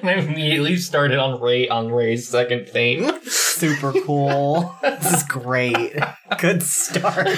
I 0.04 0.14
immediately 0.14 0.76
started 0.76 1.18
on 1.18 1.40
Ray 1.40 1.68
on 1.68 1.92
Ray's 1.92 2.28
second 2.28 2.68
theme. 2.68 3.10
Super 3.24 3.92
cool. 3.92 4.74
this 4.82 5.12
is 5.12 5.22
great. 5.24 5.94
Good 6.38 6.62
start. 6.62 7.28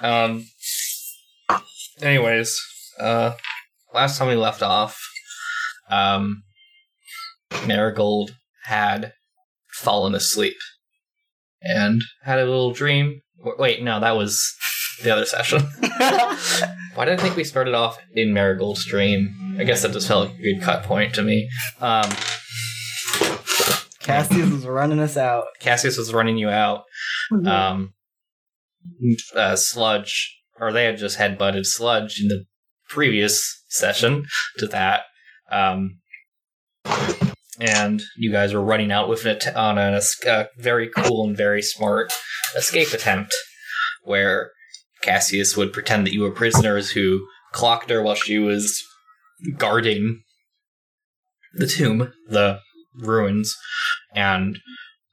Um. 0.00 0.46
Anyways, 2.00 2.60
uh, 3.00 3.32
last 3.92 4.18
time 4.18 4.28
we 4.28 4.36
left 4.36 4.62
off, 4.62 5.00
um, 5.90 6.42
Marigold 7.66 8.36
had 8.64 9.12
fallen 9.72 10.14
asleep 10.14 10.56
and 11.62 12.02
had 12.22 12.38
a 12.38 12.44
little 12.44 12.72
dream. 12.72 13.20
Wait, 13.58 13.82
no, 13.82 14.00
that 14.00 14.16
was 14.16 14.54
the 15.02 15.10
other 15.10 15.24
session. 15.24 15.62
Why 16.94 17.06
did 17.06 17.18
I 17.18 17.22
think 17.22 17.36
we 17.36 17.44
started 17.44 17.74
off 17.74 17.98
in 18.14 18.32
Marigold 18.32 18.78
Stream? 18.78 19.56
I 19.58 19.64
guess 19.64 19.82
that 19.82 19.92
just 19.92 20.06
felt 20.06 20.28
like 20.28 20.38
a 20.38 20.42
good 20.42 20.62
cut 20.62 20.84
point 20.84 21.14
to 21.14 21.22
me. 21.22 21.48
Um, 21.80 22.08
Cassius 23.98 24.50
was 24.50 24.66
running 24.66 25.00
us 25.00 25.16
out. 25.16 25.46
Cassius 25.58 25.96
was 25.96 26.12
running 26.12 26.36
you 26.36 26.50
out. 26.50 26.84
Um, 27.46 27.94
uh, 29.34 29.56
Sludge, 29.56 30.38
or 30.60 30.72
they 30.72 30.84
had 30.84 30.98
just 30.98 31.18
headbutted 31.18 31.66
Sludge 31.66 32.20
in 32.20 32.28
the 32.28 32.44
previous 32.88 33.64
session 33.68 34.26
to 34.58 34.66
that. 34.68 35.02
Um, 35.50 35.98
and 37.58 38.02
you 38.16 38.30
guys 38.30 38.52
were 38.52 38.62
running 38.62 38.92
out 38.92 39.08
with 39.08 39.26
it 39.26 39.46
on 39.56 39.78
a 39.78 40.00
uh, 40.28 40.44
very 40.58 40.90
cool 40.96 41.26
and 41.26 41.36
very 41.36 41.62
smart 41.62 42.12
escape 42.56 42.92
attempt 42.92 43.34
where 44.02 44.52
Cassius 45.04 45.56
would 45.56 45.72
pretend 45.72 46.06
that 46.06 46.12
you 46.12 46.22
were 46.22 46.30
prisoners 46.30 46.90
who 46.90 47.26
clocked 47.52 47.90
her 47.90 48.02
while 48.02 48.14
she 48.14 48.38
was 48.38 48.82
guarding 49.56 50.22
the 51.54 51.66
tomb, 51.66 52.12
the 52.28 52.58
ruins, 52.96 53.56
and 54.14 54.58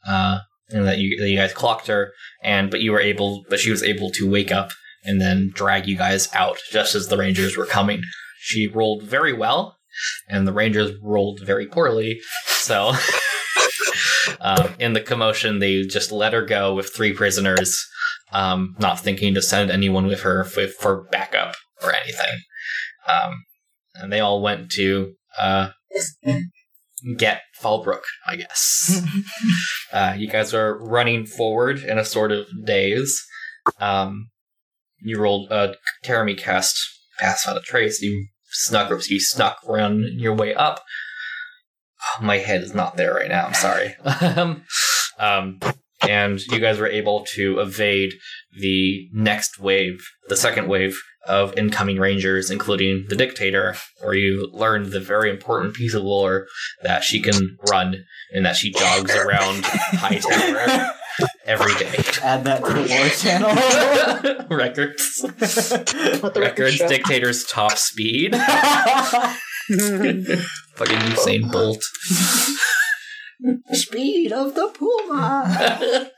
uh, 0.07 0.39
and 0.69 0.87
that 0.87 0.97
you 0.97 1.19
that 1.19 1.29
you 1.29 1.37
guys 1.37 1.53
clocked 1.53 1.87
her, 1.87 2.13
and 2.43 2.71
but 2.71 2.81
you 2.81 2.91
were 2.91 3.01
able, 3.01 3.43
but 3.49 3.59
she 3.59 3.69
was 3.69 3.83
able 3.83 4.09
to 4.11 4.29
wake 4.29 4.51
up 4.51 4.71
and 5.03 5.19
then 5.19 5.51
drag 5.53 5.87
you 5.87 5.97
guys 5.97 6.29
out 6.33 6.57
just 6.71 6.95
as 6.95 7.07
the 7.07 7.17
Rangers 7.17 7.57
were 7.57 7.65
coming. 7.65 8.01
She 8.39 8.67
rolled 8.67 9.03
very 9.03 9.33
well, 9.33 9.77
and 10.27 10.47
the 10.47 10.53
Rangers 10.53 10.91
rolled 11.01 11.41
very 11.43 11.67
poorly. 11.67 12.21
So, 12.47 12.93
um, 14.41 14.69
in 14.79 14.93
the 14.93 15.01
commotion, 15.01 15.59
they 15.59 15.83
just 15.83 16.11
let 16.11 16.33
her 16.33 16.45
go 16.45 16.73
with 16.73 16.93
three 16.93 17.13
prisoners, 17.13 17.87
um, 18.31 18.75
not 18.79 18.99
thinking 18.99 19.33
to 19.33 19.41
send 19.41 19.71
anyone 19.71 20.05
with 20.05 20.21
her 20.21 20.43
for, 20.43 20.67
for 20.67 21.07
backup 21.11 21.55
or 21.83 21.93
anything. 21.93 22.39
Um, 23.07 23.43
and 23.95 24.11
they 24.11 24.19
all 24.19 24.41
went 24.41 24.71
to 24.71 25.13
uh, 25.39 25.69
get 27.17 27.41
Fallbrook, 27.61 28.01
I 28.27 28.35
guess. 28.37 29.01
uh, 29.93 30.15
you 30.17 30.27
guys 30.27 30.53
are 30.53 30.77
running 30.77 31.25
forward 31.25 31.79
in 31.79 31.97
a 31.97 32.05
sort 32.05 32.31
of 32.31 32.45
daze. 32.65 33.21
Um, 33.79 34.29
you 34.99 35.19
rolled 35.19 35.51
uh, 35.51 35.73
Teremy 36.05 36.37
cast 36.37 36.77
pass 37.19 37.47
on 37.47 37.57
a 37.57 37.61
trace. 37.61 38.01
You 38.01 38.27
snuck 38.51 38.89
you 39.09 39.19
snuck 39.19 39.57
run 39.67 40.05
your 40.17 40.33
way 40.33 40.53
up. 40.53 40.81
Oh, 42.01 42.23
my 42.23 42.37
head 42.37 42.61
is 42.61 42.73
not 42.73 42.97
there 42.97 43.13
right 43.13 43.29
now. 43.29 43.45
I'm 43.45 43.53
sorry. 43.53 43.95
um, 44.21 44.63
um, 45.19 45.59
and 46.07 46.39
you 46.47 46.59
guys 46.59 46.79
were 46.79 46.87
able 46.87 47.25
to 47.33 47.59
evade 47.59 48.13
the 48.59 49.09
next 49.13 49.59
wave, 49.59 50.01
the 50.29 50.35
second 50.35 50.67
wave 50.67 50.95
of 51.27 51.55
incoming 51.57 51.97
rangers, 51.97 52.49
including 52.49 53.05
the 53.09 53.15
dictator, 53.15 53.75
where 54.01 54.15
you 54.15 54.49
learned 54.51 54.87
the 54.87 54.99
very 54.99 55.29
important 55.29 55.75
piece 55.75 55.93
of 55.93 56.03
lore 56.03 56.47
that 56.81 57.03
she 57.03 57.21
can 57.21 57.57
run 57.69 58.03
and 58.33 58.45
that 58.45 58.55
she 58.55 58.71
jogs 58.71 59.15
around 59.15 59.63
High 59.65 60.19
Hightower 60.19 60.93
every 61.45 61.73
day. 61.75 62.03
Add 62.23 62.43
that 62.45 62.63
to 62.63 62.73
the 62.73 62.87
lore 62.89 63.09
channel. 63.09 64.47
Records. 64.57 65.21
The 65.21 66.21
record 66.33 66.37
Records 66.41 66.75
show. 66.77 66.87
dictator's 66.87 67.45
top 67.45 67.77
speed. 67.77 68.35
Fucking 70.75 70.97
Usain 70.97 71.51
Bolt. 71.51 71.83
Speed 73.73 74.31
of 74.31 74.55
the 74.55 74.67
puma. 74.67 76.09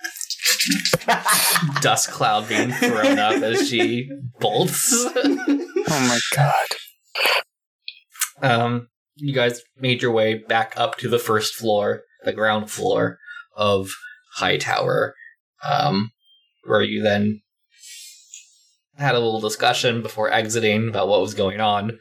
Dust 1.81 2.09
cloud 2.09 2.47
being 2.49 2.71
thrown 2.71 3.19
up 3.19 3.41
as 3.41 3.69
she 3.69 4.09
bolts. 4.39 4.91
oh 4.93 5.57
my 5.87 6.19
god. 6.35 6.65
um, 8.41 8.87
you 9.15 9.33
guys 9.33 9.61
made 9.77 10.01
your 10.01 10.11
way 10.11 10.35
back 10.35 10.73
up 10.75 10.97
to 10.97 11.07
the 11.07 11.19
first 11.19 11.55
floor, 11.55 12.03
the 12.23 12.33
ground 12.33 12.69
floor 12.69 13.19
of 13.55 13.91
Hightower, 14.35 15.15
um, 15.63 16.11
where 16.65 16.81
you 16.81 17.01
then 17.01 17.41
had 18.97 19.15
a 19.15 19.19
little 19.19 19.39
discussion 19.39 20.01
before 20.01 20.31
exiting 20.31 20.89
about 20.89 21.07
what 21.07 21.21
was 21.21 21.33
going 21.33 21.61
on, 21.61 21.97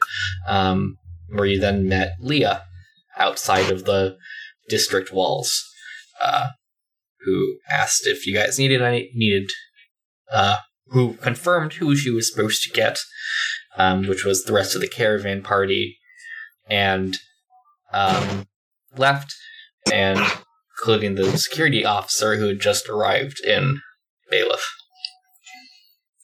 um, 0.47 0.97
where 1.29 1.45
you 1.45 1.59
then 1.59 1.87
met 1.87 2.13
Leah 2.19 2.63
outside 3.17 3.71
of 3.71 3.85
the 3.85 4.17
district 4.69 5.11
walls, 5.11 5.51
uh, 6.21 6.49
who 7.21 7.57
asked 7.71 8.05
if 8.05 8.25
you 8.25 8.33
guys 8.33 8.59
needed 8.59 8.81
any 8.81 9.11
needed, 9.13 9.49
uh, 10.31 10.57
who 10.87 11.13
confirmed 11.15 11.73
who 11.73 11.95
she 11.95 12.09
was 12.09 12.31
supposed 12.31 12.63
to 12.63 12.71
get, 12.71 12.99
um, 13.77 14.07
which 14.07 14.25
was 14.25 14.43
the 14.43 14.53
rest 14.53 14.75
of 14.75 14.81
the 14.81 14.87
caravan 14.87 15.41
party, 15.41 15.97
and 16.69 17.17
um, 17.91 18.47
left, 18.95 19.33
and 19.91 20.19
including 20.77 21.15
the 21.15 21.37
security 21.37 21.85
officer 21.85 22.35
who 22.35 22.47
had 22.47 22.59
just 22.59 22.89
arrived 22.89 23.39
in 23.41 23.81
Bailiff. 24.29 24.65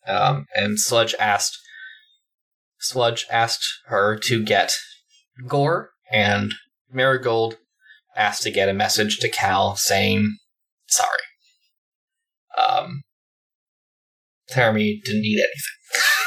Um, 0.07 0.45
and 0.55 0.79
Sludge 0.79 1.13
asked 1.19 1.57
Sludge 2.79 3.25
asked 3.29 3.65
her 3.85 4.17
to 4.23 4.43
get 4.43 4.71
Gore, 5.47 5.91
and 6.11 6.53
Marigold 6.91 7.57
asked 8.19 8.43
to 8.43 8.51
get 8.51 8.69
a 8.69 8.73
message 8.73 9.17
to 9.19 9.29
Cal 9.29 9.75
saying 9.75 10.37
sorry. 10.87 11.09
Um, 12.57 13.01
Teremy 14.51 15.01
didn't 15.03 15.21
need 15.21 15.41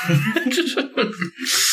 anything. 0.06 1.12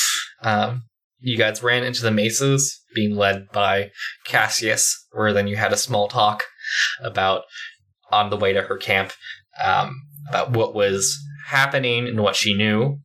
um, 0.44 0.84
you 1.20 1.38
guys 1.38 1.64
ran 1.64 1.84
into 1.84 2.02
the 2.02 2.12
mesas, 2.12 2.82
being 2.94 3.16
led 3.16 3.48
by 3.52 3.92
Cassius, 4.26 5.06
where 5.12 5.34
then 5.34 5.48
you 5.48 5.56
had 5.56 5.74
a 5.74 5.78
small 5.78 6.08
talk 6.08 6.44
about 7.02 7.44
on 8.12 8.30
the 8.30 8.38
way 8.38 8.54
to 8.54 8.64
her 8.64 8.78
camp 8.78 9.14
um, 9.64 9.96
about 10.28 10.52
what 10.52 10.74
was 10.74 11.18
happening 11.48 12.08
and 12.08 12.20
what 12.22 12.36
she 12.36 12.54
knew. 12.54 12.98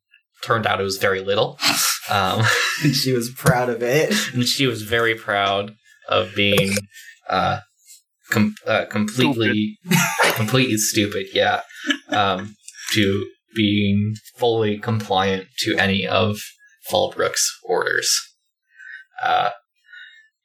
Turned 0.43 0.67
out 0.67 0.81
it 0.81 0.85
was 0.85 0.99
very 0.99 1.21
little. 1.21 1.59
Um, 2.11 2.43
and 2.83 2.95
she 2.95 3.13
was 3.13 3.31
proud 3.31 3.71
of 3.71 3.83
it. 3.83 4.13
and 4.35 4.45
she 4.45 4.67
was 4.67 4.83
very 4.83 5.15
proud 5.15 5.75
of 6.09 6.35
being 6.35 6.73
uh, 7.29 7.61
com- 8.31 8.55
uh, 8.67 8.85
completely, 8.87 9.79
completely 10.35 10.77
stupid. 10.77 11.27
Yeah, 11.33 11.63
um, 12.09 12.57
to 12.93 13.27
being 13.55 14.15
fully 14.37 14.79
compliant 14.79 15.47
to 15.59 15.77
any 15.77 16.07
of 16.07 16.39
Fallbrook's 16.91 17.49
orders. 17.65 18.13
Uh, 19.23 19.51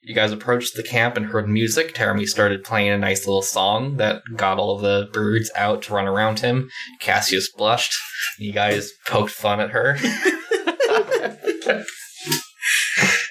you 0.02 0.14
guys 0.14 0.32
approached 0.32 0.76
the 0.76 0.82
camp 0.82 1.16
and 1.16 1.26
heard 1.26 1.48
music. 1.48 1.94
Teremy 1.94 2.26
started 2.26 2.64
playing 2.64 2.90
a 2.90 2.98
nice 2.98 3.26
little 3.26 3.42
song 3.42 3.96
that 3.98 4.22
got 4.34 4.58
all 4.58 4.76
of 4.76 4.82
the 4.82 5.10
birds 5.12 5.50
out 5.54 5.82
to 5.82 5.92
run 5.92 6.06
around 6.06 6.40
him. 6.40 6.70
Cassius 7.00 7.52
blushed. 7.52 7.92
You 8.38 8.52
guys 8.52 8.92
poked 9.06 9.32
fun 9.32 9.60
at 9.60 9.70
her. 9.70 9.98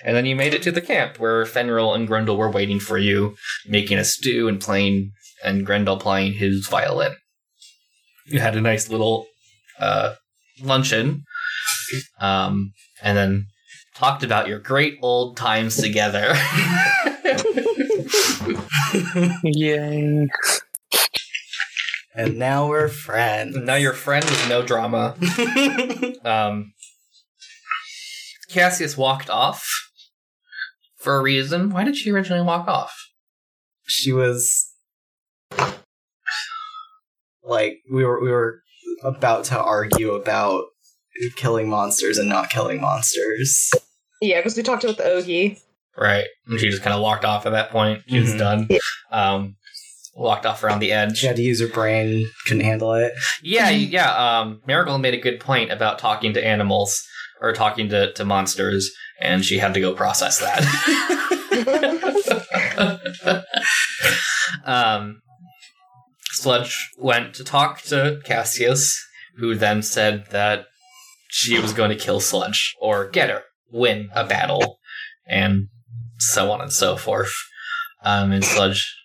and 0.09 0.17
then 0.17 0.25
you 0.25 0.35
made 0.35 0.55
it 0.55 0.63
to 0.63 0.71
the 0.71 0.81
camp 0.81 1.19
where 1.19 1.45
Fenrir 1.45 1.93
and 1.93 2.07
Grendel 2.07 2.35
were 2.35 2.49
waiting 2.49 2.79
for 2.79 2.97
you, 2.97 3.35
making 3.67 3.99
a 3.99 4.03
stew 4.03 4.47
and 4.47 4.59
playing, 4.59 5.11
and 5.45 5.63
Grendel 5.63 5.97
playing 5.97 6.33
his 6.33 6.65
violin. 6.67 7.15
You 8.25 8.39
had 8.39 8.55
a 8.55 8.61
nice 8.61 8.89
little 8.89 9.27
uh, 9.79 10.15
luncheon, 10.63 11.25
um, 12.19 12.73
and 13.03 13.15
then 13.15 13.45
talked 13.93 14.23
about 14.23 14.47
your 14.47 14.57
great 14.57 14.97
old 15.03 15.37
times 15.37 15.75
together. 15.75 16.33
Yay. 19.43 20.27
And 22.15 22.39
now 22.39 22.67
we're 22.67 22.87
friends. 22.87 23.55
now 23.57 23.75
you're 23.75 23.93
friends 23.93 24.25
with 24.25 24.49
no 24.49 24.63
drama. 24.63 25.15
Um, 26.25 26.73
Cassius 28.49 28.97
walked 28.97 29.29
off 29.29 29.78
for 30.99 31.15
a 31.17 31.21
reason. 31.21 31.69
Why 31.71 31.83
did 31.83 31.95
she 31.97 32.11
originally 32.11 32.43
walk 32.45 32.67
off? 32.67 32.95
she 33.91 34.11
was 34.13 34.67
like 37.43 37.79
we 37.91 38.03
were 38.05 38.21
we 38.21 38.29
were 38.29 38.61
about 39.03 39.45
to 39.45 39.59
argue 39.59 40.11
about 40.11 40.65
killing 41.37 41.69
monsters 41.69 42.17
and 42.17 42.29
not 42.29 42.49
killing 42.49 42.79
monsters. 42.81 43.71
Yeah, 44.21 44.37
because 44.39 44.55
we 44.55 44.63
talked 44.63 44.83
about 44.83 44.97
the 44.97 45.03
Ogie. 45.03 45.59
Right. 45.97 46.25
And 46.47 46.59
she 46.59 46.69
just 46.69 46.83
kind 46.83 46.93
of 46.93 47.01
walked 47.01 47.25
off 47.25 47.45
at 47.45 47.51
that 47.51 47.71
point. 47.71 48.03
She 48.07 48.19
was 48.19 48.33
Mhm. 48.33 48.37
done. 48.37 48.67
Yeah. 48.69 48.77
Um, 49.11 49.55
walked 50.13 50.45
off 50.45 50.63
around 50.63 50.79
the 50.79 50.91
edge. 50.91 51.17
She 51.17 51.27
had 51.27 51.37
to 51.37 51.41
use 51.41 51.59
her 51.61 51.67
brain, 51.67 52.29
couldn't 52.45 52.63
handle 52.63 52.93
it. 52.93 53.13
Yeah, 53.41 53.69
yeah. 53.69 54.39
Um, 54.39 54.61
Marigold 54.67 55.01
made 55.01 55.13
a 55.13 55.19
good 55.19 55.39
point 55.39 55.71
about 55.71 55.97
talking 55.99 56.33
to 56.33 56.45
animals 56.45 57.01
or 57.41 57.53
talking 57.53 57.89
to, 57.89 58.11
to 58.13 58.25
monsters, 58.25 58.91
and 59.19 59.43
she 59.43 59.59
had 59.59 59.73
to 59.73 59.81
go 59.81 59.93
process 59.93 60.39
that. 60.39 60.63
um, 64.65 65.21
Sludge 66.31 66.91
went 66.97 67.33
to 67.35 67.43
talk 67.43 67.81
to 67.83 68.19
Cassius, 68.25 68.97
who 69.37 69.55
then 69.55 69.81
said 69.81 70.25
that 70.31 70.65
she 71.29 71.59
was 71.59 71.73
going 71.73 71.89
to 71.89 71.95
kill 71.95 72.19
Sludge 72.19 72.75
or 72.81 73.09
get 73.09 73.29
her, 73.29 73.43
win 73.71 74.09
a 74.13 74.25
battle, 74.25 74.79
and 75.27 75.67
so 76.17 76.51
on 76.51 76.61
and 76.61 76.73
so 76.73 76.97
forth. 76.97 77.33
Um, 78.03 78.31
and 78.31 78.43
Sludge, 78.43 78.95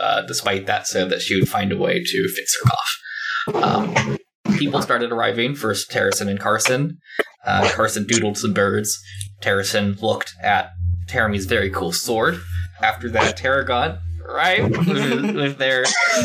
uh, 0.00 0.22
despite 0.22 0.66
that, 0.66 0.86
said 0.86 1.10
that 1.10 1.22
she 1.22 1.38
would 1.38 1.48
find 1.48 1.72
a 1.72 1.76
way 1.76 2.02
to 2.02 2.28
fix 2.28 2.56
her 2.56 2.70
cough. 2.70 3.62
Um, 3.62 4.18
people 4.58 4.82
started 4.82 5.12
arriving. 5.12 5.54
First, 5.54 5.90
Terracin 5.90 6.28
and 6.28 6.40
Carson. 6.40 6.98
Uh, 7.44 7.68
Carson 7.72 8.04
doodled 8.04 8.36
some 8.36 8.52
birds. 8.52 9.02
Terracin 9.42 10.00
looked 10.00 10.34
at 10.42 10.70
Teremy's 11.08 11.46
very 11.46 11.70
cool 11.70 11.92
sword. 11.92 12.40
After 12.82 13.10
that, 13.10 13.36
Tarragon 13.36 13.98
arrived 14.26 14.76
with, 14.86 15.34
with 15.36 15.58
their 15.58 15.84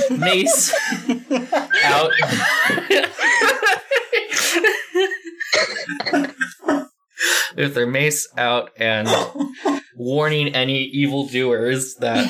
mace 0.09 0.73
out. 1.83 2.11
with 7.55 7.73
their 7.73 7.87
mace 7.87 8.27
out 8.37 8.71
and 8.77 9.09
warning 9.95 10.55
any 10.55 10.83
evildoers 10.83 11.95
that 11.95 12.29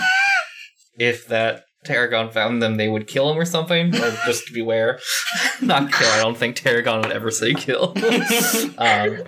if 0.98 1.28
that 1.28 1.66
Tarragon 1.86 2.32
found 2.32 2.62
them, 2.62 2.76
they 2.76 2.90
would 2.90 3.08
kill 3.08 3.32
him 3.32 3.38
or 3.38 3.46
something. 3.46 3.96
Or 3.96 4.12
just 4.26 4.48
to 4.48 4.54
beware. 4.54 5.00
Not 5.62 5.92
kill. 5.92 6.10
I 6.10 6.20
don't 6.20 6.38
think 6.38 6.56
Tarragon 6.56 7.02
would 7.02 7.12
ever 7.12 7.32
say 7.32 7.54
kill. 7.54 7.94
um, 8.78 9.24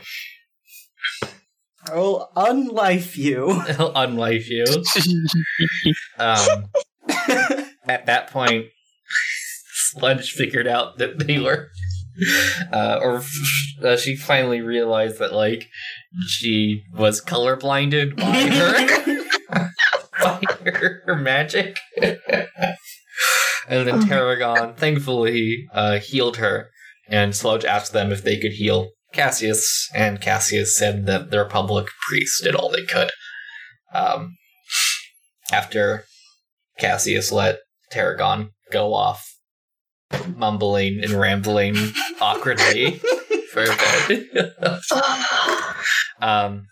I'll 1.88 2.32
unlife 2.36 3.18
you. 3.18 3.62
he'll 3.78 3.94
unlife 3.94 4.48
you. 4.48 4.66
Um, 6.18 6.66
at 7.88 8.06
that 8.06 8.30
point, 8.30 8.68
Sludge 9.74 10.32
figured 10.32 10.68
out 10.68 10.98
that 11.00 11.20
they 11.20 11.40
were, 11.40 11.70
uh, 12.72 13.00
or 13.02 13.24
uh, 13.84 13.98
she 13.98 14.16
finally 14.16 14.62
realized 14.62 15.20
that 15.20 15.34
like 15.34 15.68
she 16.28 16.84
was 16.94 17.20
color 17.20 17.56
blinded 17.56 18.16
by 18.16 18.24
her, 18.24 18.74
by 18.74 19.01
her, 21.16 21.22
magic. 21.22 21.78
and 22.02 23.88
then 23.88 24.08
Tarragon 24.08 24.76
thankfully 24.76 25.68
uh, 25.74 26.00
healed 26.00 26.38
her, 26.38 26.70
and 27.08 27.36
Sludge 27.36 27.66
asked 27.66 27.94
them 27.94 28.12
if 28.12 28.24
they 28.24 28.40
could 28.40 28.54
heal 28.54 28.90
Cassius, 29.14 29.90
and 29.94 30.22
Cassius 30.22 30.78
said 30.78 31.06
that 31.06 31.32
the 31.32 31.40
Republic 31.40 31.88
priests 32.08 32.42
did 32.42 32.56
all 32.56 32.70
they 32.70 32.86
could. 32.86 33.12
Um, 33.94 34.38
after 35.52 36.06
Cassius 36.80 37.32
let 37.32 37.60
Tarragon 37.92 38.52
go 38.72 38.94
off, 38.94 39.36
mumbling 40.36 41.02
and 41.04 41.12
rambling 41.12 41.76
awkwardly 42.22 43.02
for 43.52 43.64
a 43.64 43.78
bit. 44.08 44.28
um, 46.22 46.68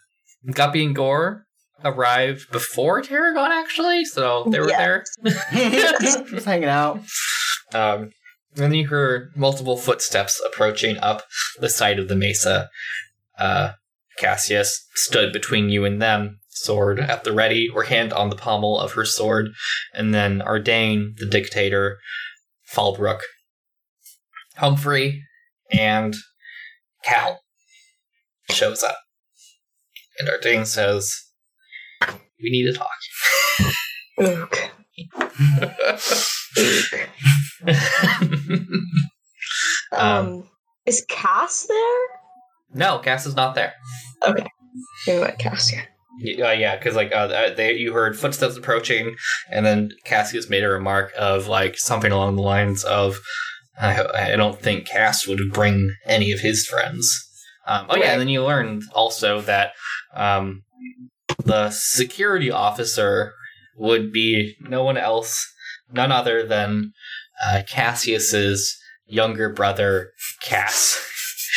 Guppy 0.51 0.85
and 0.85 0.95
Gore 0.95 1.45
arrived 1.83 2.51
before 2.51 3.01
Tarragon, 3.01 3.51
actually, 3.51 4.05
so 4.05 4.45
they 4.49 4.59
were 4.59 4.69
Yeah. 4.69 4.77
there. 4.77 5.03
Just 6.01 6.45
hanging 6.45 6.69
out. 6.69 6.97
Um, 7.73 8.11
and 8.55 8.63
then 8.65 8.73
you 8.73 8.87
heard 8.87 9.31
multiple 9.35 9.77
footsteps 9.77 10.41
approaching 10.45 10.97
up 10.97 11.23
the 11.59 11.69
side 11.69 11.99
of 11.99 12.07
the 12.07 12.15
mesa. 12.15 12.69
Uh, 13.37 13.73
Cassius 14.17 14.85
stood 14.95 15.31
between 15.31 15.69
you 15.69 15.85
and 15.85 16.01
them, 16.01 16.39
sword 16.49 16.99
at 16.99 17.23
the 17.23 17.31
ready 17.31 17.69
or 17.73 17.83
hand 17.83 18.11
on 18.11 18.29
the 18.29 18.35
pommel 18.35 18.79
of 18.79 18.93
her 18.93 19.05
sword, 19.05 19.49
and 19.93 20.13
then 20.13 20.39
Ardain, 20.39 21.15
the 21.17 21.25
dictator, 21.25 21.99
Falbrook, 22.73 23.19
Humphrey, 24.57 25.23
and 25.71 26.15
Cal 27.05 27.39
shows 28.51 28.83
up. 28.83 28.97
And 30.19 30.27
Ardain 30.27 30.65
says, 30.65 31.15
We 32.41 32.49
need 32.49 32.71
to 32.71 32.77
talk. 32.77 32.89
Okay. 34.19 34.69
Um, 39.91 40.47
is 40.85 41.03
Cass 41.09 41.65
there? 41.67 42.07
no, 42.73 42.99
Cass 42.99 43.25
is 43.25 43.35
not 43.35 43.55
there. 43.55 43.73
Maybe 45.07 45.19
like 45.19 45.39
Cass, 45.39 45.73
yeah. 45.73 45.83
Yeah, 46.21 46.51
yeah, 46.51 46.75
because 46.75 46.95
like 46.95 47.11
uh, 47.13 47.29
uh, 47.29 47.53
they, 47.53 47.73
you 47.73 47.93
heard 47.93 48.19
footsteps 48.19 48.57
approaching, 48.57 49.15
and 49.49 49.65
then 49.65 49.89
Cassius 50.03 50.49
made 50.49 50.63
a 50.63 50.69
remark 50.69 51.13
of 51.17 51.47
like 51.47 51.77
something 51.77 52.11
along 52.11 52.35
the 52.35 52.41
lines 52.41 52.83
of, 52.83 53.19
"I, 53.79 54.33
I 54.33 54.35
don't 54.35 54.59
think 54.59 54.85
Cass 54.85 55.25
would 55.27 55.39
bring 55.53 55.95
any 56.05 56.31
of 56.33 56.41
his 56.41 56.67
friends." 56.67 57.09
Um, 57.65 57.85
oh 57.89 57.95
yeah, 57.95 58.11
and 58.11 58.19
then 58.19 58.27
you 58.27 58.43
learned 58.43 58.83
also 58.93 59.39
that 59.41 59.71
um, 60.13 60.63
the 61.49 61.71
security 61.71 62.51
officer 62.51 63.33
would 63.75 64.11
be 64.11 64.55
no 64.61 64.83
one 64.83 64.97
else, 64.97 65.51
none 65.91 66.11
other 66.11 66.45
than 66.45 66.93
uh, 67.43 67.63
Cassius's 67.67 68.77
younger 69.07 69.51
brother, 69.51 70.11
Cass, 70.43 70.95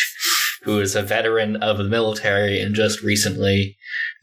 who 0.63 0.81
is 0.81 0.97
a 0.97 1.03
veteran 1.03 1.57
of 1.57 1.77
the 1.77 1.85
military 1.85 2.61
and 2.61 2.75
just 2.75 3.03
recently 3.03 3.77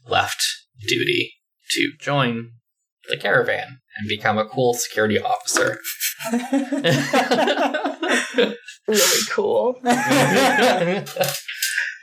left 0.06 0.42
duty 0.86 1.34
to 1.70 1.92
join 2.00 2.50
the 3.08 3.16
caravan 3.16 3.78
and 3.96 4.08
become 4.08 4.38
a 4.38 4.48
cool 4.48 4.74
security 4.74 5.20
officer. 5.20 5.78
Really 8.90 9.22
cool. 9.30 9.76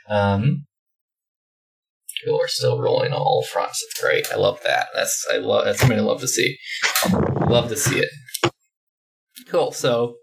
um, 0.08 0.64
cool, 2.24 2.38
we're 2.38 2.48
still 2.48 2.80
rolling 2.80 3.12
on 3.12 3.20
all 3.20 3.42
fronts. 3.42 3.82
It's 3.82 4.00
great. 4.00 4.32
I 4.32 4.36
love 4.36 4.60
that. 4.64 4.88
That's 4.94 5.26
I 5.32 5.38
love. 5.38 5.64
That's 5.64 5.80
something 5.80 5.98
I 5.98 6.02
love 6.02 6.20
to 6.20 6.28
see. 6.28 6.58
Love 7.46 7.68
to 7.68 7.76
see 7.76 8.00
it. 8.00 8.52
Cool. 9.48 9.72
So, 9.72 10.16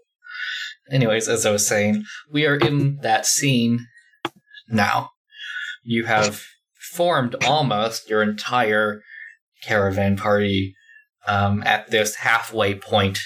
anyways, 0.90 1.28
as 1.28 1.46
I 1.46 1.50
was 1.50 1.66
saying, 1.66 2.04
we 2.30 2.46
are 2.46 2.56
in 2.56 2.98
that 3.02 3.26
scene 3.26 3.86
now. 4.68 5.10
You 5.82 6.04
have 6.04 6.42
formed 6.92 7.36
almost 7.44 8.08
your 8.08 8.22
entire 8.22 9.02
caravan 9.62 10.16
party 10.16 10.74
um, 11.26 11.62
at 11.64 11.90
this 11.90 12.16
halfway 12.16 12.74
point 12.74 13.18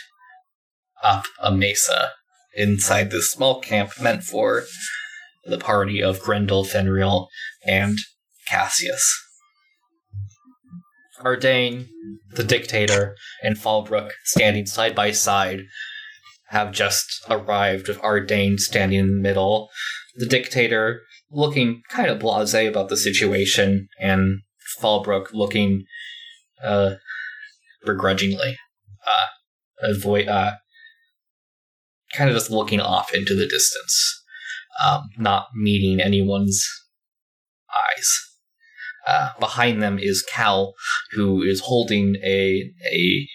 up 1.03 1.25
a 1.41 1.53
mesa 1.53 2.13
inside 2.55 3.11
this 3.11 3.31
small 3.31 3.61
camp 3.61 3.93
meant 4.01 4.23
for 4.23 4.65
the 5.45 5.59
party 5.59 6.03
of 6.03 6.21
Grendel, 6.21 6.65
Fenrir, 6.65 7.27
and 7.65 7.99
Cassius. 8.51 9.27
Ardane, 11.25 11.87
the 12.33 12.45
dictator, 12.45 13.15
and 13.43 13.57
Falbrook 13.57 14.11
standing 14.25 14.67
side 14.67 14.95
by 14.95 15.11
side 15.11 15.61
have 16.49 16.73
just 16.73 17.07
arrived 17.29 17.89
with 17.89 18.01
Ardane 18.01 18.59
standing 18.59 18.99
in 18.99 19.07
the 19.09 19.23
middle. 19.23 19.69
The 20.17 20.27
dictator 20.27 21.03
looking 21.31 21.83
kind 21.91 22.09
of 22.09 22.19
blasé 22.19 22.69
about 22.69 22.89
the 22.89 22.97
situation, 22.97 23.89
and 24.01 24.41
Falbrook 24.81 25.33
looking 25.33 25.85
uh, 26.65 26.95
begrudgingly. 27.85 28.57
Uh, 29.07 29.27
avoid, 29.83 30.29
uh, 30.29 30.53
kind 32.15 32.31
of 32.31 32.37
just 32.37 32.51
looking 32.51 32.81
off 32.81 33.15
into 33.15 33.35
the 33.35 33.47
distance, 33.47 34.23
um, 34.85 35.09
not 35.19 35.49
meeting 35.55 36.01
anyone's 36.01 36.67
eyes. 37.73 38.30
Uh, 39.11 39.31
behind 39.41 39.83
them 39.83 39.99
is 39.99 40.25
Cal, 40.33 40.75
who 41.13 41.43
is 41.43 41.63
holding 41.63 42.15
a 42.23 42.71
a 42.95 43.29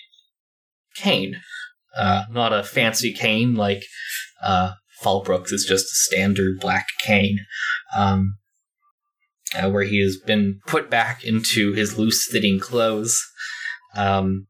cane, 0.95 1.41
uh, 1.97 2.23
not 2.31 2.53
a 2.53 2.63
fancy 2.63 3.11
cane 3.13 3.55
like 3.55 3.83
uh, 4.41 4.71
Falbrook's. 5.03 5.51
It's 5.51 5.67
just 5.67 5.87
a 5.87 5.95
standard 6.07 6.61
black 6.61 6.87
cane, 7.01 7.39
um, 7.93 8.37
uh, 9.53 9.69
where 9.69 9.83
he 9.83 10.01
has 10.01 10.15
been 10.15 10.61
put 10.65 10.89
back 10.89 11.25
into 11.25 11.73
his 11.73 11.97
loose-fitting 11.97 12.59
clothes. 12.61 13.21
Um, 13.97 14.47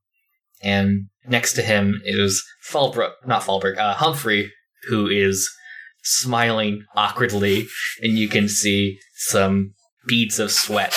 and 0.61 1.07
next 1.27 1.53
to 1.53 1.63
him 1.63 2.01
is 2.05 2.43
Falbrook, 2.71 3.13
not 3.25 3.41
Falbrook, 3.41 3.79
uh, 3.79 3.95
Humphrey, 3.95 4.51
who 4.89 5.07
is 5.07 5.49
smiling 6.03 6.83
awkwardly, 6.95 7.67
and 8.03 8.15
you 8.15 8.27
can 8.27 8.47
see 8.47 8.99
some 9.15 9.73
beads 10.07 10.37
of 10.37 10.51
sweat 10.51 10.93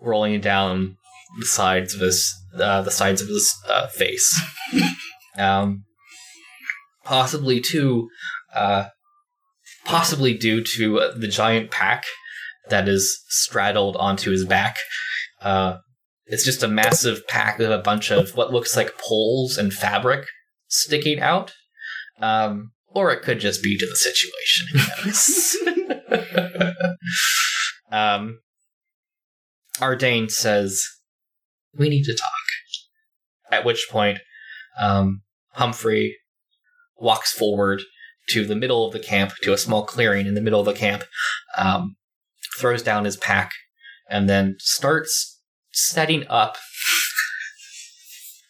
rolling 0.00 0.40
down 0.40 0.96
the 1.38 1.46
sides 1.46 1.94
of 1.94 2.00
his 2.00 2.34
uh, 2.58 2.82
the 2.82 2.90
sides 2.90 3.22
of 3.22 3.28
his 3.28 3.54
uh, 3.68 3.86
face. 3.88 4.40
Um, 5.38 5.84
possibly 7.04 7.60
too, 7.60 8.08
uh, 8.52 8.88
possibly 9.84 10.36
due 10.36 10.62
to 10.76 10.98
uh, 10.98 11.16
the 11.16 11.28
giant 11.28 11.70
pack 11.70 12.04
that 12.68 12.88
is 12.88 13.24
straddled 13.28 13.96
onto 13.96 14.32
his 14.32 14.44
back. 14.44 14.76
Uh, 15.40 15.78
it's 16.26 16.44
just 16.44 16.64
a 16.64 16.68
massive 16.68 17.26
pack 17.28 17.58
with 17.58 17.70
a 17.70 17.78
bunch 17.78 18.10
of 18.10 18.36
what 18.36 18.52
looks 18.52 18.76
like 18.76 18.98
poles 18.98 19.56
and 19.56 19.72
fabric 19.72 20.26
sticking 20.68 21.20
out. 21.20 21.54
Um, 22.20 22.72
or 22.88 23.12
it 23.12 23.22
could 23.22 23.38
just 23.40 23.62
be 23.62 23.78
to 23.78 23.86
the 23.86 23.96
situation. 23.96 24.66
Um, 27.92 28.38
Ardane 29.80 30.30
says, 30.30 30.82
"We 31.74 31.88
need 31.88 32.04
to 32.04 32.14
talk." 32.14 32.30
At 33.50 33.64
which 33.64 33.88
point, 33.90 34.20
um, 34.78 35.22
Humphrey 35.54 36.16
walks 36.96 37.32
forward 37.32 37.82
to 38.28 38.46
the 38.46 38.54
middle 38.54 38.86
of 38.86 38.92
the 38.92 39.00
camp, 39.00 39.32
to 39.42 39.52
a 39.52 39.58
small 39.58 39.84
clearing 39.84 40.26
in 40.26 40.34
the 40.34 40.40
middle 40.40 40.60
of 40.60 40.66
the 40.66 40.72
camp, 40.72 41.04
um, 41.58 41.96
throws 42.58 42.82
down 42.82 43.04
his 43.04 43.16
pack, 43.16 43.52
and 44.08 44.28
then 44.28 44.56
starts 44.60 45.40
setting 45.72 46.26
up 46.28 46.56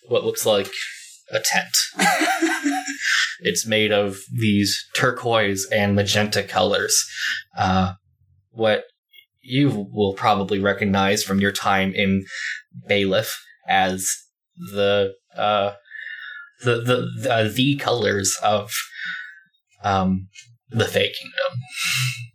what 0.08 0.24
looks 0.24 0.44
like 0.44 0.70
a 1.30 1.40
tent. 1.40 1.76
it's 3.40 3.66
made 3.66 3.92
of 3.92 4.18
these 4.32 4.86
turquoise 4.94 5.66
and 5.72 5.94
magenta 5.94 6.42
colors. 6.42 7.08
Uh, 7.56 7.94
what 8.50 8.84
you 9.42 9.88
will 9.92 10.14
probably 10.14 10.58
recognize 10.58 11.22
from 11.22 11.40
your 11.40 11.52
time 11.52 11.92
in 11.94 12.24
Bailiff 12.88 13.42
as 13.68 14.08
the 14.56 15.14
uh, 15.36 15.72
the 16.62 16.76
the 16.82 17.08
the, 17.22 17.34
uh, 17.34 17.50
the 17.52 17.76
colors 17.76 18.36
of 18.42 18.70
um, 19.82 20.28
the 20.70 20.84
Fey 20.84 21.12
Kingdom. 21.12 22.29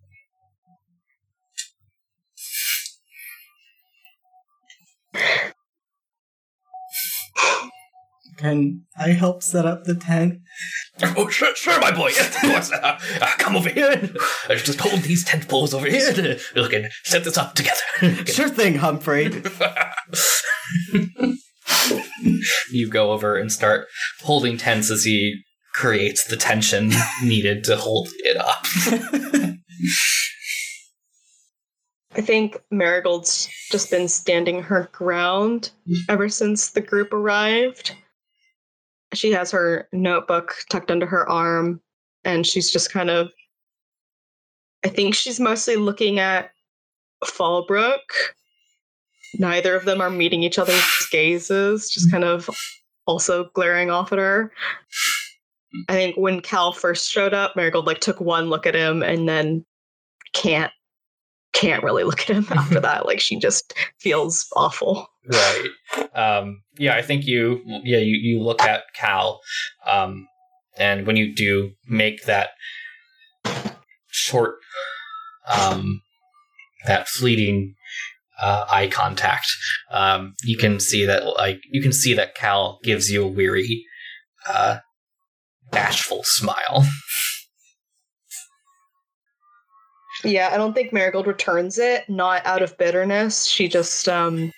Can 8.46 8.82
I 8.96 9.10
help 9.10 9.42
set 9.42 9.66
up 9.66 9.86
the 9.86 9.96
tent? 9.96 10.40
Oh, 11.18 11.28
sure, 11.30 11.56
sure, 11.56 11.80
my 11.80 11.90
boy. 11.90 12.10
Yes, 12.10 12.36
of 12.44 12.52
course. 12.52 12.72
Uh, 12.72 13.00
uh, 13.20 13.32
come 13.40 13.56
over 13.56 13.70
here. 13.70 13.90
And, 13.90 14.16
uh, 14.48 14.56
just 14.56 14.80
hold 14.80 15.02
these 15.02 15.26
tent 15.26 15.48
poles 15.48 15.74
over 15.74 15.88
here. 15.88 16.10
And, 16.16 16.40
we 16.56 16.70
can 16.70 16.90
set 17.04 17.24
this 17.24 17.40
up 17.40 17.56
together. 17.56 17.82
Sure 18.28 18.48
thing, 18.48 18.76
Humphrey. 18.76 19.42
you 22.72 22.88
go 22.88 23.14
over 23.14 23.36
and 23.36 23.52
start 23.52 23.88
holding 24.22 24.58
tents 24.58 24.92
as 24.92 25.06
he 25.06 25.42
creates 25.74 26.26
the 26.28 26.38
tension 26.38 26.92
needed 27.24 27.64
to 27.64 27.78
hold 27.78 28.10
it 28.20 28.38
up. 28.38 28.68
I 32.16 32.22
think 32.22 32.62
Marigold's 32.70 33.50
just 33.72 33.90
been 33.90 34.08
standing 34.08 34.62
her 34.62 34.88
ground 34.92 35.72
ever 36.10 36.30
since 36.30 36.70
the 36.70 36.82
group 36.82 37.12
arrived. 37.12 37.96
She 39.16 39.32
has 39.32 39.52
her 39.52 39.88
notebook 39.92 40.56
tucked 40.70 40.92
under 40.92 41.06
her 41.06 41.28
arm, 41.30 41.82
and 42.24 42.46
she's 42.46 42.72
just 42.72 42.92
kind 42.92 43.10
of. 43.10 43.32
I 44.84 44.90
think 44.90 45.16
she's 45.16 45.40
mostly 45.40 45.78
looking 45.78 46.20
at 46.20 46.52
Fallbrook. 47.24 48.00
Neither 49.40 49.76
of 49.76 49.86
them 49.86 50.00
are 50.02 50.10
meeting 50.10 50.44
each 50.44 50.60
other's 50.60 51.08
gazes, 51.12 51.90
just 51.90 52.12
kind 52.12 52.24
of 52.24 52.50
also 53.08 53.50
glaring 53.54 53.90
off 53.90 54.12
at 54.12 54.20
her. 54.20 54.52
I 55.90 55.94
think 55.94 56.16
when 56.16 56.42
Cal 56.42 56.72
first 56.72 57.10
showed 57.12 57.34
up, 57.34 57.56
Marigold 57.56 57.88
like 57.88 58.00
took 58.00 58.22
one 58.22 58.50
look 58.50 58.66
at 58.66 58.76
him 58.76 59.04
and 59.04 59.28
then 59.28 59.66
can't 60.34 60.72
can't 61.56 61.84
really 61.84 62.04
look 62.04 62.22
at 62.22 62.36
him 62.36 62.46
after 62.52 62.80
that. 62.82 63.06
Like 63.06 63.20
she 63.20 63.40
just 63.40 63.74
feels 64.00 64.46
awful. 64.56 65.08
right. 65.26 65.70
Um, 66.14 66.62
yeah, 66.78 66.96
I 66.96 67.02
think 67.02 67.26
you. 67.26 67.62
Yeah, 67.84 68.00
you, 68.00 68.18
you 68.22 68.44
look 68.44 68.62
at 68.62 68.84
Cal, 68.96 69.40
um, 69.88 70.28
and 70.78 71.08
when 71.08 71.16
you 71.16 71.34
do 71.34 71.72
make 71.88 72.26
that 72.26 72.50
short, 74.08 74.56
um, 75.48 76.02
that 76.86 77.08
fleeting 77.08 77.76
uh, 78.42 78.66
eye 78.70 78.88
contact, 78.88 79.48
um, 79.92 80.34
you 80.44 80.58
can 80.58 80.80
see 80.80 81.06
that 81.06 81.26
like 81.38 81.62
you 81.72 81.82
can 81.82 81.94
see 81.94 82.14
that 82.14 82.36
Cal 82.36 82.80
gives 82.84 83.10
you 83.10 83.24
a 83.24 83.28
weary, 83.28 83.86
uh, 84.48 84.80
bashful 85.72 86.22
smile. 86.24 86.86
Yeah, 90.26 90.50
I 90.52 90.58
don't 90.58 90.74
think 90.74 90.92
Marigold 90.92 91.28
returns 91.28 91.78
it, 91.78 92.10
not 92.10 92.46
out 92.46 92.62
of 92.62 92.78
bitterness. 92.78 93.46
She 93.46 93.68
just 93.68 94.08
um 94.10 94.52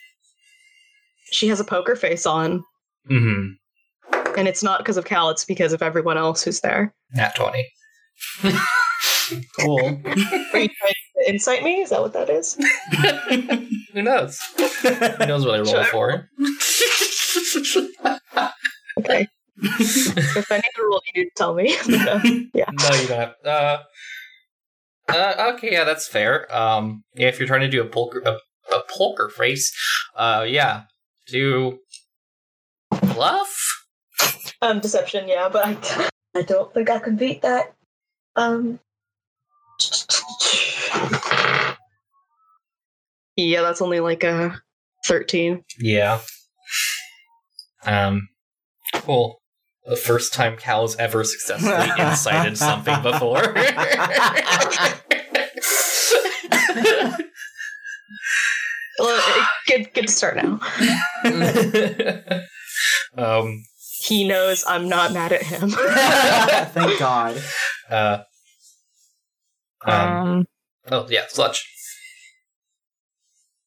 she 1.31 1.47
has 1.49 1.59
a 1.59 1.63
poker 1.65 1.95
face 1.95 2.25
on. 2.25 2.63
hmm 3.07 3.49
And 4.37 4.47
it's 4.47 4.63
not 4.63 4.79
because 4.79 4.97
of 4.97 5.05
Cal, 5.05 5.29
it's 5.29 5.45
because 5.45 5.73
of 5.73 5.81
everyone 5.81 6.17
else 6.17 6.43
who's 6.43 6.61
there. 6.61 6.93
Nat 7.13 7.35
twenty. 7.35 7.67
Cool. 9.59 9.79
Are 10.05 10.59
you 10.59 10.69
trying 10.69 10.93
to 10.93 11.29
incite 11.29 11.61
me? 11.63 11.81
Is 11.81 11.89
that 11.89 11.99
what 12.01 12.13
that 12.13 12.29
is? 12.29 12.55
Who 13.93 14.01
knows? 14.01 14.39
Who 14.81 15.25
knows 15.25 15.45
what 15.45 15.55
I 15.55 15.57
roll 15.59 15.65
Sure. 15.65 15.83
for? 15.85 16.29
Okay. 18.99 19.27
if 19.61 20.51
I 20.51 20.55
need 20.57 20.71
to 20.75 20.83
roll, 20.83 21.01
you 21.13 21.23
need 21.23 21.29
to 21.29 21.35
tell 21.35 21.53
me. 21.55 21.75
Uh, 21.77 22.19
yeah. 22.53 22.69
No, 22.71 22.95
you 23.01 23.07
don't 23.07 23.19
have. 23.19 23.33
Uh, 23.43 23.77
uh, 25.09 25.53
okay, 25.53 25.71
yeah, 25.71 25.83
that's 25.83 26.07
fair. 26.07 26.53
Um, 26.55 27.03
yeah, 27.15 27.27
if 27.27 27.39
you're 27.39 27.47
trying 27.47 27.61
to 27.61 27.69
do 27.69 27.81
a 27.81 27.85
poker, 27.85 28.21
a, 28.25 28.37
a 28.73 28.81
poker 28.89 29.29
face, 29.29 29.71
uh, 30.15 30.45
yeah, 30.47 30.83
do 31.27 31.79
bluff. 33.01 33.55
Um, 34.61 34.79
deception, 34.79 35.27
yeah, 35.27 35.49
but 35.49 35.65
I, 35.65 36.09
I 36.35 36.41
don't 36.41 36.73
think 36.73 36.89
I 36.89 36.99
can 36.99 37.15
beat 37.15 37.41
that. 37.41 37.73
Um. 38.35 38.79
Yeah, 43.35 43.61
that's 43.61 43.81
only 43.81 43.99
like 43.99 44.23
a 44.23 44.59
thirteen. 45.05 45.63
Yeah. 45.79 46.19
Um, 47.85 48.27
cool. 48.95 49.39
The 49.87 49.95
first 49.95 50.33
time 50.33 50.57
Cal's 50.57 50.97
ever 50.97 51.23
successfully 51.23 51.89
incited 52.05 52.57
something 52.57 53.01
before. 53.01 53.41
Well, 58.99 59.45
good, 59.67 59.93
good 59.93 60.07
to 60.07 60.11
start 60.11 60.37
now. 60.37 60.59
um, 63.17 63.63
He 64.01 64.27
knows 64.27 64.65
I'm 64.67 64.89
not 64.89 65.13
mad 65.13 65.33
at 65.33 65.43
him. 65.43 65.69
Thank 65.69 66.97
God. 66.99 67.39
uh, 67.91 68.23
um, 69.85 69.93
Um, 69.93 70.45
oh 70.91 71.05
yeah, 71.09 71.25
sludge. 71.27 71.63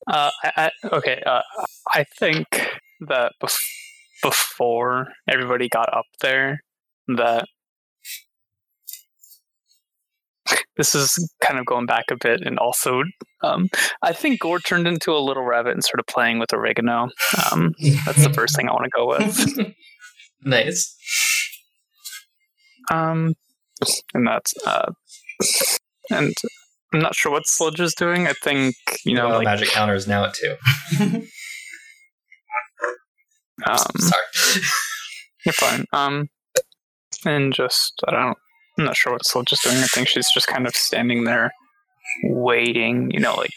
uh, 0.09 0.31
I, 0.43 0.53
I, 0.57 0.71
okay, 0.97 1.23
uh, 1.25 1.43
I 1.95 2.05
think 2.19 2.49
that 3.09 3.33
bef- 3.41 3.57
before 4.23 5.09
everybody 5.29 5.69
got 5.69 5.93
up 5.93 6.07
there, 6.21 6.61
that 7.17 7.47
this 10.77 10.95
is 10.95 11.33
kind 11.43 11.59
of 11.59 11.67
going 11.67 11.87
back 11.87 12.05
a 12.11 12.17
bit, 12.17 12.41
and 12.45 12.59
also, 12.59 13.03
um, 13.43 13.69
I 14.03 14.13
think 14.13 14.41
Gore 14.41 14.59
turned 14.61 14.87
into 14.87 15.13
a 15.13 15.19
little 15.19 15.45
rabbit 15.45 15.73
and 15.73 15.85
started 15.85 16.07
playing 16.07 16.39
with 16.39 16.53
oregano. 16.53 17.09
Um, 17.53 17.75
that's 18.07 18.25
the 18.25 18.33
first 18.33 18.57
thing 18.57 18.69
I 18.69 18.73
want 18.73 18.85
to 18.85 18.91
go 18.97 19.07
with. 19.07 19.75
nice. 20.45 20.97
Um, 22.91 23.35
and 24.15 24.27
that's 24.27 24.53
uh, 24.67 24.93
and 26.11 26.35
I'm 26.93 27.01
not 27.01 27.15
sure 27.15 27.31
what 27.33 27.47
Sludge 27.47 27.81
is 27.81 27.95
doing. 27.95 28.27
I 28.27 28.33
think 28.33 28.75
you 29.05 29.15
know, 29.15 29.29
Well, 29.29 29.39
like 29.39 29.45
magic 29.45 29.69
counter 29.69 29.95
is 29.95 30.09
now 30.09 30.25
at 30.25 30.35
two. 30.35 30.57
um, 33.67 33.79
Sorry. 33.99 34.63
you're 35.45 35.53
fine. 35.53 35.85
Um, 35.93 36.29
and 37.25 37.53
just 37.55 37.95
I 38.09 38.13
don't. 38.13 38.39
I'm 38.79 38.85
not 38.85 38.97
sure 38.97 39.13
what 39.13 39.23
is 39.53 39.61
doing. 39.61 39.77
I 39.77 39.87
think 39.89 40.09
she's 40.09 40.31
just 40.33 40.47
kind 40.47 40.67
of 40.67 40.75
standing 40.75 41.25
there, 41.25 41.51
waiting. 42.25 43.11
You 43.11 43.21
know, 43.21 43.35
like 43.35 43.51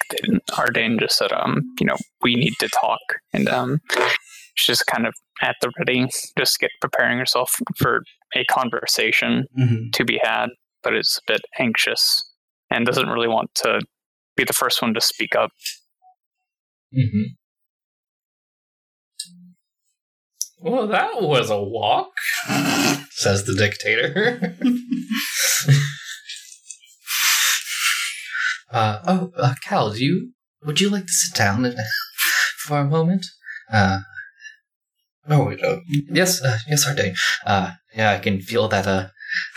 Ardane 0.52 1.00
just 1.00 1.18
said, 1.18 1.32
um, 1.32 1.62
you 1.80 1.86
know, 1.86 1.96
we 2.22 2.36
need 2.36 2.56
to 2.60 2.68
talk, 2.70 3.00
and 3.32 3.48
um, 3.48 3.80
she's 4.56 4.78
just 4.78 4.88
kind 4.88 5.08
of 5.08 5.14
at 5.42 5.56
the 5.62 5.72
ready, 5.80 6.08
just 6.38 6.60
get 6.60 6.72
preparing 6.82 7.18
herself 7.18 7.56
for 7.78 8.04
a 8.36 8.44
conversation 8.46 9.46
Mhm. 9.60 9.92
to 9.94 10.04
be 10.06 10.20
had. 10.24 10.50
but 10.84 10.94
is 10.96 11.18
a 11.28 11.32
bit 11.32 11.42
anxious 11.60 12.30
and 12.70 12.86
doesn't 12.86 13.08
really 13.08 13.28
want 13.30 13.50
to 13.56 13.80
be 14.36 14.44
the 14.44 14.52
first 14.52 14.82
one 14.82 14.94
to 14.94 15.00
speak 15.00 15.34
up. 15.34 15.50
Mm-hmm. 16.94 17.24
Well, 20.64 20.88
that 20.88 21.22
was 21.22 21.50
a 21.50 21.62
walk, 21.62 22.14
says 23.12 23.44
the 23.44 23.54
dictator. 23.54 24.56
uh, 28.72 29.00
oh, 29.06 29.32
uh, 29.38 29.56
Cal, 29.62 29.92
do 29.92 30.02
you 30.02 30.32
would 30.66 30.80
you 30.80 30.90
like 30.90 31.08
to 31.08 31.12
sit 31.12 31.36
down 31.36 31.70
for 32.60 32.78
a 32.78 32.86
moment? 32.86 33.26
Uh, 33.70 34.00
oh, 35.28 35.48
wait, 35.48 35.62
uh, 35.62 35.82
yes, 35.90 36.42
uh, 36.42 36.60
yes, 36.70 36.88
Arde. 36.88 37.14
Uh, 37.46 37.72
yeah, 37.94 38.12
I 38.12 38.20
can 38.20 38.40
feel 38.40 38.70
that 38.70 38.88
uh, 38.88 39.10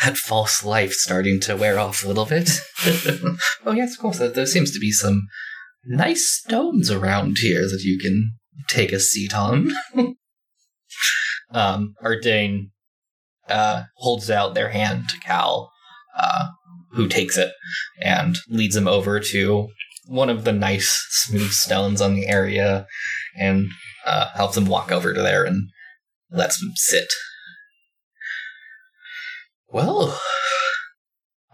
that 0.03 0.17
false 0.17 0.65
life 0.65 0.93
starting 0.93 1.39
to 1.43 1.57
wear 1.57 1.79
off 1.79 2.05
a 2.05 2.09
little 2.09 2.27
bit. 2.27 2.51
oh, 3.65 3.73
yes, 3.73 3.93
of 3.93 4.01
course. 4.01 4.19
There 4.19 4.45
seems 4.45 4.73
to 4.73 4.81
be 4.81 4.91
some 4.91 5.29
nice 5.85 6.43
stones 6.43 6.91
around 6.91 7.39
here 7.39 7.63
that 7.63 7.85
you 7.85 7.97
can 7.97 8.33
take 8.69 8.91
a 8.91 8.99
seat 8.99 9.37
on. 9.37 9.71
Um, 11.57 11.95
Ardane 12.05 12.71
uh, 13.49 13.85
holds 13.97 14.31
out 14.31 14.55
their 14.55 14.69
hand 14.69 15.09
to 15.09 15.19
Cal, 15.21 15.73
uh, 16.17 16.49
who 16.93 17.09
takes 17.09 17.39
it 17.39 17.53
and 18.03 18.37
leads 18.49 18.77
him 18.77 18.87
over 18.87 19.19
to 19.21 19.69
one 20.07 20.29
of 20.29 20.45
the 20.45 20.53
nice 20.53 21.07
smooth 21.11 21.51
stones 21.51 22.01
on 22.01 22.15
the 22.15 22.27
area 22.27 22.87
and 23.37 23.69
uh, 24.05 24.29
helps 24.35 24.57
him 24.57 24.67
walk 24.67 24.93
over 24.93 25.15
to 25.15 25.23
there 25.23 25.45
and 25.45 25.71
lets 26.31 26.63
him 26.63 26.73
sit. 26.75 27.09
Well, 29.69 30.21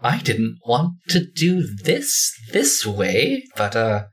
I 0.01 0.19
didn't 0.19 0.57
want 0.65 0.97
to 1.09 1.25
do 1.25 1.65
this 1.83 2.31
this 2.51 2.85
way, 2.85 3.45
but 3.55 3.75
uh 3.75 4.05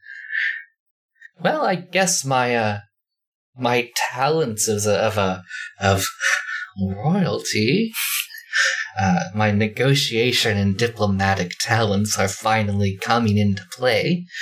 well, 1.42 1.62
I 1.62 1.74
guess 1.74 2.24
my 2.24 2.54
uh 2.54 2.78
my 3.60 3.90
talents 4.12 4.68
as 4.68 4.86
a, 4.86 4.98
of 4.98 5.18
a 5.18 5.42
of 5.80 6.04
royalty 6.80 7.92
uh, 8.98 9.20
my 9.34 9.50
negotiation 9.50 10.56
and 10.56 10.76
diplomatic 10.76 11.52
talents 11.58 12.18
are 12.18 12.28
finally 12.28 12.96
coming 12.96 13.38
into 13.38 13.64
play. 13.72 14.26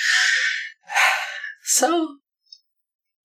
So, 1.71 2.17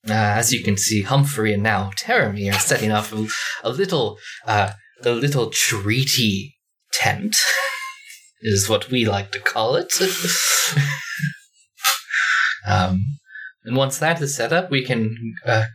uh, 0.10 0.12
as 0.12 0.52
you 0.52 0.64
can 0.66 0.76
see, 0.76 1.04
Humphrey 1.04 1.54
and 1.54 1.64
now 1.64 1.92
Teremy 1.96 2.54
are 2.54 2.60
setting 2.60 2.92
up 2.92 3.10
a, 3.14 3.26
a 3.64 3.70
little, 3.70 4.18
uh, 4.46 4.74
a 5.02 5.12
little 5.12 5.50
treaty 5.50 6.58
tent, 6.92 7.38
is 8.42 8.68
what 8.68 8.92
we 8.92 9.06
like 9.06 9.32
to 9.32 9.40
call 9.40 9.78
it. 9.78 9.94
um, 12.68 13.00
and 13.66 13.76
once 13.76 13.98
that 14.00 14.22
is 14.22 14.36
set 14.36 14.52
up, 14.52 14.70
we 14.70 14.84
can 14.84 15.36
uh, 15.46 15.66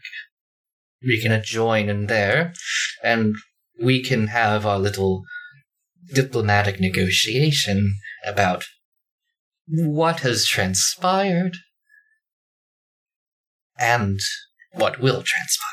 we 1.02 1.20
can 1.20 1.40
join 1.44 1.88
in 1.88 2.06
there, 2.06 2.52
and 3.02 3.34
we 3.82 4.02
can 4.02 4.28
have 4.28 4.66
our 4.66 4.78
little 4.78 5.22
diplomatic 6.14 6.80
negotiation 6.80 7.94
about 8.26 8.64
what 9.66 10.20
has 10.20 10.46
transpired 10.46 11.56
and 13.78 14.18
what 14.72 15.00
will 15.00 15.22
transpire. 15.22 15.68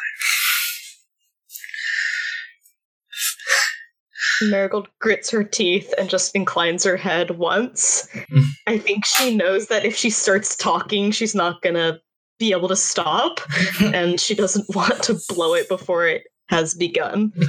Marigold 4.42 4.90
grits 5.00 5.30
her 5.30 5.44
teeth 5.44 5.94
and 5.98 6.10
just 6.10 6.36
inclines 6.36 6.84
her 6.84 6.98
head 6.98 7.32
once. 7.32 8.08
I 8.68 8.78
think 8.78 9.06
she 9.06 9.36
knows 9.36 9.68
that 9.68 9.86
if 9.86 9.96
she 9.96 10.10
starts 10.10 10.58
talking, 10.58 11.12
she's 11.12 11.34
not 11.34 11.62
gonna 11.62 12.00
be 12.40 12.52
able 12.52 12.68
to 12.68 12.76
stop, 12.76 13.40
and 13.82 14.20
she 14.20 14.36
doesn't 14.36 14.66
want 14.76 15.04
to 15.04 15.18
blow 15.30 15.54
it 15.54 15.70
before 15.70 16.08
it 16.08 16.24
has 16.50 16.74
begun. 16.74 17.32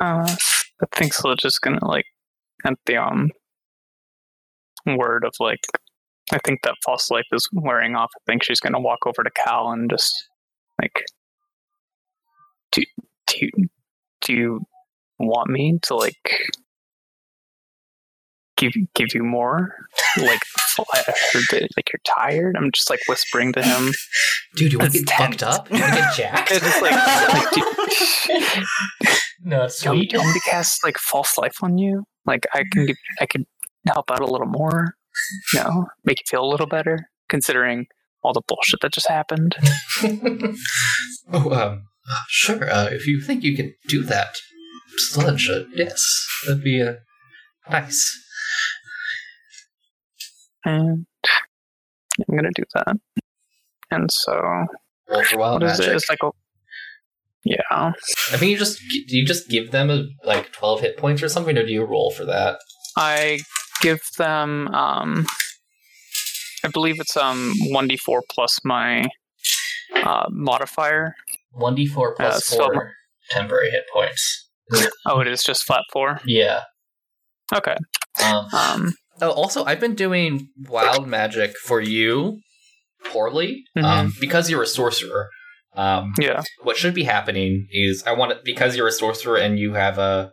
Uh, 0.00 0.26
I 0.26 0.86
think 0.96 1.14
so. 1.14 1.34
Just 1.34 1.60
gonna 1.60 1.84
like 1.86 2.06
at 2.64 2.74
the 2.86 2.96
um 2.96 3.30
word 4.86 5.24
of 5.24 5.32
like, 5.38 5.60
I 6.32 6.38
think 6.44 6.62
that 6.62 6.74
false 6.84 7.10
life 7.10 7.26
is 7.32 7.48
wearing 7.52 7.94
off. 7.94 8.10
I 8.16 8.22
think 8.26 8.42
she's 8.42 8.60
gonna 8.60 8.80
walk 8.80 9.06
over 9.06 9.22
to 9.22 9.30
Cal 9.30 9.70
and 9.70 9.88
just 9.88 10.12
like, 10.80 11.04
do 12.72 12.82
do 13.26 13.48
do 14.22 14.32
you 14.32 14.60
want 15.18 15.48
me 15.48 15.78
to 15.82 15.94
like 15.94 16.50
give 18.56 18.72
give 18.94 19.08
you 19.14 19.22
more? 19.24 19.74
Like 20.18 20.40
I 20.78 21.02
heard 21.32 21.44
that 21.50 21.68
like 21.76 21.90
you're 21.92 22.00
tired. 22.04 22.56
I'm 22.56 22.70
just 22.72 22.90
like 22.90 23.00
whispering 23.08 23.52
to 23.54 23.62
him. 23.62 23.92
Dude, 24.56 24.72
you 24.72 24.78
want 24.78 24.92
to 24.92 24.98
It's 24.98 25.10
get 25.10 25.18
fucked 25.18 25.38
tense. 25.40 25.42
up? 25.42 25.70
You 25.70 25.80
want 25.80 25.94
to 25.94 26.00
get 26.00 26.14
jacked? 26.14 26.50
It's 26.52 26.64
just 26.64 26.82
like, 26.82 26.92
like 27.34 27.50
do, 27.52 28.64
no, 29.44 29.64
it's 29.64 29.84
you 29.84 29.90
want 29.90 30.00
me- 30.00 30.04
sweet. 30.04 30.10
do 30.10 30.16
you 30.16 30.20
want 30.22 30.34
me 30.34 30.40
to 30.40 30.50
cast 30.50 30.84
like 30.84 30.98
false 30.98 31.36
life 31.38 31.62
on 31.62 31.78
you? 31.78 32.04
Like 32.26 32.46
I 32.54 32.64
can 32.72 32.86
give, 32.86 32.96
I 33.20 33.26
could 33.26 33.44
help 33.86 34.10
out 34.10 34.20
a 34.20 34.26
little 34.26 34.46
more. 34.46 34.94
You 35.52 35.60
know, 35.60 35.86
make 36.04 36.18
you 36.20 36.24
feel 36.28 36.44
a 36.44 36.50
little 36.50 36.66
better, 36.66 37.08
considering 37.28 37.86
all 38.22 38.32
the 38.32 38.42
bullshit 38.48 38.80
that 38.80 38.92
just 38.92 39.08
happened. 39.08 39.54
oh, 41.32 41.50
um, 41.52 41.84
uh, 42.10 42.16
sure. 42.28 42.68
Uh, 42.70 42.86
if 42.90 43.06
you 43.06 43.20
think 43.20 43.44
you 43.44 43.54
can 43.56 43.74
do 43.86 44.02
that, 44.02 44.36
sludge, 44.96 45.48
uh, 45.48 45.64
yes, 45.74 46.04
that'd 46.46 46.64
be 46.64 46.82
uh, 46.82 46.94
nice. 47.70 48.20
And 50.64 51.06
I'm 52.28 52.36
gonna 52.36 52.50
do 52.54 52.62
that. 52.74 52.96
And 53.90 54.10
so, 54.10 54.40
Roll 55.08 55.22
for 55.24 55.38
wild 55.38 55.62
what 55.62 55.70
is 55.72 55.78
magic. 55.78 55.92
it? 55.92 55.96
It's 55.96 56.08
like 56.08 56.18
a 56.22 56.30
yeah. 57.44 57.60
I 58.32 58.36
think 58.38 58.50
you 58.52 58.56
just 58.56 58.78
do 58.88 59.16
you 59.16 59.26
just 59.26 59.48
give 59.50 59.70
them 59.70 59.90
a, 59.90 60.06
like 60.24 60.50
twelve 60.52 60.80
hit 60.80 60.96
points 60.96 61.22
or 61.22 61.28
something, 61.28 61.56
or 61.58 61.64
do 61.66 61.72
you 61.72 61.84
roll 61.84 62.10
for 62.10 62.24
that? 62.24 62.58
I 62.96 63.40
give 63.82 64.00
them 64.18 64.68
um 64.68 65.26
I 66.64 66.68
believe 66.68 66.98
it's 67.00 67.16
um 67.16 67.52
1d4 67.70 68.20
plus 68.30 68.58
my 68.64 69.06
uh 69.94 70.26
modifier. 70.30 71.14
One 71.52 71.74
d 71.74 71.86
four 71.86 72.14
plus 72.14 72.36
Uh, 72.36 72.40
so- 72.40 72.56
four 72.72 72.92
temporary 73.30 73.70
hit 73.70 73.84
points. 73.92 74.48
Oh, 75.06 75.20
it 75.20 75.28
is 75.28 75.42
just 75.42 75.64
flat 75.64 75.82
4. 75.92 76.20
Yeah. 76.24 76.62
Okay. 77.54 77.76
Um, 78.24 78.46
Um 78.54 78.94
Oh, 79.20 79.30
also, 79.30 79.64
I've 79.64 79.80
been 79.80 79.94
doing 79.94 80.48
wild 80.68 81.06
magic 81.06 81.56
for 81.56 81.80
you 81.80 82.40
poorly 83.06 83.64
um, 83.76 84.12
because 84.20 84.50
you're 84.50 84.62
a 84.62 84.66
sorcerer. 84.66 85.28
Um, 85.76 86.12
yeah. 86.18 86.42
what 86.62 86.76
should 86.76 86.94
be 86.94 87.02
happening 87.04 87.66
is 87.72 88.04
I 88.06 88.12
want 88.12 88.30
it 88.32 88.38
because 88.44 88.76
you're 88.76 88.86
a 88.86 88.92
sorcerer 88.92 89.36
and 89.38 89.58
you 89.58 89.74
have 89.74 89.98
a 89.98 90.30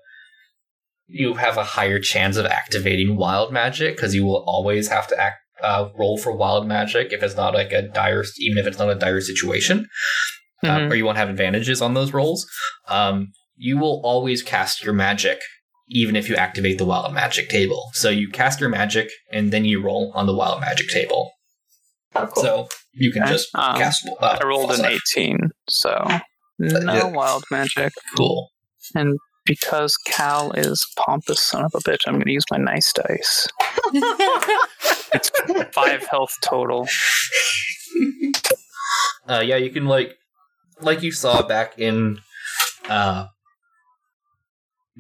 you 1.08 1.34
have 1.34 1.58
a 1.58 1.64
higher 1.64 2.00
chance 2.00 2.38
of 2.38 2.46
activating 2.46 3.18
wild 3.18 3.52
magic 3.52 3.96
because 3.96 4.14
you 4.16 4.24
will 4.24 4.44
always 4.48 4.88
have 4.90 5.08
to 5.08 5.20
act 5.20 5.38
uh, 5.64 5.90
roll 5.98 6.18
for 6.18 6.32
wild 6.36 6.68
magic 6.68 7.12
if 7.12 7.22
it's 7.24 7.36
not 7.36 7.54
like 7.56 7.72
a 7.72 7.82
dire 7.82 8.24
even 8.40 8.58
if 8.60 8.68
it's 8.68 8.78
not 8.80 8.90
a 8.90 8.96
dire 8.96 9.20
situation 9.22 9.88
uh, 10.64 10.68
Mhm. 10.78 10.92
or 10.92 10.96
you 10.96 11.06
won't 11.06 11.18
have 11.18 11.30
advantages 11.30 11.82
on 11.82 11.94
those 11.96 12.14
rolls. 12.14 12.48
Um, 12.88 13.32
you 13.58 13.78
will 13.80 14.00
always 14.04 14.42
cast 14.44 14.84
your 14.84 14.94
magic 14.94 15.40
even 15.94 16.16
if 16.16 16.30
you 16.30 16.36
activate 16.36 16.78
the 16.78 16.86
wild 16.86 17.14
magic 17.14 17.50
table. 17.50 17.90
So 17.94 18.10
you 18.10 18.30
cast 18.30 18.60
your 18.62 18.70
magic 18.70 19.10
and 19.32 19.52
then 19.52 19.66
you 19.66 19.82
roll 19.82 20.12
on 20.16 20.26
the 20.26 20.34
wild 20.34 20.62
magic 20.62 20.88
table. 20.90 21.32
Oh, 22.16 22.28
cool. 22.28 22.44
So 22.44 22.68
you 22.94 23.12
can 23.12 23.24
Okay. 23.24 23.32
just 23.34 23.50
Um, 23.56 23.76
cast. 23.78 24.08
Uh, 24.20 24.38
I 24.42 24.46
rolled 24.46 24.72
an 24.72 24.86
18, 24.86 25.38
so 25.70 25.92
no 26.60 26.94
yeah. 26.94 27.04
wild 27.06 27.44
magic. 27.52 27.92
Cool. 28.18 28.50
And 28.96 29.18
because 29.46 29.96
Cal 30.08 30.52
is 30.54 30.86
pompous 30.98 31.46
son 31.46 31.66
of 31.66 31.72
a 31.76 31.80
bitch, 31.80 32.00
I'm 32.08 32.14
going 32.16 32.26
to 32.26 32.32
use 32.32 32.44
my 32.52 32.58
nice 32.58 32.92
dice. 32.94 33.48
It's 35.14 35.30
five 35.74 36.06
health 36.10 36.32
total. 36.42 36.88
uh, 39.28 39.42
yeah, 39.46 39.58
you 39.58 39.70
can 39.70 39.86
like, 39.86 40.16
like 40.82 41.04
you 41.04 41.12
saw 41.12 41.42
back 41.42 41.78
in, 41.78 42.20
uh, 42.90 43.28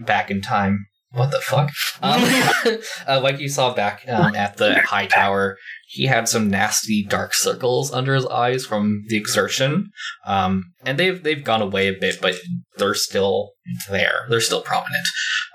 back 0.05 0.31
in 0.31 0.41
time. 0.41 0.85
What 1.13 1.31
the 1.31 1.41
fuck? 1.41 1.69
Um, 2.01 2.21
uh, 3.07 3.19
like 3.21 3.39
you 3.39 3.49
saw 3.49 3.73
back 3.73 4.05
um, 4.07 4.33
at 4.33 4.55
the 4.55 4.79
high 4.79 5.07
tower, 5.07 5.57
he 5.87 6.05
had 6.05 6.29
some 6.29 6.49
nasty 6.49 7.03
dark 7.03 7.33
circles 7.33 7.91
under 7.91 8.15
his 8.15 8.25
eyes 8.27 8.65
from 8.65 9.03
the 9.09 9.17
exertion, 9.17 9.91
um, 10.25 10.71
and 10.85 10.97
they've 10.97 11.21
they've 11.21 11.43
gone 11.43 11.61
away 11.61 11.89
a 11.89 11.99
bit, 11.99 12.21
but 12.21 12.35
they're 12.77 12.93
still 12.93 13.51
there. 13.89 14.25
They're 14.29 14.39
still 14.39 14.61
prominent. 14.61 15.05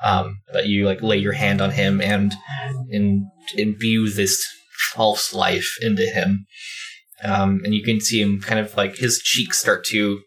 Um, 0.05 0.43
but 0.53 0.67
you 0.67 0.85
like 0.85 1.03
lay 1.03 1.17
your 1.17 1.33
hand 1.33 1.63
on 1.63 1.71
him 1.71 2.03
and 2.03 2.35
in, 2.91 3.31
imbue 3.57 4.11
this 4.11 4.45
false 4.93 5.33
life 5.33 5.77
into 5.81 6.03
him, 6.03 6.45
um, 7.25 7.63
and 7.65 7.75
you 7.75 7.83
can 7.83 8.03
see 8.03 8.21
him 8.21 8.41
kind 8.43 8.61
of 8.61 8.77
like 8.77 8.97
his 8.97 9.21
cheeks 9.25 9.59
start 9.59 9.87
to 9.87 10.21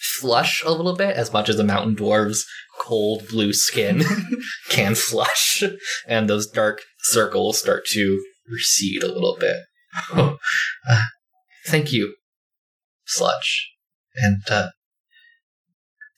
flush 0.00 0.62
a 0.64 0.72
little 0.72 0.96
bit 0.96 1.14
as 1.14 1.30
much 1.30 1.50
as 1.50 1.58
a 1.58 1.64
mountain 1.64 1.94
dwarf's 1.94 2.46
cold 2.80 3.28
blue 3.28 3.52
skin 3.52 4.02
can 4.70 4.94
flush, 4.94 5.62
and 6.06 6.28
those 6.28 6.48
dark 6.48 6.82
circles 7.00 7.60
start 7.60 7.84
to 7.86 8.22
recede 8.50 9.02
a 9.02 9.12
little 9.12 9.36
bit. 9.38 9.58
Oh, 10.12 10.36
uh, 10.88 11.04
thank 11.66 11.92
you, 11.92 12.14
Sludge, 13.06 13.70
and 14.16 14.42
uh, 14.50 14.70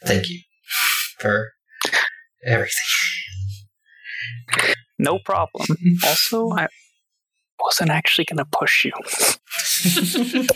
thank 0.05 0.29
you 0.29 0.41
for 1.19 1.51
everything. 2.45 2.73
No 4.99 5.19
problem. 5.25 5.67
Also, 6.07 6.51
I 6.51 6.69
wasn't 7.61 7.91
actually 7.91 8.25
going 8.25 8.39
to 8.39 8.45
push 8.45 8.85
you. 8.85 8.93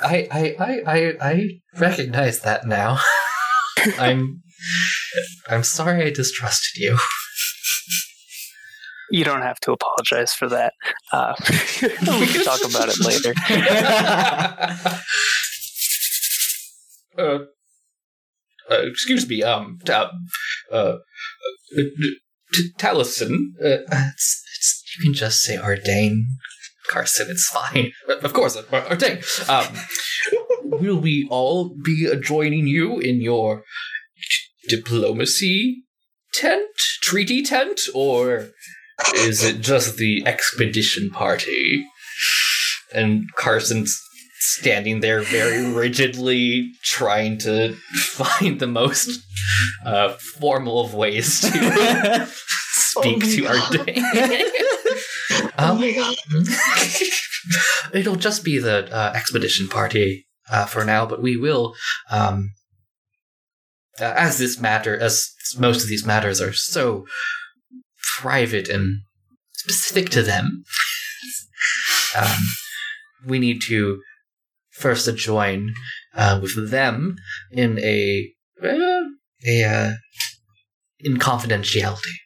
I, 0.00 0.28
I, 0.30 0.56
I, 0.58 0.82
I, 0.86 1.14
I 1.20 1.48
recognize 1.78 2.40
that 2.40 2.66
now. 2.66 2.98
I'm, 3.98 4.42
I'm 5.48 5.62
sorry 5.62 6.04
I 6.04 6.10
distrusted 6.10 6.80
you. 6.80 6.98
You 9.10 9.24
don't 9.24 9.42
have 9.42 9.60
to 9.60 9.72
apologize 9.72 10.32
for 10.32 10.48
that. 10.48 10.72
Uh, 11.12 11.34
we 11.82 12.26
can 12.26 12.44
talk 12.44 12.64
about 12.64 12.88
it 12.88 12.98
later. 13.00 13.34
uh, 17.18 17.38
uh, 18.70 18.82
excuse 18.82 19.28
me, 19.28 19.42
um, 19.42 19.78
uh, 19.88 20.08
uh, 20.72 20.96
t- 21.74 22.70
Taliesin, 22.78 23.34
uh, 23.62 23.78
it's, 23.90 24.42
it's, 24.56 24.82
you 24.96 25.04
can 25.04 25.14
just 25.14 25.42
say 25.42 25.56
Ardain, 25.56 26.22
Carson, 26.88 27.30
it's 27.30 27.48
fine. 27.48 27.92
Of 28.08 28.32
course, 28.32 28.56
Ardain. 28.56 29.48
Um, 29.48 29.76
will 30.80 30.98
we 30.98 31.26
all 31.30 31.76
be 31.84 32.10
joining 32.20 32.66
you 32.66 32.98
in 32.98 33.20
your 33.20 33.64
diplomacy 34.68 35.82
tent, 36.32 36.68
treaty 37.02 37.42
tent, 37.42 37.80
or 37.94 38.50
is 39.14 39.42
it 39.44 39.60
just 39.60 39.96
the 39.96 40.26
expedition 40.26 41.10
party? 41.10 41.84
And 42.92 43.24
Carson's 43.36 44.00
standing 44.40 45.00
there 45.00 45.20
very 45.22 45.72
rigidly 45.72 46.70
trying 46.82 47.38
to 47.38 47.74
find 47.94 48.60
the 48.60 48.66
most 48.66 49.20
uh, 49.84 50.10
formal 50.38 50.80
of 50.84 50.94
ways 50.94 51.40
to 51.40 51.48
speak 52.72 53.24
Oh 53.24 53.30
to 53.30 53.42
God. 53.42 53.72
Ardain. 53.72 54.02
oh 55.32 55.50
Um, 55.58 55.80
my 55.80 55.92
god. 55.92 56.16
It'll 57.92 58.16
just 58.16 58.44
be 58.44 58.58
the 58.58 58.92
uh, 58.94 59.12
expedition 59.14 59.68
party 59.68 60.26
uh, 60.50 60.66
for 60.66 60.84
now, 60.84 61.06
but 61.06 61.22
we 61.22 61.36
will, 61.36 61.74
um, 62.10 62.50
uh, 64.00 64.14
as 64.16 64.38
this 64.38 64.60
matter, 64.60 64.96
as 64.98 65.30
most 65.58 65.82
of 65.82 65.88
these 65.88 66.06
matters 66.06 66.40
are 66.40 66.52
so 66.52 67.06
private 68.18 68.68
and 68.68 69.00
specific 69.52 70.10
to 70.10 70.22
them, 70.22 70.64
um, 72.16 72.40
we 73.26 73.38
need 73.38 73.60
to 73.62 74.00
first 74.70 75.14
join 75.16 75.72
uh, 76.14 76.38
with 76.42 76.70
them 76.70 77.16
in 77.52 77.78
a 77.78 78.30
uh, 78.62 79.04
a 79.46 79.64
uh, 79.64 79.92
in 81.00 81.16
confidentiality, 81.18 82.16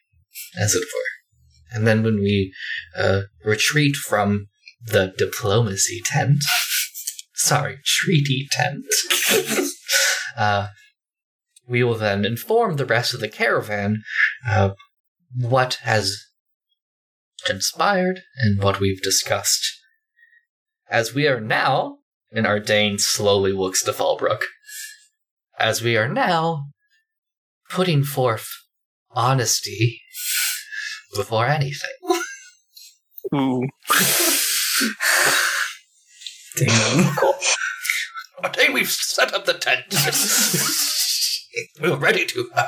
as 0.57 0.73
it 0.73 0.81
were, 0.81 1.75
and 1.75 1.85
then 1.85 2.03
when 2.03 2.19
we 2.19 2.53
uh, 2.97 3.21
retreat 3.43 3.95
from 3.95 4.47
the 4.85 5.13
diplomacy 5.17 6.01
tent. 6.05 6.39
Sorry, 7.35 7.77
treaty 7.85 8.47
tent. 8.51 8.83
uh, 10.37 10.67
we 11.69 11.83
will 11.83 11.95
then 11.95 12.25
inform 12.25 12.75
the 12.75 12.85
rest 12.85 13.13
of 13.13 13.19
the 13.19 13.29
caravan 13.29 14.01
uh, 14.47 14.71
what 15.35 15.75
has 15.83 16.17
transpired 17.45 18.21
and 18.37 18.61
what 18.61 18.79
we've 18.79 19.01
discussed. 19.01 19.79
As 20.89 21.13
we 21.13 21.27
are 21.27 21.39
now, 21.39 21.99
and 22.31 22.47
Ardain 22.47 22.99
slowly 22.99 23.51
looks 23.51 23.83
to 23.83 23.91
Fallbrook, 23.91 24.41
as 25.59 25.83
we 25.83 25.95
are 25.95 26.09
now 26.09 26.65
putting 27.69 28.03
forth 28.03 28.47
honesty 29.11 30.01
before 31.15 31.45
anything. 31.45 31.89
Ooh. 33.35 33.61
Damn. 36.57 37.15
Ardain, 38.43 38.73
we've 38.73 38.89
set 38.89 39.33
up 39.33 39.45
the 39.45 39.53
tent. 39.53 39.85
We're 41.81 41.95
ready 41.97 42.25
to 42.25 42.49
uh, 42.55 42.67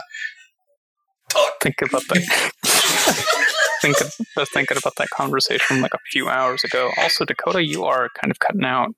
talk. 1.30 1.54
Think 1.62 1.82
about 1.82 2.04
that. 2.10 2.52
think 3.82 4.00
of, 4.02 4.14
was 4.36 4.50
thinking 4.50 4.78
about 4.78 4.96
that 4.98 5.10
conversation 5.10 5.82
like 5.82 5.94
a 5.94 6.00
few 6.12 6.30
hours 6.30 6.64
ago. 6.64 6.92
Also, 6.98 7.26
Dakota, 7.26 7.64
you 7.64 7.84
are 7.86 8.10
kind 8.22 8.32
of 8.32 8.40
cutting 8.40 8.64
out. 8.66 8.90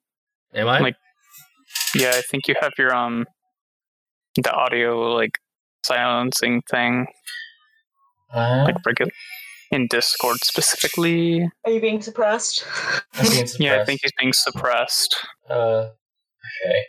Am 0.54 0.68
I? 0.68 0.80
Like- 0.80 0.96
Yeah, 1.96 2.12
I 2.14 2.22
think 2.22 2.48
you 2.48 2.56
have 2.62 2.74
your 2.78 2.94
um 2.94 3.26
the 4.36 4.52
audio 4.52 5.14
like 5.14 5.38
silencing 5.86 6.62
thing 6.72 7.06
Uh, 8.34 8.64
like 8.66 8.76
regular 8.86 9.12
in 9.72 9.88
Discord 9.88 10.38
specifically. 10.44 11.48
Are 11.66 11.72
you 11.72 11.82
being 11.82 12.02
suppressed? 12.02 12.66
I'm 13.16 13.30
being 13.30 13.48
Yeah, 13.60 13.82
I 13.82 13.86
think 13.86 14.02
he's 14.04 14.12
being 14.20 14.34
suppressed. 14.34 15.16
Uh, 15.50 15.90
okay. 16.64 16.80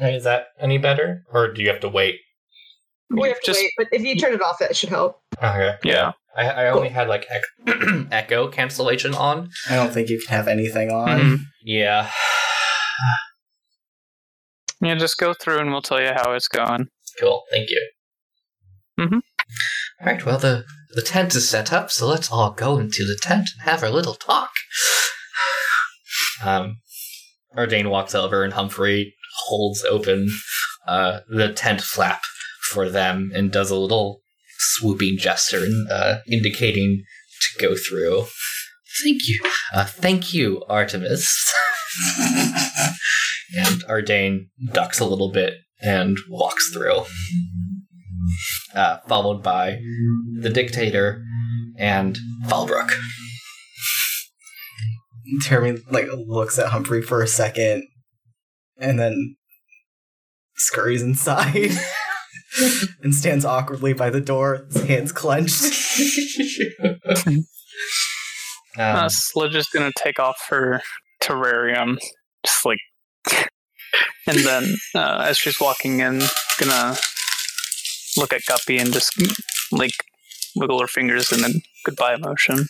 Is 0.00 0.24
that 0.24 0.46
any 0.58 0.78
better, 0.78 1.24
or 1.32 1.52
do 1.52 1.62
you 1.62 1.68
have 1.68 1.80
to 1.80 1.88
wait? 1.88 2.16
We 3.10 3.28
have 3.28 3.40
to 3.40 3.46
Just 3.46 3.60
wait, 3.60 3.72
but 3.76 3.88
if 3.92 4.02
you 4.02 4.16
turn 4.16 4.32
it 4.34 4.40
off, 4.42 4.58
that 4.60 4.76
should 4.76 4.88
help. 4.88 5.20
Okay. 5.42 5.74
yeah. 5.84 6.12
I, 6.36 6.46
I 6.48 6.68
only 6.70 6.88
had 6.90 7.08
like 7.08 7.26
ec- 7.28 7.76
echo 8.12 8.46
cancellation 8.48 9.14
on. 9.14 9.50
I 9.68 9.74
don't 9.74 9.92
think 9.92 10.08
you 10.08 10.18
can 10.20 10.28
have 10.36 10.46
anything 10.48 10.90
on. 10.92 11.18
Mhm. 11.20 11.38
Yeah. 11.64 12.08
Yeah, 14.80 14.94
just 14.94 15.18
go 15.18 15.34
through 15.34 15.58
and 15.58 15.70
we'll 15.72 15.82
tell 15.82 16.00
you 16.00 16.12
how 16.14 16.32
it's 16.32 16.48
going. 16.48 16.86
Cool. 17.20 17.42
Thank 17.50 17.68
you. 17.70 17.90
Mhm. 18.98 19.20
All 20.00 20.06
right. 20.06 20.24
Well, 20.24 20.38
the 20.38 20.64
the 20.94 21.02
tent 21.02 21.34
is 21.34 21.48
set 21.48 21.72
up, 21.72 21.90
so 21.90 22.06
let's 22.06 22.30
all 22.30 22.52
go 22.52 22.78
into 22.78 23.04
the 23.04 23.18
tent 23.20 23.48
and 23.58 23.68
have 23.68 23.82
a 23.82 23.90
little 23.90 24.14
talk. 24.14 24.50
Um, 26.42 26.78
Ardain 27.54 27.90
walks 27.90 28.14
over, 28.14 28.42
and 28.44 28.54
Humphrey 28.54 29.14
holds 29.46 29.84
open 29.84 30.28
uh, 30.86 31.20
the 31.28 31.52
tent 31.52 31.80
flap 31.80 32.22
for 32.70 32.88
them 32.88 33.30
and 33.34 33.52
does 33.52 33.70
a 33.70 33.76
little 33.76 34.20
swooping 34.58 35.18
gesture, 35.18 35.66
uh, 35.90 36.16
indicating 36.30 37.02
to 37.40 37.62
go 37.66 37.74
through. 37.74 38.24
Thank 39.02 39.28
you. 39.28 39.40
Uh, 39.72 39.84
thank 39.84 40.34
you, 40.34 40.62
Artemis. 40.68 41.52
and 43.56 43.84
Ardain 43.88 44.48
ducks 44.72 45.00
a 45.00 45.04
little 45.04 45.30
bit 45.30 45.54
and 45.82 46.18
walks 46.28 46.70
through, 46.72 47.04
uh, 48.74 48.98
followed 49.08 49.42
by 49.42 49.78
the 50.40 50.50
dictator 50.50 51.22
and 51.78 52.18
Falbrook. 52.46 52.92
Jeremy 55.42 55.80
like 55.90 56.06
looks 56.26 56.58
at 56.58 56.68
Humphrey 56.68 57.02
for 57.02 57.22
a 57.22 57.28
second, 57.28 57.84
and 58.80 58.98
then 58.98 59.36
scurries 60.56 61.02
inside 61.02 61.70
and 63.02 63.14
stands 63.14 63.44
awkwardly 63.44 63.92
by 63.92 64.10
the 64.10 64.20
door, 64.20 64.66
his 64.72 64.82
hands 64.84 65.12
clenched. 65.12 65.64
Um, 67.18 67.44
Uh, 68.78 69.08
Sludge 69.08 69.56
is 69.56 69.66
gonna 69.66 69.90
take 69.98 70.20
off 70.20 70.46
her 70.48 70.80
terrarium, 71.20 71.98
just 72.46 72.64
like, 72.64 72.78
and 74.26 74.38
then 74.38 74.76
uh, 74.94 75.24
as 75.28 75.38
she's 75.38 75.60
walking 75.60 75.98
in, 75.98 76.22
gonna 76.58 76.96
look 78.16 78.32
at 78.32 78.42
Guppy 78.46 78.78
and 78.78 78.92
just 78.92 79.12
like 79.72 79.94
wiggle 80.54 80.80
her 80.80 80.86
fingers 80.86 81.32
in 81.32 81.44
a 81.44 81.48
goodbye 81.84 82.16
motion. 82.16 82.66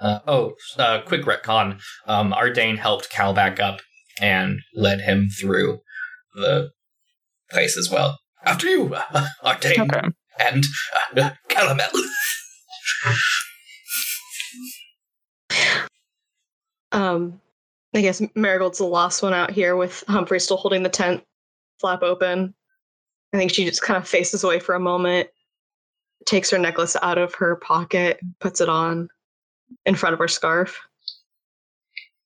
Uh, 0.00 0.18
oh, 0.26 0.54
uh, 0.76 1.00
quick 1.02 1.22
retcon. 1.22 1.80
Um, 2.06 2.32
Ardain 2.32 2.78
helped 2.78 3.10
Cal 3.10 3.32
back 3.32 3.60
up 3.60 3.80
and 4.20 4.60
led 4.74 5.00
him 5.00 5.28
through 5.40 5.80
the 6.34 6.70
place 7.50 7.76
as 7.76 7.90
well. 7.90 8.18
After 8.44 8.66
you, 8.68 8.94
uh, 8.94 9.26
Ardain 9.44 9.80
Okay. 9.92 10.08
and 10.38 10.64
uh, 11.16 11.30
Calamel. 11.48 11.88
Um, 16.92 17.40
I 17.94 18.00
guess 18.00 18.22
Marigold's 18.34 18.78
the 18.78 18.84
last 18.84 19.22
one 19.22 19.32
out 19.34 19.50
here 19.50 19.76
with 19.76 20.04
Humphrey 20.08 20.40
still 20.40 20.56
holding 20.56 20.82
the 20.82 20.88
tent 20.88 21.22
flap 21.80 22.02
open. 22.02 22.54
I 23.32 23.36
think 23.36 23.52
she 23.52 23.64
just 23.64 23.82
kind 23.82 23.96
of 23.96 24.06
faces 24.08 24.44
away 24.44 24.60
for 24.60 24.74
a 24.74 24.80
moment, 24.80 25.28
takes 26.24 26.50
her 26.50 26.58
necklace 26.58 26.96
out 27.02 27.18
of 27.18 27.34
her 27.34 27.56
pocket, 27.56 28.20
puts 28.40 28.60
it 28.60 28.68
on 28.68 29.08
in 29.86 29.94
front 29.96 30.12
of 30.12 30.18
her 30.20 30.28
scarf, 30.28 30.78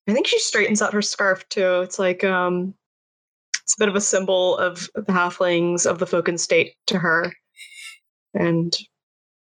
I 0.09 0.13
think 0.13 0.27
she 0.27 0.39
straightens 0.39 0.81
out 0.83 0.95
her 0.95 1.03
scarf 1.03 1.47
too. 1.49 1.81
It's 1.83 1.99
like 1.99 2.25
um 2.25 2.75
it's 3.63 3.75
a 3.75 3.79
bit 3.79 3.89
of 3.89 3.97
a 3.97 4.01
symbol 4.01 4.57
of 4.57 4.89
the 4.95 5.13
halflings 5.13 5.85
of 5.85 5.99
the 5.99 6.07
Foken 6.07 6.39
state 6.39 6.73
to 6.87 6.99
her. 6.99 7.33
And 8.35 8.75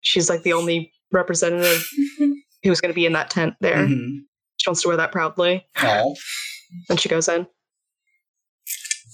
she's 0.01 0.29
like 0.29 0.43
the 0.43 0.53
only 0.53 0.93
representative 1.13 1.89
who's 2.65 2.81
going 2.81 2.91
to 2.91 2.95
be 2.95 3.07
in 3.07 3.13
that 3.13 3.31
tent 3.31 3.55
there. 3.61 3.87
Mhm. 3.87 4.19
She 4.57 4.69
wants 4.69 4.83
to 4.83 4.89
wear 4.89 4.97
that 4.97 5.13
proudly. 5.13 5.65
Aw. 5.77 6.15
And 6.91 6.99
she 6.99 7.09
goes 7.09 7.29
in. 7.29 7.47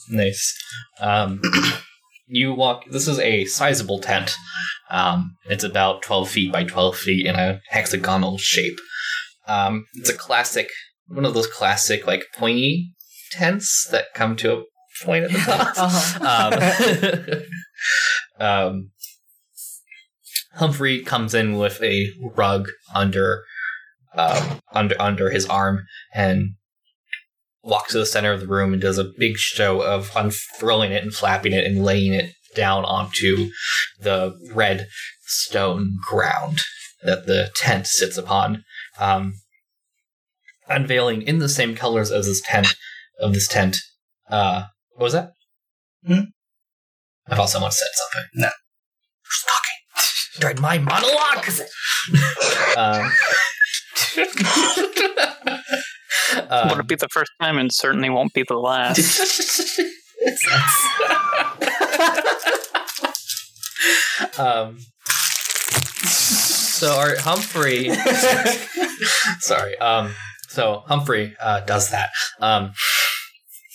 Nice. 0.09 0.57
Um, 1.01 1.43
you 2.27 2.55
walk. 2.55 2.85
This 2.91 3.07
is 3.07 3.19
a 3.19 3.45
sizable 3.45 3.99
tent. 4.01 4.35
Um, 4.91 5.37
it's 5.47 5.65
about 5.65 6.03
twelve 6.03 6.31
feet 6.31 6.53
by 6.53 6.65
twelve 6.65 6.97
feet 6.97 7.27
in 7.27 7.35
a 7.35 7.61
hexagonal 7.69 8.39
shape. 8.39 8.79
Um, 9.47 9.87
it's 9.95 10.09
a 10.09 10.17
classic, 10.17 10.71
one 11.07 11.25
of 11.25 11.35
those 11.35 11.47
classic 11.47 12.07
like 12.07 12.27
pointy 12.37 12.95
tents 13.33 13.89
that 13.91 14.15
come 14.15 14.37
to 14.37 14.53
a 14.53 14.63
point 15.05 15.25
at 15.25 15.33
the 15.33 15.39
top. 15.39 15.75
Uh-huh. 16.21 17.41
um, 18.41 18.71
um, 18.71 18.91
Humphrey 20.55 21.01
comes 21.03 21.35
in 21.35 21.57
with 21.57 21.83
a 21.83 22.11
rug 22.35 22.69
under 22.95 23.45
um, 24.15 24.61
under 24.73 25.01
under 25.01 25.31
his 25.31 25.47
arm 25.47 25.87
and 26.15 26.55
walks 27.63 27.93
to 27.93 27.99
the 27.99 28.07
center 28.07 28.33
of 28.33 28.41
the 28.41 28.47
room 28.47 28.73
and 28.73 28.83
does 28.83 28.99
a 28.99 29.11
big 29.19 29.37
show 29.37 29.81
of 29.81 30.11
unfurling 30.17 30.93
it 30.93 31.03
and 31.03 31.15
flapping 31.15 31.53
it 31.53 31.65
and 31.65 31.85
laying 31.85 32.13
it 32.13 32.33
down 32.55 32.85
onto 32.85 33.49
the 34.01 34.35
red 34.53 34.87
stone 35.23 35.97
ground 36.09 36.61
that 37.03 37.27
the 37.27 37.51
tent 37.57 37.87
sits 37.87 38.17
upon, 38.17 38.65
um, 38.99 39.35
unveiling 40.73 41.23
in 41.23 41.39
the 41.39 41.49
same 41.49 41.75
colors 41.75 42.11
as 42.11 42.27
this 42.27 42.43
tent 42.45 42.75
of 43.21 43.33
this 43.33 43.49
tent. 43.49 43.79
Uh, 44.29 44.65
what 44.95 45.05
was 45.05 45.13
that? 45.13 45.33
Hmm? 46.07 46.21
I 47.29 47.37
thought 47.37 47.51
someone 47.51 47.71
said 47.71 47.89
something. 47.95 48.29
No. 48.35 48.51
Who's 49.25 49.45
talking? 49.47 49.79
During 50.41 50.61
my 50.61 50.79
monologue. 50.79 51.49
um, 52.77 53.13
um, 56.51 56.69
Would 56.71 56.81
it 56.81 56.89
be 56.89 56.97
the 56.97 57.09
first 57.11 57.31
time 57.41 57.59
and 57.59 57.73
certainly 57.73 58.11
won't 58.11 58.33
be 58.33 58.43
the 58.43 58.55
last. 58.55 58.99
um, 64.39 64.79
so 66.05 66.95
our 66.97 67.17
Humphrey, 67.17 67.91
sorry, 69.41 69.77
um, 69.79 70.15
so 70.53 70.83
Humphrey 70.87 71.35
uh, 71.41 71.61
does 71.61 71.91
that, 71.91 72.11
um, 72.41 72.73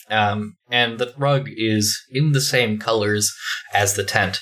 um, 0.10 0.56
and 0.70 1.00
the 1.00 1.14
rug 1.18 1.48
is 1.50 2.00
in 2.12 2.32
the 2.32 2.42
same 2.42 2.78
colors 2.80 3.34
as 3.74 3.96
the 3.96 4.04
tent, 4.04 4.38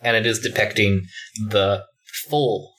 and 0.00 0.16
it 0.16 0.24
is 0.24 0.38
depicting 0.38 1.02
the 1.48 1.84
full 2.28 2.72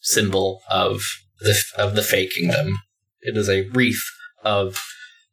symbol 0.00 0.60
of 0.70 1.00
the 1.40 1.56
of 1.76 1.94
the 1.94 2.02
Fey 2.02 2.26
Kingdom. 2.26 2.78
It 3.20 3.36
is 3.36 3.48
a 3.48 3.68
wreath 3.70 4.02
of 4.44 4.80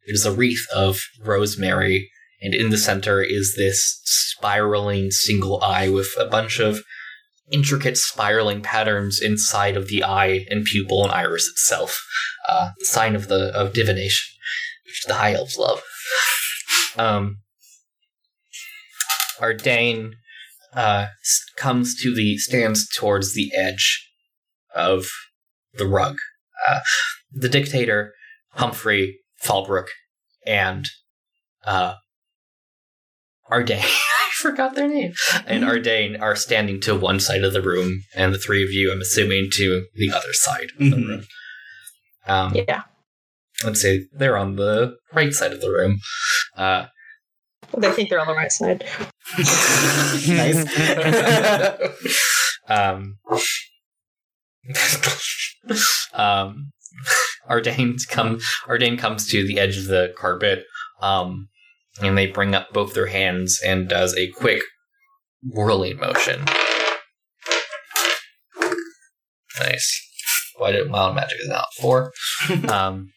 it 0.05 0.13
is 0.13 0.25
a 0.25 0.31
wreath 0.31 0.65
of 0.73 0.99
rosemary 1.23 2.09
and 2.41 2.53
in 2.53 2.69
the 2.69 2.77
center 2.77 3.21
is 3.21 3.55
this 3.57 4.01
spiraling 4.03 5.09
single 5.11 5.61
eye 5.63 5.89
with 5.89 6.09
a 6.19 6.25
bunch 6.25 6.59
of 6.59 6.81
intricate 7.51 7.97
spiraling 7.97 8.61
patterns 8.61 9.21
inside 9.21 9.77
of 9.77 9.87
the 9.87 10.03
eye 10.03 10.45
and 10.49 10.65
pupil 10.65 11.03
and 11.03 11.11
iris 11.11 11.47
itself. 11.47 12.03
Uh, 12.47 12.71
sign 12.79 13.15
of 13.15 13.27
the 13.27 13.55
of 13.55 13.73
divination, 13.73 14.35
which 14.85 15.03
the 15.07 15.15
high 15.15 15.33
elves 15.33 15.57
love. 15.57 15.81
Um, 16.97 17.37
Ardane 19.39 20.11
uh, 20.73 21.07
comes 21.57 21.99
to 22.01 22.13
the 22.15 22.37
stands 22.37 22.87
towards 22.89 23.33
the 23.33 23.51
edge 23.55 24.09
of 24.73 25.07
the 25.73 25.87
rug. 25.87 26.17
Uh, 26.67 26.79
the 27.31 27.49
dictator, 27.49 28.13
Humphrey 28.51 29.19
Falbrook, 29.43 29.87
and 30.45 30.87
uh, 31.65 31.95
Ardane. 33.49 33.83
I 34.35 34.37
forgot 34.41 34.75
their 34.75 34.87
name. 34.87 35.13
And 35.47 35.63
Ardane 35.63 36.19
are 36.21 36.35
standing 36.35 36.79
to 36.81 36.95
one 36.95 37.19
side 37.19 37.43
of 37.43 37.53
the 37.53 37.61
room, 37.61 38.01
and 38.15 38.33
the 38.33 38.37
three 38.39 38.63
of 38.63 38.71
you, 38.71 38.91
I'm 38.91 39.01
assuming, 39.01 39.49
to 39.53 39.85
the 39.95 40.11
other 40.11 40.33
side 40.33 40.71
of 40.79 40.89
the 40.89 40.95
Mhm. 40.95 41.07
room. 41.07 41.27
Um, 42.27 42.55
Yeah. 42.55 42.83
Let's 43.63 43.81
say 43.81 44.07
they're 44.11 44.37
on 44.37 44.57
the 44.57 44.97
right 45.13 45.33
side 45.33 45.53
of 45.53 45.61
the 45.61 45.69
room. 45.71 45.99
Uh, 46.57 46.87
They 47.77 47.91
think 47.91 48.09
they're 48.09 48.19
on 48.19 48.27
the 48.27 48.33
right 48.33 48.51
side. 48.51 48.83
nice. 50.27 50.65
um, 52.67 53.17
um, 56.13 56.71
Ardane 57.49 57.97
come 58.09 58.39
Ardane 58.67 58.97
comes 58.99 59.27
to 59.31 59.45
the 59.47 59.59
edge 59.59 59.77
of 59.77 59.85
the 59.85 60.13
carpet, 60.17 60.65
um, 61.01 61.47
and 62.01 62.17
they 62.17 62.27
bring 62.27 62.53
up 62.53 62.73
both 62.73 62.93
their 62.93 63.07
hands 63.07 63.59
and 63.65 63.87
does 63.87 64.15
a 64.15 64.29
quick 64.31 64.61
whirling 65.43 65.97
motion. 65.97 66.45
Nice. 69.59 70.01
Why 70.57 70.71
did 70.71 70.89
wild 70.89 71.15
magic 71.15 71.37
is 71.39 71.49
out 71.49 71.67
four? 71.79 72.11
um, 72.69 73.09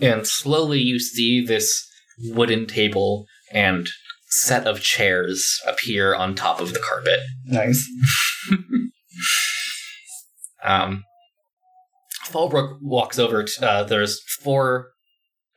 and 0.00 0.26
slowly 0.26 0.80
you 0.80 0.98
see 0.98 1.44
this 1.44 1.86
wooden 2.18 2.66
table 2.66 3.26
and 3.52 3.88
set 4.28 4.66
of 4.66 4.80
chairs 4.80 5.60
appear 5.66 6.14
on 6.14 6.34
top 6.34 6.60
of 6.60 6.72
the 6.72 6.80
carpet. 6.80 7.20
nice. 7.46 7.88
Um, 10.62 11.04
Fallbrook 12.26 12.78
walks 12.82 13.18
over. 13.18 13.44
To, 13.44 13.66
uh, 13.66 13.82
there's 13.84 14.20
four. 14.42 14.90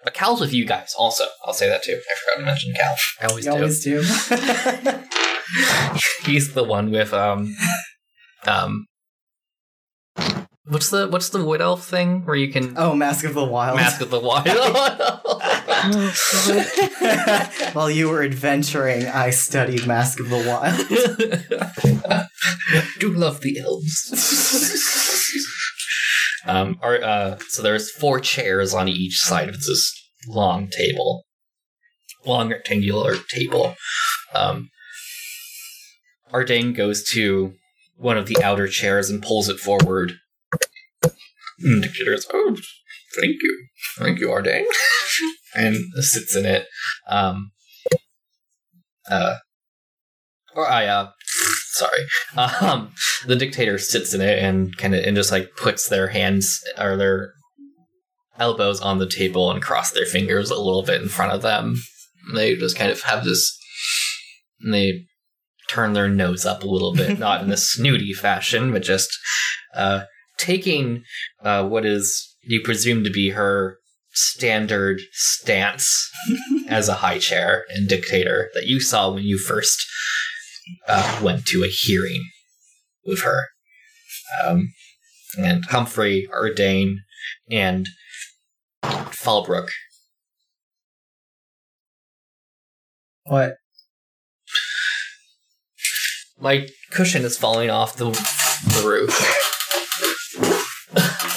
Uh, 0.05 0.09
Cal's 0.11 0.41
with 0.41 0.53
you 0.53 0.65
guys 0.65 0.93
also. 0.97 1.25
I'll 1.45 1.53
say 1.53 1.69
that 1.69 1.83
too. 1.83 1.99
I 1.99 2.15
forgot 2.15 2.37
to 2.39 2.45
mention 2.45 2.73
Cal. 2.73 2.95
I 3.21 3.25
always 3.27 3.45
You 3.45 3.51
do. 3.51 3.57
always 3.57 3.83
do. 3.83 4.01
He's 6.31 6.53
the 6.53 6.63
one 6.63 6.91
with 6.91 7.13
um, 7.13 7.53
um. 8.45 8.85
What's 10.65 10.89
the 10.89 11.07
what's 11.09 11.27
the 11.29 11.43
wood 11.43 11.59
elf 11.61 11.85
thing 11.85 12.23
where 12.25 12.35
you 12.37 12.49
can 12.51 12.75
oh, 12.77 12.95
Mask 12.95 13.25
of 13.25 13.33
the 13.33 13.43
Wild. 13.43 13.75
mask 13.75 13.99
of 14.01 14.09
the 14.09 14.19
wild? 14.19 14.47
While 17.75 17.91
you 17.91 18.07
were 18.09 18.23
adventuring, 18.23 19.05
I 19.07 19.29
studied 19.31 19.85
Mask 19.85 20.21
of 20.21 20.29
the 20.29 20.37
Wild. 20.37 20.87
do 22.99 23.11
love 23.13 23.41
the 23.41 23.59
elves. 23.59 24.09
Um, 26.45 26.79
uh, 26.81 27.37
so 27.47 27.61
there's 27.61 27.91
four 27.91 28.19
chairs 28.19 28.73
on 28.73 28.87
each 28.87 29.19
side 29.19 29.49
of 29.49 29.55
this 29.61 29.91
long 30.27 30.69
table, 30.69 31.25
long 32.25 32.49
rectangular 32.49 33.15
table. 33.29 33.75
Um, 34.33 34.69
Ardane 36.31 36.75
goes 36.75 37.03
to 37.11 37.53
one 37.95 38.17
of 38.17 38.27
the 38.27 38.41
outer 38.43 38.67
chairs 38.67 39.09
and 39.09 39.21
pulls 39.21 39.49
it 39.49 39.59
forward. 39.59 40.13
And 41.59 41.81
Dictator 41.81 42.11
goes, 42.11 42.27
"Oh, 42.33 42.57
thank 43.19 43.35
you, 43.41 43.67
thank 43.97 44.19
you, 44.19 44.27
Ardane," 44.29 44.65
and 45.55 45.77
sits 46.03 46.35
in 46.35 46.45
it. 46.45 46.67
Um, 47.07 47.51
uh, 49.09 49.37
or 50.55 50.67
I 50.67 50.85
uh, 50.85 51.11
sorry. 51.73 52.05
Um, 52.61 52.93
the 53.25 53.35
dictator 53.35 53.77
sits 53.77 54.13
in 54.13 54.21
it 54.21 54.39
and 54.39 54.75
kind 54.77 54.95
of 54.95 55.03
and 55.03 55.15
just 55.15 55.31
like 55.31 55.55
puts 55.55 55.87
their 55.87 56.07
hands 56.07 56.59
or 56.79 56.97
their 56.97 57.33
elbows 58.39 58.81
on 58.81 58.97
the 58.97 59.09
table 59.09 59.51
and 59.51 59.61
cross 59.61 59.91
their 59.91 60.05
fingers 60.05 60.49
a 60.49 60.55
little 60.59 60.83
bit 60.83 61.01
in 61.01 61.09
front 61.09 61.31
of 61.31 61.41
them. 61.41 61.75
They 62.33 62.55
just 62.55 62.77
kind 62.77 62.91
of 62.91 63.01
have 63.03 63.23
this. 63.23 63.57
And 64.61 64.73
they 64.73 65.05
turn 65.69 65.93
their 65.93 66.09
nose 66.09 66.45
up 66.45 66.63
a 66.63 66.67
little 66.67 66.93
bit, 66.93 67.19
not 67.19 67.43
in 67.43 67.51
a 67.51 67.57
snooty 67.57 68.13
fashion, 68.13 68.71
but 68.71 68.83
just 68.83 69.15
uh, 69.75 70.03
taking 70.37 71.03
uh, 71.43 71.67
what 71.67 71.85
is 71.85 72.35
you 72.43 72.61
presume 72.61 73.03
to 73.03 73.09
be 73.09 73.29
her 73.31 73.77
standard 74.11 75.01
stance 75.11 76.11
as 76.67 76.87
a 76.87 76.95
high 76.95 77.17
chair 77.17 77.65
and 77.69 77.89
dictator 77.89 78.49
that 78.53 78.67
you 78.67 78.79
saw 78.79 79.11
when 79.11 79.23
you 79.23 79.37
first 79.37 79.85
uh, 80.87 81.19
went 81.23 81.45
to 81.47 81.63
a 81.63 81.67
hearing 81.67 82.23
with 83.05 83.21
her. 83.23 83.47
Um, 84.43 84.69
and 85.37 85.65
Humphrey, 85.65 86.27
Ardane, 86.33 86.95
and 87.49 87.87
Falbrook. 88.83 89.69
what? 93.25 93.55
My 96.39 96.67
cushion 96.91 97.23
is 97.23 97.37
falling 97.37 97.69
off 97.69 97.95
the, 97.95 98.05
the 98.09 98.83
roof. 98.85 99.39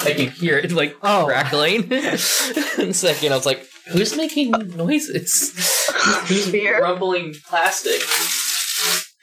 I 0.05 0.13
can 0.13 0.29
hear 0.31 0.57
it 0.57 0.71
like 0.71 0.97
Oh. 1.01 1.25
crackling. 1.25 1.91
and 1.91 2.95
second, 2.95 3.31
I 3.31 3.35
was 3.35 3.45
like, 3.45 3.65
"Who's 3.89 4.15
making 4.17 4.51
noise? 4.51 5.09
It's 5.09 5.89
who's 6.27 6.51
rumbling 6.81 7.35
plastic?" 7.47 8.01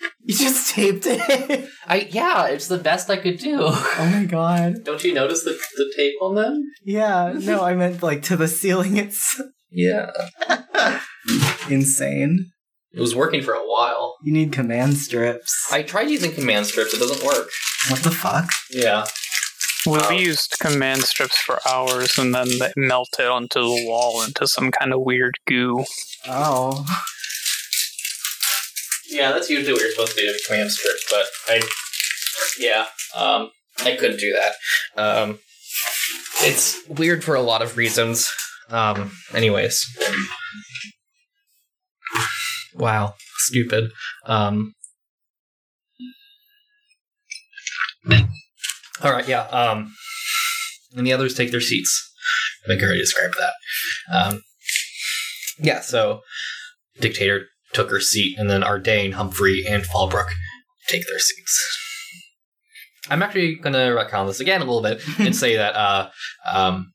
You 0.27 0.35
just 0.37 0.75
taped 0.75 1.05
it. 1.07 1.69
I 1.87 2.09
yeah, 2.11 2.47
it's 2.47 2.69
the 2.69 2.79
best 2.79 3.11
I 3.11 3.17
could 3.19 3.39
do. 3.39 3.59
oh 3.61 4.11
my 4.13 4.25
god. 4.25 4.77
Don't 4.85 5.05
you 5.05 5.13
notice 5.13 5.45
the 5.45 5.59
the 5.77 5.93
tape 5.97 6.15
on 6.23 6.35
them? 6.35 6.63
Yeah, 6.85 7.35
no, 7.37 7.63
I 7.63 7.75
meant 7.75 8.03
like 8.03 8.23
to 8.25 8.37
the 8.37 8.49
ceiling. 8.49 8.97
It's 8.97 9.41
Yeah, 9.71 10.11
insane. 11.69 12.51
it 12.93 13.01
was 13.01 13.15
working 13.15 13.43
for 13.43 13.53
a 13.55 13.67
while. 13.69 14.17
You 14.23 14.33
need 14.33 14.53
command 14.53 14.97
strips. 14.99 15.67
I 15.73 15.83
tried 15.83 16.11
using 16.11 16.33
command 16.33 16.67
strips; 16.67 16.95
it 16.95 17.01
doesn't 17.01 17.25
work. 17.25 17.49
what 17.91 18.01
the 18.03 18.11
fuck? 18.11 18.49
Yeah, 18.71 19.05
We 19.87 19.99
Oh. 20.01 20.11
used 20.11 20.57
command 20.61 21.03
strips 21.03 21.37
for 21.39 21.61
hours 21.69 22.17
and 22.19 22.35
then 22.35 22.49
they 22.59 22.73
melted 22.77 23.27
onto 23.27 23.61
the 23.61 23.85
wall 23.87 24.23
into 24.23 24.47
some 24.47 24.71
kind 24.71 24.93
of 24.95 25.01
weird 25.03 25.35
goo. 25.47 25.85
Oh. 26.27 26.87
Yeah, 29.15 29.33
that's 29.33 29.49
usually 29.49 29.73
what 29.73 29.81
you're 29.81 29.91
supposed 29.93 30.17
to 30.17 30.21
do 30.21 30.27
with 30.27 30.45
command 30.47 30.71
strips. 30.71 31.07
But 31.11 31.27
I, 31.49 31.63
yeah, 32.59 32.87
um, 33.15 33.51
I 33.85 33.97
couldn't 33.97 34.19
do 34.19 34.35
that. 34.35 35.01
Um, 35.01 35.39
it's 36.41 36.87
weird 36.89 37.25
for 37.25 37.35
a 37.35 37.41
lot 37.41 37.63
of 37.63 37.77
reasons. 37.77 38.31
Um, 38.71 39.13
anyways, 39.33 39.87
wow, 42.75 43.15
stupid. 43.39 43.91
Um, 44.27 44.75
all 49.03 49.13
right, 49.13 49.29
yeah. 49.29 49.43
Um, 49.43 49.95
and 50.95 51.07
the 51.07 51.13
others 51.13 51.35
take 51.35 51.51
their 51.51 51.61
seats. 51.61 52.13
I 52.65 52.69
think 52.69 52.83
I 52.83 52.87
already 52.87 53.01
described 53.01 53.35
that. 53.39 53.53
Um, 54.15 54.43
yeah, 55.59 55.81
so 55.81 56.21
dictator 57.01 57.47
took 57.75 57.91
her 57.91 58.01
seat, 58.01 58.39
and 58.39 58.49
then 58.49 58.63
Ardane, 58.63 59.13
Humphrey, 59.13 59.65
and 59.69 59.85
Fallbrook 59.85 60.29
take 60.89 61.07
their 61.07 61.19
seats. 61.19 61.81
I'm 63.11 63.23
actually 63.23 63.57
gonna 63.57 63.91
retcon 63.91 64.27
this 64.27 64.41
again 64.41 64.63
a 64.63 64.65
little 64.65 64.83
bit 64.83 65.03
and 65.19 65.37
say 65.45 65.57
that 65.57 65.75
uh, 65.75 66.11
um, 66.51 66.93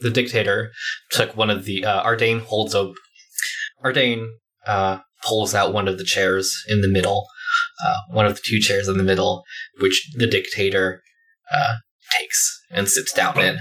the 0.00 0.10
dictator 0.10 0.72
took 1.10 1.36
one 1.36 1.50
of 1.50 1.64
the 1.64 1.84
uh, 1.84 2.04
Ardane 2.04 2.40
holds 2.40 2.74
up. 2.74 2.92
Ardane 3.84 4.28
uh, 4.66 4.98
pulls 5.24 5.54
out 5.54 5.72
one 5.72 5.88
of 5.88 5.98
the 5.98 6.04
chairs 6.04 6.54
in 6.68 6.82
the 6.82 6.88
middle, 6.88 7.26
uh, 7.84 7.96
one 8.10 8.26
of 8.26 8.34
the 8.34 8.42
two 8.44 8.60
chairs 8.60 8.88
in 8.88 8.98
the 8.98 9.04
middle, 9.04 9.44
which 9.80 10.10
the 10.16 10.26
dictator 10.26 11.02
uh, 11.52 11.76
takes 12.18 12.62
and 12.70 12.88
sits 12.88 13.12
down 13.12 13.40
in. 13.40 13.58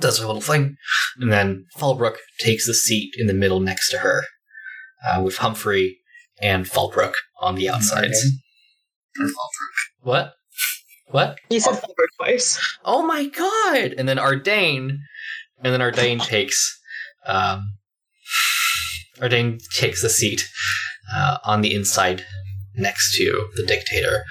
Does 0.00 0.18
her 0.18 0.26
little 0.26 0.40
thing, 0.40 0.76
and 1.18 1.30
then 1.32 1.66
Fallbrook 1.76 2.16
takes 2.38 2.66
the 2.66 2.74
seat 2.74 3.12
in 3.16 3.26
the 3.26 3.34
middle 3.34 3.60
next 3.60 3.90
to 3.90 3.98
her, 3.98 4.24
uh, 5.06 5.22
with 5.22 5.36
Humphrey 5.36 5.98
and 6.40 6.64
Fallbrook 6.64 7.12
on 7.40 7.54
the 7.54 7.68
outsides. 7.68 8.18
What? 10.00 10.32
What? 11.08 11.38
You 11.50 11.60
said 11.60 11.74
Fallbrook 11.74 12.06
twice. 12.18 12.58
Oh 12.84 13.02
my 13.02 13.26
god! 13.26 13.94
And 13.98 14.08
then 14.08 14.16
Ardane, 14.16 14.98
and 15.62 15.74
then 15.74 15.80
Ardane 15.80 16.24
takes, 16.24 16.80
um, 17.26 17.76
Ardane 19.18 19.60
takes 19.74 20.02
the 20.02 20.08
seat 20.08 20.48
uh, 21.12 21.38
on 21.44 21.60
the 21.60 21.74
inside 21.74 22.24
next 22.76 23.16
to 23.16 23.48
the 23.56 23.64
dictator. 23.66 24.22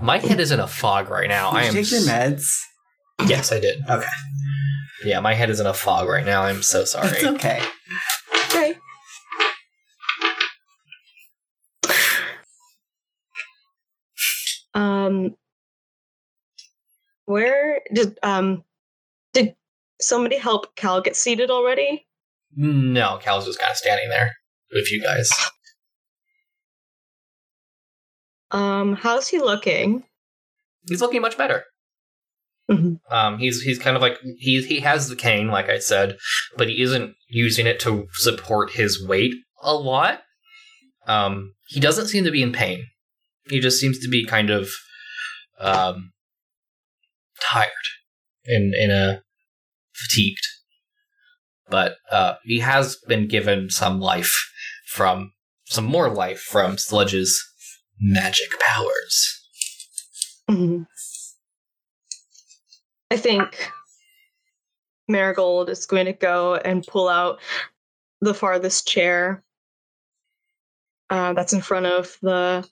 My 0.00 0.18
head 0.18 0.40
is 0.40 0.50
in 0.50 0.60
a 0.60 0.66
fog 0.66 1.10
right 1.10 1.28
now. 1.28 1.50
Did 1.50 1.56
I 1.58 1.62
you 1.62 1.68
am. 1.68 1.74
take 1.74 1.90
your 1.90 2.00
meds? 2.02 2.46
Yes, 3.26 3.52
I 3.52 3.60
did. 3.60 3.82
Okay. 3.90 4.06
Yeah, 5.04 5.20
my 5.20 5.34
head 5.34 5.50
is 5.50 5.60
in 5.60 5.66
a 5.66 5.74
fog 5.74 6.08
right 6.08 6.24
now. 6.26 6.42
I'm 6.42 6.62
so 6.62 6.84
sorry. 6.84 7.08
It's 7.08 7.24
okay. 7.24 7.62
Okay. 8.48 8.74
Um, 14.74 15.34
where 17.24 17.80
did 17.92 18.18
um 18.22 18.64
did 19.32 19.54
somebody 20.00 20.36
help 20.36 20.74
Cal 20.76 21.00
get 21.00 21.16
seated 21.16 21.50
already? 21.50 22.06
no, 22.56 23.18
Cal's 23.22 23.46
just 23.46 23.60
kind 23.60 23.70
of 23.70 23.76
standing 23.76 24.08
there 24.08 24.36
with 24.72 24.90
you 24.90 25.00
guys. 25.02 25.30
Um, 28.50 28.94
how's 28.96 29.28
he 29.28 29.38
looking? 29.38 30.02
He's 30.88 31.00
looking 31.00 31.22
much 31.22 31.38
better. 31.38 31.64
Mhm. 32.70 33.00
Um, 33.10 33.38
he's 33.38 33.62
he's 33.62 33.78
kind 33.78 33.96
of 33.96 34.02
like 34.02 34.18
he 34.38 34.62
he 34.62 34.80
has 34.80 35.08
the 35.08 35.16
cane, 35.16 35.48
like 35.48 35.68
I 35.68 35.78
said, 35.78 36.16
but 36.56 36.68
he 36.68 36.80
isn't 36.82 37.14
using 37.28 37.66
it 37.66 37.80
to 37.80 38.06
support 38.12 38.72
his 38.72 39.04
weight 39.06 39.34
a 39.62 39.74
lot. 39.74 40.20
Um, 41.06 41.54
he 41.68 41.80
doesn't 41.80 42.08
seem 42.08 42.24
to 42.24 42.30
be 42.30 42.42
in 42.42 42.52
pain. 42.52 42.86
He 43.48 43.58
just 43.58 43.80
seems 43.80 43.98
to 44.00 44.08
be 44.08 44.24
kind 44.24 44.50
of 44.50 44.68
um, 45.58 46.12
tired 47.42 47.70
and 48.46 48.72
in 48.74 48.90
a 48.92 49.22
fatigued. 49.92 50.46
But 51.68 51.96
uh, 52.10 52.34
he 52.44 52.60
has 52.60 52.96
been 53.08 53.26
given 53.28 53.70
some 53.70 54.00
life 54.00 54.32
from 54.86 55.32
some 55.66 55.84
more 55.84 56.08
life 56.08 56.40
from 56.40 56.78
Sludge's 56.78 57.42
magic 58.00 58.48
powers. 58.60 59.40
Mhm. 60.48 60.86
I 63.10 63.16
think 63.16 63.70
Marigold 65.08 65.68
is 65.68 65.86
going 65.86 66.06
to 66.06 66.12
go 66.12 66.54
and 66.56 66.86
pull 66.86 67.08
out 67.08 67.40
the 68.20 68.34
farthest 68.34 68.86
chair 68.86 69.42
uh, 71.10 71.32
that's 71.32 71.52
in 71.52 71.60
front 71.60 71.86
of 71.86 72.16
the 72.22 72.66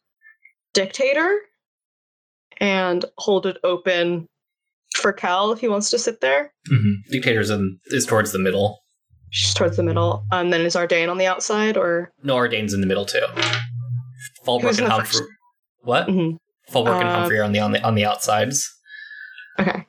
dictator 0.75 1.39
and 2.61 3.05
hold 3.19 3.47
it 3.47 3.57
open 3.65 4.27
for 4.95 5.13
Cal 5.13 5.53
if 5.53 5.61
he 5.61 5.69
wants 5.69 5.91
to 5.91 5.99
sit 5.99 6.21
there. 6.21 6.53
Mm-hmm. 6.71 7.11
Dictator's 7.11 7.51
in, 7.51 7.79
is 7.87 8.07
towards 8.07 8.33
the 8.33 8.39
middle. 8.39 8.79
Just 9.33 9.57
towards 9.57 9.77
the 9.77 9.83
middle. 9.83 10.25
And 10.33 10.53
then 10.53 10.61
is 10.63 10.75
Ardane 10.77 11.11
on 11.11 11.19
the 11.19 11.27
outside 11.27 11.77
or 11.77 12.13
No, 12.23 12.37
Ardane's 12.37 12.73
in 12.75 12.81
the 12.81 12.87
middle 12.87 13.05
too. 13.07 13.25
Fallbrook 14.47 14.63
Who's 14.63 14.79
and 14.79 14.89
Humphrey. 14.89 15.19
first? 15.19 15.23
What? 15.83 16.07
Mhm. 16.09 16.39
Fallbrook 16.71 17.01
and 17.01 17.09
Uh, 17.09 17.21
Humphrey 17.21 17.39
are 17.39 17.43
on 17.45 17.53
the 17.53 17.59
on 17.61 17.73
the 17.73 17.83
on 17.83 17.95
the 17.95 18.05
outsides. 18.05 18.69
Okay. 19.61 19.85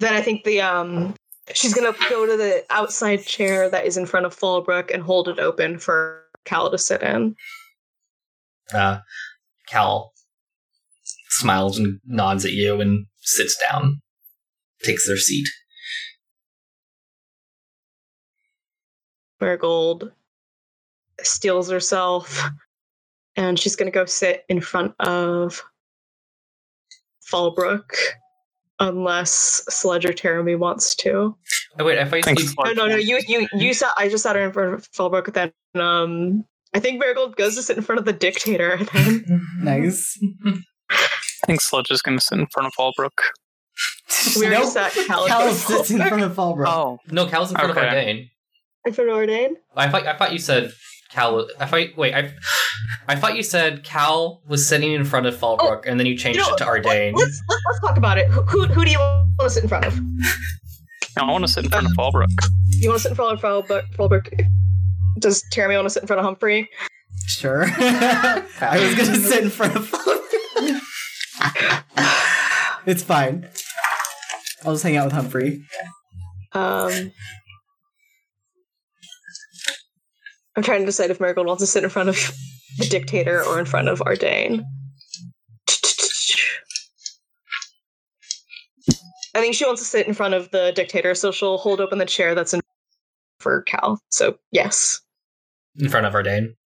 Then 0.00 0.14
I 0.14 0.22
think 0.22 0.44
the 0.44 0.60
um 0.60 1.14
she's 1.54 1.74
gonna 1.74 1.94
go 2.08 2.26
to 2.26 2.36
the 2.36 2.64
outside 2.70 3.24
chair 3.24 3.68
that 3.70 3.86
is 3.86 3.96
in 3.96 4.06
front 4.06 4.26
of 4.26 4.36
Fallbrook 4.36 4.92
and 4.92 5.02
hold 5.02 5.28
it 5.28 5.38
open 5.38 5.78
for 5.78 6.24
Cal 6.44 6.70
to 6.70 6.78
sit 6.78 7.02
in. 7.02 7.34
Uh, 8.72 8.98
Cal 9.66 10.12
smiles 11.30 11.78
and 11.78 12.00
nods 12.06 12.44
at 12.44 12.52
you 12.52 12.80
and 12.80 13.06
sits 13.20 13.56
down, 13.70 14.00
takes 14.84 15.06
their 15.06 15.16
seat. 15.16 15.46
Marigold 19.40 20.12
steels 21.22 21.70
herself 21.70 22.44
and 23.36 23.58
she's 23.58 23.76
gonna 23.76 23.90
go 23.90 24.04
sit 24.04 24.44
in 24.48 24.60
front 24.60 24.94
of 25.00 25.62
Fallbrook 27.30 27.90
unless 28.80 29.30
Sludge 29.68 30.04
or 30.06 30.12
Teremy 30.12 30.58
wants 30.58 30.94
to. 30.96 31.36
Oh 31.78 31.84
wait, 31.84 31.98
if 31.98 32.08
I 32.08 32.10
thought 32.10 32.16
you 32.16 32.22
Thanks. 32.22 32.42
said 32.54 32.56
No, 32.64 32.72
no, 32.72 32.86
no. 32.86 32.96
You, 32.96 33.20
you, 33.26 33.48
you 33.54 33.74
sat. 33.74 33.92
I 33.96 34.08
just 34.08 34.22
sat 34.22 34.36
her 34.36 34.42
in 34.42 34.52
front 34.52 34.74
of 34.74 34.90
Fallbrook. 34.92 35.32
Then, 35.32 35.52
um, 35.80 36.44
I 36.74 36.80
think 36.80 36.98
Marigold 37.00 37.36
goes 37.36 37.54
to 37.56 37.62
sit 37.62 37.76
in 37.76 37.82
front 37.82 37.98
of 37.98 38.04
the 38.04 38.12
dictator. 38.12 38.78
Then 38.92 39.24
Nice. 39.60 40.18
I 40.90 41.46
think 41.46 41.60
Sludge 41.60 41.90
is 41.90 42.02
going 42.02 42.18
to 42.18 42.24
sit 42.24 42.38
in 42.38 42.46
front 42.48 42.66
of 42.66 42.72
Fallbrook. 42.74 43.18
we 44.36 44.46
already 44.46 44.62
Nope. 44.62 44.72
sat 44.72 44.92
Cal 45.06 45.24
in 45.24 45.28
Cal 45.28 45.38
front 45.40 45.50
of 45.50 45.56
sits 45.56 45.90
in 45.90 45.98
Fallbrook. 45.98 46.08
front 46.08 46.22
of 46.24 46.34
Fallbrook. 46.34 46.66
Oh, 46.66 46.98
no. 47.10 47.26
Cal's 47.26 47.50
in 47.50 47.56
front 47.56 47.70
Okay. 47.76 47.86
of 47.86 47.92
Ardane. 47.94 48.30
in 48.86 48.92
front 48.92 49.10
of 49.10 49.16
Ardane. 49.16 49.52
I 49.76 49.88
thought 49.88 50.06
I 50.06 50.16
thought 50.16 50.32
you 50.32 50.38
said 50.38 50.72
Cal. 51.10 51.34
was- 51.36 51.52
I 51.58 51.66
thought 51.66 51.96
wait. 51.96 52.14
I 52.14 52.32
I 53.08 53.16
thought 53.16 53.36
you 53.36 53.42
said 53.42 53.82
Cal 53.84 54.42
was 54.46 54.66
sitting 54.66 54.92
in 54.92 55.04
front 55.04 55.26
of 55.26 55.34
Fallbrook, 55.36 55.84
and 55.86 55.98
then 55.98 56.06
you 56.06 56.16
changed 56.16 56.38
You 56.38 56.46
know, 56.46 56.54
it 56.54 56.58
to 56.58 56.64
Ardane. 56.64 57.14
Let's, 57.14 57.42
let's 57.48 57.62
let's 57.66 57.80
talk 57.80 57.96
about 57.96 58.18
it. 58.18 58.28
Who 58.28 58.42
who, 58.42 58.66
who 58.66 58.84
do 58.84 58.90
you 58.90 58.98
want 58.98 59.28
to 59.40 59.50
sit 59.50 59.62
in 59.62 59.68
front 59.68 59.86
of? 59.86 59.98
I 61.16 61.24
want 61.30 61.44
to 61.44 61.48
sit 61.48 61.64
in 61.64 61.70
front 61.70 61.86
of 61.86 61.92
Fallbrook. 61.92 62.26
You 62.80 62.90
want 62.90 62.98
to 62.98 63.02
sit 63.02 63.10
in 63.10 63.16
front 63.16 63.32
of 63.32 63.40
Fallbrook? 63.42 63.82
Fallbrook. 63.96 64.46
Does 65.18 65.42
Teremy 65.52 65.74
want 65.76 65.86
to 65.86 65.90
sit 65.90 66.02
in 66.02 66.06
front 66.06 66.20
of 66.20 66.24
Humphrey? 66.26 66.68
Sure. 67.26 67.64
I 67.68 68.44
was 68.80 68.94
gonna 68.94 69.18
sit 69.18 69.42
in 69.44 69.50
front 69.50 69.74
of 69.76 69.90
Fallbrook. 69.90 70.82
it's 72.86 73.02
fine. 73.02 73.48
I'll 74.64 74.72
just 74.72 74.82
hang 74.84 74.96
out 74.96 75.06
with 75.06 75.14
Humphrey. 75.14 75.62
Um, 76.52 77.12
I'm 80.58 80.64
trying 80.64 80.80
to 80.80 80.86
decide 80.86 81.12
if 81.12 81.20
Marigold 81.20 81.46
wants 81.46 81.62
to 81.62 81.68
sit 81.68 81.84
in 81.84 81.88
front 81.88 82.08
of 82.08 82.16
the 82.78 82.86
dictator 82.86 83.44
or 83.44 83.60
in 83.60 83.64
front 83.64 83.86
of 83.88 84.00
Ardane. 84.00 84.64
I 89.36 89.40
think 89.40 89.54
she 89.54 89.64
wants 89.64 89.82
to 89.82 89.86
sit 89.86 90.08
in 90.08 90.14
front 90.14 90.34
of 90.34 90.50
the 90.50 90.72
dictator, 90.74 91.14
so 91.14 91.30
she'll 91.30 91.58
hold 91.58 91.80
open 91.80 91.98
the 91.98 92.04
chair 92.04 92.34
that's 92.34 92.54
in 92.54 92.60
for 93.38 93.62
Cal. 93.62 94.00
So 94.08 94.36
yes, 94.50 95.00
In 95.78 95.88
front 95.88 96.06
of 96.06 96.12
Ardane. 96.14 96.56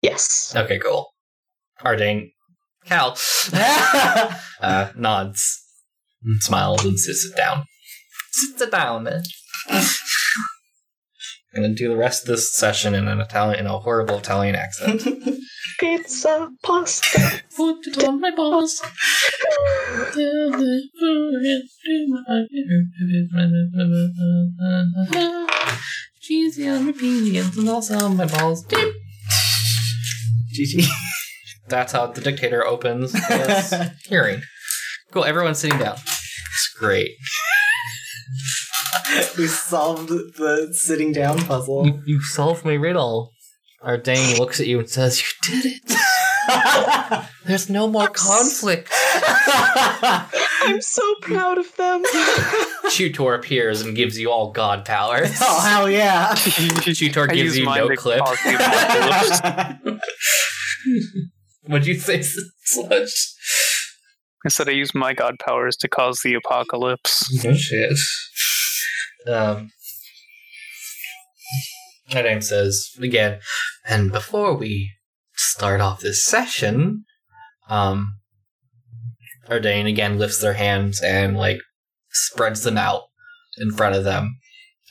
yes. 0.00 0.54
Okay, 0.56 0.78
cool. 0.78 1.12
Ardane. 1.84 2.32
Cal. 2.86 3.18
uh, 4.62 4.92
nods, 4.96 5.60
smiles, 6.38 6.86
and 6.86 6.98
sits 6.98 7.26
it 7.30 7.36
down. 7.36 7.66
Sit 8.30 8.70
down. 8.70 9.06
I'm 11.54 11.62
gonna 11.62 11.74
do 11.74 11.88
the 11.88 11.96
rest 11.96 12.22
of 12.22 12.28
this 12.28 12.54
session 12.54 12.94
in 12.94 13.08
an 13.08 13.20
Italian, 13.20 13.60
in 13.60 13.66
a 13.66 13.78
horrible 13.78 14.18
Italian 14.18 14.54
accent. 14.54 15.02
Pizza, 15.80 16.48
pasta. 16.62 17.42
Put 17.56 17.86
it 17.86 18.04
on 18.04 18.20
my 18.20 18.30
balls. 18.30 18.80
Cheesy 26.20 26.68
on 26.68 26.86
repeat 26.86 27.36
and 27.36 27.68
also 27.68 27.98
on 27.98 28.16
my 28.16 28.26
balls. 28.26 28.64
Beep. 28.64 28.94
GG. 30.56 30.86
That's 31.68 31.92
how 31.92 32.06
the 32.06 32.20
dictator 32.20 32.64
opens 32.64 33.12
his 33.12 33.74
hearing. 34.06 34.42
Cool, 35.10 35.24
everyone's 35.24 35.58
sitting 35.58 35.78
down. 35.78 35.94
It's 35.96 36.74
great. 36.78 37.10
we 39.38 39.46
solved 39.46 40.08
the 40.08 40.68
sitting 40.72 41.12
down 41.12 41.38
puzzle. 41.38 41.86
You, 41.86 42.02
you 42.06 42.22
solved 42.22 42.64
my 42.64 42.74
riddle. 42.74 43.32
Our 43.82 43.98
Ardane 43.98 44.38
looks 44.38 44.60
at 44.60 44.66
you 44.66 44.78
and 44.78 44.88
says, 44.88 45.20
You 45.20 45.62
did 45.62 45.72
it! 45.74 47.24
There's 47.46 47.68
no 47.68 47.88
more 47.88 48.08
conflict. 48.08 48.88
I'm 50.64 50.80
so 50.80 51.02
proud 51.20 51.58
of 51.58 51.74
them. 51.76 52.02
Tutor 52.90 53.34
appears 53.34 53.80
and 53.80 53.96
gives 53.96 54.18
you 54.18 54.30
all 54.30 54.52
god 54.52 54.84
powers. 54.84 55.36
oh 55.40 55.60
hell 55.60 55.90
yeah! 55.90 56.34
Tutor 56.34 57.30
I 57.30 57.34
gives 57.34 57.58
you 57.58 57.64
no 57.64 57.88
to 57.88 57.96
clip. 57.96 58.20
cause 58.20 58.38
the 58.44 58.54
apocalypse. 58.54 60.00
What'd 61.64 61.86
you 61.86 61.94
say, 61.94 62.22
Sludge? 62.22 63.34
I 64.44 64.48
said 64.48 64.68
I 64.68 64.72
use 64.72 64.94
my 64.94 65.14
god 65.14 65.36
powers 65.38 65.76
to 65.78 65.88
cause 65.88 66.20
the 66.20 66.34
apocalypse. 66.34 67.44
No 67.44 67.54
shit. 67.54 67.96
Um, 69.26 69.70
Ardane 72.10 72.42
says 72.42 72.90
again, 73.00 73.40
and 73.86 74.10
before 74.12 74.54
we 74.54 74.90
start 75.34 75.80
off 75.80 76.00
this 76.00 76.24
session, 76.24 77.04
um, 77.68 78.18
Ardane 79.48 79.88
again 79.88 80.18
lifts 80.18 80.40
their 80.40 80.54
hands 80.54 81.00
and 81.00 81.36
like 81.36 81.58
spreads 82.10 82.62
them 82.62 82.78
out 82.78 83.02
in 83.58 83.70
front 83.70 83.94
of 83.94 84.04
them, 84.04 84.38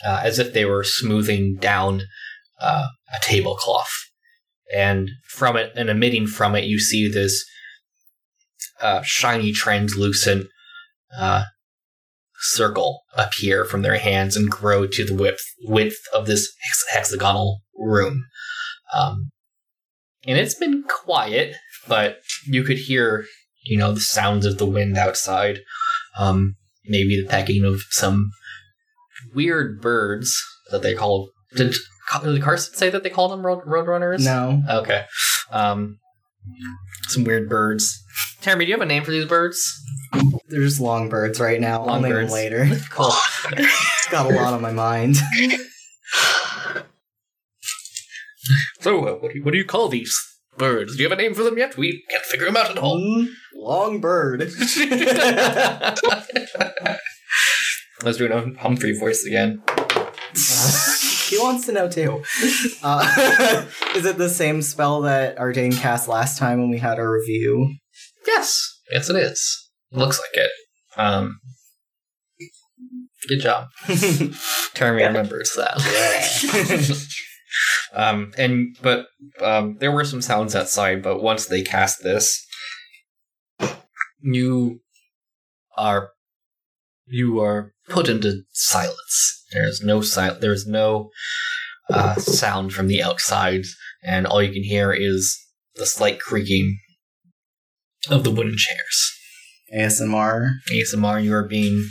uh, 0.06 0.22
as 0.24 0.40
if 0.40 0.54
they 0.54 0.66
were 0.66 0.84
smoothing 0.84 1.58
down 1.60 2.04
uh, 2.60 2.88
a 3.14 3.24
tablecloth. 3.24 3.92
And 4.74 5.10
from 5.28 5.58
it, 5.58 5.74
and 5.76 5.90
emitting 5.90 6.28
from 6.28 6.56
it, 6.56 6.64
you 6.64 6.80
see 6.80 7.10
this 7.12 7.44
uh, 8.82 9.02
shiny, 9.04 9.52
translucent 9.52 10.48
uh, 11.18 11.44
circle 12.40 13.02
appear 13.16 13.66
from 13.66 13.82
their 13.82 13.98
hands 13.98 14.36
and 14.36 14.50
grow 14.50 14.88
to 14.88 15.06
the 15.06 15.14
width 15.14 15.44
width 15.64 15.98
of 16.14 16.26
this 16.26 16.52
hex- 16.62 16.86
hexagonal 16.92 17.62
room. 17.78 18.26
Um, 18.94 19.32
and 20.26 20.38
it's 20.38 20.56
been 20.56 20.84
quiet, 20.84 21.56
but 21.88 22.20
you 22.46 22.64
could 22.64 22.78
hear, 22.78 23.26
you 23.64 23.78
know, 23.78 23.92
the 23.92 24.00
sounds 24.02 24.46
of 24.46 24.58
the 24.58 24.66
wind 24.66 24.98
outside. 24.98 25.60
Um, 26.18 26.56
maybe 26.86 27.22
the 27.22 27.28
pecking 27.28 27.64
of 27.64 27.82
some 27.90 28.32
weird 29.34 29.82
birds 29.82 30.36
that 30.72 30.82
they 30.82 30.94
call. 30.94 31.30
Did, 31.56 31.74
did 32.24 32.42
Carson 32.42 32.76
say 32.76 32.90
that 32.90 33.04
they 33.04 33.10
called 33.10 33.32
them 33.32 33.46
road, 33.46 33.64
roadrunners? 33.66 34.24
no. 34.24 34.62
Okay. 34.70 35.06
Um, 35.52 35.98
some 37.08 37.24
weird 37.24 37.50
birds. 37.50 38.01
Jeremy, 38.42 38.66
do 38.66 38.70
you 38.70 38.76
have 38.76 38.82
a 38.82 38.86
name 38.86 39.04
for 39.04 39.12
these 39.12 39.26
birds? 39.26 39.84
They're 40.48 40.62
just 40.62 40.82
long 40.82 41.10
birds 41.10 41.40
right 41.40 41.62
now. 41.62 41.84
I'll 41.86 42.02
name 42.02 42.14
them 42.14 42.30
later. 42.30 42.68
Cool. 42.90 43.12
Got 44.10 44.32
a 44.32 44.36
lot 44.36 44.54
on 44.54 44.62
my 44.62 44.72
mind. 44.72 45.18
So, 48.82 49.08
uh, 49.08 49.14
what, 49.20 49.32
do 49.32 49.38
you, 49.38 49.44
what 49.44 49.52
do 49.52 49.58
you 49.58 49.66
call 49.66 49.88
these 49.90 50.18
birds? 50.58 50.96
Do 50.98 51.04
you 51.04 51.10
have 51.10 51.18
a 51.18 51.22
name 51.22 51.36
for 51.36 51.44
them 51.44 51.58
yet? 51.58 51.78
We 51.78 52.04
can't 52.10 52.26
figure 52.26 52.48
them 52.48 52.58
out 52.58 52.72
at 52.72 52.80
all. 52.80 52.98
Mm, 53.00 53.28
long 53.56 54.02
bird. 54.02 54.40
Let's 58.04 58.18
do 58.18 58.26
a 58.26 58.58
Humphrey 58.60 58.98
voice 58.98 59.24
again. 59.24 59.62
he 60.34 61.38
wants 61.38 61.68
to 61.68 61.72
know 61.72 61.88
too. 61.88 62.24
Uh, 62.82 63.66
is 63.96 64.06
it 64.06 64.18
the 64.18 64.30
same 64.30 64.64
spell 64.64 65.02
that 65.02 65.38
Ardane 65.38 65.78
cast 65.78 66.08
last 66.08 66.40
time 66.40 66.60
when 66.60 66.72
we 66.72 66.80
had 66.80 66.98
our 66.98 67.12
review? 67.12 67.76
Yes, 68.36 68.80
yes, 68.92 69.10
it 69.10 69.16
is. 69.18 69.70
Looks 69.92 70.20
like 70.20 70.46
it. 70.46 70.52
Um, 70.98 71.40
good 73.28 73.42
job. 73.42 73.68
Terry 74.74 75.04
remembers 75.06 75.52
that. 75.58 75.78
um, 77.94 78.32
and 78.38 78.76
but 78.82 79.08
um, 79.42 79.78
there 79.80 79.92
were 79.92 80.06
some 80.06 80.22
sounds 80.22 80.56
outside. 80.56 81.04
But 81.04 81.22
once 81.22 81.46
they 81.46 81.62
cast 81.62 82.04
this, 82.04 82.46
you 84.22 84.80
are 85.78 86.12
you 87.08 87.40
are 87.42 87.74
put 87.90 88.08
into 88.08 88.44
silence. 88.52 89.44
There 89.52 89.68
is 89.68 89.82
no 89.84 90.02
sil- 90.08 90.40
There 90.40 90.54
is 90.54 90.66
no 90.66 91.10
uh, 91.90 92.16
sound 92.16 92.72
from 92.74 92.88
the 92.88 93.04
outside, 93.04 93.64
and 94.04 94.26
all 94.26 94.42
you 94.42 94.54
can 94.54 94.64
hear 94.64 94.94
is 94.94 95.38
the 95.76 95.86
slight 95.86 96.20
creaking 96.20 96.78
of 98.10 98.24
the 98.24 98.32
wooden 98.32 98.58
chairs. 98.58 99.12
ASMR. 99.76 100.56
ASMR, 100.72 101.24
you 101.24 101.34
are 101.34 101.48
being 101.48 101.88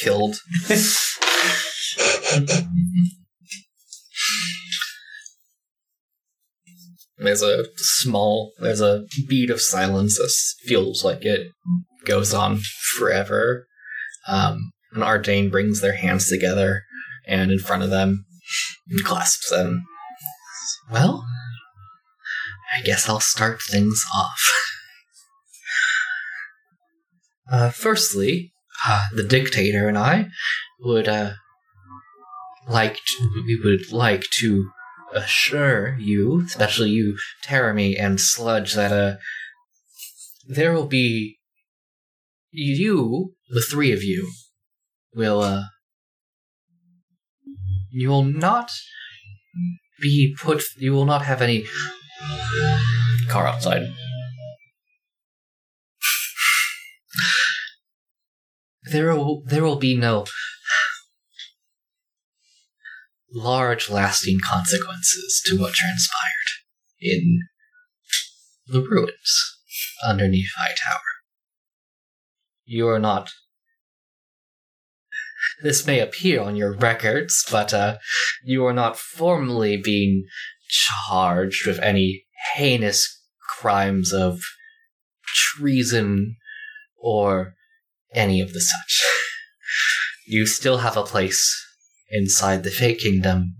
killed. 0.00 0.36
there's 7.18 7.42
a 7.42 7.64
small, 7.76 8.52
there's 8.58 8.80
a 8.80 9.04
beat 9.28 9.50
of 9.50 9.60
silence 9.60 10.18
that 10.18 10.32
feels 10.68 11.04
like 11.04 11.24
it 11.24 11.48
goes 12.06 12.32
on 12.34 12.60
forever. 12.96 13.66
Um, 14.26 14.72
and 14.92 15.02
Ardane 15.02 15.50
brings 15.50 15.80
their 15.80 15.94
hands 15.94 16.28
together 16.28 16.82
and 17.26 17.50
in 17.50 17.58
front 17.58 17.82
of 17.82 17.90
them 17.90 18.24
and 18.90 19.04
clasps 19.04 19.50
them. 19.50 19.84
Well, 20.90 21.24
I 22.74 22.82
guess 22.82 23.08
I'll 23.08 23.20
start 23.20 23.60
things 23.70 24.04
off. 24.14 24.52
Uh, 27.50 27.70
firstly, 27.70 28.52
uh, 28.86 29.04
the 29.14 29.24
dictator 29.24 29.88
and 29.88 29.98
I 29.98 30.28
would 30.80 31.08
uh, 31.08 31.32
like 32.68 32.96
to, 32.96 33.42
we 33.46 33.60
would 33.62 33.92
like 33.92 34.24
to 34.38 34.70
assure 35.14 35.96
you, 35.98 36.42
especially 36.46 36.90
you, 36.90 37.16
Teremy 37.44 37.98
and 37.98 38.20
Sludge, 38.20 38.74
that 38.74 38.92
uh, 38.92 39.16
there 40.46 40.72
will 40.72 40.86
be 40.86 41.38
you, 42.50 43.34
the 43.48 43.62
three 43.62 43.92
of 43.92 44.02
you, 44.02 44.30
will 45.14 45.40
uh, 45.40 45.64
you 47.90 48.08
will 48.08 48.24
not 48.24 48.70
be 50.00 50.36
put. 50.38 50.62
You 50.76 50.92
will 50.92 51.06
not 51.06 51.22
have 51.22 51.42
any 51.42 51.66
car 53.28 53.46
outside. 53.46 53.92
There 58.90 59.14
will 59.14 59.42
there 59.46 59.64
will 59.64 59.78
be 59.78 59.96
no 59.96 60.24
large 63.32 63.90
lasting 63.90 64.38
consequences 64.42 65.42
to 65.44 65.58
what 65.58 65.74
transpired 65.74 66.48
in 67.00 67.42
the 68.66 68.80
ruins 68.80 69.58
underneath 70.06 70.50
High 70.56 70.74
Tower. 70.84 71.00
You 72.64 72.88
are 72.88 72.98
not 72.98 73.30
this 75.62 75.86
may 75.86 76.00
appear 76.00 76.40
on 76.40 76.56
your 76.56 76.72
records, 76.72 77.44
but 77.50 77.74
uh, 77.74 77.98
you 78.44 78.64
are 78.64 78.72
not 78.72 78.96
formally 78.96 79.76
being 79.76 80.24
charged 80.68 81.66
with 81.66 81.78
any 81.80 82.24
heinous 82.54 83.22
crimes 83.58 84.12
of 84.12 84.40
treason 85.24 86.36
or 86.96 87.54
any 88.14 88.40
of 88.40 88.52
the 88.52 88.60
such. 88.60 89.02
You 90.26 90.46
still 90.46 90.78
have 90.78 90.96
a 90.96 91.02
place 91.02 91.54
inside 92.10 92.62
the 92.62 92.70
Fey 92.70 92.94
Kingdom 92.94 93.54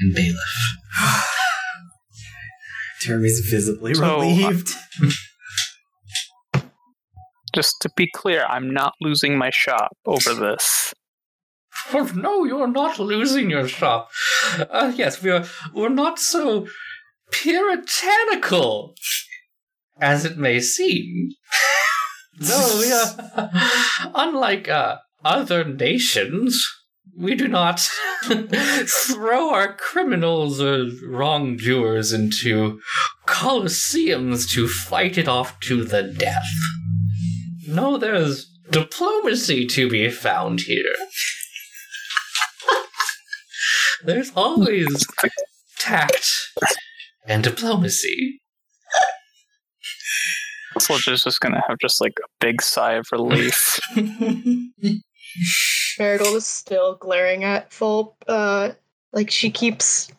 in 0.00 0.12
Bailiff. 0.14 0.38
Terry's 3.00 3.40
visibly 3.40 3.94
So, 3.94 4.18
uh, 4.18 4.20
relieved. 4.20 4.74
just 7.54 7.76
to 7.80 7.90
be 7.96 8.08
clear, 8.14 8.44
I'm 8.48 8.70
not 8.70 8.94
losing 9.00 9.36
my 9.38 9.50
shop 9.50 9.96
over 10.06 10.34
this. 10.34 10.94
Oh, 11.92 12.10
no, 12.14 12.44
you're 12.44 12.68
not 12.68 12.98
losing 12.98 13.48
your 13.48 13.66
shop. 13.66 14.10
Uh, 14.58 14.92
yes, 14.94 15.22
we're 15.22 15.46
we're 15.72 15.88
not 15.88 16.18
so 16.18 16.66
puritanical 17.32 18.94
as 20.00 20.24
it 20.24 20.36
may 20.36 20.60
seem. 20.60 21.30
no, 22.40 22.76
we 22.78 22.90
are 22.90 23.50
unlike 24.14 24.68
uh, 24.68 24.98
other 25.24 25.64
nations. 25.64 26.66
We 27.16 27.34
do 27.34 27.48
not 27.48 27.80
throw 28.24 29.50
our 29.50 29.74
criminals 29.74 30.60
or 30.60 30.86
wrongdoers 31.06 32.12
into 32.12 32.80
coliseums 33.26 34.48
to 34.52 34.68
fight 34.68 35.18
it 35.18 35.28
off 35.28 35.58
to 35.60 35.84
the 35.84 36.02
death. 36.02 36.48
No, 37.66 37.98
there's 37.98 38.46
diplomacy 38.70 39.66
to 39.66 39.90
be 39.90 40.08
found 40.10 40.62
here. 40.62 40.94
There's 44.04 44.32
always 44.34 45.06
tact 45.78 46.26
and 47.26 47.44
diplomacy. 47.44 48.40
Sludge 50.80 51.08
is 51.08 51.22
just 51.22 51.40
gonna 51.40 51.62
have 51.68 51.78
just 51.78 52.00
like 52.00 52.14
a 52.18 52.28
big 52.40 52.62
sigh 52.62 52.94
of 52.94 53.06
relief. 53.12 53.78
Marigold 55.98 56.36
is 56.36 56.46
still 56.46 56.96
glaring 56.96 57.44
at 57.44 57.70
Fulp. 57.70 58.14
Uh, 58.26 58.70
like 59.12 59.30
she 59.30 59.50
keeps. 59.50 60.10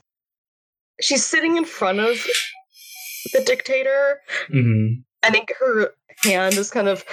She's 1.01 1.25
sitting 1.25 1.57
in 1.57 1.65
front 1.65 1.99
of 1.99 2.25
the 3.33 3.43
dictator. 3.43 4.19
Mm-hmm. 4.49 5.01
I 5.23 5.31
think 5.31 5.51
her 5.59 5.91
hand 6.23 6.55
is 6.55 6.69
kind 6.69 6.87
of 6.87 7.03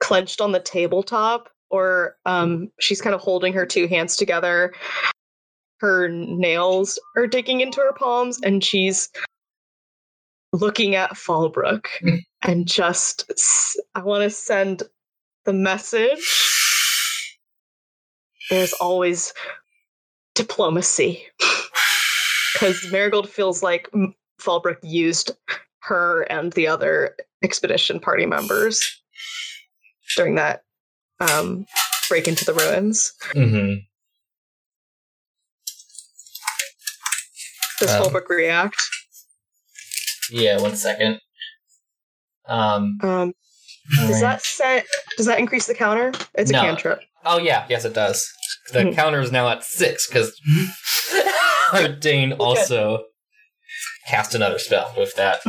clenched 0.00 0.40
on 0.40 0.52
the 0.52 0.60
tabletop, 0.60 1.48
or 1.70 2.16
um, 2.26 2.70
she's 2.80 3.00
kind 3.00 3.14
of 3.14 3.20
holding 3.20 3.52
her 3.52 3.66
two 3.66 3.86
hands 3.86 4.16
together. 4.16 4.72
Her 5.80 6.08
nails 6.08 6.98
are 7.16 7.26
digging 7.26 7.60
into 7.60 7.80
her 7.80 7.92
palms, 7.92 8.40
and 8.42 8.64
she's 8.64 9.08
looking 10.52 10.94
at 10.94 11.10
Fallbrook 11.12 11.86
and 12.42 12.66
just. 12.66 13.30
I 13.94 14.02
want 14.02 14.22
to 14.22 14.30
send 14.30 14.82
the 15.44 15.52
message. 15.52 16.54
There's 18.50 18.72
always 18.74 19.32
diplomacy. 20.34 21.22
Because 22.54 22.90
Marigold 22.90 23.28
feels 23.28 23.62
like 23.62 23.88
Fallbrook 24.40 24.78
used 24.82 25.30
her 25.80 26.22
and 26.22 26.52
the 26.54 26.66
other 26.66 27.14
expedition 27.42 28.00
party 28.00 28.26
members 28.26 29.00
during 30.16 30.34
that 30.36 30.64
um, 31.20 31.66
break 32.08 32.26
into 32.26 32.44
the 32.44 32.54
ruins. 32.54 33.12
Mm-hmm. 33.34 33.74
Does 37.80 37.90
Um, 37.94 38.02
Fallbrook 38.02 38.28
react? 38.28 38.76
Yeah, 40.30 40.60
one 40.60 40.76
second. 40.76 41.20
Um, 42.46 42.98
Um, 43.02 43.32
does 43.96 44.20
that 44.20 44.42
set? 44.42 44.86
Does 45.16 45.26
that 45.26 45.38
increase 45.38 45.66
the 45.66 45.74
counter? 45.74 46.12
It's 46.34 46.50
a 46.50 46.54
cantrip. 46.54 47.00
Oh 47.24 47.38
yeah, 47.38 47.66
yes 47.68 47.84
it 47.84 47.94
does. 47.94 48.26
The 48.72 48.80
Mhm. 48.84 48.94
counter 48.94 49.20
is 49.20 49.32
now 49.32 49.48
at 49.48 49.64
six 49.64 50.06
because 50.06 50.38
Dane 52.00 52.32
also 52.34 53.04
cast 54.06 54.34
another 54.34 54.58
spell 54.58 54.92
with 54.96 55.14
that 55.16 55.40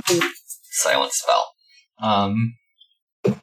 silent 0.72 1.14
spell. 1.14 1.54
Um, 2.02 2.56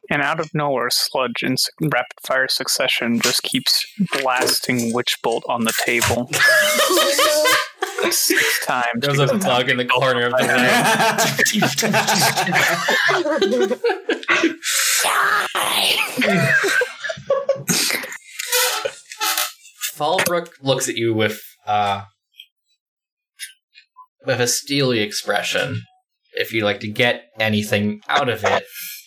and 0.09 0.21
out 0.23 0.39
of 0.39 0.49
nowhere, 0.53 0.89
Sludge 0.89 1.43
in 1.43 1.55
rapid 1.81 2.17
fire 2.25 2.47
succession 2.47 3.19
just 3.19 3.43
keeps 3.43 3.85
blasting 4.19 4.93
Witch 4.93 5.15
Bolt 5.21 5.43
on 5.47 5.63
the 5.63 5.73
table 5.85 6.29
six 8.11 8.59
times. 8.65 9.01
there's 9.01 9.19
a 9.19 9.37
bug 9.37 9.69
in 9.69 9.77
the 9.77 9.85
corner 9.85 10.25
of 10.27 10.33
the 10.33 10.47
room. 10.47 11.77
Fallbrook 19.95 20.49
looks 20.61 20.87
at 20.87 20.95
you 20.95 21.13
with 21.13 21.41
uh, 21.65 22.03
with 24.25 24.39
a 24.39 24.47
steely 24.47 24.99
expression. 24.99 25.81
If 26.33 26.53
you'd 26.53 26.63
like 26.63 26.79
to 26.81 26.91
get 26.91 27.25
anything 27.39 28.01
out 28.07 28.29
of 28.29 28.43
it, 28.43 28.63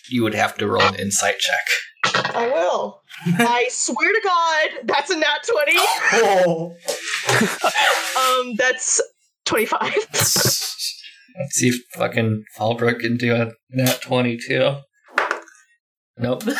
you 0.09 0.23
would 0.23 0.33
have 0.33 0.57
to 0.57 0.67
roll 0.67 0.81
an 0.81 0.95
insight 0.95 1.35
check. 1.39 2.25
I 2.35 2.47
will. 2.47 3.00
I 3.39 3.67
swear 3.69 4.11
to 4.11 4.21
God, 4.23 4.69
that's 4.85 5.09
a 5.09 5.17
nat 5.17 5.47
twenty. 5.47 5.77
oh. 6.13 6.73
Um, 8.41 8.55
that's 8.55 9.01
twenty-five. 9.45 9.95
Let's 11.39 11.55
see 11.55 11.69
if 11.69 11.75
fucking 11.95 12.43
Fallbrook 12.57 12.99
can 12.99 13.17
do 13.17 13.33
a 13.35 13.51
nat 13.71 14.01
22. 14.01 14.75
Nope. 16.17 16.43
um, 16.45 16.53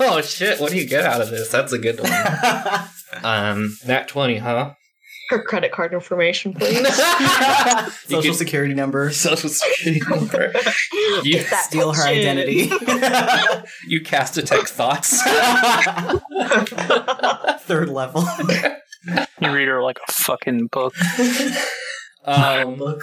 oh 0.00 0.22
shit, 0.24 0.60
what 0.60 0.70
do 0.70 0.78
you 0.78 0.86
get 0.86 1.04
out 1.04 1.20
of 1.20 1.30
this? 1.30 1.50
That's 1.50 1.72
a 1.72 1.78
good 1.78 2.00
one. 2.00 2.12
Um, 3.24 3.76
nat 3.86 4.08
20, 4.08 4.38
huh? 4.38 4.74
Her 5.28 5.42
credit 5.42 5.72
card 5.72 5.92
information, 5.92 6.54
please. 6.54 6.86
Social 8.06 8.22
can- 8.22 8.34
security 8.34 8.74
number. 8.74 9.10
Social 9.12 9.48
security 9.48 10.00
number. 10.08 10.52
You 11.24 11.32
Get 11.32 11.50
that 11.50 11.64
Steal 11.66 11.92
her 11.92 12.06
identity. 12.06 12.70
You 13.88 14.00
cast 14.02 14.36
a 14.38 14.42
detect 14.42 14.68
thoughts. 14.68 15.20
Third 17.62 17.88
level. 17.88 18.24
You 19.40 19.52
read 19.52 19.68
her 19.68 19.82
like 19.82 19.98
a 20.08 20.12
fucking 20.12 20.68
book. 20.68 20.94
um, 22.24 22.76
Look. 22.76 23.02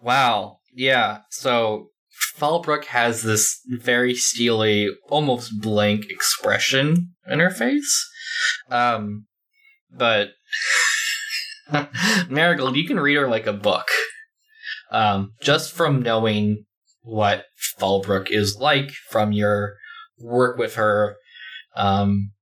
Wow. 0.00 0.58
Yeah. 0.74 1.18
So 1.30 1.90
Fallbrook 2.36 2.84
has 2.86 3.22
this 3.22 3.60
very 3.68 4.14
steely, 4.14 4.90
almost 5.08 5.60
blank 5.60 6.06
expression 6.08 7.14
in 7.28 7.40
her 7.40 7.50
face. 7.50 8.08
Um, 8.70 9.26
but 9.90 10.30
Marigold, 12.28 12.76
you 12.76 12.86
can 12.86 13.00
read 13.00 13.16
her 13.16 13.28
like 13.28 13.46
a 13.46 13.52
book. 13.52 13.88
Um, 14.90 15.32
just 15.42 15.72
from 15.72 16.02
knowing 16.02 16.64
what 17.02 17.44
Fallbrook 17.78 18.30
is 18.30 18.56
like 18.58 18.90
from 19.10 19.32
your 19.32 19.74
work 20.18 20.58
with 20.58 20.76
her, 20.76 21.16
um, 21.76 22.32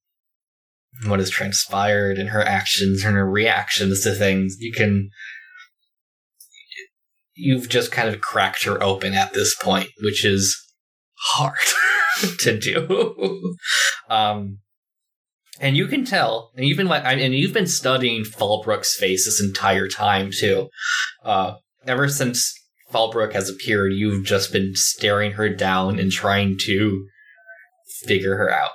what 1.07 1.19
has 1.19 1.31
transpired 1.31 2.19
and 2.19 2.31
her 2.31 2.43
actions 2.43 3.05
and 3.05 3.17
her 3.17 3.29
reactions 3.29 4.03
to 4.03 4.15
things, 4.15 4.57
you 4.61 4.73
can 4.73 5.11
you've 7.37 7.69
just 7.69 7.93
kind 7.93 8.09
of 8.09 8.21
cracked 8.21 8.65
her 8.65 8.83
open 8.83 9.15
at 9.15 9.35
this 9.35 9.55
point, 9.55 9.91
which 10.01 10.25
is 10.25 10.57
hard 11.35 11.59
to 12.41 12.59
do. 12.59 13.57
um, 14.11 14.59
and 15.61 15.77
you 15.77 15.87
can 15.87 16.05
tell, 16.05 16.53
and 16.57 16.67
you've 16.67 16.77
been 16.77 16.89
like, 16.89 17.03
and 17.05 17.35
you've 17.35 17.55
been 17.55 17.67
studying 17.67 18.25
Fallbrook's 18.25 18.97
face 18.97 19.25
this 19.25 19.41
entire 19.41 19.89
time 19.89 20.31
too. 20.31 20.69
Uh, 21.25 21.55
ever 21.87 22.09
since 22.09 22.55
Fallbrook 22.93 23.33
has 23.33 23.49
appeared, 23.49 23.93
you've 23.93 24.25
just 24.25 24.53
been 24.53 24.73
staring 24.75 25.33
her 25.33 25.49
down 25.49 25.99
and 25.99 26.13
trying 26.13 26.57
to 26.67 27.07
figure 28.05 28.37
her 28.37 28.51
out. 28.53 28.71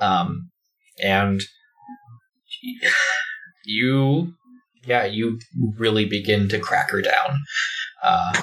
Um, 0.00 0.50
and 1.02 1.40
you, 3.64 4.34
yeah, 4.84 5.04
you 5.04 5.38
really 5.76 6.06
begin 6.06 6.48
to 6.48 6.58
crack 6.58 6.90
her 6.90 7.02
down 7.02 7.40
uh, 8.02 8.42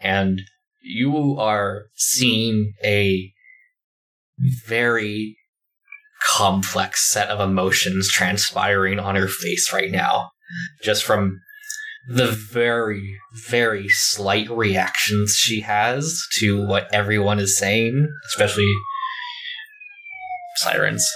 and 0.00 0.42
you 0.82 1.36
are 1.38 1.86
seeing 1.94 2.74
a 2.84 3.32
very 4.66 5.37
complex 6.22 7.08
set 7.10 7.28
of 7.28 7.40
emotions 7.40 8.10
transpiring 8.10 8.98
on 8.98 9.14
her 9.14 9.28
face 9.28 9.72
right 9.72 9.90
now, 9.90 10.30
just 10.82 11.04
from 11.04 11.40
the 12.08 12.28
very, 12.28 13.18
very 13.46 13.88
slight 13.88 14.50
reactions 14.50 15.34
she 15.36 15.60
has 15.60 16.22
to 16.38 16.66
what 16.66 16.92
everyone 16.92 17.38
is 17.38 17.58
saying, 17.58 18.08
especially 18.28 18.72
sirens. 20.56 21.08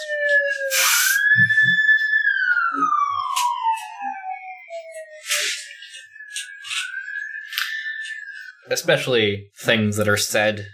especially 8.71 9.45
things 9.59 9.97
that 9.97 10.09
are 10.09 10.17
said 10.17 10.67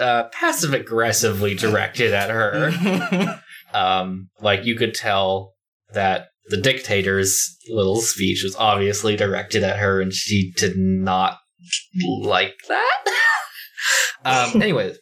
uh, 0.00 0.24
passive 0.32 0.74
aggressively 0.74 1.54
directed 1.54 2.12
at 2.12 2.30
her. 2.30 3.40
Um, 3.72 4.30
like 4.40 4.64
you 4.64 4.76
could 4.76 4.94
tell 4.94 5.54
that 5.92 6.28
the 6.48 6.56
dictator's 6.56 7.56
little 7.68 8.00
speech 8.00 8.42
was 8.42 8.56
obviously 8.56 9.16
directed 9.16 9.62
at 9.62 9.78
her, 9.78 10.00
and 10.00 10.12
she 10.12 10.52
did 10.56 10.76
not 10.76 11.38
like 12.22 12.56
that. 12.68 13.04
um, 14.24 14.62
anyways, 14.62 14.98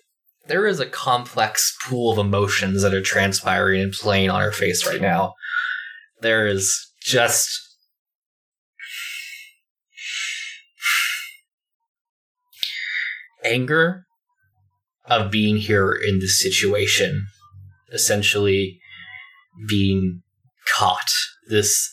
there 0.47 0.67
is 0.67 0.81
a 0.81 0.87
complex 0.87 1.75
pool 1.87 2.13
of 2.13 2.19
emotions 2.19 2.83
that 2.83 2.95
are 2.95 3.03
transpiring 3.03 3.81
and 3.81 3.93
playing 3.93 4.31
on 4.31 4.43
her 4.43 4.53
face 4.53 4.87
right 4.87 5.01
now. 5.01 5.35
There 6.21 6.47
is 6.47 6.93
just 7.03 7.49
anger 13.45 14.05
of 15.09 15.31
being 15.31 15.57
here 15.57 15.93
in 15.93 16.21
this 16.21 16.41
situation, 16.41 17.27
essentially 17.93 18.79
being 19.69 20.23
caught. 20.77 21.11
This 21.49 21.91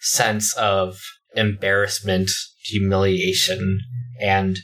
sense 0.00 0.54
of 0.56 0.98
embarrassment, 1.34 2.30
humiliation, 2.64 3.78
and 4.20 4.58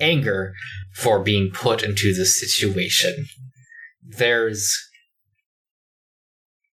anger 0.00 0.54
for 0.94 1.22
being 1.22 1.50
put 1.52 1.82
into 1.82 2.14
this 2.14 2.40
situation. 2.40 3.26
There's 4.02 4.72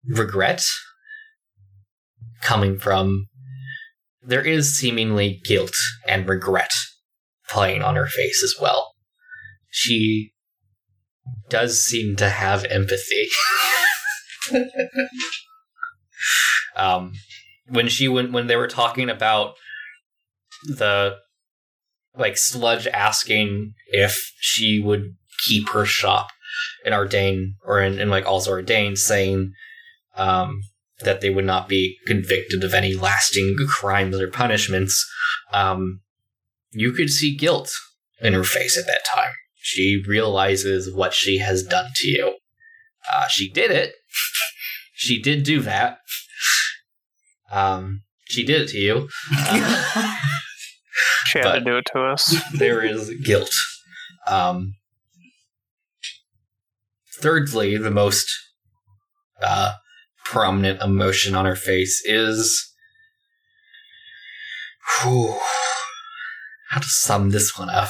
regret 0.08 0.64
coming 2.42 2.78
from. 2.78 3.28
There 4.22 4.46
is 4.46 4.78
seemingly 4.78 5.42
guilt 5.46 5.74
and 6.08 6.28
regret 6.28 6.72
playing 7.50 7.82
on 7.82 7.96
her 7.96 8.06
face 8.06 8.44
as 8.44 8.56
well. 8.62 8.94
She 9.70 10.34
does 11.50 11.82
seem 11.82 12.16
to 12.18 12.30
have 12.30 12.66
empathy. 12.66 13.28
um, 16.76 17.14
when 17.68 17.88
she 17.88 18.08
when 18.08 18.32
when 18.32 18.48
they 18.48 18.56
were 18.56 18.68
talking 18.68 19.10
about 19.10 19.56
the 20.64 21.18
like 22.16 22.38
sludge 22.38 22.88
asking 22.88 23.74
if 23.88 24.34
she 24.40 24.82
would 24.84 25.16
keep 25.48 25.70
her 25.70 25.86
shop 25.86 26.30
in 26.86 26.94
Ardain 26.94 27.54
or 27.64 27.82
in, 27.82 28.00
in 28.00 28.10
like 28.10 28.26
also 28.26 28.52
Ardane 28.52 28.98
saying 28.98 29.54
um, 30.16 30.62
that 31.02 31.22
they 31.22 31.30
would 31.30 31.46
not 31.46 31.70
be 31.70 31.98
convicted 32.08 32.64
of 32.64 32.74
any 32.74 32.94
lasting 32.94 33.56
crimes 33.68 34.20
or 34.20 34.28
punishments. 34.28 35.08
Um, 35.54 36.02
you 36.72 36.92
could 36.92 37.10
see 37.10 37.36
guilt 37.36 37.72
in 38.22 38.34
her 38.34 38.44
face 38.44 38.78
at 38.78 38.86
that 38.88 39.06
time. 39.06 39.32
She 39.62 40.02
realizes 40.08 40.94
what 40.94 41.14
she 41.14 41.40
has 41.40 41.64
done 41.64 41.92
to 41.96 42.08
you. 42.08 42.36
Uh, 43.12 43.28
she 43.28 43.50
did 43.50 43.72
it. 43.72 43.96
she 44.94 45.22
did 45.22 45.44
do 45.44 45.62
that. 45.62 46.00
Um, 47.52 48.02
she 48.26 48.46
did 48.46 48.62
it 48.62 48.70
to 48.70 48.78
you. 48.78 49.10
Uh, 49.36 50.16
She 51.30 51.40
had 51.40 51.52
to 51.54 51.62
do 51.62 51.78
it 51.78 51.86
to 51.94 52.02
us. 52.02 52.36
there 52.54 52.82
is 52.82 53.12
guilt. 53.24 53.54
Um, 54.28 54.74
thirdly, 57.22 57.78
the 57.78 57.92
most 57.92 58.28
uh, 59.42 59.74
prominent 60.26 60.82
emotion 60.82 61.36
on 61.36 61.46
her 61.46 61.56
face 61.56 62.02
is. 62.06 62.66
Whew, 65.04 65.38
how 66.72 66.80
to 66.80 66.88
sum 66.88 67.30
this 67.30 67.58
one 67.58 67.70
up? 67.70 67.90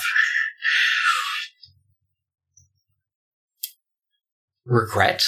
Regret. 4.70 5.24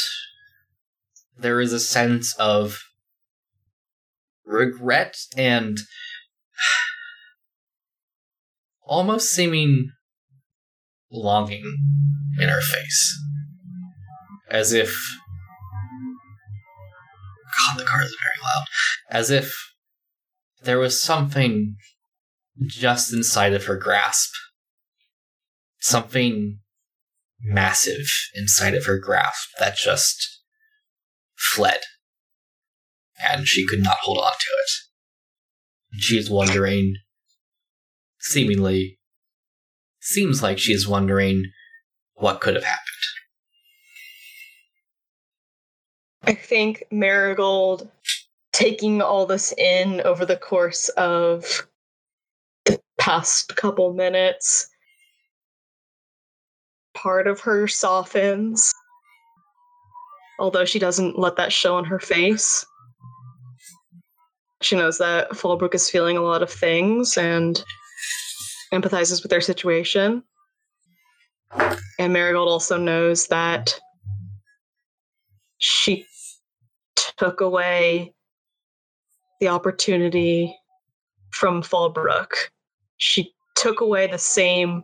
There 1.36 1.60
is 1.60 1.74
a 1.74 1.80
sense 1.80 2.36
of 2.36 2.84
regret 4.46 5.18
and 5.36 5.78
almost 8.84 9.32
seeming 9.32 9.89
longing 11.12 11.76
in 12.39 12.50
her 12.50 12.62
face. 12.62 13.20
As 14.50 14.74
if. 14.74 14.96
God, 17.68 17.80
the 17.80 17.86
cars 17.86 18.06
are 18.06 18.24
very 18.24 18.36
loud. 18.44 18.66
As 19.10 19.32
if 19.32 19.52
there 20.62 20.78
was 20.78 21.02
something 21.02 21.78
just 22.68 23.12
inside 23.12 23.54
of 23.54 23.66
her 23.66 23.76
grasp. 23.76 24.30
Something 25.80 26.60
massive 27.44 28.08
inside 28.36 28.74
of 28.76 28.86
her 28.86 29.00
grasp 29.00 29.50
that 29.60 29.76
just 29.76 30.42
fled. 31.36 31.80
And 33.24 33.48
she 33.48 33.66
could 33.66 33.84
not 33.84 33.98
hold 34.02 34.18
on 34.18 34.32
to 34.32 34.54
it. 34.60 36.02
She 36.02 36.18
is 36.18 36.30
wondering 36.30 36.96
seemingly 38.20 39.00
seems 40.00 40.42
like 40.42 40.58
she's 40.60 40.88
wondering 40.88 41.44
what 42.14 42.42
could 42.42 42.56
have 42.56 42.64
happened. 42.64 42.88
I 46.24 46.34
think 46.34 46.84
Marigold 46.92 47.89
taking 48.54 49.02
all 49.02 49.26
this 49.26 49.54
in 49.58 50.02
over 50.02 50.26
the 50.26 50.38
course 50.38 50.89
of 50.89 51.68
the 52.66 52.80
past 53.00 53.56
couple 53.56 53.94
minutes, 53.94 54.68
part 57.02 57.28
of 57.28 57.39
her 57.41 57.68
softens, 57.68 58.74
although 60.39 60.66
she 60.66 60.80
doesn't 60.80 61.18
let 61.18 61.36
that 61.38 61.52
show 61.52 61.76
on 61.76 61.86
her 61.86 61.99
face. 61.99 62.66
She 64.62 64.76
knows 64.76 64.99
that 64.99 65.32
Fallbrook 65.32 65.74
is 65.74 65.89
feeling 65.89 66.18
a 66.18 66.22
lot 66.22 66.43
of 66.43 66.52
things 66.52 67.18
and 67.18 67.64
empathizes 68.74 69.24
with 69.24 69.32
their 69.32 69.41
situation. 69.41 70.24
And 71.99 72.14
Marigold 72.14 72.47
also 72.47 72.78
knows 72.78 73.28
that 73.28 73.80
she 75.58 76.06
took 77.18 77.41
away 77.41 78.14
the 79.39 79.47
opportunity 79.47 80.56
from 81.32 81.64
Fallbrook. 81.64 82.32
She 82.97 83.34
took 83.56 83.82
away 83.82 84.08
the 84.08 84.18
same 84.20 84.84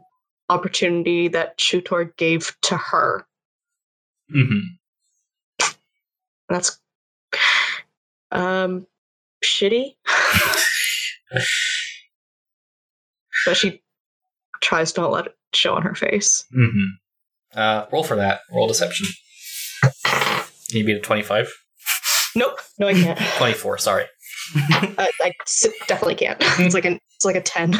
opportunity 0.50 1.28
that 1.30 1.58
Chutor 1.58 2.16
gave 2.18 2.56
to 2.62 2.78
her. 2.78 3.26
Mm-hmm. 4.36 4.60
That's 6.50 6.80
um 8.32 8.88
shitty. 9.43 9.95
but 13.45 13.58
she 13.58 13.82
tries 14.62 14.91
to 14.93 15.02
not 15.02 15.12
let 15.12 15.28
it 15.28 15.38
show 15.54 15.76
on 15.76 15.82
her 15.84 15.95
face. 15.95 16.45
Mm-hmm. 16.56 17.60
Uh, 17.60 17.86
roll 17.91 18.04
for 18.04 18.16
that. 18.16 18.41
Roll 18.54 18.68
deception. 18.68 19.08
Can 20.04 20.80
you 20.80 20.86
beat 20.86 20.98
a 20.98 21.00
25? 21.00 21.52
Nope, 22.36 22.60
no, 22.78 22.88
I 22.88 22.93
can't. 22.93 23.20
24, 23.38 23.78
sorry. 23.78 24.06
I 24.56 25.34
definitely 25.88 26.16
can't. 26.16 26.38
It's 26.60 26.74
like 26.74 26.86
an 26.86 27.00
it's 27.16 27.26
like 27.26 27.36
a 27.36 27.41
ten. 27.41 27.76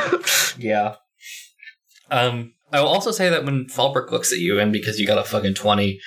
Yeah. 0.57 0.95
Um, 2.09 2.53
I 2.72 2.82
will 2.82 2.89
also 2.89 3.11
say 3.11 3.30
that 3.30 3.45
when 3.45 3.65
Fallbrook 3.65 4.11
looks 4.11 4.34
at 4.34 4.39
you, 4.39 4.59
and 4.59 4.74
because 4.74 4.99
you 4.99 5.07
got 5.07 5.18
a 5.18 5.24
fucking 5.24 5.53
20, 5.53 5.99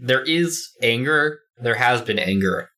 there 0.00 0.22
is 0.22 0.68
anger. 0.82 1.40
There 1.58 1.74
has 1.74 2.00
been 2.02 2.18
anger 2.18 2.70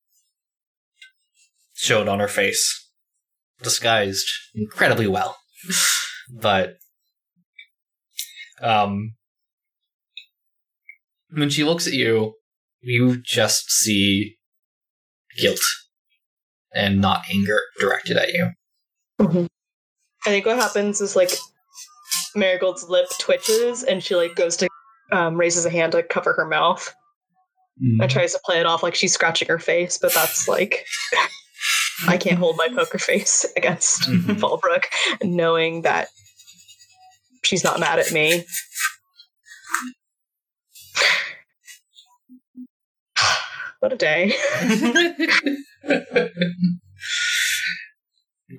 showed 1.73 2.07
on 2.07 2.19
her 2.19 2.27
face, 2.27 2.89
disguised 3.61 4.27
incredibly 4.53 5.07
well. 5.07 5.37
but, 6.41 6.75
um, 8.61 9.13
when 11.29 11.49
she 11.49 11.63
looks 11.63 11.87
at 11.87 11.93
you, 11.93 12.33
you 12.81 13.21
just 13.21 13.69
see 13.69 14.37
guilt 15.37 15.59
and 16.73 16.99
not 16.99 17.25
anger 17.31 17.59
directed 17.79 18.17
at 18.17 18.33
you. 18.33 18.51
I 20.25 20.29
think 20.29 20.45
what 20.45 20.57
happens 20.57 21.01
is 21.01 21.15
like 21.15 21.31
Marigold's 22.35 22.87
lip 22.89 23.07
twitches 23.19 23.83
and 23.83 24.03
she 24.03 24.15
like 24.15 24.35
goes 24.35 24.55
to 24.57 24.67
um, 25.11 25.35
raises 25.35 25.65
a 25.65 25.69
hand 25.69 25.91
to 25.93 26.03
cover 26.03 26.33
her 26.33 26.45
mouth 26.45 26.93
and 28.01 28.11
tries 28.11 28.33
to 28.33 28.39
play 28.43 28.59
it 28.59 28.65
off 28.65 28.83
like 28.83 28.93
she's 28.93 29.13
scratching 29.13 29.47
her 29.47 29.57
face, 29.59 29.97
but 29.97 30.13
that's 30.13 30.47
like 30.49 30.85
I 32.07 32.17
can't 32.17 32.37
hold 32.37 32.57
my 32.57 32.67
poker 32.67 32.99
face 32.99 33.45
against 33.55 34.01
Mhm. 34.03 34.37
Fallbrook, 34.39 34.83
knowing 35.23 35.81
that 35.83 36.09
she's 37.43 37.63
not 37.63 37.79
mad 37.79 37.99
at 37.99 38.11
me. 38.11 38.43
what 43.79 43.93
a 43.93 43.95
day. 43.97 44.33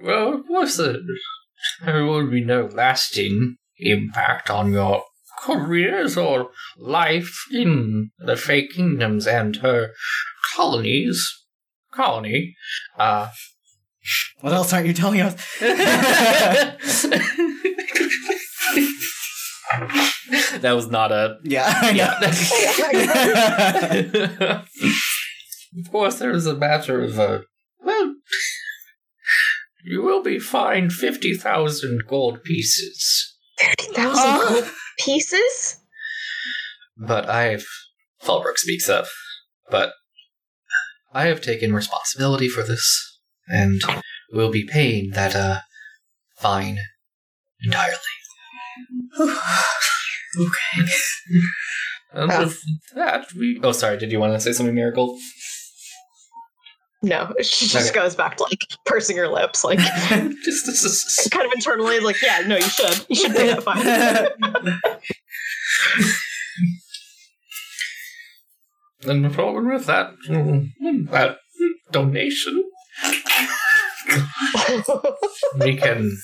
well, 0.02 0.34
of 0.34 0.46
course, 0.46 0.76
there 1.84 2.04
will 2.04 2.26
be 2.30 2.42
no 2.44 2.66
lasting 2.72 3.56
impact 3.82 4.50
on 4.50 4.72
your 4.72 5.02
careers 5.42 6.16
or 6.16 6.50
life 6.78 7.34
in 7.52 8.10
the 8.18 8.36
Fey 8.36 8.66
Kingdoms 8.66 9.26
and 9.26 9.56
her 9.56 9.90
colonies. 10.54 11.26
Colony. 11.92 12.54
Uh, 12.98 13.30
What 14.40 14.52
else 14.52 14.72
aren't 14.72 14.86
you 14.86 14.92
telling 14.92 15.20
us? 15.20 15.34
that 20.60 20.72
was 20.74 20.88
not 20.88 21.12
a 21.12 21.36
Yeah. 21.44 21.90
yeah. 21.92 22.20
Of 25.78 25.92
course, 25.92 26.18
there 26.18 26.32
is 26.32 26.46
a 26.46 26.56
matter 26.56 27.00
of 27.00 27.16
uh, 27.20 27.42
well, 27.80 28.16
you 29.84 30.02
will 30.02 30.20
be 30.20 30.40
fined 30.40 30.92
fifty 30.92 31.32
thousand 31.34 32.02
gold 32.08 32.42
pieces. 32.42 33.19
Thirty 33.60 33.92
thousand 33.92 34.30
Huh? 34.30 34.48
gold 34.48 34.70
pieces. 34.98 35.76
But 36.96 37.28
I've 37.28 37.66
Fallbrook 38.22 38.56
speaks 38.58 38.88
up. 38.88 39.06
But 39.70 39.92
I 41.12 41.26
have 41.26 41.40
taken 41.40 41.74
responsibility 41.74 42.48
for 42.48 42.62
this, 42.62 43.18
and 43.48 43.80
will 44.32 44.50
be 44.50 44.64
paying 44.64 45.10
that 45.14 45.34
uh 45.34 45.60
fine 46.36 46.78
entirely. 47.62 47.96
okay. 49.18 50.86
And 52.12 52.32
Oh. 52.32 52.38
with 52.44 52.58
that, 52.94 53.32
we. 53.34 53.60
Oh, 53.62 53.72
sorry. 53.72 53.96
Did 53.98 54.10
you 54.12 54.18
want 54.18 54.34
to 54.34 54.40
say 54.40 54.52
something, 54.52 54.74
Miracle? 54.74 55.16
No, 57.02 57.32
she 57.42 57.66
just 57.66 57.90
Okay. 57.90 57.98
goes 58.00 58.14
back 58.14 58.36
to 58.36 58.42
like 58.44 58.60
pursing 58.84 59.16
her 59.16 59.28
lips, 59.28 59.64
like 59.64 59.78
Just 60.44 60.66
this 60.66 60.84
is 60.84 61.28
kind 61.32 61.46
of 61.46 61.52
internally, 61.54 62.00
like, 62.00 62.20
yeah, 62.22 62.42
no, 62.46 62.56
you 62.56 62.62
should, 62.68 63.06
you 63.08 63.16
should 63.16 63.32
pay 63.32 63.46
that 63.48 63.62
fine. 63.62 64.78
And 69.02 69.24
the 69.24 69.30
problem 69.30 69.72
with 69.72 69.86
that, 69.86 70.10
mm, 70.28 70.68
that 71.10 71.38
donation, 71.90 72.64
we 75.58 75.76
can 75.76 76.18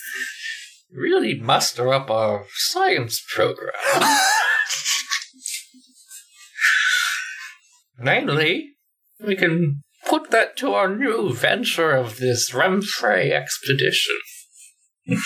really 0.92 1.40
muster 1.40 1.92
up 1.92 2.10
our 2.10 2.44
science 2.54 3.24
program. 3.34 3.72
Namely, 7.98 8.72
we 9.24 9.36
can 9.36 9.82
put 10.08 10.30
that 10.30 10.56
to 10.58 10.72
our 10.72 10.94
new 10.94 11.32
venture 11.32 11.92
of 11.92 12.18
this 12.18 12.50
Remfrey 12.52 13.32
expedition. 13.32 14.16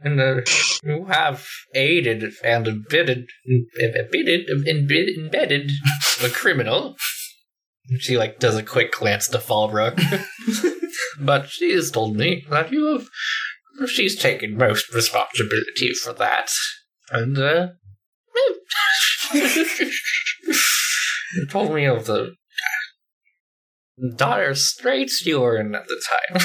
and 0.00 0.20
uh, 0.20 0.40
you 0.82 1.06
have 1.06 1.46
aided 1.74 2.24
and 2.44 2.68
embedded, 2.68 3.28
embedded, 3.80 4.48
embedded, 4.48 5.70
a 6.22 6.28
criminal. 6.28 6.96
She 7.98 8.16
like 8.18 8.38
does 8.38 8.56
a 8.56 8.62
quick 8.62 8.92
glance 8.92 9.28
to 9.28 9.38
Fallbrook, 9.38 10.00
but 11.20 11.48
she 11.48 11.72
has 11.72 11.90
told 11.90 12.16
me 12.16 12.46
that 12.50 12.70
you 12.70 12.84
have. 12.92 13.08
She's 13.88 14.16
taken 14.16 14.56
most 14.56 14.92
responsibility 14.92 15.94
for 15.94 16.12
that, 16.14 16.50
and 17.10 17.38
uh, 17.38 17.68
you 21.36 21.46
told 21.46 21.72
me 21.74 21.84
of 21.84 22.06
the 22.06 22.34
dire 24.16 24.54
straits 24.54 25.26
you 25.26 25.40
were 25.40 25.58
in 25.58 25.74
at 25.74 25.86
the 25.86 26.02
time. 26.08 26.40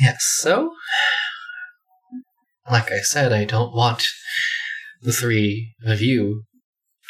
yes, 0.00 0.18
so 0.38 0.72
like 2.70 2.90
I 2.90 3.00
said, 3.00 3.32
I 3.32 3.44
don't 3.44 3.74
want 3.74 4.04
the 5.02 5.12
three 5.12 5.74
of 5.84 6.00
you 6.00 6.44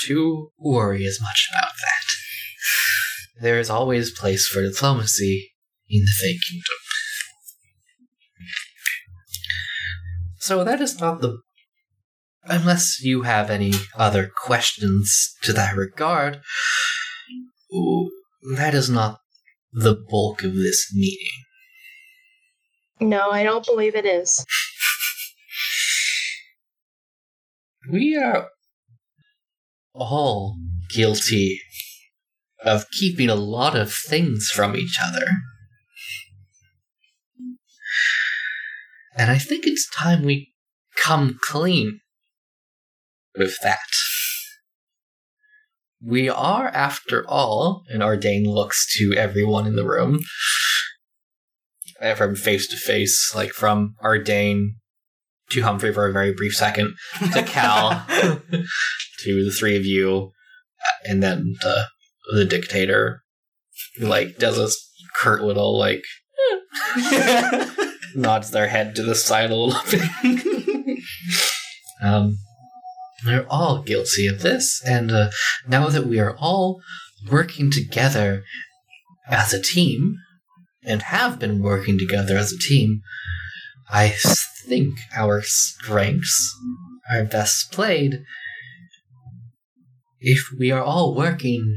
to 0.07 0.51
worry 0.59 1.07
as 1.07 1.18
much 1.20 1.49
about 1.53 1.72
that. 1.80 2.14
There 3.41 3.59
is 3.59 3.70
always 3.70 4.11
place 4.11 4.47
for 4.47 4.62
diplomacy 4.62 5.53
in 5.89 6.01
the 6.01 6.12
Fey 6.20 6.39
Kingdom. 6.49 6.84
So 10.45 10.63
that 10.63 10.83
is 10.83 11.01
not 11.01 11.23
the. 11.23 11.39
Unless 12.43 13.03
you 13.03 13.23
have 13.23 13.49
any 13.49 13.73
other 13.97 14.31
questions 14.45 15.35
to 15.41 15.55
that 15.55 15.75
regard, 15.75 16.43
that 18.55 18.75
is 18.75 18.91
not 18.91 19.21
the 19.73 19.97
bulk 20.11 20.43
of 20.43 20.55
this 20.55 20.93
meeting. 20.95 21.33
no, 23.01 23.31
I 23.31 23.43
don't 23.43 23.65
believe 23.65 23.95
it 23.95 24.05
is. 24.05 24.45
We 27.91 28.15
are 28.15 28.49
all 29.95 30.59
guilty 30.91 31.59
of 32.63 32.91
keeping 32.91 33.31
a 33.31 33.35
lot 33.35 33.75
of 33.75 33.95
things 33.95 34.51
from 34.51 34.77
each 34.77 34.99
other. 35.03 35.27
And 39.17 39.31
I 39.31 39.39
think 39.39 39.67
it's 39.67 39.89
time 39.91 40.23
we 40.23 40.53
come 41.03 41.39
clean 41.49 42.01
with 43.37 43.57
that. 43.62 43.79
We 46.03 46.29
are, 46.29 46.69
after 46.69 47.27
all, 47.29 47.85
and 47.89 48.03
Ardane 48.03 48.47
looks 48.47 48.87
to 48.99 49.15
everyone 49.15 49.67
in 49.67 49.77
the 49.77 49.87
room, 49.87 50.21
from 52.17 52.35
face 52.37 52.69
to 52.69 52.77
face, 52.77 53.33
like 53.35 53.53
from 53.53 53.95
Ardane 54.03 54.73
to 55.51 55.62
Humphrey 55.62 55.93
for 55.93 56.07
a 56.07 56.12
very 56.12 56.35
brief 56.35 56.55
second, 56.55 56.95
to 57.33 57.43
Cal, 57.47 58.05
to 58.11 59.45
the 59.45 59.55
three 59.59 59.77
of 59.77 59.87
you, 59.87 60.33
and 61.05 61.23
then 61.23 61.55
the 61.62 61.87
the 62.35 62.45
dictator, 62.45 63.23
who 63.97 64.07
like 64.07 64.37
does 64.39 64.59
a 64.59 64.69
curt 65.17 65.43
little 65.43 65.79
like 65.79 66.03
nods 68.15 68.51
their 68.51 68.69
head 68.69 68.95
to 68.97 69.03
the 69.03 69.15
side 69.15 69.51
a 69.51 69.57
little 69.57 69.81
bit. 69.91 70.99
um, 72.03 72.39
they're 73.25 73.47
all 73.51 73.83
guilty 73.83 74.27
of 74.27 74.43
this, 74.43 74.83
and 74.87 75.11
uh, 75.11 75.31
now 75.67 75.89
that 75.89 76.07
we 76.07 76.19
are 76.19 76.37
all 76.37 76.81
working 77.31 77.71
together 77.71 78.45
as 79.29 79.55
a 79.55 79.62
team, 79.62 80.17
and 80.85 81.03
have 81.03 81.39
been 81.39 81.62
working 81.62 81.99
together 81.99 82.37
as 82.37 82.53
a 82.53 82.59
team, 82.59 83.01
I 83.91 84.15
think 84.67 84.99
our 85.17 85.43
strengths 85.43 86.55
are 87.11 87.25
best 87.25 87.73
played 87.73 88.23
if 90.21 90.39
we 90.59 90.71
are 90.71 90.83
all 90.83 91.15
working 91.15 91.77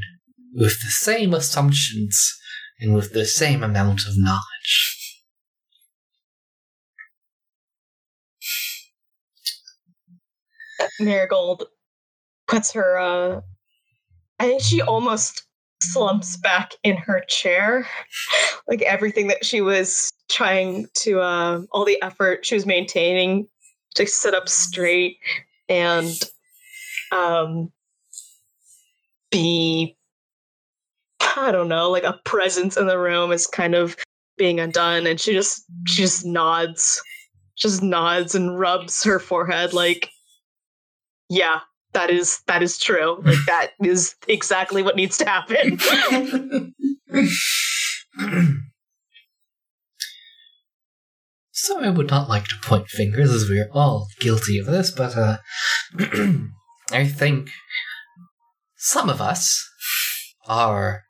with 0.54 0.80
the 0.82 0.90
same 0.90 1.34
assumptions 1.34 2.34
and 2.80 2.96
with 2.96 3.14
the 3.14 3.26
same 3.26 3.64
amount 3.64 4.02
of 4.08 4.14
knowledge. 4.16 5.07
Marigold 11.00 11.66
puts 12.48 12.72
her 12.72 13.00
uh 13.00 13.42
I 14.40 14.46
think 14.48 14.62
she 14.62 14.82
almost 14.82 15.44
slumps 15.82 16.38
back 16.38 16.74
in 16.84 16.98
her 16.98 17.22
chair. 17.28 17.88
like 18.68 18.82
everything 18.82 19.28
that 19.28 19.46
she 19.46 19.62
was 19.62 20.12
trying 20.30 20.88
to 20.94 21.20
uh 21.20 21.62
all 21.72 21.86
the 21.86 22.02
effort 22.02 22.46
she 22.46 22.56
was 22.56 22.66
maintaining 22.66 23.48
to 23.96 24.06
sit 24.06 24.34
up 24.34 24.50
straight 24.50 25.18
and 25.70 26.20
um 27.12 27.72
be 29.32 29.96
I 31.36 31.52
don't 31.52 31.68
know, 31.68 31.90
like 31.90 32.04
a 32.04 32.20
presence 32.26 32.78
in 32.78 32.88
the 32.88 32.98
room 32.98 33.32
is 33.32 33.46
kind 33.46 33.76
of 33.76 33.96
being 34.38 34.60
undone 34.60 35.06
and 35.08 35.20
she 35.20 35.34
just 35.34 35.64
she 35.86 36.02
just 36.02 36.26
nods. 36.26 37.02
Just 37.56 37.82
nods 37.82 38.36
and 38.36 38.60
rubs 38.60 39.04
her 39.04 39.18
forehead 39.20 39.74
like 39.74 40.12
yeah 41.30 41.60
that 41.94 42.10
is 42.10 42.42
that 42.48 42.62
is 42.62 42.78
true 42.78 43.22
like 43.24 43.38
that 43.48 43.72
is 43.84 44.16
exactly 44.28 44.84
what 44.84 44.96
needs 44.96 45.18
to 45.18 45.26
happen 45.26 45.80
so 51.52 51.80
I 51.84 51.90
would 51.90 52.10
not 52.10 52.30
like 52.30 52.46
to 52.46 52.56
point 52.64 52.88
fingers 52.88 53.32
as 53.32 53.50
we 53.50 53.60
are 53.60 53.70
all 53.74 54.08
guilty 54.20 54.60
of 54.60 54.66
this, 54.68 54.92
but 54.92 55.16
uh, 55.18 55.38
I 56.92 57.06
think 57.06 57.50
some 58.78 59.10
of 59.10 59.22
us 59.22 59.68
are. 60.48 61.04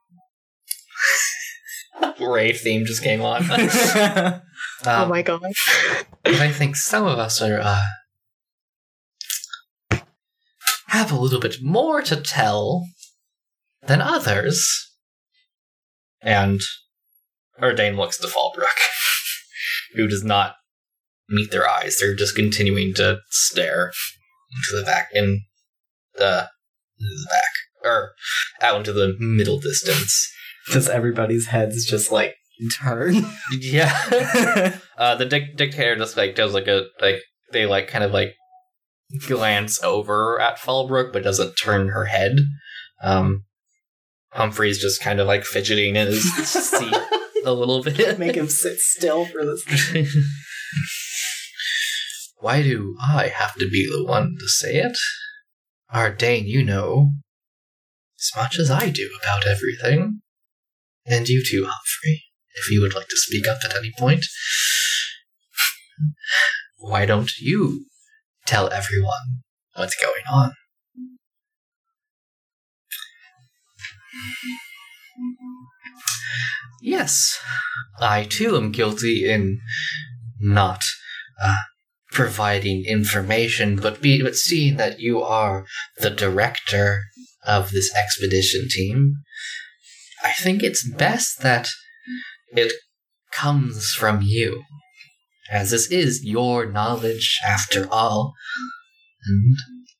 Ray 2.20 2.54
theme 2.54 2.86
just 2.86 3.04
came 3.04 3.22
on. 3.22 3.44
oh 3.50 4.40
Um, 4.86 5.10
my 5.10 5.22
god 5.24 5.42
I 6.26 6.52
think 6.52 6.76
some 6.76 7.06
of 7.06 7.18
us 7.20 7.42
are 7.42 7.60
uh, 7.60 7.82
have 10.88 11.12
a 11.12 11.20
little 11.20 11.40
bit 11.40 11.58
more 11.62 12.02
to 12.02 12.16
tell 12.16 12.86
than 13.86 14.02
others. 14.02 14.68
And 16.22 16.62
Ardane 17.62 17.98
looks 17.98 18.18
to 18.18 18.28
Fallbrook, 18.28 18.66
who 19.96 20.08
does 20.08 20.24
not 20.24 20.56
meet 21.30 21.52
their 21.52 21.68
eyes. 21.68 21.98
They're 22.00 22.16
just 22.16 22.36
continuing 22.36 22.94
to 22.96 23.20
stare 23.30 23.92
into 24.52 24.80
the 24.80 24.86
back 24.86 25.10
in 25.14 25.42
the, 26.16 26.50
the 26.98 27.28
back 27.30 27.52
or 27.84 28.14
out 28.62 28.78
into 28.78 28.94
the 28.94 29.16
middle 29.20 29.60
distance. 29.60 30.32
Does 30.72 30.90
everybody's 30.90 31.48
heads 31.48 31.86
just 31.86 32.12
like 32.12 32.36
turn? 32.82 33.26
Yeah. 33.60 34.78
uh, 34.98 35.16
the 35.16 35.26
dic- 35.26 35.56
dictator 35.56 35.96
just 35.96 36.18
like 36.18 36.36
does 36.36 36.54
like 36.54 36.68
a 36.68 36.86
like 37.02 37.22
they 37.54 37.66
like 37.66 37.88
kind 37.88 38.04
of 38.04 38.12
like 38.12 38.36
glance 39.28 39.82
over 39.84 40.40
at 40.40 40.60
Fallbrook, 40.60 41.14
but 41.14 41.24
doesn't 41.24 41.56
turn 41.56 41.90
her 41.90 42.06
head. 42.06 42.38
Um, 43.02 43.46
Humphrey's 44.32 44.80
just 44.80 45.02
kind 45.02 45.20
of 45.20 45.28
like 45.28 45.44
fidgeting 45.44 45.96
in 45.96 46.08
his 46.08 46.24
seat 46.52 46.94
a 47.46 47.54
little 47.54 47.84
bit. 47.84 48.20
Make 48.20 48.36
him 48.36 48.50
sit 48.50 48.80
still 48.80 49.26
for 49.26 49.46
this. 49.46 49.64
Why 52.40 52.62
do 52.62 52.96
I 53.02 53.28
have 53.28 53.56
to 53.56 53.70
be 53.70 53.88
the 53.90 54.04
one 54.06 54.36
to 54.40 54.48
say 54.48 54.76
it? 54.76 54.98
Ardane, 55.94 56.46
you 56.46 56.64
know 56.64 57.12
as 58.20 58.32
much 58.36 58.60
as 58.60 58.72
I 58.72 58.90
do 58.90 59.10
about 59.22 59.48
everything. 59.48 60.22
And 61.06 61.28
you 61.30 61.44
too, 61.46 61.66
Humphrey, 61.66 62.24
if 62.56 62.72
you 62.72 62.82
would 62.82 62.94
like 62.94 63.08
to 63.08 63.18
speak 63.18 63.48
up 63.48 63.60
at 63.64 63.76
any 63.76 63.92
point. 63.98 64.26
Why 66.78 67.06
don't 67.06 67.32
you 67.40 67.86
tell 68.48 68.72
everyone 68.72 69.44
what's 69.76 69.96
going 70.02 70.24
on? 70.32 70.52
Yes, 76.82 77.40
I 78.00 78.24
too 78.24 78.56
am 78.56 78.72
guilty 78.72 79.30
in 79.30 79.60
not 80.40 80.84
uh, 81.44 81.56
providing 82.12 82.86
information, 82.86 83.76
but 83.76 84.02
be 84.02 84.22
but 84.22 84.36
seeing 84.36 84.78
that 84.78 85.00
you 85.00 85.22
are 85.22 85.66
the 85.98 86.10
director 86.10 87.04
of 87.46 87.72
this 87.72 87.94
expedition 87.96 88.68
team, 88.70 89.16
I 90.24 90.32
think 90.34 90.64
it's 90.64 90.88
best 90.88 91.42
that 91.42 91.70
it 92.52 92.74
comes 93.32 93.94
from 93.94 94.22
you, 94.22 94.64
as 95.52 95.72
this 95.72 95.90
is 95.92 96.24
your 96.24 96.66
knowledge 96.66 97.40
after 97.46 97.88
all. 97.92 98.34
And 99.26 99.56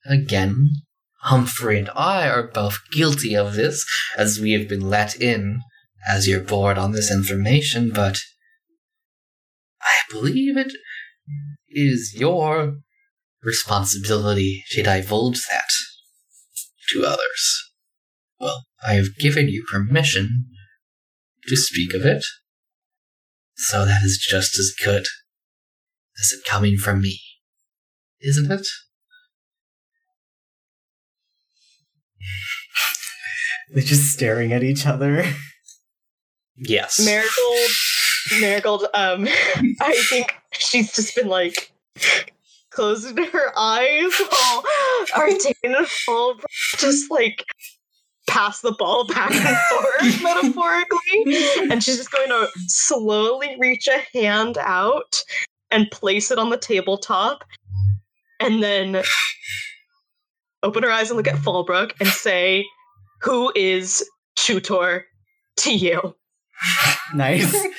again, 0.06 0.70
Humphrey 1.22 1.80
and 1.80 1.90
I 1.96 2.30
are 2.30 2.48
both 2.48 2.80
guilty 2.92 3.36
of 3.36 3.56
this, 3.56 3.86
as 4.18 4.40
we 4.40 4.54
have 4.54 4.68
been 4.68 4.90
let 4.90 5.20
in 5.20 5.62
as 6.08 6.28
your 6.28 6.40
board 6.40 6.78
on 6.78 6.92
this 6.92 7.12
information, 7.12 7.92
but 7.94 8.18
I 9.82 9.96
believe 10.12 10.58
it 10.58 10.72
is 11.70 12.16
your 12.18 12.78
responsibility 13.44 14.64
to 14.72 14.84
divulge 14.84 15.46
that 15.50 15.70
to 16.94 17.06
others. 17.06 17.72
Well, 18.40 18.66
I 18.86 18.94
have 18.94 19.18
given 19.20 19.50
you 19.50 19.66
permission 19.70 20.46
to 21.48 21.58
speak 21.58 21.94
of 21.94 22.06
it, 22.06 22.24
so 23.56 23.86
that 23.86 24.04
is 24.04 24.18
just 24.18 24.58
as 24.58 24.74
good 24.84 25.06
as 26.20 26.32
it 26.32 26.44
coming 26.48 26.78
from 26.78 27.02
me, 27.02 27.20
isn't 28.22 28.52
it? 28.52 28.68
They're 33.74 33.84
just 33.84 34.14
staring 34.14 34.54
at 34.54 34.64
each 34.64 34.86
other. 34.86 35.26
Yes. 36.56 37.00
Marigold, 37.04 37.70
Marigold. 38.42 38.84
Um, 38.94 39.28
I 39.82 40.04
think 40.10 40.34
she's 40.52 40.94
just 40.94 41.16
been 41.16 41.28
like 41.28 41.72
closing 42.72 43.18
her 43.18 43.58
eyes 43.58 44.14
while 44.30 44.64
Ardane 45.16 45.54
and 45.64 45.88
Fall 45.88 46.36
just 46.78 47.12
like 47.12 47.44
pass 48.28 48.62
the 48.62 48.74
ball 48.74 49.08
back 49.08 49.32
and 49.32 49.58
forth 49.58 50.24
metaphorically, 50.24 51.70
and 51.72 51.84
she's 51.84 51.98
just 51.98 52.12
going 52.12 52.30
to 52.30 52.48
slowly 52.68 53.56
reach 53.60 53.88
a 53.88 54.00
hand 54.18 54.58
out 54.60 55.24
and 55.72 55.90
place 55.92 56.32
it 56.32 56.40
on 56.40 56.50
the 56.50 56.58
tabletop, 56.58 57.44
and 58.40 58.62
then 58.64 59.04
open 60.64 60.84
her 60.84 60.92
eyes 60.92 61.10
and 61.10 61.18
look 61.18 61.28
at 61.28 61.36
Fallbrook 61.36 61.94
and 62.00 62.10
say, 62.10 62.66
"Who 63.22 63.52
is 63.56 64.08
Tutor 64.36 65.06
to 65.58 65.74
you?" 65.74 66.16
nice. 67.14 67.56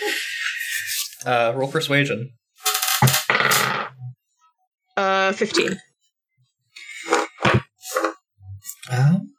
Uh, 1.27 1.53
roll 1.57 1.71
persuasion. 1.71 2.31
Uh, 4.97 5.33
fifteen. 5.33 5.79
Um, 8.91 9.35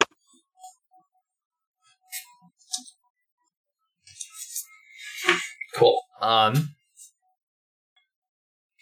cool. 5.76 6.02
Um, 6.22 6.76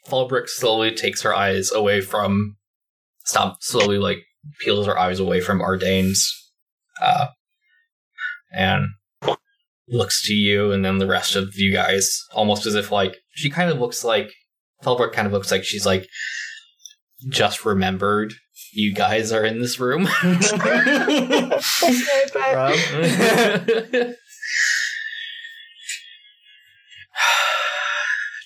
Fallbrook 0.08 0.48
slowly 0.48 0.92
takes 0.92 1.22
her 1.22 1.34
eyes 1.34 1.72
away 1.72 2.02
from. 2.02 2.56
Stop. 3.26 3.58
Slowly, 3.62 3.98
like 3.98 4.20
peels 4.62 4.88
her 4.88 4.98
eyes 4.98 5.20
away 5.20 5.42
from 5.42 5.60
Ardane's, 5.60 6.32
uh, 7.02 7.28
and 8.52 8.88
looks 9.90 10.26
to 10.28 10.34
you, 10.34 10.72
and 10.72 10.84
then 10.84 10.98
the 10.98 11.08
rest 11.08 11.36
of 11.36 11.56
you 11.56 11.72
guys, 11.74 12.24
almost 12.34 12.66
as 12.66 12.76
if 12.76 12.92
like 12.92 13.18
she 13.32 13.50
kind 13.50 13.70
of 13.70 13.80
looks 13.80 14.04
like 14.04 14.32
Fallbrook 14.84 15.14
kind 15.14 15.28
of 15.28 15.34
looks 15.34 15.52
like 15.52 15.64
she's 15.64 15.86
like 15.86 16.08
just 17.30 17.66
remembered 17.66 18.34
you 18.74 18.94
guys 18.94 19.32
are 19.32 19.44
in 19.44 19.60
this 19.60 19.80
room. 19.80 20.06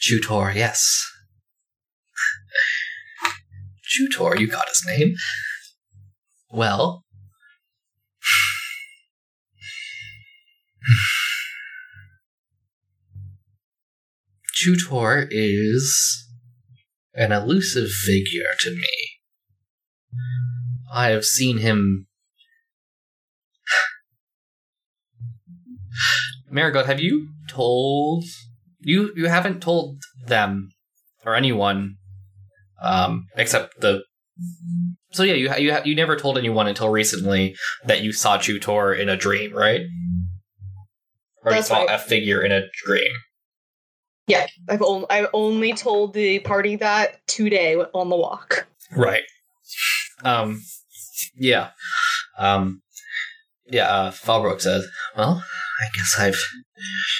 Chutor, 0.02 0.56
yes. 0.56 1.11
Chutor, 3.92 4.40
you 4.40 4.48
got 4.48 4.70
his 4.70 4.84
name. 4.88 5.16
Well. 6.50 7.04
Chutor 14.56 15.28
is 15.30 16.28
an 17.14 17.32
elusive 17.32 17.90
figure 17.90 18.54
to 18.60 18.72
me. 18.72 18.88
I 20.94 21.10
have 21.10 21.26
seen 21.26 21.58
him. 21.58 22.08
Marigold, 26.50 26.86
have 26.86 27.00
you 27.00 27.30
told 27.48 28.26
you 28.80 29.14
you 29.16 29.28
haven't 29.28 29.62
told 29.62 30.02
them 30.26 30.70
or 31.26 31.36
anyone 31.36 31.98
um 32.82 33.28
except 33.36 33.80
the 33.82 34.04
so 35.12 35.24
yeah 35.24 35.34
you 35.34 35.54
you 35.58 35.78
you 35.86 35.96
never 35.96 36.16
told 36.16 36.38
anyone 36.38 36.68
until 36.68 36.90
recently 36.90 37.56
that 37.86 38.02
you 38.02 38.12
saw 38.12 38.38
Chutor 38.38 38.98
in 38.98 39.10
a 39.10 39.18
dream 39.18 39.54
right 39.54 39.82
or 41.44 41.52
That's 41.52 41.70
you 41.70 41.76
saw 41.76 41.84
right. 41.84 41.96
a 41.96 42.00
figure 42.00 42.42
in 42.44 42.52
a 42.52 42.64
dream 42.86 43.12
Yeah, 44.28 44.46
I've 44.70 44.82
only 44.82 45.08
I 45.10 45.28
only 45.34 45.74
told 45.74 46.14
the 46.14 46.40
party 46.40 46.76
that 46.78 47.26
today 47.28 47.76
on 47.76 48.10
the 48.10 48.16
walk. 48.16 48.68
Right. 48.96 49.24
Um. 50.24 50.62
Yeah. 51.36 51.72
Um. 52.38 52.82
Yeah. 53.66 53.90
Uh, 53.90 54.12
Fallbrook 54.12 54.62
says, 54.62 54.88
"Well, 55.18 55.44
I 55.82 55.88
guess 55.96 56.16
I've 56.20 56.40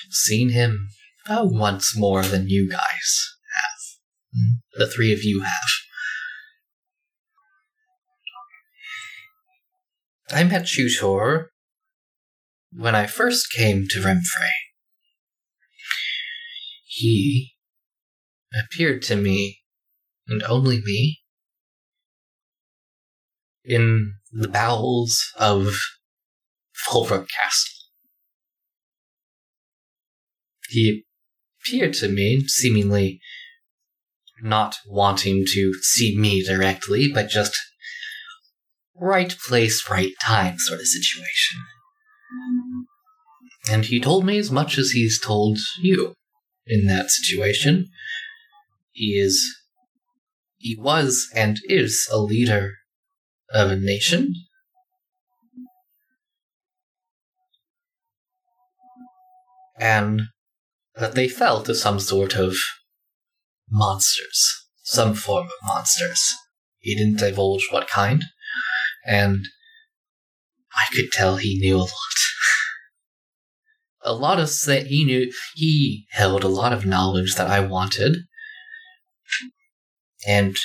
seen 0.10 0.50
him 0.50 0.88
uh, 1.28 1.44
once 1.44 1.98
more 1.98 2.22
than 2.24 2.48
you 2.48 2.70
guys 2.70 3.36
The 4.78 4.88
three 4.88 5.12
of 5.12 5.24
you 5.24 5.42
have. 5.42 5.70
I 10.32 10.44
met 10.46 10.64
Chutor 10.64 11.48
when 12.72 12.96
I 12.96 13.08
first 13.08 13.52
came 13.52 13.88
to 13.90 14.00
Remfrey. 14.00 14.50
He 16.86 17.54
appeared 18.58 19.02
to 19.04 19.16
me, 19.16 19.60
and 20.28 20.42
only 20.44 20.82
me, 20.82 21.22
in 23.66 24.14
the 24.32 24.48
bowels 24.48 25.22
of 25.38 25.76
Fallbrook 26.74 27.28
Castle. 27.28 27.74
He 30.70 31.04
appeared 31.62 31.94
to 31.96 32.08
me, 32.08 32.42
seemingly 32.48 33.20
not 34.44 34.76
wanting 34.88 35.46
to 35.54 35.74
see 35.82 36.18
me 36.18 36.44
directly, 36.44 37.12
but 37.12 37.30
just 37.30 37.56
right 38.96 39.36
place, 39.48 39.90
right 39.90 40.12
time 40.24 40.58
sort 40.58 40.80
of 40.80 40.88
situation. 40.88 41.60
And 43.70 43.86
he 43.86 44.00
told 44.00 44.26
me 44.26 44.38
as 44.38 44.52
much 44.52 44.78
as 44.78 44.92
he's 44.92 45.20
told 45.20 45.60
you 45.80 46.14
in 46.66 46.88
that 46.88 47.10
situation. 47.10 47.88
He 48.92 49.18
is. 49.18 49.58
He 50.58 50.78
was 50.80 51.28
and 51.36 51.58
is 51.66 52.08
a 52.12 52.20
leader 52.20 52.74
of 53.52 53.72
a 53.72 53.76
nation. 53.76 54.34
And 59.80 60.22
that 60.96 61.16
they 61.16 61.28
fell 61.28 61.64
to 61.64 61.74
some 61.74 62.00
sort 62.00 62.36
of 62.36 62.56
monsters, 63.72 64.68
some 64.84 65.14
form 65.14 65.46
of 65.46 65.52
monsters. 65.64 66.22
He 66.80 66.96
didn't 66.96 67.20
divulge 67.20 67.68
what 67.72 67.88
kind, 67.88 68.26
and 69.06 69.46
I 70.76 70.94
could 70.94 71.12
tell 71.12 71.38
he 71.38 71.60
knew 71.60 71.78
a 71.78 71.80
lot. 71.80 71.90
a 74.04 74.14
lot 74.14 74.40
of 74.40 74.50
that 74.66 74.88
he 74.88 75.06
knew 75.06 75.32
he 75.56 76.06
held 76.12 76.44
a 76.44 76.50
lot 76.50 76.74
of 76.74 76.86
knowledge 76.86 77.36
that 77.36 77.50
I 77.50 77.60
wanted, 77.60 78.18
and 80.28 80.56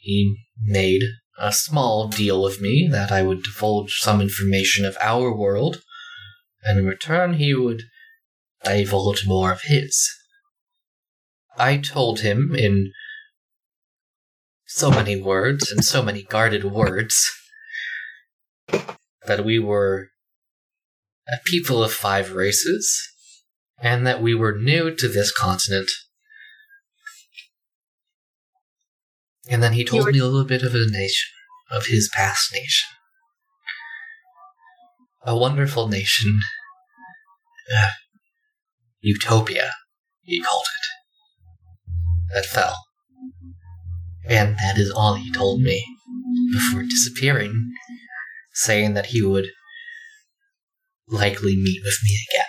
he 0.00 0.36
made 0.60 1.02
a 1.38 1.52
small 1.52 2.08
deal 2.08 2.42
with 2.42 2.60
me 2.60 2.88
that 2.90 3.12
I 3.12 3.22
would 3.22 3.42
divulge 3.42 3.98
some 3.98 4.20
information 4.20 4.84
of 4.84 4.96
our 5.00 5.34
world, 5.34 5.82
and 6.62 6.78
in 6.78 6.86
return 6.86 7.34
he 7.34 7.54
would 7.54 7.82
divulge 8.64 9.26
more 9.26 9.52
of 9.52 9.62
his. 9.62 10.08
I 11.58 11.76
told 11.78 12.20
him 12.20 12.54
in 12.54 12.92
so 14.66 14.90
many 14.90 15.20
words 15.20 15.70
and 15.72 15.84
so 15.84 16.02
many 16.02 16.22
guarded 16.22 16.64
words 16.64 17.16
that 19.26 19.44
we 19.44 19.58
were 19.58 20.08
a 21.28 21.36
people 21.44 21.82
of 21.82 21.92
five 21.92 22.32
races 22.32 22.88
and 23.80 24.06
that 24.06 24.22
we 24.22 24.34
were 24.34 24.56
new 24.56 24.94
to 24.94 25.08
this 25.08 25.32
continent. 25.32 25.90
And 29.48 29.62
then 29.62 29.72
he 29.72 29.84
told 29.84 30.04
were- 30.04 30.12
me 30.12 30.18
a 30.18 30.24
little 30.26 30.44
bit 30.44 30.62
of 30.62 30.74
a 30.74 30.86
nation, 30.86 31.30
of 31.70 31.86
his 31.86 32.08
past 32.14 32.52
nation. 32.52 32.88
A 35.24 35.36
wonderful 35.36 35.88
nation. 35.88 36.40
Uh, 37.76 37.90
utopia, 39.00 39.72
he 40.22 40.40
called 40.40 40.64
it. 40.64 40.97
That 42.34 42.46
fell. 42.46 42.76
And 44.28 44.56
that 44.56 44.76
is 44.76 44.90
all 44.90 45.14
he 45.14 45.32
told 45.32 45.62
me 45.62 45.84
before 46.52 46.82
disappearing, 46.82 47.70
saying 48.52 48.94
that 48.94 49.06
he 49.06 49.22
would 49.22 49.46
likely 51.08 51.56
meet 51.56 51.80
with 51.82 51.98
me 52.04 52.18
again. 52.30 52.44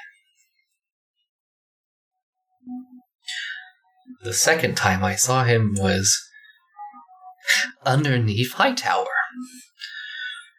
The 4.24 4.34
second 4.34 4.76
time 4.76 5.04
I 5.04 5.16
saw 5.16 5.46
him 5.46 5.76
was 5.78 6.18
underneath 7.86 8.54
Hightower. 8.54 9.08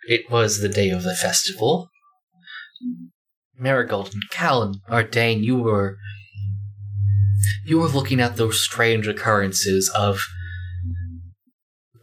It 0.08 0.30
was 0.30 0.60
the 0.60 0.68
day 0.68 0.90
of 0.90 1.02
the 1.02 1.14
festival. 1.14 1.90
Marigold 3.54 4.14
and 4.14 4.22
Callan, 4.30 4.80
Ardane, 4.88 5.42
you 5.42 5.58
were 5.58 5.98
you 7.64 7.78
were 7.78 7.88
looking 7.88 8.20
at 8.20 8.36
those 8.36 8.62
strange 8.62 9.06
occurrences 9.06 9.90
of 9.90 10.20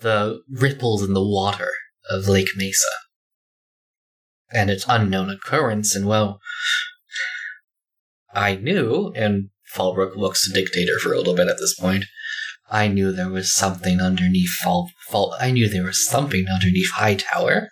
the 0.02 0.42
ripples 0.50 1.04
in 1.04 1.14
the 1.14 1.26
water 1.26 1.70
of 2.10 2.28
Lake 2.28 2.50
Mesa. 2.56 2.88
And 4.52 4.70
its 4.70 4.86
unknown 4.88 5.30
occurrence, 5.30 5.96
and 5.96 6.08
well, 6.08 6.40
I 8.34 8.56
knew, 8.56 9.12
and 9.16 9.50
Fallbrook 9.74 10.16
looks 10.16 10.50
dictator 10.52 11.00
for 11.00 11.12
a 11.12 11.18
little 11.18 11.36
bit 11.36 11.48
at 11.48 11.58
this 11.60 11.78
point. 11.78 12.06
I 12.70 12.88
knew 12.88 13.12
there 13.12 13.30
was 13.30 13.54
something 13.54 14.00
underneath 14.02 14.52
Fall. 14.62 14.92
Fall 15.10 15.36
I 15.40 15.52
knew 15.52 15.70
there 15.70 15.84
was 15.84 16.06
something 16.06 16.46
underneath 16.54 16.92
Hightower, 16.94 17.70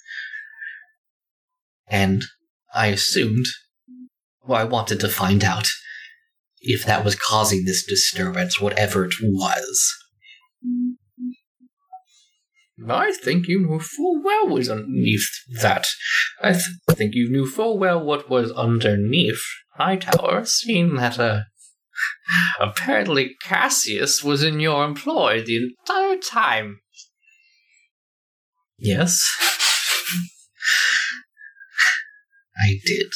and 1.88 2.24
I 2.74 2.88
assumed. 2.88 3.46
Well, 4.46 4.60
I 4.60 4.64
wanted 4.64 5.00
to 5.00 5.10
find 5.10 5.44
out 5.44 5.68
if 6.66 6.84
that 6.86 7.06
was 7.06 7.16
causing 7.16 7.64
this 7.66 7.86
disturbance, 7.86 8.60
whatever 8.60 9.06
it 9.06 9.14
was. 9.22 9.94
I 12.90 13.14
think 13.14 13.48
you 13.48 13.60
knew 13.66 13.80
full 13.80 14.22
well 14.22 14.48
what 14.48 14.56
was 14.56 14.70
underneath 14.70 15.30
that. 15.62 15.88
I 16.42 16.52
th- 16.52 16.64
think 16.92 17.16
you 17.16 17.30
knew 17.30 17.46
full 17.50 17.78
well 17.78 18.04
what 18.04 18.30
was 18.30 18.52
underneath 18.52 19.42
Hightower, 19.78 20.46
seeing 20.46 20.96
that, 20.96 21.20
uh, 21.20 21.42
apparently 22.60 23.36
Cassius 23.44 24.24
was 24.24 24.44
in 24.44 24.60
your 24.60 24.84
employ 24.84 25.44
the 25.44 25.58
entire 25.58 26.18
time. 26.18 26.80
Yes. 28.78 29.22
I 32.58 32.80
did. 32.86 33.08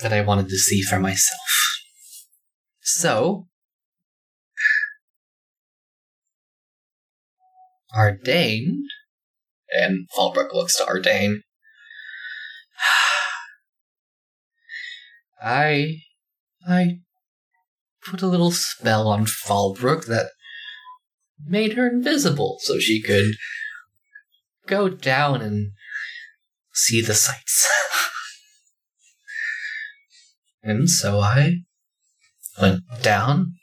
That 0.00 0.12
I 0.12 0.20
wanted 0.20 0.48
to 0.48 0.56
see 0.56 0.82
for 0.82 1.00
myself. 1.00 1.40
So, 2.80 3.48
Ardane, 7.94 8.82
and 9.72 10.08
Fallbrook 10.16 10.54
looks 10.54 10.76
to 10.76 10.84
Ardane. 10.84 11.38
I, 15.42 15.96
I 16.66 17.00
put 18.04 18.22
a 18.22 18.26
little 18.26 18.52
spell 18.52 19.08
on 19.08 19.26
Fallbrook 19.26 20.06
that 20.06 20.30
made 21.44 21.74
her 21.74 21.88
invisible 21.88 22.58
so 22.60 22.78
she 22.78 23.02
could 23.02 23.32
go 24.66 24.88
down 24.88 25.42
and 25.42 25.72
see 26.72 27.00
the 27.00 27.14
sights. 27.14 27.68
and 30.62 30.88
so 30.88 31.18
I 31.20 31.56
went 32.60 32.82
down, 33.02 33.54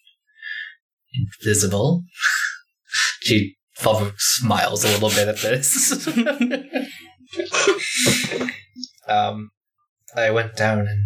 invisible. 1.13 2.03
she 3.21 3.55
Fallbrook 3.77 4.15
smiles 4.17 4.85
a 4.85 4.87
little 4.87 5.09
bit 5.09 5.27
at 5.27 5.37
this. 5.37 6.07
um, 9.07 9.51
I 10.15 10.31
went 10.31 10.55
down 10.55 10.87
and 10.87 11.05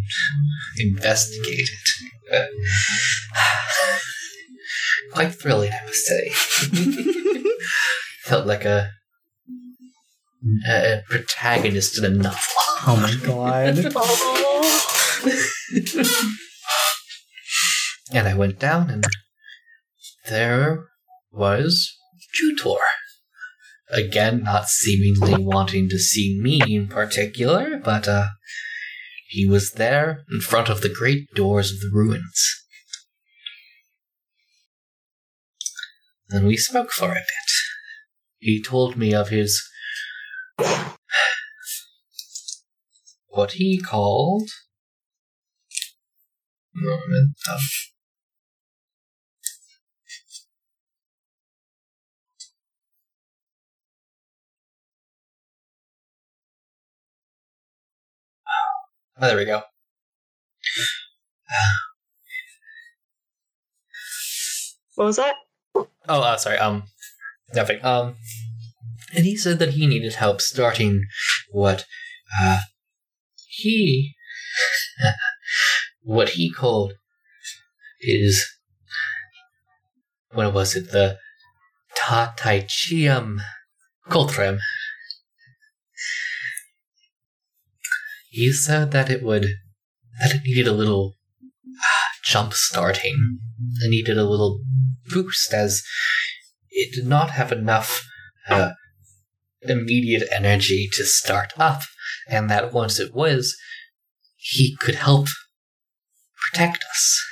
investigated. 0.78 1.76
Quite 5.14 5.34
thrilling, 5.34 5.72
I 5.72 5.84
must 5.86 6.06
say. 6.06 6.30
Felt 8.24 8.46
like 8.46 8.66
a, 8.66 8.92
a 10.70 11.02
protagonist 11.10 11.98
in 11.98 12.06
a 12.06 12.10
novel. 12.10 12.40
Oh 12.86 12.98
my 13.02 13.16
god. 13.26 13.92
and 18.14 18.28
I 18.28 18.36
went 18.36 18.60
down, 18.60 18.90
and 18.90 19.06
there 20.28 20.86
was 21.32 21.96
Jutor. 22.34 22.80
Again, 23.92 24.44
not 24.44 24.68
seemingly 24.68 25.44
wanting 25.44 25.90
to 25.90 25.98
see 25.98 26.40
me 26.40 26.62
in 26.68 26.88
particular, 26.88 27.80
but 27.84 28.08
uh, 28.08 28.28
he 29.28 29.48
was 29.48 29.72
there 29.74 30.26
in 30.32 30.42
front 30.42 30.70
of 30.70 30.82
the 30.82 30.90
great 30.90 31.34
doors 31.34 31.72
of 31.72 31.80
the 31.80 31.90
ruins. 31.92 32.66
And 36.30 36.46
we 36.46 36.58
spoke 36.58 36.92
for 36.92 37.12
a 37.12 37.16
bit. 37.16 37.52
He 38.38 38.62
told 38.62 38.96
me 38.96 39.12
of 39.14 39.30
his. 39.30 39.68
what 43.28 43.54
he 43.54 43.80
called. 43.80 44.50
Moment 46.74 47.36
of. 47.52 47.62
Oh, 59.22 59.28
there 59.28 59.38
we 59.38 59.46
go. 59.46 59.62
What 64.96 65.06
was 65.06 65.16
that? 65.16 65.36
Oh, 65.76 65.88
uh, 66.10 66.36
sorry. 66.36 66.58
Um, 66.58 66.84
nothing. 67.54 67.80
Um, 67.86 68.16
and 69.16 69.26
he 69.26 69.38
said 69.38 69.60
that 69.60 69.70
he 69.70 69.88
needed 69.88 70.16
help 70.16 70.42
starting 70.42 71.06
what, 71.52 71.86
uh, 72.42 72.60
he, 73.48 74.14
what 76.02 76.30
he 76.30 76.52
called 76.52 76.94
is, 78.02 78.46
what 80.32 80.54
was 80.54 80.76
it? 80.76 80.92
The 80.92 81.18
Ta 81.96 82.34
Tai 82.38 82.62
Chiam 82.62 83.40
Coltrem. 84.10 84.60
He 88.30 88.52
said 88.54 88.92
that 88.92 89.10
it 89.10 89.24
would, 89.24 89.48
that 90.22 90.36
it 90.36 90.42
needed 90.46 90.68
a 90.68 90.72
little 90.74 91.16
uh, 91.68 92.08
jump 92.24 92.54
starting. 92.54 93.40
It 93.82 93.90
needed 93.90 94.18
a 94.18 94.24
little 94.24 94.62
boost 95.10 95.54
as 95.54 95.82
it 96.70 96.94
did 96.94 97.08
not 97.08 97.32
have 97.32 97.52
enough 97.52 98.06
uh, 98.50 98.72
immediate 99.62 100.28
energy 100.32 100.88
to 100.94 101.04
start 101.04 101.52
up, 101.58 101.82
and 102.28 102.50
that 102.50 102.72
once 102.72 103.00
it 103.00 103.14
was 103.14 103.58
he 104.36 104.78
could 104.78 104.96
help 104.96 105.28
protect 106.52 106.84
us 106.84 107.26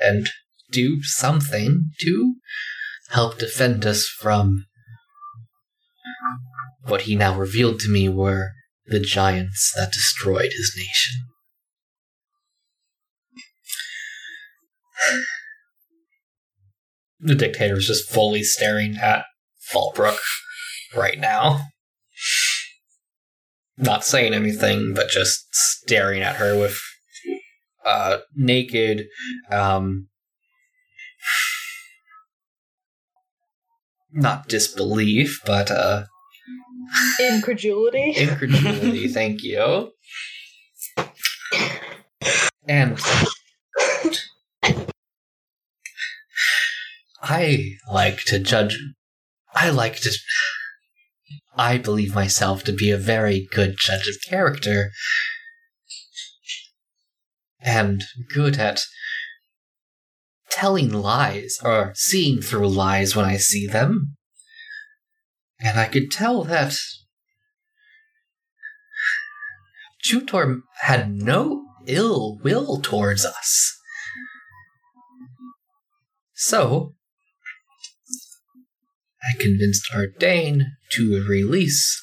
and 0.00 0.28
do 0.70 1.02
something 1.02 1.90
to 2.00 2.34
help 3.10 3.38
defend 3.38 3.86
us 3.86 4.06
from 4.06 4.66
what 6.86 7.02
he 7.02 7.14
now 7.16 7.36
revealed 7.36 7.80
to 7.80 7.90
me 7.90 8.08
were 8.08 8.50
the 8.86 9.00
giants 9.00 9.72
that 9.76 9.92
destroyed 9.92 10.52
his 10.52 10.74
nation. 10.76 11.26
The 17.20 17.34
dictator 17.34 17.78
is 17.78 17.86
just 17.86 18.10
fully 18.10 18.42
staring 18.42 18.96
at 18.96 19.24
Fallbrook 19.72 20.18
right 20.94 21.18
now. 21.18 21.68
Not 23.78 24.04
saying 24.04 24.34
anything, 24.34 24.92
but 24.92 25.08
just 25.08 25.46
staring 25.54 26.20
at 26.20 26.36
her 26.36 26.54
with 26.58 26.78
uh, 27.84 28.18
naked, 28.34 29.06
um, 29.50 30.08
not 34.12 34.48
disbelief, 34.48 35.40
but 35.44 35.70
uh, 35.70 36.04
Incredulity. 37.20 38.10
incredulity. 38.16 39.08
thank 39.08 39.42
you. 39.42 39.90
And 42.68 42.98
I 47.22 47.76
like 47.90 48.18
to 48.26 48.38
judge. 48.38 48.78
I 49.54 49.70
like 49.70 49.96
to. 50.00 50.10
I 51.56 51.78
believe 51.78 52.14
myself 52.14 52.64
to 52.64 52.72
be 52.72 52.90
a 52.90 52.98
very 52.98 53.46
good 53.52 53.76
judge 53.78 54.08
of 54.08 54.16
character 54.28 54.90
and 57.64 58.04
good 58.32 58.58
at 58.58 58.82
telling 60.50 60.92
lies 60.92 61.58
or 61.64 61.92
seeing 61.96 62.40
through 62.40 62.68
lies 62.68 63.16
when 63.16 63.24
I 63.24 63.38
see 63.38 63.66
them. 63.66 64.16
And 65.58 65.80
I 65.80 65.86
could 65.86 66.10
tell 66.10 66.44
that 66.44 66.74
Jutor 70.04 70.60
had 70.82 71.10
no 71.10 71.64
ill 71.86 72.38
will 72.44 72.80
towards 72.80 73.24
us. 73.24 73.72
So, 76.34 76.94
I 79.22 79.40
convinced 79.40 79.90
Ardane 79.94 80.64
to 80.92 81.24
release 81.26 82.02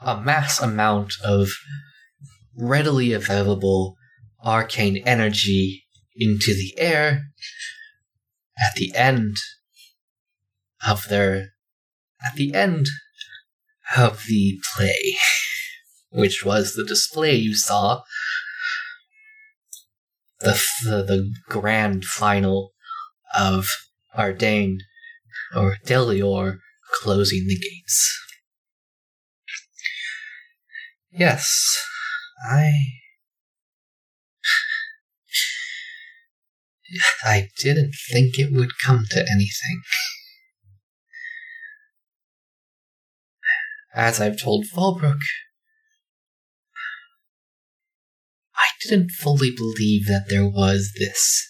a 0.00 0.20
mass 0.20 0.60
amount 0.60 1.14
of 1.24 1.50
readily 2.56 3.12
available 3.12 3.95
arcane 4.46 5.02
energy 5.04 5.84
into 6.14 6.54
the 6.54 6.74
air 6.78 7.22
at 8.58 8.74
the 8.76 8.94
end 8.94 9.36
of 10.86 11.08
their 11.08 11.48
at 12.24 12.34
the 12.36 12.54
end 12.54 12.86
of 13.96 14.24
the 14.28 14.58
play 14.74 15.16
which 16.10 16.44
was 16.44 16.74
the 16.74 16.84
display 16.84 17.34
you 17.34 17.54
saw. 17.54 18.02
The 20.40 20.62
the, 20.84 21.02
the 21.02 21.34
grand 21.48 22.04
final 22.04 22.72
of 23.36 23.66
Ardane 24.16 24.78
or 25.54 25.76
Delior 25.84 26.58
closing 27.02 27.46
the 27.46 27.58
gates. 27.58 28.22
Yes 31.10 31.82
i 32.44 32.70
I 37.24 37.48
didn't 37.58 37.94
think 38.10 38.38
it 38.38 38.52
would 38.52 38.70
come 38.84 39.04
to 39.10 39.20
anything. 39.20 39.82
As 43.94 44.20
I've 44.20 44.40
told 44.40 44.66
Fallbrook, 44.66 45.20
I 48.54 48.68
didn't 48.82 49.10
fully 49.10 49.50
believe 49.50 50.06
that 50.06 50.26
there 50.28 50.46
was 50.48 50.92
this 50.98 51.48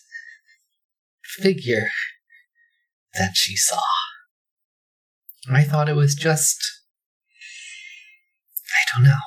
figure 1.25 1.89
that 3.15 3.33
she 3.35 3.57
saw. 3.57 3.81
I 5.51 5.65
thought 5.65 5.89
it 5.89 5.97
was 5.97 6.15
just. 6.15 6.59
I 8.69 8.95
don't 8.95 9.05
know. 9.05 9.19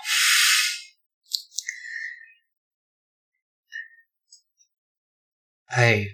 I 5.72 6.07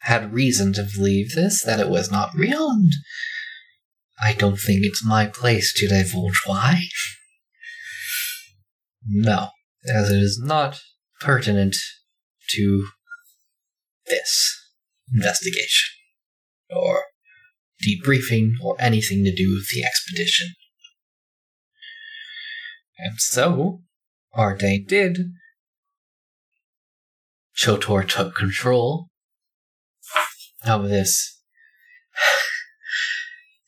had 0.00 0.32
reason 0.32 0.72
to 0.74 0.86
believe 0.96 1.34
this, 1.34 1.62
that 1.64 1.80
it 1.80 1.88
was 1.88 2.10
not 2.10 2.34
real, 2.34 2.70
and 2.70 2.92
I 4.22 4.32
don't 4.32 4.56
think 4.56 4.84
it's 4.84 5.04
my 5.04 5.26
place 5.26 5.72
to 5.74 5.88
divulge 5.88 6.40
why. 6.46 6.82
No, 9.06 9.48
as 9.92 10.10
it 10.10 10.16
is 10.16 10.40
not 10.42 10.80
pertinent 11.20 11.76
to 12.50 12.86
this 14.06 14.56
investigation, 15.12 15.88
or 16.70 17.04
debriefing, 17.86 18.52
or 18.62 18.76
anything 18.78 19.24
to 19.24 19.34
do 19.34 19.54
with 19.54 19.68
the 19.74 19.84
expedition. 19.84 20.54
And 22.98 23.18
so, 23.18 23.82
Ardane 24.34 24.86
did 24.86 25.18
Jutor 27.58 28.08
took 28.08 28.36
control 28.36 29.08
of 30.64 30.88
this 30.88 31.40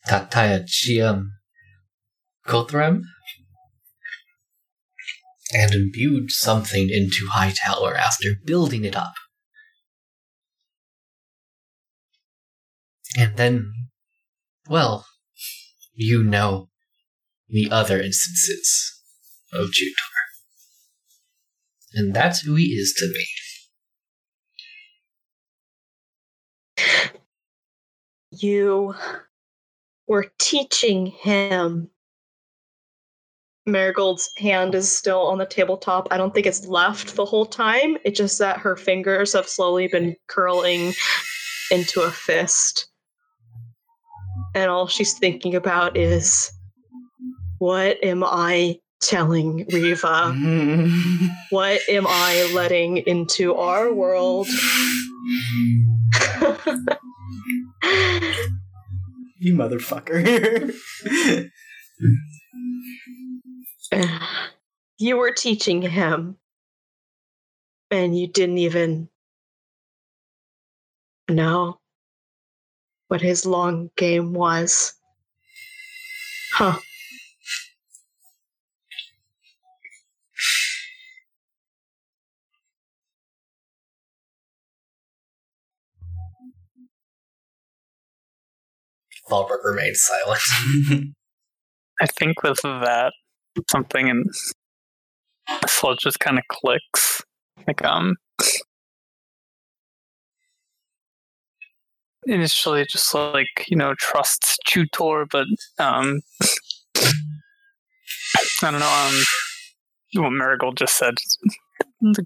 Tataya 0.06 0.64
Chiam 0.64 1.30
Kothrem 2.46 3.02
and 5.52 5.74
imbued 5.74 6.30
something 6.30 6.88
into 6.88 7.26
Hightower 7.32 7.96
after 7.96 8.36
building 8.44 8.84
it 8.84 8.94
up. 8.94 9.14
And 13.18 13.36
then, 13.36 13.72
well, 14.68 15.06
you 15.94 16.22
know 16.22 16.68
the 17.48 17.68
other 17.72 18.00
instances 18.00 19.02
of 19.52 19.70
Jutor. 19.70 20.10
And 21.92 22.14
that's 22.14 22.42
who 22.42 22.54
he 22.54 22.66
is 22.66 22.94
to 22.98 23.08
me. 23.08 23.26
You 28.40 28.94
were 30.08 30.32
teaching 30.38 31.06
him. 31.06 31.90
Marigold's 33.66 34.30
hand 34.38 34.74
is 34.74 34.90
still 34.90 35.26
on 35.26 35.36
the 35.36 35.44
tabletop. 35.44 36.08
I 36.10 36.16
don't 36.16 36.32
think 36.32 36.46
it's 36.46 36.66
left 36.66 37.16
the 37.16 37.26
whole 37.26 37.44
time. 37.44 37.98
It's 38.02 38.16
just 38.16 38.38
that 38.38 38.58
her 38.58 38.76
fingers 38.76 39.34
have 39.34 39.46
slowly 39.46 39.88
been 39.88 40.16
curling 40.26 40.94
into 41.70 42.00
a 42.00 42.10
fist. 42.10 42.88
And 44.54 44.70
all 44.70 44.88
she's 44.88 45.18
thinking 45.18 45.54
about 45.54 45.98
is 45.98 46.50
what 47.58 48.02
am 48.02 48.24
I 48.24 48.78
telling 49.02 49.66
Riva? 49.70 50.32
What 51.50 51.80
am 51.88 52.06
I 52.08 52.50
letting 52.54 52.98
into 52.98 53.54
our 53.54 53.92
world? 53.92 54.46
you 59.38 59.54
motherfucker. 59.54 60.72
you 64.98 65.16
were 65.16 65.32
teaching 65.32 65.82
him, 65.82 66.36
and 67.90 68.18
you 68.18 68.26
didn't 68.28 68.58
even 68.58 69.08
know 71.28 71.80
what 73.08 73.20
his 73.20 73.46
long 73.46 73.90
game 73.96 74.32
was. 74.32 74.94
Huh. 76.52 76.78
Fallbrook 89.30 89.64
remains 89.64 90.02
silent. 90.02 90.40
I 92.00 92.06
think 92.06 92.42
with 92.42 92.60
that, 92.62 93.12
something 93.70 94.08
in 94.08 94.24
Slow 95.66 95.94
just 95.98 96.20
kind 96.20 96.38
of 96.38 96.44
clicks. 96.48 97.22
Like, 97.66 97.84
um, 97.84 98.16
initially 102.24 102.86
just 102.88 103.12
like, 103.14 103.66
you 103.68 103.76
know, 103.76 103.94
trusts 103.98 104.56
Tutor, 104.66 105.26
but, 105.30 105.46
um, 105.78 106.20
I 106.96 108.70
don't 108.70 108.80
know, 108.80 108.86
um, 108.86 109.22
what 110.22 110.30
Marigold 110.30 110.76
just 110.76 110.96
said 110.96 111.14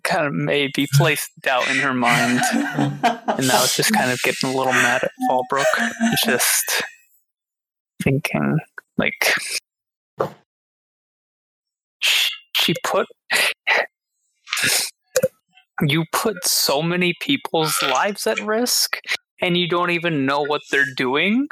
kind 0.02 0.26
of 0.26 0.32
maybe 0.32 0.86
placed 0.94 1.30
doubt 1.40 1.68
in 1.70 1.76
her 1.76 1.94
mind. 1.94 2.40
and 2.52 3.48
now 3.48 3.60
was 3.62 3.76
just 3.76 3.92
kind 3.92 4.10
of 4.10 4.20
getting 4.22 4.50
a 4.50 4.56
little 4.56 4.72
mad 4.72 5.02
at 5.02 5.10
Fallbrook. 5.28 5.64
Just 6.24 6.82
thinking, 8.02 8.58
like, 8.96 9.34
she 12.54 12.74
put. 12.84 13.06
You 15.82 16.04
put 16.12 16.36
so 16.46 16.82
many 16.82 17.14
people's 17.20 17.76
lives 17.82 18.26
at 18.28 18.38
risk, 18.40 18.98
and 19.40 19.56
you 19.56 19.68
don't 19.68 19.90
even 19.90 20.24
know 20.24 20.42
what 20.42 20.62
they're 20.70 20.84
doing. 20.96 21.48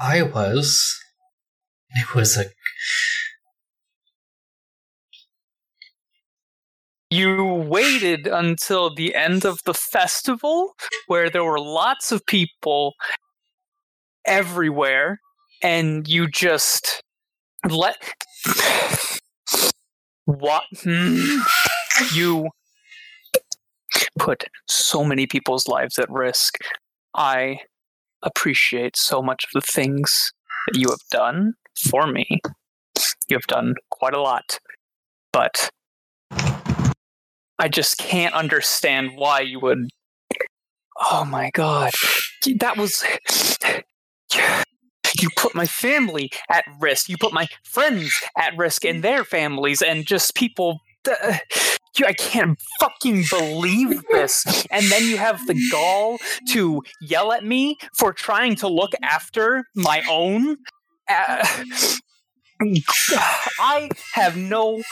I 0.00 0.22
was. 0.22 0.96
It 1.90 2.14
was 2.14 2.36
a. 2.36 2.44
You 7.10 7.44
waited 7.44 8.26
until 8.26 8.94
the 8.94 9.14
end 9.14 9.44
of 9.44 9.64
the 9.64 9.74
festival 9.74 10.74
where 11.06 11.30
there 11.30 11.44
were 11.44 11.58
lots 11.58 12.12
of 12.12 12.24
people 12.26 12.94
everywhere, 14.26 15.20
and 15.62 16.06
you 16.06 16.28
just 16.28 17.02
let. 17.68 17.96
What? 20.26 20.64
Hmm. 20.82 21.38
You 22.12 22.50
put 24.18 24.44
so 24.68 25.02
many 25.02 25.26
people's 25.26 25.66
lives 25.66 25.98
at 25.98 26.10
risk. 26.10 26.58
I 27.14 27.60
appreciate 28.22 28.96
so 28.96 29.22
much 29.22 29.44
of 29.44 29.50
the 29.54 29.60
things 29.60 30.32
that 30.66 30.78
you 30.78 30.88
have 30.88 31.06
done 31.10 31.54
for 31.90 32.06
me. 32.06 32.40
You 33.28 33.36
have 33.36 33.46
done 33.46 33.74
quite 33.90 34.14
a 34.14 34.20
lot, 34.20 34.58
but 35.32 35.70
I 37.58 37.68
just 37.68 37.98
can't 37.98 38.34
understand 38.34 39.12
why 39.16 39.40
you 39.40 39.60
would. 39.60 39.88
Oh 41.10 41.24
my 41.24 41.50
god. 41.54 41.92
That 42.60 42.76
was. 42.76 43.04
You 45.20 45.28
put 45.36 45.54
my 45.54 45.66
family 45.66 46.30
at 46.50 46.64
risk. 46.80 47.08
You 47.08 47.16
put 47.18 47.32
my 47.32 47.48
friends 47.64 48.12
at 48.36 48.56
risk 48.56 48.84
and 48.84 49.02
their 49.02 49.24
families, 49.24 49.82
and 49.82 50.06
just 50.06 50.34
people 50.34 50.80
I 52.06 52.12
can't 52.12 52.58
fucking 52.80 53.24
believe 53.30 54.02
this. 54.10 54.66
And 54.70 54.86
then 54.86 55.04
you 55.04 55.16
have 55.16 55.46
the 55.46 55.60
gall 55.70 56.18
to 56.50 56.82
yell 57.00 57.32
at 57.32 57.44
me 57.44 57.78
for 57.94 58.12
trying 58.12 58.56
to 58.56 58.68
look 58.68 58.92
after 59.02 59.64
my 59.74 60.02
own. 60.08 60.56
Uh, 61.08 61.46
I 63.60 63.90
have 64.14 64.36
no. 64.36 64.82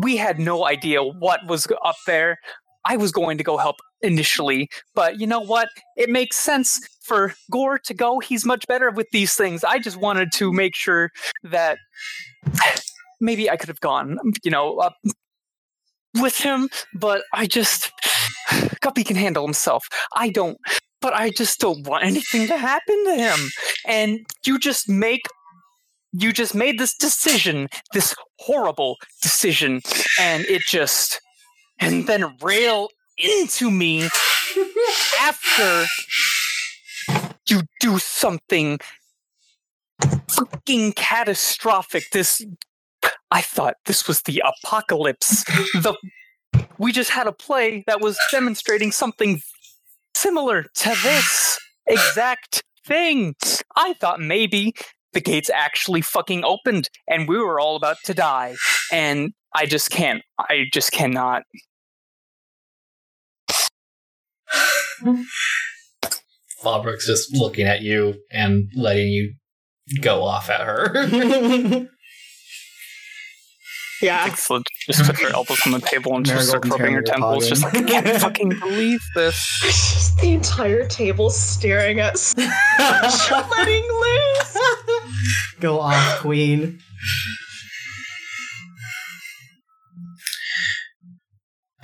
We 0.00 0.16
had 0.16 0.38
no 0.38 0.66
idea 0.66 1.02
what 1.02 1.46
was 1.46 1.66
up 1.84 1.96
there. 2.06 2.38
I 2.84 2.96
was 2.96 3.12
going 3.12 3.38
to 3.38 3.44
go 3.44 3.56
help 3.58 3.76
initially, 4.00 4.68
but 4.94 5.20
you 5.20 5.26
know 5.26 5.38
what? 5.38 5.68
It 5.96 6.10
makes 6.10 6.36
sense 6.36 6.80
for 7.02 7.34
Gore 7.50 7.78
to 7.78 7.94
go. 7.94 8.18
He's 8.18 8.44
much 8.44 8.66
better 8.66 8.90
with 8.90 9.06
these 9.12 9.34
things. 9.34 9.62
I 9.62 9.78
just 9.78 9.96
wanted 9.96 10.32
to 10.32 10.52
make 10.52 10.74
sure 10.74 11.10
that 11.44 11.78
maybe 13.20 13.48
I 13.48 13.56
could 13.56 13.68
have 13.68 13.80
gone, 13.80 14.18
you 14.42 14.50
know, 14.50 14.90
with 16.20 16.38
him, 16.38 16.68
but 16.94 17.22
I 17.32 17.46
just 17.46 17.90
Guppy 18.80 19.04
can 19.04 19.16
handle 19.16 19.44
himself. 19.44 19.84
I 20.14 20.30
don't, 20.30 20.58
but 21.00 21.14
I 21.14 21.30
just 21.30 21.60
don't 21.60 21.86
want 21.86 22.04
anything 22.04 22.46
to 22.48 22.56
happen 22.56 23.04
to 23.04 23.14
him. 23.14 23.50
And 23.86 24.20
you 24.46 24.58
just 24.58 24.88
make 24.88 25.22
you 26.12 26.32
just 26.32 26.54
made 26.54 26.78
this 26.78 26.94
decision, 26.94 27.68
this 27.94 28.14
horrible 28.38 28.96
decision, 29.22 29.80
and 30.20 30.44
it 30.44 30.62
just 30.62 31.20
and 31.80 32.06
then 32.06 32.36
rail 32.42 32.88
into 33.18 33.70
me 33.70 34.08
after 35.20 35.84
you 37.48 37.62
do 37.80 37.98
something 37.98 38.78
fucking 40.28 40.92
catastrophic. 40.92 42.04
This 42.12 42.44
I 43.32 43.40
thought 43.40 43.76
this 43.86 44.06
was 44.06 44.20
the 44.22 44.42
apocalypse. 44.44 45.42
the 45.72 45.96
we 46.78 46.92
just 46.92 47.10
had 47.10 47.26
a 47.26 47.32
play 47.32 47.82
that 47.86 48.00
was 48.00 48.18
demonstrating 48.30 48.92
something 48.92 49.40
similar 50.14 50.64
to 50.64 50.88
this 51.02 51.58
exact 51.86 52.62
thing. 52.86 53.34
I 53.74 53.94
thought 53.94 54.20
maybe 54.20 54.74
the 55.14 55.20
gates 55.22 55.48
actually 55.48 56.02
fucking 56.02 56.44
opened 56.44 56.90
and 57.08 57.26
we 57.26 57.38
were 57.38 57.58
all 57.58 57.76
about 57.76 57.96
to 58.04 58.12
die. 58.12 58.54
And 58.92 59.32
I 59.54 59.64
just 59.64 59.90
can't. 59.90 60.22
I 60.38 60.64
just 60.70 60.92
cannot. 60.92 61.44
Fallbrook's 66.62 67.06
just 67.06 67.34
looking 67.34 67.66
at 67.66 67.80
you 67.80 68.14
and 68.30 68.70
letting 68.76 69.08
you 69.08 69.32
go 70.02 70.22
off 70.22 70.50
at 70.50 70.60
her. 70.60 71.88
Yeah. 74.02 74.24
Excellent. 74.26 74.66
Just 74.86 75.04
put 75.04 75.20
her 75.20 75.32
elbows 75.32 75.60
on 75.64 75.72
the 75.72 75.80
table 75.80 76.16
and 76.16 76.26
just 76.26 76.48
start 76.48 76.66
rubbing 76.66 76.94
her 76.94 77.02
temples. 77.02 77.48
Just 77.48 77.62
like, 77.62 77.76
I 77.76 77.82
can't 77.82 78.20
fucking 78.20 78.48
believe 78.58 79.00
this. 79.14 79.60
Just 79.62 80.16
the 80.18 80.32
entire 80.32 80.86
table 80.88 81.30
staring 81.30 82.00
at 82.00 82.14
us, 82.14 82.34
letting 83.30 83.84
loose. 83.84 84.58
Go 85.60 85.78
off, 85.78 86.18
queen. 86.18 86.80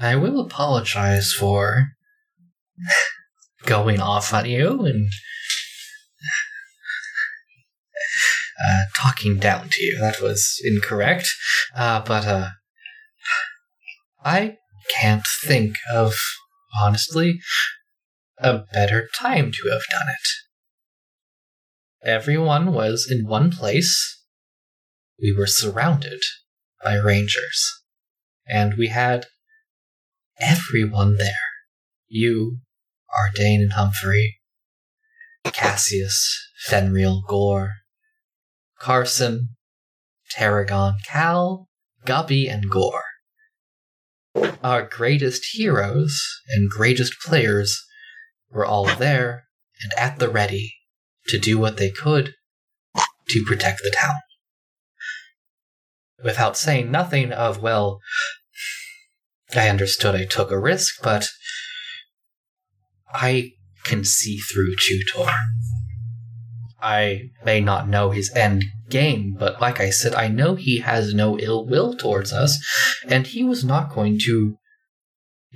I 0.01 0.17
will 0.17 0.41
apologize 0.41 1.33
for 1.33 1.89
going 3.65 4.01
off 4.01 4.35
on 4.35 4.47
you 4.47 4.85
and 4.87 5.09
uh, 8.67 8.85
talking 8.97 9.39
down 9.39 9.69
to 9.71 9.83
you. 9.83 9.99
That 9.99 10.21
was 10.21 10.61
incorrect. 10.65 11.29
Uh, 11.75 12.01
but 12.01 12.27
uh, 12.27 12.49
I 14.25 14.57
can't 14.99 15.25
think 15.45 15.77
of, 15.93 16.15
honestly, 16.81 17.39
a 18.39 18.61
better 18.73 19.09
time 19.19 19.53
to 19.53 19.71
have 19.71 19.83
done 19.91 20.09
it. 20.09 22.09
Everyone 22.09 22.73
was 22.73 23.09
in 23.11 23.27
one 23.27 23.51
place. 23.51 24.23
We 25.21 25.35
were 25.37 25.47
surrounded 25.47 26.21
by 26.83 26.97
rangers. 26.97 27.83
And 28.47 28.75
we 28.79 28.89
had 28.89 29.27
everyone 30.41 31.17
there. 31.17 31.35
You, 32.07 32.59
Ardane 33.11 33.63
and 33.63 33.73
Humphrey, 33.73 34.39
Cassius, 35.45 36.51
Fenrir, 36.67 37.21
Gore, 37.27 37.73
Carson, 38.79 39.57
Tarragon, 40.31 40.95
Cal, 41.07 41.69
Guppy, 42.05 42.49
and 42.49 42.71
Gore. 42.71 43.05
Our 44.63 44.83
greatest 44.83 45.47
heroes 45.53 46.21
and 46.49 46.71
greatest 46.71 47.15
players 47.25 47.85
were 48.51 48.65
all 48.65 48.87
there 48.87 49.45
and 49.83 49.93
at 49.99 50.19
the 50.19 50.29
ready 50.29 50.75
to 51.29 51.39
do 51.39 51.59
what 51.59 51.77
they 51.77 51.91
could 51.91 52.35
to 53.29 53.45
protect 53.45 53.81
the 53.83 53.95
town. 53.95 54.15
Without 56.23 56.57
saying 56.57 56.91
nothing 56.91 57.33
of, 57.33 57.63
well, 57.63 58.01
I 59.55 59.69
understood 59.69 60.15
I 60.15 60.25
took 60.25 60.51
a 60.51 60.59
risk, 60.59 61.03
but 61.03 61.29
I 63.13 63.53
can 63.85 64.05
see 64.05 64.39
through 64.39 64.77
Jutor. 64.77 65.33
I 66.81 67.31
may 67.45 67.61
not 67.61 67.89
know 67.89 68.11
his 68.11 68.33
end 68.35 68.65
game, 68.89 69.35
but 69.39 69.61
like 69.61 69.81
I 69.81 69.91
said, 69.91 70.15
I 70.15 70.29
know 70.29 70.55
he 70.55 70.79
has 70.79 71.13
no 71.13 71.39
ill 71.39 71.67
will 71.67 71.97
towards 71.97 72.33
us, 72.33 72.57
and 73.07 73.27
he 73.27 73.43
was 73.43 73.65
not 73.65 73.93
going 73.93 74.19
to 74.27 74.57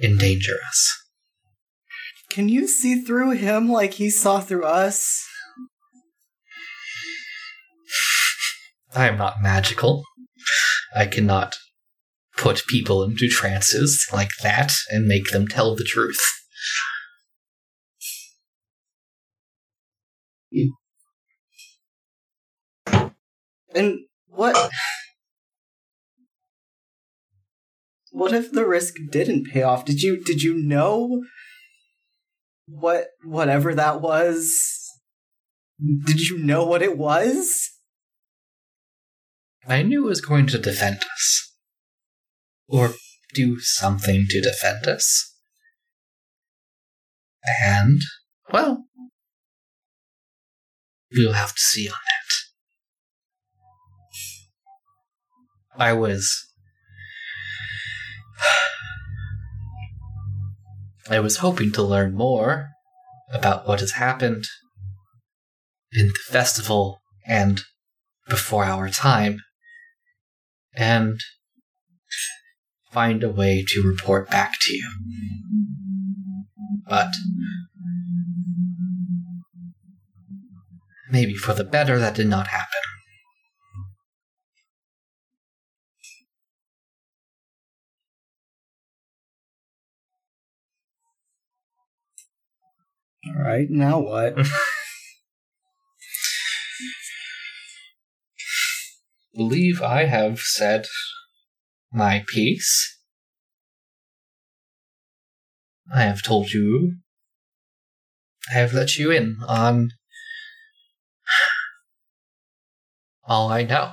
endanger 0.03 0.57
us. 0.69 0.99
Can 2.31 2.49
you 2.49 2.67
see 2.67 3.03
through 3.03 3.33
him 3.33 3.71
like 3.71 3.95
he 3.95 4.11
saw 4.11 4.41
through 4.41 4.65
us? 4.65 5.27
I 8.95 9.09
am 9.09 9.17
not 9.17 9.43
magical. 9.43 10.03
I 10.95 11.07
cannot 11.07 11.57
put 12.37 12.67
people 12.67 13.03
into 13.03 13.29
trances 13.29 14.07
like 14.13 14.31
that 14.43 14.73
and 14.91 15.07
make 15.07 15.31
them 15.31 15.47
tell 15.47 15.77
the 15.77 15.85
truth. 15.85 16.21
And 23.75 23.99
what? 24.29 24.71
What 28.11 28.35
if 28.35 28.53
the 28.53 28.67
risk 28.67 28.95
didn't 29.11 29.51
pay 29.51 29.63
off? 29.63 29.85
Did 29.85 30.03
you 30.03 30.23
did 30.23 30.43
you 30.43 30.55
know 30.55 31.23
what 32.67 33.09
whatever 33.25 33.75
that 33.75 34.01
was 34.01 34.83
Did 35.79 36.21
you 36.29 36.39
know 36.39 36.65
what 36.65 36.83
it 36.83 36.97
was? 36.97 37.71
I 39.67 39.83
knew 39.83 40.05
it 40.05 40.09
was 40.09 40.21
going 40.21 40.47
to 40.49 40.59
defend 40.59 40.99
us. 40.99 41.55
Or 42.69 42.95
do 43.35 43.59
something 43.61 44.27
to 44.29 44.41
defend 44.41 44.87
us. 44.87 45.35
And, 47.65 48.01
well, 48.53 48.85
we'll 51.13 51.33
have 51.33 51.55
to 51.55 51.61
see 51.61 51.89
on 51.89 51.95
that. 51.95 52.22
I 55.77 55.93
was. 55.93 56.49
I 61.11 61.19
was 61.21 61.39
hoping 61.39 61.73
to 61.73 61.83
learn 61.83 62.15
more 62.15 62.69
about 63.33 63.67
what 63.67 63.81
has 63.81 63.93
happened 63.93 64.45
in 65.93 66.09
the 66.09 66.19
festival 66.27 67.01
and 67.27 67.63
before 68.29 68.65
our 68.65 68.89
time, 68.89 69.41
and 70.75 71.21
find 72.91 73.23
a 73.23 73.29
way 73.29 73.65
to 73.69 73.83
report 73.83 74.31
back 74.31 74.55
to 74.61 74.73
you. 74.73 74.91
But 76.89 77.13
maybe 81.11 81.35
for 81.35 81.53
the 81.55 81.65
better 81.65 81.99
that 81.99 82.15
did 82.15 82.29
not 82.29 82.49
happen. 82.49 82.92
All 93.27 93.43
right, 93.43 93.69
now 93.71 94.01
what? 94.01 94.37
believe 99.35 99.81
I 99.81 100.05
have 100.05 100.41
said 100.41 100.87
my 101.93 102.25
piece. 102.29 102.99
I 105.95 106.03
have 106.03 106.23
told 106.23 106.53
you. 106.53 106.97
I 108.51 108.55
have 108.55 108.73
let 108.73 108.99
you 108.99 109.11
in 109.11 109.39
on 109.47 109.91
all 113.25 113.51
I 113.51 113.63
know. 113.63 113.93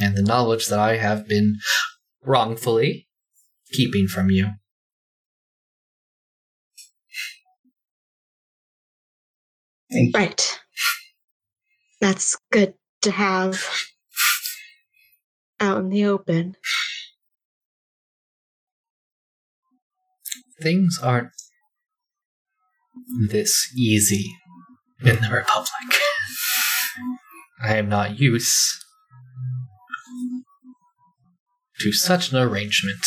And 0.00 0.16
the 0.16 0.22
knowledge 0.22 0.68
that 0.68 0.78
I 0.78 0.96
have 0.96 1.28
been 1.28 1.58
wrongfully 2.22 3.08
keeping 3.72 4.06
from 4.06 4.30
you. 4.30 4.52
Right. 10.14 10.58
That's 12.00 12.36
good 12.52 12.74
to 13.02 13.10
have 13.10 13.64
out 15.60 15.78
in 15.78 15.88
the 15.88 16.04
open. 16.04 16.56
Things 20.62 20.98
aren't 21.02 21.30
this 23.28 23.72
easy 23.76 24.30
in 25.00 25.20
the 25.20 25.30
Republic. 25.30 25.68
I 27.62 27.76
am 27.76 27.88
not 27.88 28.18
used 28.18 28.84
to 31.80 31.92
such 31.92 32.32
an 32.32 32.38
arrangement. 32.38 33.04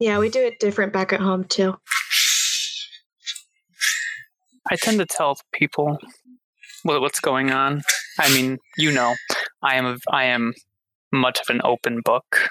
Yeah, 0.00 0.18
we 0.18 0.28
do 0.28 0.40
it 0.40 0.60
different 0.60 0.92
back 0.92 1.12
at 1.12 1.20
home 1.20 1.44
too. 1.44 1.76
I 4.70 4.76
tend 4.76 4.98
to 4.98 5.06
tell 5.06 5.38
people 5.52 5.98
what, 6.82 7.00
what's 7.00 7.20
going 7.20 7.50
on. 7.50 7.82
I 8.18 8.32
mean, 8.34 8.58
you 8.76 8.92
know, 8.92 9.14
I 9.62 9.76
am 9.76 9.86
a, 9.86 9.96
I 10.12 10.24
am 10.24 10.54
much 11.12 11.38
of 11.40 11.54
an 11.54 11.60
open 11.64 12.00
book. 12.04 12.48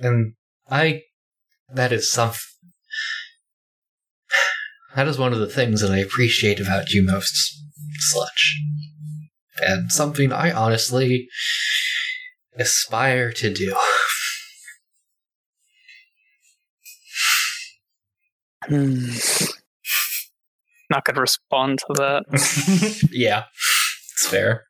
And 0.00 0.34
I, 0.70 1.02
that 1.72 1.92
is 1.92 2.10
some, 2.10 2.32
that 4.94 5.08
is 5.08 5.18
one 5.18 5.32
of 5.32 5.38
the 5.38 5.48
things 5.48 5.80
that 5.80 5.90
I 5.90 5.98
appreciate 5.98 6.60
about 6.60 6.90
you 6.90 7.04
most, 7.04 7.62
Sludge. 7.98 8.60
And 9.60 9.90
something 9.90 10.32
I 10.32 10.52
honestly 10.52 11.28
aspire 12.56 13.32
to 13.32 13.52
do. 13.52 13.76
Hmm. 18.66 19.06
Not 20.90 21.04
going 21.04 21.16
to 21.16 21.20
respond 21.20 21.80
to 21.80 21.94
that. 21.94 23.08
yeah, 23.12 23.44
it's 24.12 24.26
fair. 24.26 24.64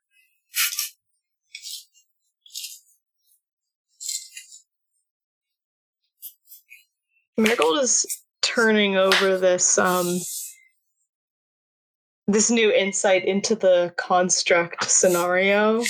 Marigold 7.37 7.79
is 7.79 8.05
turning 8.43 8.97
over 8.97 9.39
this 9.39 9.79
um 9.79 10.19
this 12.27 12.51
new 12.51 12.73
insight 12.73 13.25
into 13.25 13.55
the 13.55 13.95
construct 13.97 14.91
scenario. 14.91 15.85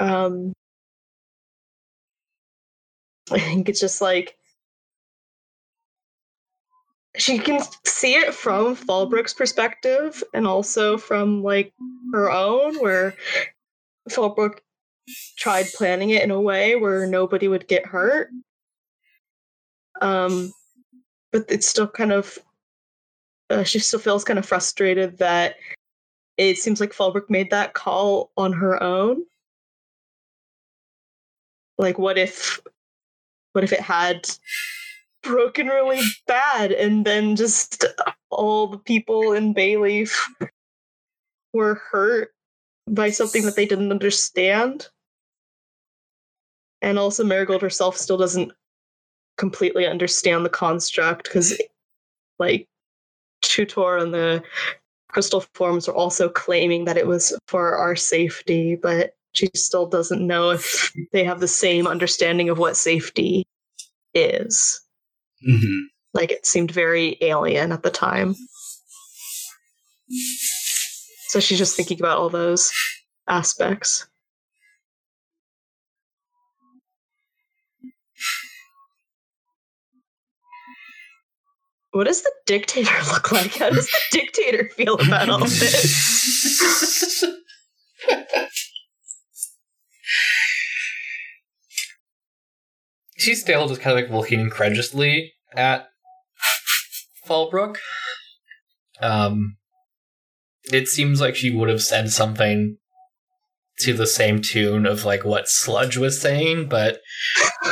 Um 0.00 0.54
I 3.30 3.38
think 3.38 3.68
it's 3.68 3.80
just 3.80 4.00
like 4.00 4.36
she 7.16 7.38
can 7.38 7.60
see 7.84 8.14
it 8.14 8.34
from 8.34 8.76
Fallbrook's 8.76 9.34
perspective 9.34 10.22
and 10.34 10.46
also 10.46 10.98
from 10.98 11.42
like 11.42 11.72
her 12.12 12.30
own, 12.30 12.76
where 12.76 13.14
Fallbrook 14.10 14.58
tried 15.36 15.66
planning 15.74 16.10
it 16.10 16.22
in 16.22 16.30
a 16.30 16.40
way 16.40 16.76
where 16.76 17.06
nobody 17.06 17.48
would 17.48 17.68
get 17.68 17.86
hurt. 17.86 18.30
Um, 20.00 20.52
but 21.32 21.44
it's 21.48 21.68
still 21.68 21.88
kind 21.88 22.12
of 22.12 22.38
uh, 23.50 23.62
she 23.62 23.78
still 23.78 24.00
feels 24.00 24.24
kind 24.24 24.38
of 24.38 24.46
frustrated 24.46 25.18
that 25.18 25.56
it 26.36 26.58
seems 26.58 26.80
like 26.80 26.92
Fallbrook 26.92 27.30
made 27.30 27.50
that 27.50 27.74
call 27.74 28.30
on 28.36 28.52
her 28.52 28.82
own. 28.82 29.24
Like, 31.78 31.98
what 31.98 32.18
if, 32.18 32.60
what 33.52 33.64
if 33.64 33.72
it 33.72 33.80
had 33.80 34.28
broken 35.26 35.68
really 35.68 36.00
bad 36.26 36.72
and 36.72 37.04
then 37.04 37.36
just 37.36 37.84
all 38.30 38.66
the 38.66 38.78
people 38.78 39.32
in 39.32 39.54
Bayleaf 39.54 40.16
were 41.52 41.74
hurt 41.90 42.32
by 42.88 43.10
something 43.10 43.44
that 43.44 43.56
they 43.56 43.66
didn't 43.66 43.90
understand. 43.90 44.88
And 46.82 46.98
also 46.98 47.24
Marigold 47.24 47.62
herself 47.62 47.96
still 47.96 48.16
doesn't 48.16 48.52
completely 49.36 49.86
understand 49.86 50.44
the 50.44 50.50
construct 50.50 51.24
because 51.24 51.60
like 52.38 52.68
Tutor 53.42 53.96
and 53.96 54.12
the 54.12 54.42
crystal 55.08 55.44
forms 55.54 55.88
are 55.88 55.94
also 55.94 56.28
claiming 56.28 56.84
that 56.84 56.96
it 56.96 57.06
was 57.06 57.36
for 57.48 57.76
our 57.76 57.96
safety, 57.96 58.76
but 58.76 59.14
she 59.32 59.48
still 59.54 59.86
doesn't 59.86 60.26
know 60.26 60.50
if 60.50 60.92
they 61.12 61.24
have 61.24 61.40
the 61.40 61.48
same 61.48 61.86
understanding 61.86 62.48
of 62.48 62.58
what 62.58 62.76
safety 62.76 63.46
is. 64.14 64.85
Mm-hmm. 65.48 65.80
Like 66.14 66.32
it 66.32 66.46
seemed 66.46 66.70
very 66.70 67.16
alien 67.20 67.72
at 67.72 67.82
the 67.82 67.90
time. 67.90 68.34
So 71.28 71.40
she's 71.40 71.58
just 71.58 71.76
thinking 71.76 72.00
about 72.00 72.18
all 72.18 72.30
those 72.30 72.72
aspects. 73.28 74.06
What 81.90 82.06
does 82.06 82.22
the 82.22 82.32
dictator 82.44 82.92
look 83.08 83.32
like? 83.32 83.54
How 83.54 83.70
does 83.70 83.86
the 83.86 84.00
dictator 84.18 84.68
feel 84.76 84.94
about 84.94 85.30
all 85.30 85.38
this? 85.38 87.24
She's 93.18 93.40
still 93.40 93.66
just 93.66 93.80
kind 93.80 93.98
of 93.98 94.04
like 94.04 94.12
looking 94.14 94.40
incredulously 94.40 95.32
at 95.56 95.88
Fallbrook. 97.26 97.76
Um, 99.00 99.56
it 100.72 100.88
seems 100.88 101.20
like 101.20 101.36
she 101.36 101.50
would 101.50 101.68
have 101.68 101.82
said 101.82 102.10
something 102.10 102.78
to 103.80 103.92
the 103.92 104.06
same 104.06 104.40
tune 104.40 104.86
of 104.86 105.04
like 105.04 105.24
what 105.24 105.48
Sludge 105.48 105.96
was 105.96 106.20
saying, 106.20 106.68
but 106.68 107.00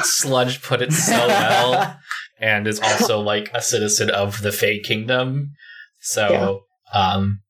Sludge 0.02 0.62
put 0.62 0.82
it 0.82 0.93
so 0.93 1.27
well 1.27 1.98
and 2.39 2.66
is 2.66 2.81
also 2.81 3.20
like 3.20 3.51
a 3.55 3.62
citizen 3.62 4.11
of 4.11 4.43
the 4.43 4.52
Fey 4.52 4.81
Kingdom. 4.81 5.52
So, 6.01 6.61
um, 6.93 7.40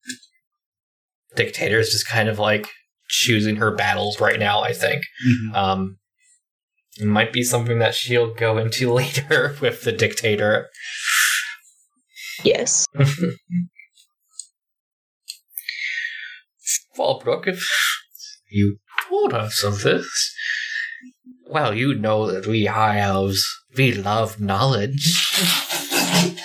Dictator 1.35 1.81
is 1.81 1.91
just 1.91 2.07
kind 2.07 2.29
of 2.29 2.39
like 2.39 2.69
choosing 3.09 3.57
her 3.57 3.73
battles 3.75 4.21
right 4.21 4.39
now, 4.39 4.61
I 4.61 4.73
think. 4.73 5.03
Mhm. 5.27 5.55
Um, 5.55 5.99
It 7.01 7.07
might 7.07 7.33
be 7.33 7.43
something 7.43 7.79
that 7.81 7.95
she'll 7.95 8.35
go 8.35 8.59
into 8.59 8.93
later 9.01 9.57
with 9.61 9.83
the 9.83 9.93
dictator. 9.93 10.69
Yes. 12.43 12.87
Fallbrook, 16.97 17.47
if 17.49 17.63
you 18.51 18.79
told 19.09 19.35
us 19.35 19.63
of 19.65 19.83
this, 19.83 20.35
well, 21.47 21.75
you 21.75 21.95
know 21.95 22.31
that 22.31 22.47
we 22.47 22.67
high 22.67 23.01
elves, 23.01 23.45
we 23.77 23.93
love 23.93 24.41
knowledge. 24.41 25.31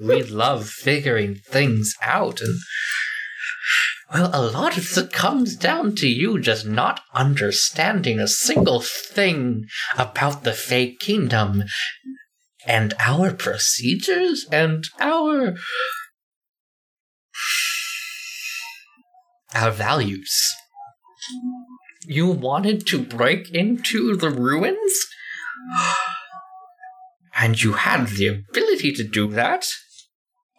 we 0.00 0.22
love 0.22 0.68
figuring 0.68 1.36
things 1.50 1.94
out, 2.02 2.40
and 2.40 2.58
well, 4.12 4.30
a 4.32 4.40
lot 4.40 4.78
of 4.78 4.96
it 4.96 5.12
comes 5.12 5.56
down 5.56 5.94
to 5.96 6.08
you 6.08 6.40
just 6.40 6.66
not 6.66 7.00
understanding 7.14 8.18
a 8.18 8.28
single 8.28 8.80
thing 8.80 9.66
about 9.96 10.44
the 10.44 10.52
Fey 10.52 10.94
kingdom 10.94 11.64
and 12.66 12.94
our 13.00 13.32
procedures 13.32 14.46
and 14.50 14.84
our 14.98 15.56
our 19.54 19.70
values. 19.70 20.30
You 22.06 22.30
wanted 22.30 22.86
to 22.86 23.02
break 23.02 23.50
into 23.50 24.16
the 24.16 24.30
ruins? 24.30 25.06
And 27.34 27.62
you 27.62 27.74
had 27.74 28.08
the 28.08 28.28
ability 28.28 28.92
to 28.92 29.04
do 29.04 29.28
that? 29.28 29.66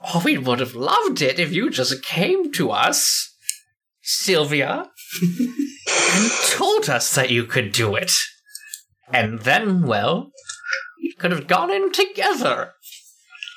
Oh, 0.04 0.22
we 0.24 0.38
would 0.38 0.60
have 0.60 0.76
loved 0.76 1.22
it 1.22 1.40
if 1.40 1.52
you 1.52 1.70
just 1.70 2.04
came 2.04 2.52
to 2.54 2.72
us, 2.72 3.29
Sylvia, 4.12 4.90
and 5.22 6.32
told 6.50 6.90
us 6.90 7.14
that 7.16 7.30
you 7.30 7.46
could 7.46 7.72
do 7.72 7.96
it. 7.96 8.12
And 9.14 9.40
then, 9.42 9.86
well, 9.86 10.32
we 11.02 11.14
could 11.14 11.32
have 11.32 11.48
gone 11.48 11.72
in 11.72 11.92
together 11.92 12.74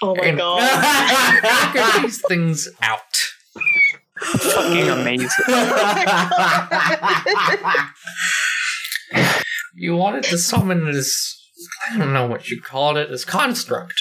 Oh 0.02 0.14
my 0.16 0.26
and 0.26 0.38
god. 0.38 1.72
figure 1.72 2.02
these 2.02 2.20
things 2.28 2.68
out. 2.82 3.00
Fucking 4.20 4.88
amazing. 4.88 5.28
You 9.74 9.96
wanted 9.96 10.24
to 10.24 10.36
summon 10.36 10.84
this, 10.84 11.34
I 11.90 11.96
don't 11.96 12.12
know 12.12 12.26
what 12.26 12.50
you 12.50 12.60
called 12.60 12.98
it, 12.98 13.08
this 13.08 13.24
construct. 13.24 13.94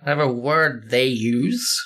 Whatever 0.00 0.26
word 0.26 0.90
they 0.90 1.06
use. 1.06 1.80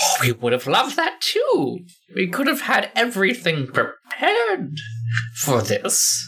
Oh, 0.00 0.16
we 0.20 0.32
would 0.32 0.52
have 0.52 0.66
loved 0.66 0.96
that 0.96 1.20
too. 1.20 1.80
We 2.14 2.28
could 2.28 2.46
have 2.46 2.62
had 2.62 2.90
everything 2.94 3.66
prepared 3.66 4.76
for 5.36 5.62
this. 5.62 6.24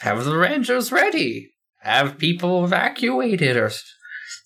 Have 0.00 0.24
the 0.24 0.36
rangers 0.36 0.92
ready. 0.92 1.52
Have 1.80 2.18
people 2.18 2.64
evacuated 2.64 3.56
or 3.56 3.70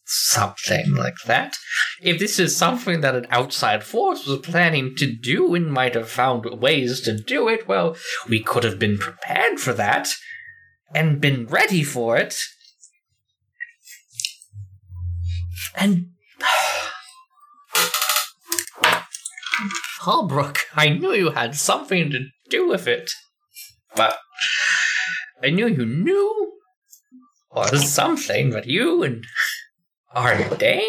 something 0.09 0.95
like 0.95 1.17
that. 1.27 1.57
If 2.01 2.19
this 2.19 2.39
is 2.39 2.57
something 2.57 3.03
that 3.03 3.15
an 3.15 3.27
outside 3.31 3.85
force 3.85 4.27
was 4.27 4.41
planning 4.41 4.95
to 4.97 5.13
do 5.15 5.55
and 5.55 5.71
might 5.73 5.95
have 5.95 6.09
found 6.09 6.47
ways 6.61 7.01
to 7.03 7.17
do 7.17 7.49
it, 7.49 7.69
well, 7.69 7.97
we 8.29 8.43
could 8.43 8.65
have 8.65 8.79
been 8.79 8.99
prepared 8.99 9.61
for 9.61 9.73
that 9.75 10.09
and 10.95 11.21
been 11.21 11.47
ready 11.47 11.83
for 11.83 12.17
it. 12.17 12.37
And 15.75 16.11
Fallbrook, 20.01 20.59
I 20.75 20.91
knew 20.91 21.13
you 21.13 21.31
had 21.31 21.57
something 21.57 22.11
to 22.11 22.27
do 22.51 22.69
with 22.69 22.87
it. 22.87 23.11
But 23.97 24.17
I 25.43 25.51
knew 25.51 25.67
you 25.67 25.85
knew 25.85 26.53
was 27.53 27.91
something, 27.91 28.51
but 28.51 28.67
you 28.67 29.03
and 29.03 29.25
Ardane? 30.15 30.83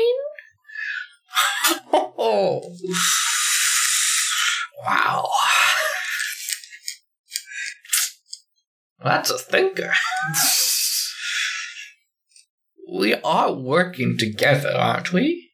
Oh, 1.92 2.76
wow. 4.86 5.28
That's 9.04 9.30
a 9.30 9.38
thinker. 9.38 9.94
we 12.92 13.14
are 13.16 13.54
working 13.54 14.18
together, 14.18 14.72
aren't 14.76 15.14
we? 15.14 15.52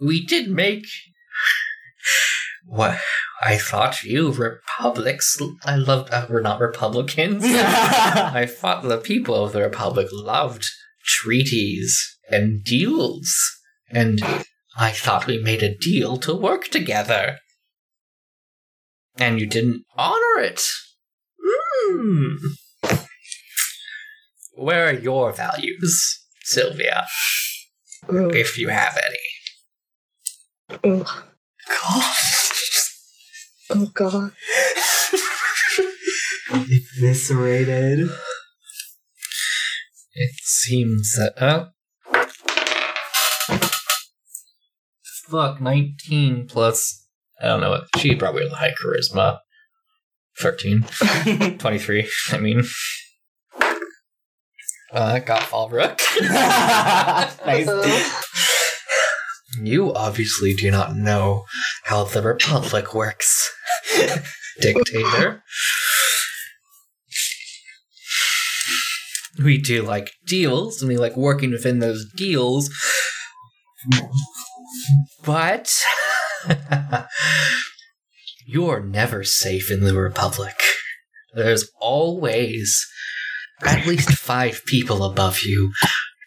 We 0.00 0.26
did 0.26 0.50
make. 0.50 0.86
What? 2.68 2.98
I 3.42 3.58
thought 3.58 4.02
you 4.02 4.32
republics. 4.32 5.38
I 5.64 5.76
loved. 5.76 6.12
Uh, 6.12 6.26
we're 6.28 6.40
not 6.40 6.60
Republicans. 6.60 7.44
I 7.46 8.46
thought 8.46 8.82
the 8.82 8.98
people 8.98 9.44
of 9.44 9.52
the 9.52 9.60
Republic 9.62 10.08
loved 10.10 10.66
treaties 11.04 12.18
and 12.28 12.64
deals. 12.64 13.32
And 13.88 14.20
I 14.76 14.90
thought 14.90 15.28
we 15.28 15.38
made 15.38 15.62
a 15.62 15.76
deal 15.76 16.16
to 16.18 16.34
work 16.34 16.64
together. 16.68 17.38
And 19.16 19.38
you 19.40 19.46
didn't 19.46 19.84
honor 19.96 20.40
it. 20.40 20.60
Hmm. 21.40 22.34
Where 24.54 24.88
are 24.88 24.92
your 24.92 25.32
values, 25.32 26.24
Sylvia, 26.42 27.06
Ooh, 28.12 28.30
if 28.30 28.58
you 28.58 28.68
have 28.68 28.98
any? 28.98 30.78
ooh. 30.86 31.04
Oh 33.70 33.90
god. 33.94 34.32
Eviscerated. 36.52 38.08
It 40.14 40.30
seems 40.42 41.12
that. 41.14 41.34
Oh. 41.40 41.68
Fuck, 45.28 45.60
19 45.60 46.46
plus. 46.46 47.06
I 47.40 47.48
don't 47.48 47.60
know 47.60 47.70
what. 47.70 47.88
She 47.98 48.14
probably 48.14 48.44
has 48.44 48.52
high 48.52 48.74
charisma. 48.80 49.40
13. 50.38 50.86
23, 51.58 52.08
I 52.30 52.38
mean. 52.38 52.62
Uh, 54.92 55.18
got 55.18 55.42
Fallbrook. 55.42 56.00
nice. 57.46 58.22
You 59.62 59.94
obviously 59.94 60.54
do 60.54 60.70
not 60.70 60.96
know 60.96 61.44
how 61.84 62.04
the 62.04 62.22
Republic 62.22 62.94
works, 62.94 63.52
Dictator. 64.60 65.42
We 69.42 69.58
do 69.58 69.82
like 69.82 70.12
deals, 70.26 70.80
and 70.80 70.88
we 70.88 70.96
like 70.96 71.16
working 71.16 71.50
within 71.50 71.78
those 71.78 72.06
deals. 72.16 72.70
But 75.24 75.72
you're 78.46 78.80
never 78.80 79.24
safe 79.24 79.70
in 79.70 79.80
the 79.80 79.94
Republic. 79.94 80.58
There's 81.34 81.70
always 81.80 82.86
at 83.62 83.86
least 83.86 84.10
five 84.10 84.62
people 84.66 85.04
above 85.04 85.40
you 85.42 85.72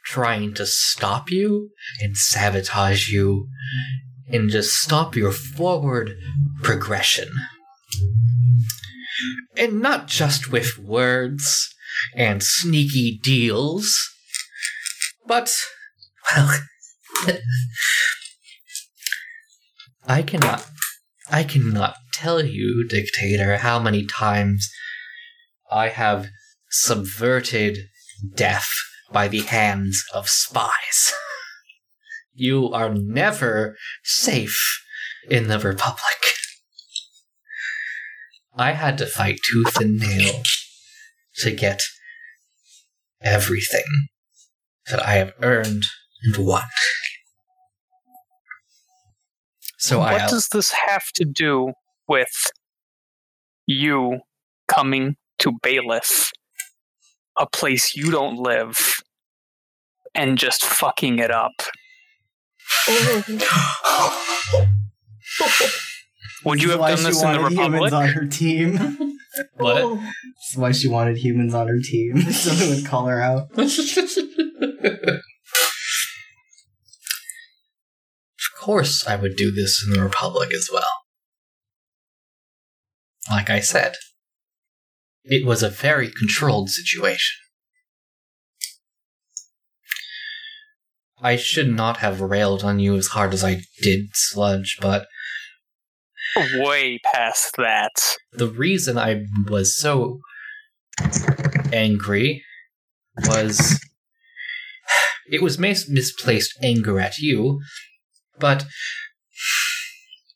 trying 0.09 0.55
to 0.55 0.65
stop 0.65 1.29
you 1.29 1.69
and 2.01 2.17
sabotage 2.17 3.09
you 3.09 3.47
and 4.27 4.49
just 4.49 4.73
stop 4.73 5.15
your 5.15 5.31
forward 5.31 6.17
progression. 6.63 7.29
And 9.55 9.81
not 9.81 10.07
just 10.07 10.51
with 10.51 10.79
words 10.79 11.69
and 12.15 12.41
sneaky 12.41 13.19
deals, 13.21 13.95
but, 15.27 15.55
well, 16.35 16.59
I 20.07 20.23
cannot, 20.23 20.65
I 21.29 21.43
cannot 21.43 21.97
tell 22.13 22.43
you, 22.43 22.87
Dictator, 22.89 23.57
how 23.57 23.77
many 23.77 24.07
times 24.07 24.67
I 25.69 25.89
have 25.89 26.29
subverted 26.71 27.77
death 28.35 28.69
by 29.11 29.27
the 29.27 29.41
hands 29.41 30.03
of 30.13 30.29
spies. 30.29 31.13
You 32.33 32.69
are 32.69 32.93
never 32.93 33.75
safe 34.01 34.81
in 35.29 35.49
the 35.49 35.59
Republic. 35.59 36.21
I 38.55 38.71
had 38.71 38.97
to 38.99 39.05
fight 39.05 39.39
tooth 39.51 39.77
and 39.81 39.99
nail 39.99 40.41
to 41.39 41.51
get 41.51 41.81
everything 43.21 44.07
that 44.89 45.05
I 45.05 45.13
have 45.13 45.33
earned 45.41 45.83
and 46.23 46.45
won. 46.45 46.63
So 49.77 49.99
what 49.99 50.21
I 50.21 50.27
does 50.27 50.49
this 50.49 50.73
have 50.87 51.05
to 51.15 51.25
do 51.25 51.71
with 52.07 52.51
you 53.65 54.19
coming 54.67 55.15
to 55.39 55.53
Bayleaf, 55.63 56.31
a 57.39 57.47
place 57.47 57.95
you 57.95 58.11
don't 58.11 58.37
live, 58.37 59.01
and 60.13 60.37
just 60.37 60.65
fucking 60.65 61.19
it 61.19 61.31
up? 61.31 61.53
Would 66.45 66.61
you 66.63 66.69
have 66.71 66.79
done 66.79 67.03
this 67.03 67.21
in 67.21 67.33
the 67.33 67.39
wanted 67.41 67.57
humans 67.57 67.73
Republic? 67.73 67.93
on 67.93 68.07
her 68.09 68.25
team. 68.25 68.97
What? 69.55 69.81
Oh, 69.81 69.95
That's 69.95 70.55
why 70.57 70.71
she 70.71 70.87
wanted 70.89 71.17
humans 71.17 71.53
on 71.53 71.67
her 71.67 71.79
team, 71.79 72.19
so 72.31 72.49
they 72.49 72.67
would 72.75 72.85
call 72.85 73.05
her 73.05 73.21
out. 73.21 73.47
Of 73.57 73.71
course, 78.59 79.05
I 79.07 79.15
would 79.15 79.35
do 79.37 79.51
this 79.51 79.83
in 79.85 79.93
the 79.93 80.01
Republic 80.01 80.51
as 80.53 80.67
well. 80.73 80.83
Like 83.29 83.49
I 83.49 83.59
said, 83.59 83.95
it 85.23 85.45
was 85.45 85.63
a 85.63 85.69
very 85.69 86.09
controlled 86.11 86.69
situation. 86.69 87.37
I 91.21 91.35
should 91.35 91.69
not 91.69 91.97
have 91.97 92.21
railed 92.21 92.63
on 92.63 92.79
you 92.79 92.95
as 92.95 93.07
hard 93.07 93.33
as 93.33 93.43
I 93.43 93.61
did, 93.81 94.09
Sludge, 94.13 94.77
but 94.81 95.05
Way 96.55 96.99
past 97.13 97.55
that. 97.57 98.15
the 98.31 98.47
reason 98.47 98.97
I 98.97 99.25
was 99.47 99.75
so 99.75 100.19
angry 101.73 102.43
was 103.25 103.79
it 105.29 105.41
was 105.41 105.59
mis- 105.59 105.89
misplaced 105.89 106.57
anger 106.63 106.99
at 106.99 107.17
you, 107.17 107.59
but 108.39 108.65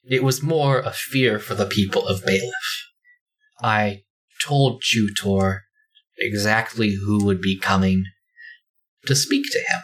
it 0.03 0.23
was 0.23 0.43
more 0.43 0.79
a 0.79 0.91
fear 0.91 1.39
for 1.39 1.55
the 1.55 1.65
people 1.65 2.05
of 2.07 2.23
Bayleaf. 2.23 2.51
I 3.61 4.01
told 4.45 4.81
Jutor 4.81 5.59
exactly 6.17 6.95
who 6.95 7.23
would 7.25 7.41
be 7.41 7.57
coming 7.57 8.05
to 9.05 9.15
speak 9.15 9.45
to 9.51 9.59
him. 9.59 9.81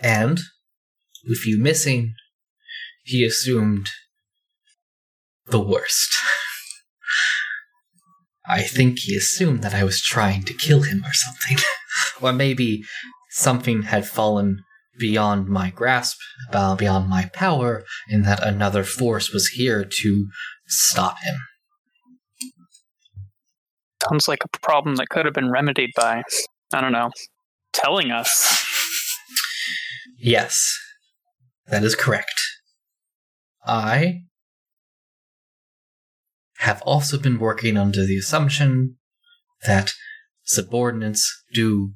And, 0.00 0.40
with 1.28 1.46
you 1.46 1.58
missing, 1.58 2.14
he 3.04 3.24
assumed 3.24 3.90
the 5.46 5.60
worst. 5.60 6.16
I 8.46 8.62
think 8.62 9.00
he 9.00 9.14
assumed 9.14 9.62
that 9.62 9.74
I 9.74 9.84
was 9.84 10.02
trying 10.02 10.44
to 10.44 10.54
kill 10.54 10.82
him 10.82 11.04
or 11.04 11.12
something. 11.12 11.58
or 12.20 12.32
maybe 12.32 12.82
something 13.30 13.82
had 13.82 14.06
fallen 14.06 14.62
beyond 14.98 15.48
my 15.48 15.70
grasp, 15.70 16.18
beyond 16.52 17.08
my 17.08 17.30
power, 17.32 17.84
and 18.08 18.24
that 18.24 18.42
another 18.42 18.84
force 18.84 19.32
was 19.32 19.48
here 19.48 19.84
to 19.84 20.28
stop 20.66 21.18
him. 21.20 21.36
Sounds 24.08 24.28
like 24.28 24.40
a 24.44 24.58
problem 24.60 24.96
that 24.96 25.08
could 25.08 25.24
have 25.24 25.34
been 25.34 25.50
remedied 25.50 25.90
by, 25.96 26.22
I 26.72 26.80
don't 26.80 26.92
know, 26.92 27.10
telling 27.72 28.10
us. 28.10 28.64
Yes, 30.18 30.78
that 31.66 31.84
is 31.84 31.94
correct. 31.94 32.40
I 33.64 34.22
have 36.58 36.82
also 36.82 37.18
been 37.18 37.38
working 37.38 37.76
under 37.76 38.04
the 38.04 38.18
assumption 38.18 38.96
that 39.66 39.92
subordinates 40.44 41.44
do 41.54 41.92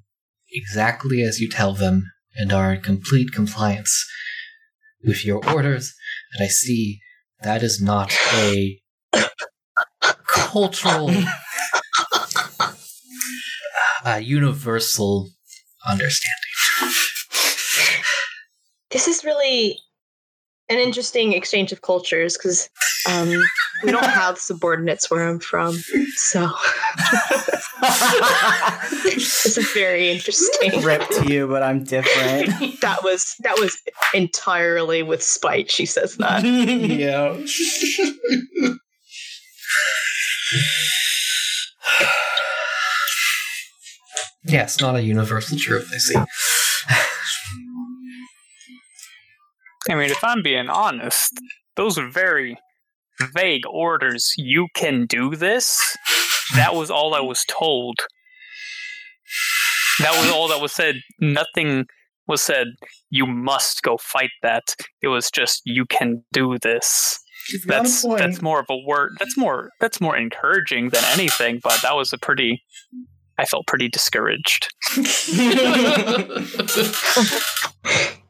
exactly 0.53 1.23
as 1.23 1.41
you 1.41 1.49
tell 1.49 1.75
them 1.75 2.11
and 2.37 2.53
are 2.53 2.75
in 2.75 2.81
complete 2.81 3.33
compliance 3.33 4.07
with 5.05 5.25
your 5.25 5.47
orders, 5.49 5.95
and 6.33 6.45
I 6.45 6.49
see 6.49 7.01
that 7.43 7.63
is 7.63 7.81
not 7.81 8.17
a 8.33 8.81
cultural, 10.27 11.11
uh, 14.05 14.17
universal 14.17 15.29
understanding. 15.87 16.95
this 18.91 19.09
is 19.09 19.25
really 19.25 19.79
an 20.71 20.79
interesting 20.79 21.33
exchange 21.33 21.73
of 21.73 21.83
cultures 21.83 22.37
because 22.37 22.69
um, 23.09 23.29
we 23.83 23.91
don't 23.91 24.05
have 24.11 24.39
subordinates 24.39 25.11
where 25.11 25.27
I'm 25.29 25.41
from, 25.41 25.75
so 26.15 26.51
it's 29.05 29.75
very 29.75 30.11
interesting. 30.11 30.83
Rip 30.83 31.09
to 31.11 31.33
you, 31.33 31.47
but 31.47 31.63
I'm 31.63 31.85
different. 31.85 32.81
that 32.81 33.03
was 33.03 33.35
that 33.41 33.59
was 33.59 33.77
entirely 34.15 35.03
with 35.03 35.23
spite. 35.23 35.71
She 35.71 35.87
says 35.87 36.17
that. 36.17 36.45
yeah. 36.45 37.37
Yes, 44.55 44.81
not 44.81 44.95
a 44.95 45.03
universal 45.03 45.59
truth, 45.59 45.91
I 45.93 45.99
see. 45.99 46.15
I 49.91 49.97
mean, 49.97 50.13
if 50.13 50.23
I'm 50.23 50.45
being 50.45 50.69
honest, 50.69 51.33
those 51.75 51.99
are 51.99 52.09
very 52.09 52.57
vague 53.35 53.67
orders. 53.69 54.33
You 54.37 54.69
can 54.77 55.07
do 55.07 55.35
this. 55.35 55.97
That 56.55 56.77
was 56.77 56.89
all 56.89 57.15
I 57.15 57.21
was 57.21 57.45
told. 57.49 57.97
That 59.99 60.13
was 60.21 60.31
all 60.31 60.47
that 60.47 60.61
was 60.61 60.71
said. 60.71 61.01
Nothing 61.19 61.87
was 62.29 62.41
said, 62.41 62.69
you 63.11 63.27
must 63.27 63.83
go 63.83 63.97
fight 63.97 64.31
that. 64.43 64.77
It 65.03 65.09
was 65.09 65.33
just, 65.33 65.63
you 65.65 65.85
can 65.85 66.23
do 66.33 66.59
this. 66.63 67.19
A 67.53 67.59
That's 67.67 68.03
that's 68.03 68.41
more 68.41 68.61
of 68.61 68.67
a 68.71 68.79
word. 68.87 69.17
That's 69.19 69.37
more 69.37 69.71
that's 69.81 70.01
more 70.01 70.17
encouraging 70.17 70.91
than 70.91 71.03
anything. 71.13 71.59
But 71.61 71.81
that 71.83 71.97
was 71.97 72.13
a 72.13 72.19
pretty. 72.19 72.63
I 73.39 73.45
felt 73.45 73.67
pretty 73.67 73.89
discouraged. 73.89 74.69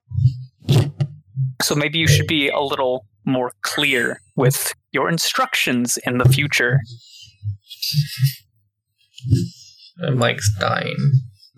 So 1.65 1.75
maybe 1.75 1.99
you 1.99 2.07
should 2.07 2.27
be 2.27 2.51
a 2.51 2.61
little 2.61 3.07
more 3.25 3.53
clear 3.63 4.21
with 4.37 4.75
your 4.93 5.09
instructions 5.09 5.99
in 6.05 6.19
the 6.19 6.29
future. 6.29 6.79
And 9.99 10.19
Mike's 10.19 10.51
dying. 10.61 10.95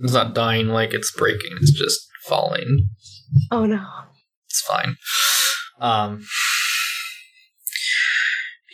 It's 0.00 0.12
not 0.12 0.32
dying 0.32 0.68
like 0.68 0.94
it's 0.94 1.10
breaking, 1.10 1.56
it's 1.60 1.72
just 1.72 2.06
falling. 2.24 2.86
Oh 3.50 3.66
no. 3.66 3.84
It's 4.48 4.60
fine. 4.60 4.94
Um 5.80 6.24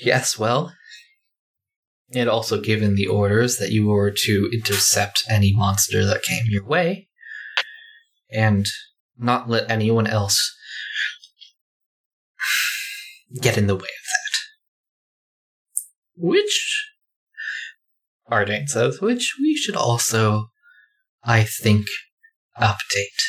Yes, 0.03 0.39
well. 0.39 0.75
It 2.15 2.29
also 2.29 2.61
given 2.61 2.95
the 2.95 3.07
orders 3.07 3.57
that 3.57 3.73
you 3.73 3.87
were 3.87 4.11
to 4.11 4.51
intercept 4.53 5.25
any 5.31 5.53
monster 5.55 6.05
that 6.05 6.23
came 6.23 6.45
your 6.47 6.65
way 6.65 7.09
and 8.31 8.67
not 9.19 9.49
let 9.49 9.71
anyone 9.71 10.07
else 10.07 10.55
get 13.41 13.57
in 13.57 13.67
the 13.67 13.75
way 13.75 13.81
of 13.81 13.87
that. 13.87 14.33
Which 16.17 16.87
Ardane 18.31 18.69
says, 18.69 19.01
which 19.01 19.35
we 19.41 19.57
should 19.57 19.77
also, 19.77 20.51
I 21.25 21.45
think, 21.45 21.87
update. 22.61 23.23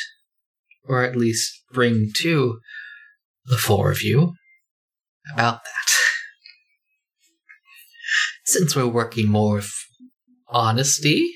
Or 0.86 1.02
at 1.04 1.16
least 1.16 1.62
bring 1.72 2.10
to 2.20 2.60
the 3.46 3.56
four 3.56 3.90
of 3.90 4.02
you 4.02 4.34
about 5.32 5.64
that. 5.64 6.03
Since 8.46 8.76
we're 8.76 8.86
working 8.86 9.30
more 9.30 9.56
with 9.56 9.72
honesty, 10.48 11.32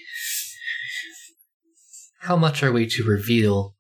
how 2.20 2.36
much 2.36 2.62
are 2.62 2.70
we 2.70 2.86
to 2.89 3.02
reveal 3.02 3.74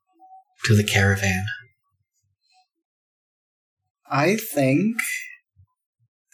to 0.64 0.74
the 0.74 0.82
caravan? 0.82 1.44
I 4.10 4.36
think 4.36 4.96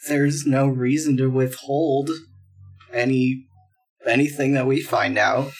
there's 0.07 0.45
no 0.45 0.67
reason 0.67 1.17
to 1.17 1.27
withhold 1.27 2.11
any 2.93 3.45
anything 4.07 4.53
that 4.53 4.65
we 4.65 4.81
find 4.81 5.17
out. 5.17 5.51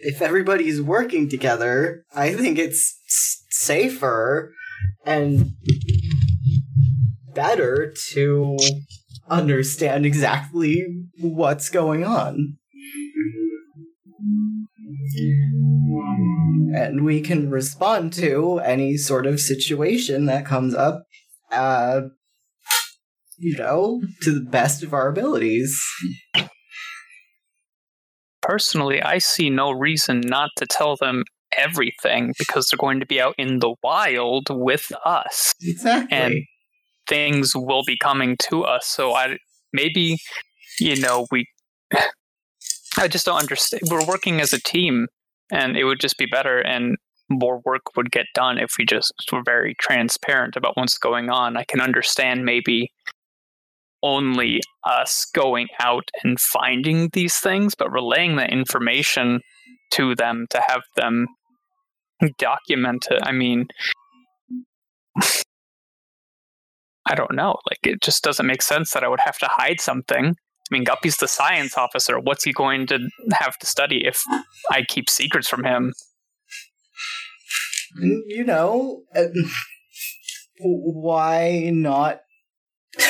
If 0.00 0.22
everybody's 0.22 0.80
working 0.80 1.28
together, 1.28 2.04
I 2.14 2.32
think 2.32 2.58
it's 2.58 2.98
safer 3.50 4.54
and 5.04 5.50
better 7.34 7.92
to 8.12 8.56
understand 9.30 10.06
exactly 10.06 10.86
what's 11.20 11.68
going 11.68 12.04
on. 12.04 12.56
And 16.74 17.04
we 17.04 17.20
can 17.20 17.50
respond 17.50 18.12
to 18.14 18.58
any 18.58 18.96
sort 18.96 19.26
of 19.26 19.40
situation 19.40 20.26
that 20.26 20.44
comes 20.44 20.74
up 20.74 21.04
uh, 21.50 22.02
you 23.38 23.56
know, 23.56 24.02
to 24.22 24.32
the 24.32 24.44
best 24.50 24.82
of 24.82 24.92
our 24.92 25.08
abilities. 25.08 25.80
Personally, 28.42 29.02
I 29.02 29.18
see 29.18 29.50
no 29.50 29.70
reason 29.70 30.20
not 30.20 30.50
to 30.56 30.66
tell 30.66 30.96
them 30.96 31.24
everything 31.56 32.34
because 32.38 32.68
they're 32.68 32.78
going 32.78 33.00
to 33.00 33.06
be 33.06 33.20
out 33.20 33.34
in 33.38 33.60
the 33.60 33.74
wild 33.82 34.48
with 34.50 34.92
us 35.04 35.54
Exactly. 35.62 36.16
and 36.16 36.34
things 37.08 37.52
will 37.54 37.82
be 37.86 37.96
coming 37.96 38.36
to 38.48 38.64
us. 38.64 38.86
So 38.86 39.14
I 39.14 39.38
maybe 39.72 40.18
you 40.78 41.00
know 41.00 41.26
we 41.30 41.46
I 42.98 43.08
just 43.08 43.26
don't 43.26 43.38
understand. 43.38 43.82
We're 43.90 44.06
working 44.06 44.40
as 44.40 44.52
a 44.52 44.60
team 44.60 45.06
and 45.50 45.76
it 45.76 45.84
would 45.84 46.00
just 46.00 46.18
be 46.18 46.26
better 46.26 46.58
and 46.58 46.96
more 47.30 47.60
work 47.64 47.96
would 47.96 48.10
get 48.10 48.26
done 48.34 48.58
if 48.58 48.72
we 48.78 48.84
just 48.84 49.12
were 49.32 49.42
very 49.44 49.74
transparent 49.78 50.56
about 50.56 50.76
what's 50.76 50.98
going 50.98 51.30
on. 51.30 51.56
I 51.56 51.64
can 51.64 51.80
understand 51.80 52.44
maybe 52.44 52.90
only 54.02 54.60
us 54.84 55.26
going 55.34 55.68
out 55.80 56.08
and 56.22 56.40
finding 56.40 57.10
these 57.12 57.36
things, 57.36 57.74
but 57.74 57.92
relaying 57.92 58.36
the 58.36 58.46
information 58.46 59.40
to 59.92 60.14
them 60.14 60.46
to 60.50 60.62
have 60.66 60.82
them 60.96 61.26
document 62.38 63.06
it. 63.10 63.20
I 63.22 63.32
mean, 63.32 63.66
I 67.08 67.14
don't 67.14 67.34
know. 67.34 67.56
Like, 67.68 67.78
it 67.82 68.02
just 68.02 68.22
doesn't 68.22 68.46
make 68.46 68.62
sense 68.62 68.92
that 68.92 69.02
I 69.02 69.08
would 69.08 69.20
have 69.20 69.38
to 69.38 69.48
hide 69.48 69.80
something. 69.80 70.36
I 70.36 70.74
mean, 70.74 70.84
Guppy's 70.84 71.16
the 71.16 71.26
science 71.26 71.78
officer. 71.78 72.20
What's 72.20 72.44
he 72.44 72.52
going 72.52 72.86
to 72.88 73.08
have 73.32 73.56
to 73.58 73.66
study 73.66 74.06
if 74.06 74.22
I 74.70 74.82
keep 74.82 75.08
secrets 75.08 75.48
from 75.48 75.64
him? 75.64 75.94
You 77.98 78.44
know, 78.44 79.04
uh, 79.16 79.24
why 80.60 81.70
not? 81.72 82.20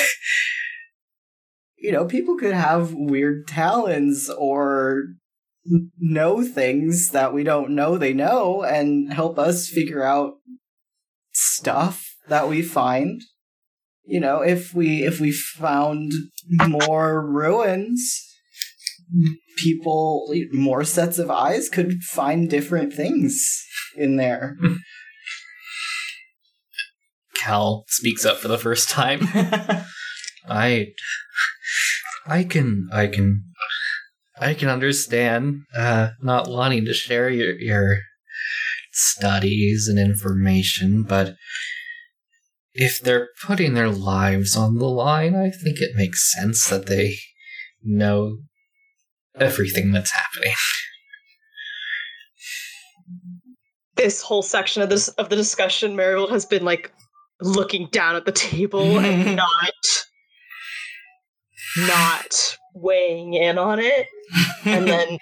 you 1.77 1.91
know, 1.91 2.05
people 2.05 2.37
could 2.37 2.53
have 2.53 2.93
weird 2.93 3.45
talents 3.47 4.29
or 4.29 5.03
know 5.99 6.41
things 6.41 7.09
that 7.11 7.33
we 7.33 7.43
don't 7.43 7.71
know 7.71 7.97
they 7.97 8.13
know 8.13 8.63
and 8.63 9.11
help 9.13 9.37
us 9.37 9.67
figure 9.67 10.01
out 10.03 10.35
stuff 11.33 12.15
that 12.27 12.47
we 12.47 12.61
find 12.61 13.21
you 14.09 14.19
know 14.19 14.41
if 14.41 14.73
we 14.73 15.03
if 15.03 15.19
we 15.19 15.31
found 15.31 16.11
more 16.67 17.25
ruins 17.25 18.25
people 19.57 20.33
more 20.51 20.83
sets 20.83 21.17
of 21.17 21.29
eyes 21.29 21.69
could 21.69 22.01
find 22.03 22.49
different 22.49 22.93
things 22.93 23.65
in 23.95 24.17
there 24.17 24.57
Cal 27.39 27.85
speaks 27.87 28.25
up 28.25 28.37
for 28.37 28.47
the 28.47 28.57
first 28.57 28.89
time. 28.89 29.21
I 30.47 30.87
I 32.27 32.43
can 32.43 32.89
I 32.91 33.07
can 33.07 33.43
I 34.39 34.53
can 34.53 34.69
understand 34.69 35.63
uh 35.75 36.09
not 36.21 36.49
wanting 36.49 36.85
to 36.85 36.93
share 36.93 37.29
your 37.29 37.57
your 37.59 37.97
studies 38.91 39.87
and 39.87 39.97
information, 39.97 41.03
but 41.03 41.35
if 42.73 43.01
they're 43.01 43.29
putting 43.45 43.73
their 43.73 43.89
lives 43.89 44.55
on 44.55 44.77
the 44.77 44.89
line, 44.89 45.35
I 45.35 45.49
think 45.49 45.79
it 45.79 45.95
makes 45.95 46.33
sense 46.33 46.67
that 46.69 46.85
they 46.85 47.15
know 47.83 48.37
everything 49.35 49.91
that's 49.91 50.11
happening. 50.11 50.53
This 53.95 54.21
whole 54.21 54.43
section 54.43 54.81
of 54.81 54.89
this 54.89 55.09
of 55.09 55.29
the 55.29 55.35
discussion, 55.35 55.95
Marigold 55.95 56.31
has 56.31 56.45
been 56.45 56.63
like 56.63 56.91
looking 57.41 57.87
down 57.91 58.15
at 58.15 58.25
the 58.25 58.31
table 58.31 58.99
and 58.99 59.35
not 59.35 59.73
not 61.77 62.57
weighing 62.73 63.33
in 63.33 63.57
on 63.57 63.79
it. 63.79 64.07
And 64.65 64.87
then 64.87 65.17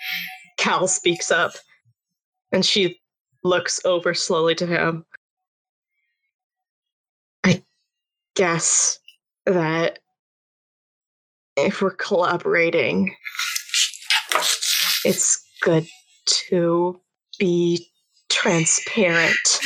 Cal 0.57 0.87
speaks 0.87 1.31
up 1.31 1.53
and 2.51 2.65
she 2.65 2.99
looks 3.43 3.83
over 3.85 4.13
slowly 4.13 4.55
to 4.55 4.65
him. 4.65 5.05
Guess 8.37 8.99
that 9.47 9.97
if 11.55 11.81
we're 11.81 11.95
collaborating, 11.95 13.15
it's 15.03 15.43
good 15.63 15.87
to 16.27 17.01
be 17.39 17.87
transparent. 18.29 19.59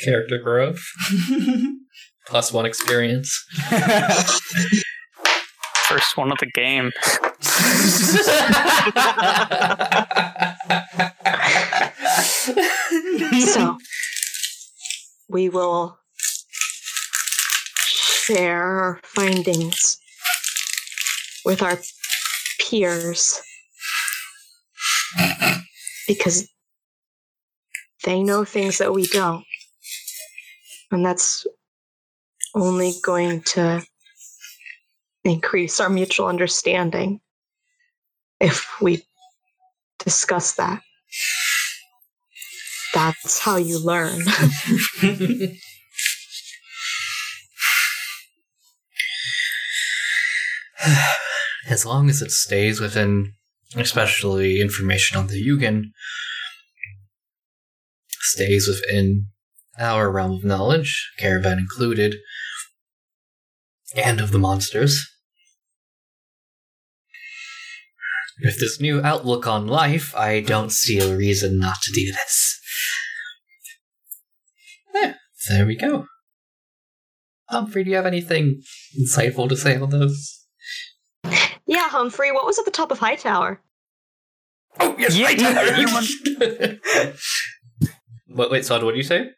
Character 0.00 0.38
growth 0.38 0.80
plus 2.28 2.52
one 2.52 2.66
experience. 2.66 3.44
First 5.88 6.16
one 6.16 6.30
of 6.30 6.38
the 6.38 6.46
game. 6.54 6.92
so 13.40 13.78
we 15.28 15.48
will 15.48 15.98
share 17.86 18.62
our 18.62 19.00
findings 19.04 19.98
with 21.44 21.62
our 21.62 21.78
peers 22.60 23.40
because 26.06 26.48
they 28.04 28.22
know 28.22 28.44
things 28.44 28.78
that 28.78 28.92
we 28.92 29.06
don't. 29.06 29.44
And 30.90 31.04
that's 31.04 31.46
only 32.54 32.92
going 33.02 33.42
to 33.42 33.82
increase 35.24 35.80
our 35.80 35.90
mutual 35.90 36.26
understanding 36.26 37.20
if 38.40 38.80
we 38.80 39.04
discuss 39.98 40.54
that 40.54 40.82
that's 42.98 43.38
how 43.38 43.56
you 43.56 43.78
learn 43.78 44.22
as 51.68 51.86
long 51.86 52.10
as 52.10 52.20
it 52.22 52.32
stays 52.32 52.80
within, 52.80 53.34
especially 53.76 54.60
information 54.60 55.16
on 55.16 55.28
the 55.28 55.40
Yugen, 55.40 55.92
stays 58.20 58.66
within 58.66 59.26
our 59.78 60.10
realm 60.10 60.32
of 60.32 60.42
knowledge, 60.42 61.12
Caravan 61.20 61.58
included, 61.58 62.16
and 63.94 64.20
of 64.20 64.32
the 64.32 64.40
monsters. 64.40 65.06
With 68.42 68.58
this 68.58 68.80
new 68.80 69.00
outlook 69.02 69.46
on 69.46 69.68
life, 69.68 70.12
I 70.16 70.40
don't 70.40 70.72
see 70.72 70.98
a 70.98 71.16
reason 71.16 71.60
not 71.60 71.76
to 71.82 71.92
do 71.92 72.12
this. 72.12 72.57
Yeah, 75.48 75.56
there 75.56 75.66
we 75.66 75.76
go. 75.76 76.06
Humphrey, 77.48 77.84
do 77.84 77.90
you 77.90 77.96
have 77.96 78.06
anything 78.06 78.60
insightful 78.98 79.48
to 79.48 79.56
say 79.56 79.76
on 79.76 79.90
those? 79.90 80.34
yeah 81.66 81.88
humphrey 81.90 82.32
what 82.32 82.46
was 82.46 82.58
at 82.58 82.64
the 82.64 82.70
top 82.70 82.90
of 82.90 82.98
hightower 82.98 83.60
Oh, 84.80 84.94
yes, 84.98 85.16
Yeah, 85.16 85.26
right. 85.26 85.38
yeah, 85.40 85.78
you 85.78 87.14
wait, 88.28 88.50
wait, 88.50 88.64
Sod, 88.64 88.82
what 88.84 88.92
did 88.92 88.98
you 88.98 89.02
say? 89.02 89.30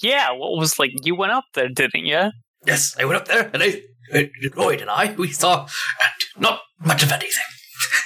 Yeah, 0.00 0.30
what 0.32 0.56
was 0.56 0.78
like? 0.78 0.92
You 1.04 1.14
went 1.16 1.32
up 1.32 1.44
there, 1.54 1.68
didn't 1.68 2.06
you? 2.06 2.30
Yes, 2.66 2.94
I 2.98 3.04
went 3.04 3.16
up 3.20 3.26
there, 3.26 3.50
and 3.52 3.62
I, 3.62 3.82
uh, 4.14 4.22
Lloyd 4.56 4.80
and 4.80 4.88
I, 4.90 5.14
we 5.18 5.32
saw 5.32 5.64
uh, 5.64 6.08
not 6.38 6.60
much 6.80 7.02
of 7.02 7.10
anything. 7.10 7.50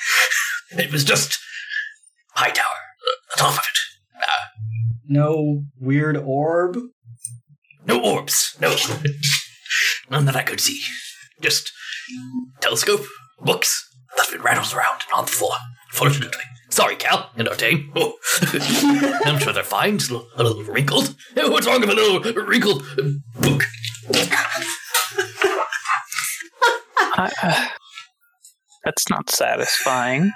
it 0.79 0.91
was 0.91 1.05
just 1.05 1.39
high 2.35 2.51
tower, 2.51 2.65
uh, 2.65 3.35
the 3.35 3.41
top 3.41 3.53
of 3.53 3.59
it. 3.59 3.79
Uh, 4.23 4.45
no 5.09 5.65
weird 5.79 6.17
orb 6.17 6.79
no 7.87 8.01
orbs, 8.03 8.57
no, 8.61 8.75
none 10.11 10.25
that 10.27 10.37
I 10.37 10.43
could 10.43 10.61
see. 10.61 10.81
Just 11.41 11.73
telescope, 12.61 13.05
books, 13.41 13.89
that 14.17 14.33
it 14.33 14.43
rattles 14.43 14.75
around 14.75 15.03
on 15.15 15.25
the 15.25 15.31
floor. 15.31 15.55
Fortunately. 15.93 16.43
Sorry, 16.71 16.97
Cal 16.97 17.31
and 17.37 17.49
Ardane. 17.49 17.91
Oh. 17.95 18.15
I'm 19.25 19.39
sure 19.39 19.53
they're 19.53 19.63
fine. 19.63 19.99
Just 19.99 20.11
a 20.11 20.15
little, 20.15 20.29
a 20.37 20.43
little 20.43 20.63
wrinkled. 20.65 21.15
What's 21.35 21.67
wrong 21.67 21.81
with 21.81 21.91
a 21.91 21.95
little 21.95 22.21
wrinkled 22.45 22.85
book? 23.41 23.63
I, 27.19 27.33
uh, 27.43 27.67
that's 28.85 29.09
not 29.09 29.31
satisfying. 29.31 30.33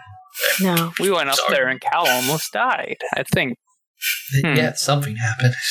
no 0.60 0.92
We 0.98 1.10
went 1.10 1.28
up 1.28 1.34
Sorry. 1.34 1.54
there 1.54 1.68
and 1.68 1.80
Cal 1.80 2.06
almost 2.06 2.52
died. 2.52 2.98
I 3.14 3.24
think. 3.24 3.58
Hmm. 4.42 4.54
Yeah, 4.56 4.72
something 4.74 5.16
happened. 5.16 5.54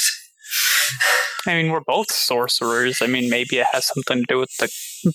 I 1.48 1.56
mean, 1.56 1.72
we're 1.72 1.80
both 1.82 2.11
sorcerers. 2.11 3.02
I 3.02 3.07
mean, 3.07 3.30
maybe 3.30 3.57
it 3.60 3.68
has 3.72 3.88
something 3.88 4.20
to 4.20 4.26
do 4.28 4.40
with 4.40 4.56
the 4.57 4.70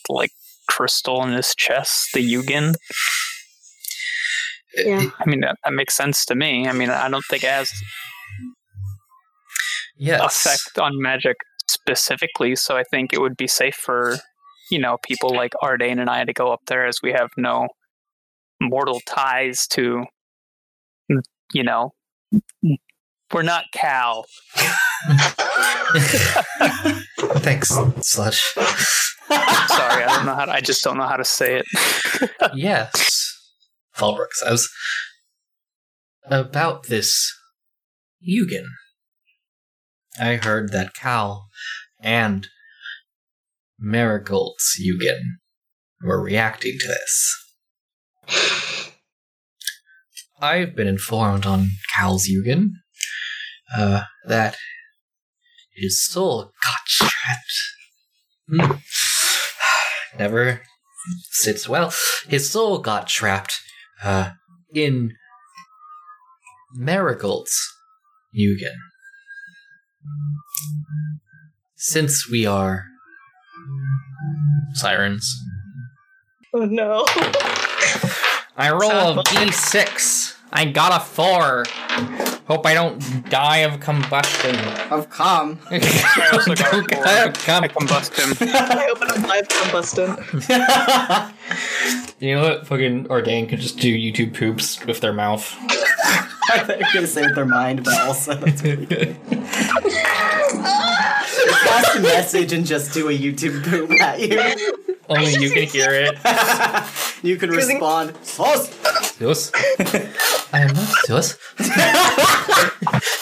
like 0.09 0.31
crystal 0.69 1.23
in 1.23 1.33
his 1.33 1.55
chest, 1.55 2.09
the 2.15 2.21
Yugen. 2.21 2.75
Yeah. 4.77 5.11
I 5.21 5.25
mean, 5.27 5.41
that, 5.41 5.57
that 5.65 5.73
makes 5.73 5.95
sense 5.95 6.25
to 6.27 6.35
me. 6.35 6.67
I 6.67 6.73
mean, 6.73 6.91
I 6.91 7.09
don't 7.09 7.25
think 7.31 7.45
it 7.45 7.51
has 7.51 7.71
Yes. 9.97 10.45
effect 10.45 10.79
on 10.79 11.01
magic 11.01 11.37
specifically, 11.69 12.57
so 12.57 12.77
I 12.77 12.83
think 12.83 13.13
it 13.13 13.21
would 13.21 13.37
be 13.37 13.47
safe 13.47 13.77
for 13.77 14.17
you 14.71 14.79
know 14.81 14.97
people 15.05 15.31
like 15.31 15.53
Ardane 15.63 16.01
and 16.01 16.11
I 16.11 16.25
to 16.25 16.33
go 16.33 16.53
up 16.53 16.63
there 16.67 16.85
as 16.87 16.97
we 17.03 17.13
have 17.13 17.31
no 17.37 17.69
mortal 18.61 19.01
ties 19.07 19.67
to 19.69 20.05
you 21.53 21.63
know 21.63 21.93
we're 23.33 23.43
not 23.43 23.67
Cal. 23.73 24.25
Thanks, 27.39 27.69
Slush. 28.01 28.55
Sorry, 28.55 30.05
I 30.05 30.17
don't 30.17 30.27
know 30.27 30.35
how. 30.35 30.45
To, 30.47 30.53
I 30.53 30.61
just 30.61 30.83
don't 30.83 30.97
know 30.97 31.07
how 31.07 31.17
to 31.17 31.25
say 31.25 31.61
it. 31.61 32.31
yes. 32.55 33.33
Fallbrook 33.97 34.33
says. 34.33 34.69
About 36.27 36.89
this 36.89 37.33
Yugen. 38.27 38.65
I 40.19 40.37
heard 40.37 40.73
that 40.73 40.95
Cal 40.95 41.49
and 42.01 42.49
Marigold's 43.79 44.81
Yugen 44.81 45.21
were 46.03 46.21
reacting 46.21 46.77
to 46.81 46.89
this. 46.89 48.57
I've 50.41 50.75
been 50.75 50.89
informed 50.89 51.47
on 51.47 51.69
Cal's 51.95 52.29
Yugen 52.29 52.71
uh, 53.77 54.03
that 54.27 54.57
his 55.77 56.05
soul 56.05 56.53
got 56.63 56.87
trapped. 56.87 57.53
Hmm. 58.49 60.19
Never 60.19 60.63
sits 61.31 61.69
well. 61.69 61.93
His 62.29 62.51
soul 62.51 62.79
got 62.79 63.09
trapped 63.09 63.61
uh, 64.03 64.31
in 64.75 65.13
Marigold's 66.75 67.57
Yugen. 68.39 68.75
Since 71.77 72.29
we 72.31 72.47
are 72.47 72.85
sirens, 74.75 75.31
Oh 76.57 76.65
no. 76.67 77.05
I 78.57 78.71
roll 78.71 79.19
a 79.19 79.25
d6. 79.25 80.34
I 80.57 80.67
got 80.67 81.01
a 81.01 81.05
four. 81.05 81.65
Hope 82.47 82.65
I 82.67 82.75
don't 82.75 83.29
die 83.31 83.59
of 83.59 83.81
combustion. 83.81 84.55
Of 84.93 85.11
calm. 85.11 85.59
I 85.71 86.29
also 86.33 86.55
got 86.55 86.69
a 86.69 86.71
Don't 86.77 86.95
four. 86.95 87.05
die 87.05 87.25
of 87.25 87.29
I 87.31 87.33
com- 87.33 87.65
I 88.41 88.89
open 88.91 89.11
up 89.11 89.19
live 89.29 89.49
combustion. 89.49 90.17
you 92.21 92.35
know 92.37 92.43
what? 92.43 92.67
Fucking 92.67 93.07
Ardane 93.07 93.49
could 93.49 93.61
just 93.61 93.79
do 93.79 93.93
YouTube 93.97 94.35
poops 94.35 94.85
with 94.85 95.01
their 95.01 95.13
mouth. 95.13 95.57
I 96.53 96.59
thought 96.61 96.79
you 96.79 96.85
were 96.87 96.93
gonna 96.95 97.07
say 97.07 97.23
with 97.23 97.35
their 97.35 97.47
mind, 97.47 97.83
but 97.83 97.99
also 98.03 98.35
that's 98.35 98.61
pretty 98.61 98.87
good. 98.87 99.17
Pass 101.65 101.97
a 101.97 102.01
message 102.01 102.53
and 102.53 102.65
just 102.67 102.93
do 102.93 103.09
a 103.09 103.13
YouTube 103.19 103.65
poop 103.65 103.91
at 104.01 104.21
you. 104.21 104.84
Only 105.09 105.33
you 105.35 105.51
can 105.51 105.65
hear 105.69 105.91
it. 105.93 106.17
you 107.23 107.37
can 107.37 107.51
respond. 107.51 108.15
Sus. 108.23 108.69
Sus. 109.19 109.53
I 110.53 110.61
am 110.61 110.69
not 110.75 110.89
sus. 111.07 111.39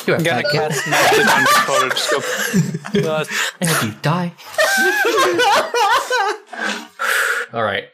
you 0.06 0.14
are 0.14 0.18
You 0.18 0.24
gotta 0.24 0.46
faggot. 0.46 0.52
cast 0.52 0.86
message 0.88 1.26
on 1.26 1.44
Dakota. 1.44 1.88
Just 1.90 2.92
go. 3.02 3.12
Uh, 3.14 3.24
And 3.60 3.82
you 3.82 3.94
die. 4.02 4.32
All 7.52 7.62
right. 7.62 7.84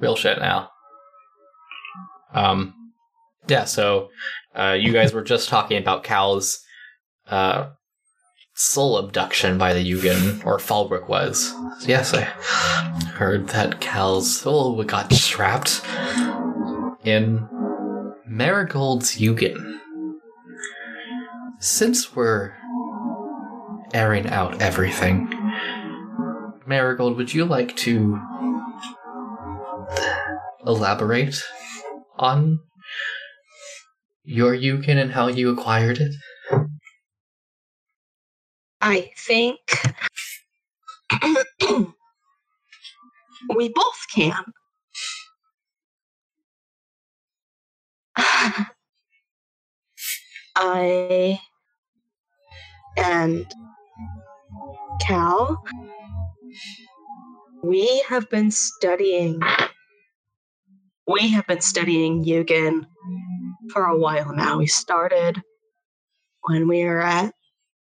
Real 0.00 0.16
shit 0.16 0.38
now. 0.38 0.70
Um, 2.34 2.74
yeah. 3.48 3.64
So, 3.64 4.08
uh, 4.54 4.76
you 4.78 4.92
guys 4.92 5.12
were 5.12 5.22
just 5.22 5.48
talking 5.48 5.78
about 5.78 6.04
Cal's 6.04 6.60
uh, 7.28 7.70
soul 8.54 8.98
abduction 8.98 9.58
by 9.58 9.72
the 9.72 9.90
Yugen, 9.90 10.44
or 10.44 10.58
Fallbrook 10.58 11.08
was. 11.08 11.54
Yes, 11.86 12.14
I 12.14 12.22
heard 13.14 13.48
that 13.48 13.80
Cal's 13.80 14.40
soul 14.40 14.82
got 14.84 15.10
trapped 15.10 15.82
in 17.04 17.48
Marigold's 18.26 19.16
Yugen. 19.16 19.78
Since 21.58 22.14
we're 22.14 22.54
airing 23.94 24.26
out 24.28 24.60
everything, 24.60 25.32
Marigold, 26.66 27.16
would 27.16 27.32
you 27.34 27.44
like 27.44 27.76
to 27.78 28.20
elaborate 30.66 31.42
on 32.18 32.60
your 34.24 34.54
Yugen 34.54 35.00
and 35.00 35.12
how 35.12 35.28
you 35.28 35.50
acquired 35.50 35.98
it? 35.98 36.14
I 38.82 39.12
think 39.16 39.60
we 43.56 43.68
both 43.68 44.06
can. 44.12 44.42
I 50.56 51.40
and 52.96 53.46
Cal, 55.00 55.62
we 57.62 58.02
have 58.08 58.28
been 58.30 58.50
studying. 58.50 59.40
We 61.06 61.28
have 61.30 61.46
been 61.46 61.60
studying 61.60 62.24
Yugen 62.24 62.86
for 63.72 63.84
a 63.84 63.96
while 63.96 64.32
now. 64.34 64.58
We 64.58 64.66
started 64.66 65.40
when 66.42 66.66
we 66.66 66.84
were 66.84 67.00
at 67.02 67.32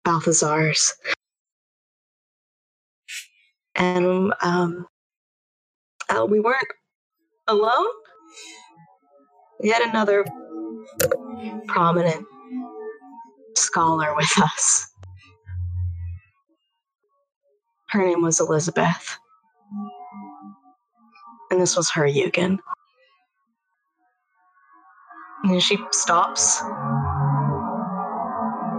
Balthazar's. 0.07 0.93
And 3.75 4.34
um, 4.41 4.88
uh, 6.07 6.25
we 6.25 6.39
weren't 6.39 6.71
alone. 7.49 7.88
We 9.59 9.67
had 9.67 9.81
another 9.81 10.25
prominent 11.67 12.25
scholar 13.57 14.15
with 14.15 14.31
us. 14.41 14.88
Her 17.89 18.07
name 18.07 18.21
was 18.21 18.39
Elizabeth. 18.39 19.17
And 21.51 21.59
this 21.59 21.75
was 21.75 21.91
her 21.91 22.07
Yugen. 22.07 22.59
And 25.43 25.61
she 25.61 25.77
stops 25.91 26.61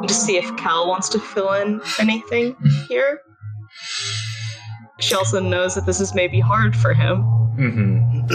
to 0.07 0.15
see 0.15 0.37
if 0.37 0.57
Cal 0.57 0.87
wants 0.89 1.09
to 1.11 1.19
fill 1.19 1.53
in 1.55 1.81
anything 1.99 2.57
here. 2.89 3.21
She 5.01 5.15
also 5.15 5.41
knows 5.41 5.75
that 5.75 5.87
this 5.87 6.01
is 6.01 6.15
maybe 6.15 6.41
hard 6.41 6.77
for 6.77 6.93
him. 6.93 7.23
Mm-hmm. 7.59 8.29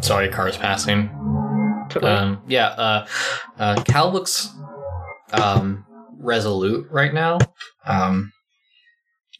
Sorry, 0.00 0.28
car's 0.28 0.56
passing. 0.56 1.10
Um, 2.02 2.42
yeah, 2.46 2.68
uh, 2.68 3.06
uh, 3.58 3.82
Cal 3.84 4.12
looks 4.12 4.50
um, 5.32 5.84
resolute 6.18 6.86
right 6.90 7.14
now. 7.14 7.38
Um, 7.84 8.32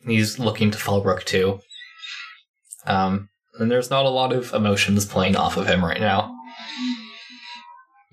he's 0.06 0.38
looking 0.38 0.70
to 0.70 0.78
Fallbrook 0.78 1.24
too. 1.24 1.60
Um, 2.86 3.28
and 3.58 3.70
there's 3.70 3.90
not 3.90 4.06
a 4.06 4.10
lot 4.10 4.32
of 4.32 4.52
emotions 4.54 5.04
playing 5.04 5.36
off 5.36 5.56
of 5.56 5.66
him 5.66 5.84
right 5.84 6.00
now. 6.00 6.34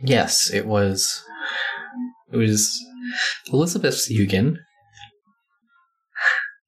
Yes, 0.02 0.49
it 0.52 0.65
was. 0.65 1.24
It 2.34 2.38
was 2.38 2.84
Elizabeth's 3.52 4.12
Yugen. 4.12 4.58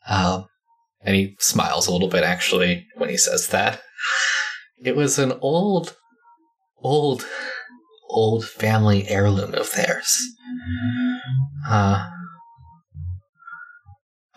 Um, 0.07 0.45
and 1.01 1.15
he 1.15 1.35
smiles 1.39 1.87
a 1.87 1.91
little 1.91 2.07
bit 2.07 2.23
actually 2.23 2.85
when 2.97 3.09
he 3.09 3.17
says 3.17 3.47
that. 3.47 3.81
It 4.83 4.95
was 4.95 5.17
an 5.17 5.33
old, 5.41 5.95
old, 6.77 7.25
old 8.09 8.45
family 8.47 9.07
heirloom 9.07 9.55
of 9.55 9.71
theirs. 9.71 10.15
Uh, 11.67 12.09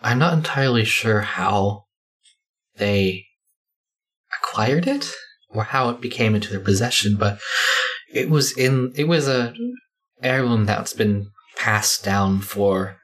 I'm 0.01 0.17
not 0.17 0.33
entirely 0.33 0.85
sure 0.85 1.21
how 1.21 1.83
they 2.77 3.25
acquired 4.41 4.87
it 4.87 5.13
or 5.49 5.63
how 5.65 5.89
it 5.89 6.01
became 6.01 6.33
into 6.33 6.49
their 6.49 6.59
possession, 6.59 7.17
but 7.17 7.39
it 8.11 8.29
was 8.31 8.57
in 8.57 8.93
it 8.95 9.07
was 9.07 9.27
a 9.27 9.53
heirloom 10.21 10.65
that's 10.65 10.93
been 10.93 11.31
passed 11.55 12.03
down 12.03 12.41
for 12.41 12.97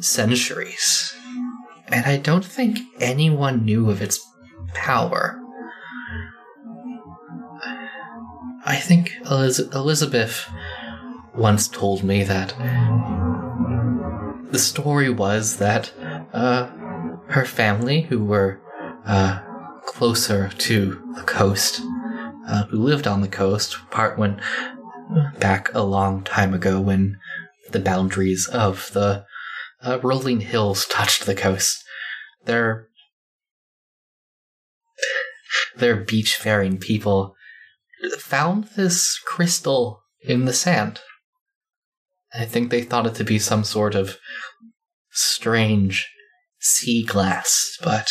centuries. 0.00 1.14
And 1.88 2.06
I 2.06 2.16
don't 2.16 2.44
think 2.44 2.78
anyone 3.00 3.64
knew 3.64 3.90
of 3.90 4.00
its 4.00 4.20
power. 4.74 5.40
I 8.64 8.76
think 8.76 9.12
Eliz- 9.24 9.74
Elizabeth 9.74 10.48
once 11.34 11.66
told 11.68 12.04
me 12.04 12.22
that 12.24 12.54
the 14.50 14.58
story 14.58 15.10
was 15.10 15.56
that 15.58 15.92
uh, 16.32 16.66
her 17.28 17.44
family, 17.44 18.02
who 18.02 18.24
were 18.24 18.60
uh, 19.06 19.40
closer 19.86 20.48
to 20.48 21.12
the 21.14 21.22
coast, 21.22 21.80
uh, 22.48 22.64
who 22.64 22.78
lived 22.78 23.06
on 23.06 23.20
the 23.20 23.28
coast, 23.28 23.78
part 23.90 24.18
when 24.18 24.40
back 25.38 25.72
a 25.74 25.82
long 25.82 26.22
time 26.22 26.54
ago 26.54 26.80
when 26.80 27.18
the 27.70 27.80
boundaries 27.80 28.46
of 28.48 28.90
the 28.92 29.24
uh, 29.82 29.98
rolling 30.02 30.40
hills 30.40 30.86
touched 30.86 31.26
the 31.26 31.34
coast. 31.34 31.82
Their 32.44 32.88
their 35.76 35.96
beach 35.96 36.36
faring 36.36 36.78
people 36.78 37.34
found 38.18 38.64
this 38.76 39.18
crystal 39.24 40.02
in 40.22 40.44
the 40.44 40.52
sand. 40.52 41.00
I 42.32 42.44
think 42.44 42.70
they 42.70 42.82
thought 42.82 43.06
it 43.06 43.14
to 43.16 43.24
be 43.24 43.38
some 43.38 43.64
sort 43.64 43.94
of 43.94 44.18
strange 45.10 46.08
sea 46.60 47.04
glass, 47.04 47.76
but 47.82 48.08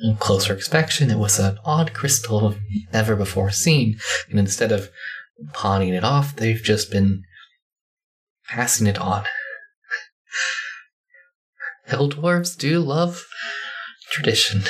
on 0.00 0.16
closer 0.16 0.54
inspection, 0.54 1.10
it 1.10 1.18
was 1.18 1.38
an 1.38 1.58
odd 1.64 1.92
crystal 1.92 2.54
never 2.92 3.16
before 3.16 3.50
seen. 3.50 3.98
And 4.30 4.38
instead 4.38 4.72
of 4.72 4.90
pawning 5.52 5.94
it 5.94 6.04
off. 6.04 6.36
They've 6.36 6.62
just 6.62 6.90
been 6.90 7.22
passing 8.48 8.86
it 8.86 8.98
on. 8.98 9.24
Hill 11.86 12.10
dwarves 12.10 12.56
do 12.56 12.80
love 12.80 13.26
tradition. 14.10 14.62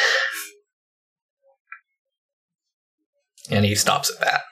And 3.51 3.65
he 3.65 3.74
stops 3.74 4.11
at 4.11 4.20
that. 4.20 4.43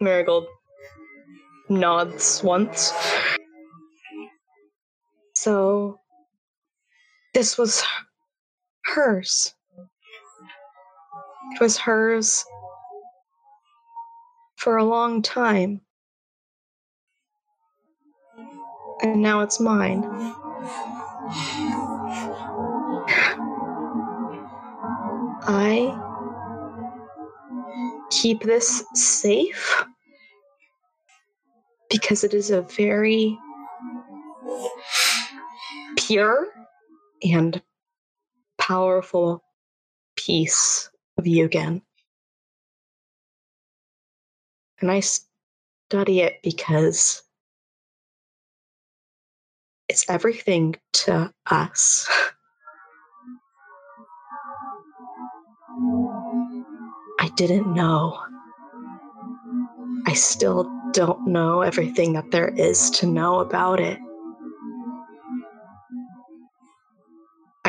Marigold 0.00 0.46
nods 1.68 2.42
once. 2.42 2.92
So, 5.34 5.99
this 7.34 7.56
was 7.56 7.82
hers. 8.84 9.54
It 11.52 11.60
was 11.60 11.76
hers 11.78 12.44
for 14.56 14.76
a 14.76 14.84
long 14.84 15.22
time. 15.22 15.80
And 19.02 19.22
now 19.22 19.40
it's 19.40 19.58
mine. 19.60 20.04
I 25.42 25.96
keep 28.10 28.42
this 28.42 28.84
safe 28.94 29.84
because 31.88 32.24
it 32.24 32.34
is 32.34 32.50
a 32.50 32.62
very 32.62 33.38
pure 35.96 36.48
and 37.22 37.60
powerful 38.58 39.42
piece 40.16 40.90
of 41.18 41.24
Yugen. 41.24 41.82
And 44.80 44.90
I 44.90 45.00
study 45.00 46.20
it 46.20 46.40
because 46.42 47.22
it's 49.88 50.08
everything 50.08 50.76
to 50.92 51.32
us. 51.50 52.08
I 57.18 57.28
didn't 57.36 57.74
know. 57.74 58.18
I 60.06 60.14
still 60.14 60.70
don't 60.92 61.26
know 61.26 61.60
everything 61.60 62.14
that 62.14 62.30
there 62.30 62.48
is 62.48 62.90
to 62.90 63.06
know 63.06 63.40
about 63.40 63.80
it. 63.80 63.98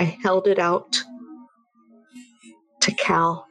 I 0.01 0.17
held 0.23 0.47
it 0.47 0.57
out 0.57 0.99
to 2.79 2.91
Cal 2.91 3.45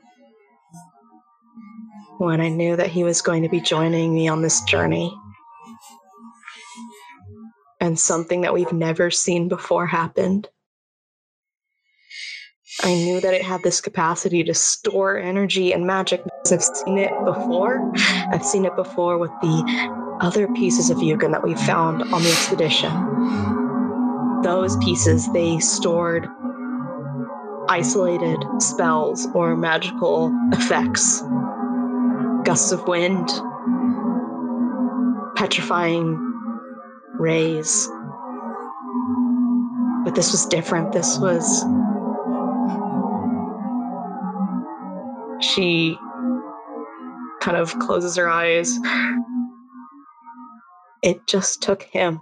when 2.18 2.40
I 2.40 2.48
knew 2.48 2.74
that 2.74 2.88
he 2.88 3.04
was 3.04 3.22
going 3.22 3.44
to 3.44 3.48
be 3.48 3.60
joining 3.60 4.12
me 4.12 4.26
on 4.26 4.42
this 4.42 4.60
journey. 4.62 5.16
And 7.80 7.96
something 7.96 8.40
that 8.40 8.52
we've 8.52 8.72
never 8.72 9.12
seen 9.12 9.46
before 9.48 9.86
happened. 9.86 10.48
I 12.82 12.94
knew 12.94 13.20
that 13.20 13.32
it 13.32 13.42
had 13.42 13.62
this 13.62 13.80
capacity 13.80 14.42
to 14.42 14.52
store 14.52 15.18
energy 15.18 15.72
and 15.72 15.86
magic 15.86 16.24
because 16.24 16.52
I've 16.52 16.76
seen 16.76 16.98
it 16.98 17.12
before. 17.24 17.92
I've 18.32 18.44
seen 18.44 18.64
it 18.64 18.74
before 18.74 19.18
with 19.18 19.30
the 19.40 20.18
other 20.20 20.48
pieces 20.48 20.90
of 20.90 20.96
Yugen 20.98 21.30
that 21.30 21.44
we 21.44 21.54
found 21.54 22.02
on 22.12 22.24
the 22.24 22.28
expedition. 22.28 23.59
Those 24.42 24.76
pieces, 24.78 25.30
they 25.32 25.58
stored 25.58 26.26
isolated 27.68 28.38
spells 28.58 29.28
or 29.34 29.56
magical 29.56 30.34
effects, 30.52 31.22
gusts 32.44 32.72
of 32.72 32.86
wind, 32.88 33.28
petrifying 35.36 36.16
rays. 37.14 37.88
But 40.04 40.14
this 40.14 40.32
was 40.32 40.46
different. 40.46 40.92
This 40.92 41.18
was. 41.18 41.64
She 45.40 45.98
kind 47.40 47.56
of 47.56 47.78
closes 47.78 48.16
her 48.16 48.28
eyes. 48.28 48.78
It 51.02 51.26
just 51.26 51.62
took 51.62 51.82
him. 51.82 52.20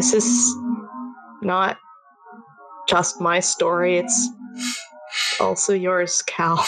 This 0.00 0.14
is 0.14 0.56
not 1.42 1.76
just 2.88 3.20
my 3.20 3.38
story, 3.38 3.98
it's 3.98 4.30
also 5.38 5.74
yours, 5.74 6.22
Cal. 6.22 6.64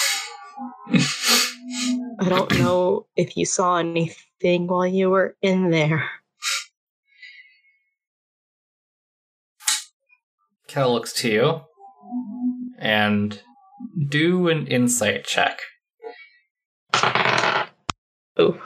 I 2.20 2.28
don't 2.28 2.58
know 2.58 3.06
if 3.16 3.34
you 3.34 3.46
saw 3.46 3.78
anything 3.78 4.66
while 4.66 4.86
you 4.86 5.08
were 5.08 5.34
in 5.40 5.70
there. 5.70 6.10
Cal 10.68 10.92
looks 10.92 11.14
to 11.14 11.30
you 11.30 11.60
and 12.78 13.40
do 14.10 14.48
an 14.48 14.66
insight 14.66 15.24
check. 15.24 15.58
Oh, 18.36 18.60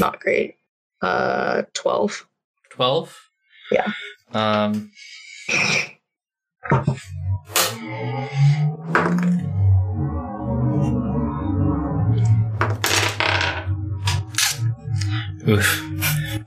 not 0.00 0.18
great. 0.18 0.56
Uh, 1.00 1.62
12. 1.74 2.26
12? 2.70 3.29
Yeah. 3.70 3.92
Um, 4.32 4.90
oof. 15.48 15.86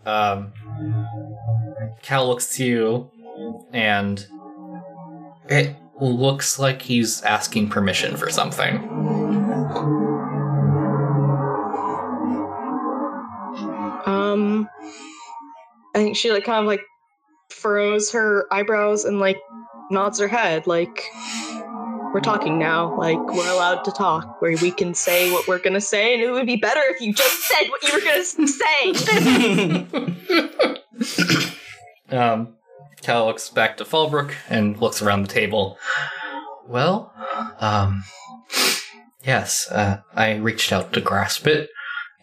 Um, 0.06 0.54
Cal 2.02 2.28
looks 2.28 2.56
to 2.58 2.66
you, 2.66 3.12
and 3.72 4.26
it 5.50 5.76
looks 6.00 6.60
like 6.60 6.82
he's 6.82 7.22
asking 7.22 7.70
permission 7.70 8.18
for 8.18 8.30
something. 8.30 8.78
Um, 14.06 14.68
I 15.96 16.00
think 16.00 16.18
she 16.18 16.32
like 16.32 16.44
kind 16.44 16.60
of 16.60 16.66
like 16.66 16.82
furrows 17.54 18.12
her 18.12 18.48
eyebrows 18.52 19.06
and 19.06 19.20
like 19.20 19.38
nods 19.92 20.20
her 20.20 20.28
head, 20.28 20.68
like 20.68 21.04
we're 22.14 22.20
talking 22.22 22.60
now. 22.60 22.98
Like 22.98 23.18
we're 23.18 23.52
allowed 23.52 23.84
to 23.84 23.92
talk, 23.92 24.42
where 24.42 24.56
we 24.62 24.72
can 24.72 24.94
say 24.94 25.32
what 25.32 25.48
we're 25.48 25.60
gonna 25.60 25.82
say, 25.82 26.14
and 26.14 26.22
it 26.22 26.32
would 26.32 26.46
be 26.46 26.56
better 26.56 26.82
if 26.86 27.02
you 27.02 27.14
just 27.14 27.48
said 27.48 27.68
what 27.70 27.84
you 27.84 27.94
were 27.94 28.02
gonna 28.02 28.24
say. 28.48 28.94
um, 32.16 32.56
Cal 33.02 33.26
looks 33.26 33.50
back 33.50 33.78
to 33.78 33.84
Fallbrook 33.84 34.34
and 34.50 34.80
looks 34.80 35.02
around 35.02 35.24
the 35.24 35.28
table. 35.28 35.78
Well, 36.68 37.14
um, 37.60 38.04
yes, 39.26 39.70
uh, 39.70 40.02
I 40.16 40.36
reached 40.36 40.72
out 40.72 40.94
to 40.94 41.02
grasp 41.02 41.48
it, 41.48 41.70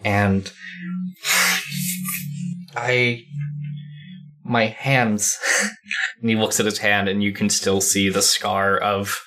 and 0.05 0.51
I, 2.75 3.27
my 4.51 4.67
hands, 4.67 5.39
and 6.21 6.29
he 6.29 6.37
looks 6.37 6.61
at 6.61 6.67
his 6.67 6.79
hand, 6.79 7.09
and 7.09 7.23
you 7.23 7.33
can 7.33 7.49
still 7.49 7.81
see 7.81 8.11
the 8.11 8.23
scar 8.23 8.77
of 8.77 9.23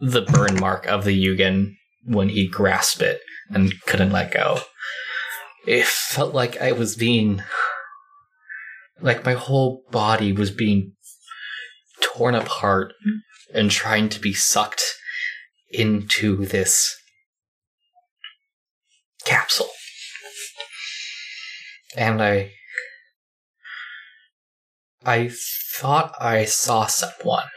the 0.00 0.22
burn 0.22 0.58
mark 0.58 0.86
of 0.86 1.04
the 1.04 1.26
Yugen 1.26 1.74
when 2.04 2.30
he 2.30 2.48
grasped 2.48 3.02
it 3.02 3.20
and 3.50 3.72
couldn't 3.86 4.10
let 4.10 4.32
go. 4.32 4.60
It 5.66 5.86
felt 5.86 6.34
like 6.34 6.60
I 6.60 6.72
was 6.72 6.96
being 6.96 7.42
like 9.00 9.24
my 9.24 9.34
whole 9.34 9.84
body 9.90 10.32
was 10.32 10.50
being 10.50 10.92
torn 12.00 12.34
apart 12.34 12.94
and 13.54 13.70
trying 13.70 14.08
to 14.08 14.20
be 14.20 14.32
sucked 14.32 14.82
into 15.70 16.44
this 16.46 16.96
capsule. 19.24 19.68
And 21.96 22.22
I 22.22 22.52
I 25.04 25.30
thought 25.76 26.14
I 26.20 26.44
saw 26.44 26.86
someone 26.86 27.48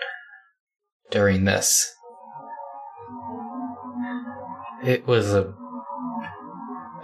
during 1.12 1.46
this. 1.46 1.94
It 4.84 5.06
was 5.08 5.34
a 5.34 5.54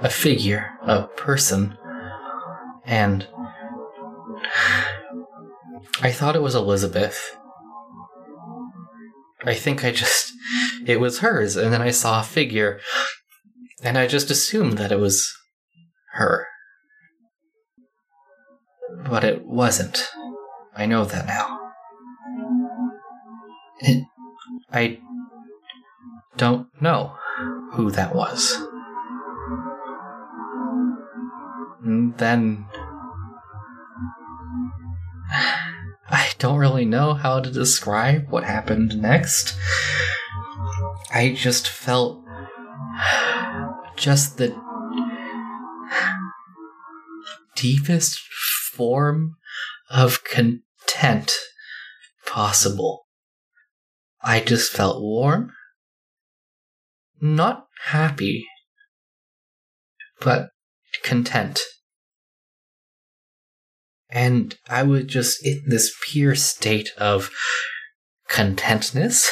a 0.02 0.10
figure, 0.10 0.72
a 0.82 1.04
person, 1.04 1.78
and 2.86 3.28
I 6.02 6.12
thought 6.12 6.36
it 6.36 6.42
was 6.42 6.56
Elizabeth. 6.56 7.38
I 9.46 9.54
think 9.54 9.86
I 9.86 9.92
just. 9.92 10.34
It 10.88 11.00
was 11.00 11.20
hers, 11.20 11.56
and 11.56 11.72
then 11.72 11.82
I 11.82 11.92
saw 11.92 12.22
a 12.22 12.24
figure, 12.24 12.80
and 13.84 13.98
I 13.98 14.08
just 14.08 14.32
assumed 14.32 14.80
that 14.80 14.92
it 14.92 15.00
was 15.00 15.32
her. 16.14 16.48
But 19.08 19.24
it 19.24 19.46
wasn't. 19.46 20.10
I 20.82 20.88
know 20.88 21.06
that 21.06 21.28
now. 21.28 21.60
It, 23.82 24.04
I 24.74 24.98
don't 26.38 26.70
know 26.82 27.16
who 27.74 27.92
that 27.92 28.16
was. 28.16 28.58
And 31.86 32.18
then 32.18 32.66
I 36.10 36.32
don't 36.40 36.58
really 36.58 36.86
know 36.86 37.14
how 37.14 37.42
to 37.42 37.52
describe 37.52 38.32
what 38.32 38.44
happened 38.44 39.00
next. 39.00 39.56
I 41.14 41.36
just 41.38 41.70
felt 41.70 42.24
just 43.98 44.40
the 44.40 44.50
deepest 47.56 48.20
form 48.74 49.36
of 49.92 50.24
content 50.92 51.32
possible. 52.26 53.06
I 54.22 54.40
just 54.40 54.72
felt 54.72 55.02
warm, 55.02 55.52
not 57.20 57.68
happy, 57.86 58.46
but 60.20 60.50
content. 61.04 61.60
And 64.10 64.58
I 64.70 64.84
was 64.84 65.06
just 65.06 65.46
in 65.46 65.64
this 65.68 65.96
pure 66.10 66.36
state 66.36 66.90
of 66.98 67.32
contentness 68.28 69.30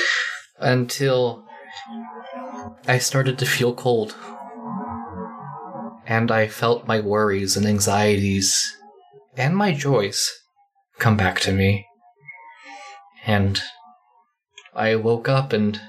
until 0.58 1.44
I 2.86 2.98
started 2.98 3.38
to 3.38 3.46
feel 3.46 3.74
cold. 3.74 4.14
And 6.06 6.30
I 6.30 6.46
felt 6.46 6.86
my 6.86 7.00
worries 7.00 7.56
and 7.56 7.66
anxieties 7.66 8.76
and 9.36 9.56
my 9.56 9.72
joys 9.72 10.41
come 10.98 11.16
back 11.16 11.40
to 11.40 11.52
me. 11.52 11.86
And 13.24 13.60
I 14.74 14.96
woke 14.96 15.28
up 15.28 15.52
and 15.52 15.80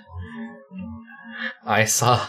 I 1.65 1.85
saw, 1.85 2.27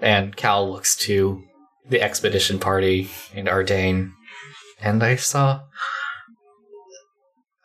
and 0.00 0.36
Cal 0.36 0.70
looks 0.70 0.96
to 1.06 1.42
the 1.88 2.02
expedition 2.02 2.58
party 2.58 3.10
and 3.34 3.46
Ardane, 3.46 4.10
and 4.80 5.02
I 5.02 5.16
saw 5.16 5.62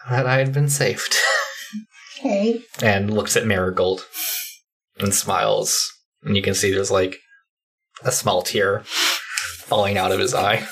that 0.09 0.25
I 0.25 0.37
had 0.37 0.53
been 0.53 0.69
saved. 0.69 1.15
Okay. 2.19 2.61
and 2.83 3.11
looks 3.11 3.35
at 3.35 3.47
Marigold 3.47 4.05
and 4.99 5.13
smiles. 5.13 5.91
And 6.23 6.35
you 6.35 6.43
can 6.43 6.53
see 6.53 6.71
there's 6.71 6.91
like 6.91 7.17
a 8.03 8.11
small 8.11 8.43
tear 8.43 8.83
falling 8.85 9.97
out 9.97 10.11
of 10.11 10.19
his 10.19 10.35
eye. 10.35 10.67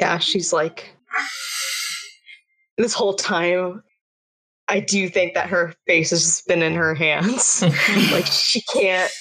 Yeah, 0.00 0.18
she's 0.18 0.52
like, 0.52 0.96
this 2.78 2.94
whole 2.94 3.14
time, 3.14 3.82
I 4.68 4.80
do 4.80 5.08
think 5.08 5.34
that 5.34 5.48
her 5.50 5.74
face 5.86 6.10
has 6.10 6.22
just 6.22 6.46
been 6.46 6.62
in 6.62 6.74
her 6.74 6.94
hands. 6.94 7.62
like, 8.12 8.26
she 8.26 8.62
can't 8.72 9.12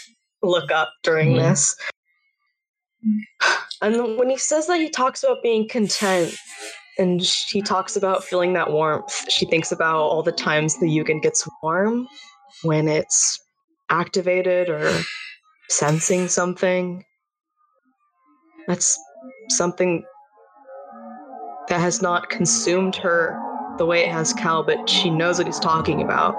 look 0.41 0.71
up 0.71 0.89
during 1.03 1.31
Mhm. 1.33 1.39
this. 1.39 1.75
And 3.81 4.17
when 4.17 4.29
he 4.29 4.37
says 4.37 4.67
that 4.67 4.79
he 4.79 4.89
talks 4.89 5.23
about 5.23 5.41
being 5.43 5.67
content 5.67 6.35
and 6.97 7.25
sh- 7.25 7.51
he 7.51 7.61
talks 7.61 7.95
about 7.95 8.23
feeling 8.23 8.53
that 8.53 8.71
warmth, 8.71 9.29
she 9.31 9.45
thinks 9.45 9.71
about 9.71 9.97
all 9.97 10.21
the 10.23 10.31
times 10.33 10.77
the 10.79 10.85
Yugen 10.85 11.21
gets 11.21 11.47
warm 11.63 12.07
when 12.63 12.87
it's 12.89 13.39
activated 13.89 14.69
or 14.69 14.91
sensing 15.69 16.27
something. 16.27 17.03
That's 18.67 18.99
something 19.49 20.03
that 21.69 21.79
has 21.79 22.01
not 22.01 22.29
consumed 22.29 22.95
her 22.97 23.39
the 23.77 23.85
way 23.85 24.03
it 24.03 24.11
has 24.11 24.33
Cal, 24.33 24.63
but 24.63 24.89
she 24.89 25.09
knows 25.09 25.37
what 25.37 25.47
he's 25.47 25.59
talking 25.59 26.01
about. 26.01 26.35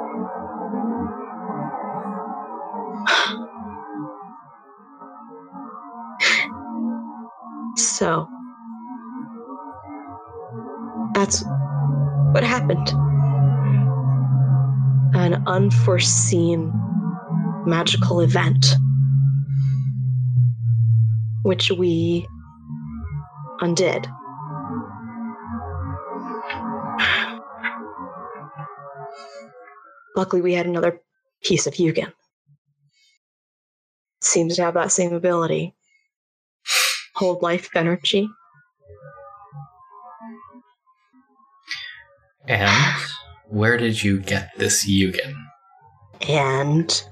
So, 7.77 8.28
that's 11.15 11.43
what 12.32 12.43
happened. 12.43 12.89
An 15.15 15.43
unforeseen 15.47 16.73
magical 17.66 18.20
event, 18.20 18.66
which 21.43 21.70
we 21.70 22.27
undid. 23.61 24.07
Luckily, 30.21 30.43
we 30.43 30.53
had 30.53 30.67
another 30.67 31.01
piece 31.43 31.67
of 31.67 31.73
Yugen. 31.73 32.13
Seems 34.21 34.57
to 34.57 34.63
have 34.65 34.75
that 34.75 34.93
same 34.93 35.15
ability. 35.15 35.75
Hold 37.15 37.41
life 37.41 37.71
energy. 37.75 38.29
And 42.47 42.93
where 43.49 43.79
did 43.79 44.03
you 44.03 44.21
get 44.21 44.51
this 44.59 44.87
Yugen? 44.87 45.33
And 46.29 47.03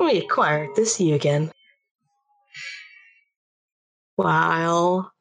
we 0.00 0.16
acquired 0.16 0.70
this 0.74 0.98
Yugen. 0.98 1.50
While 4.14 5.12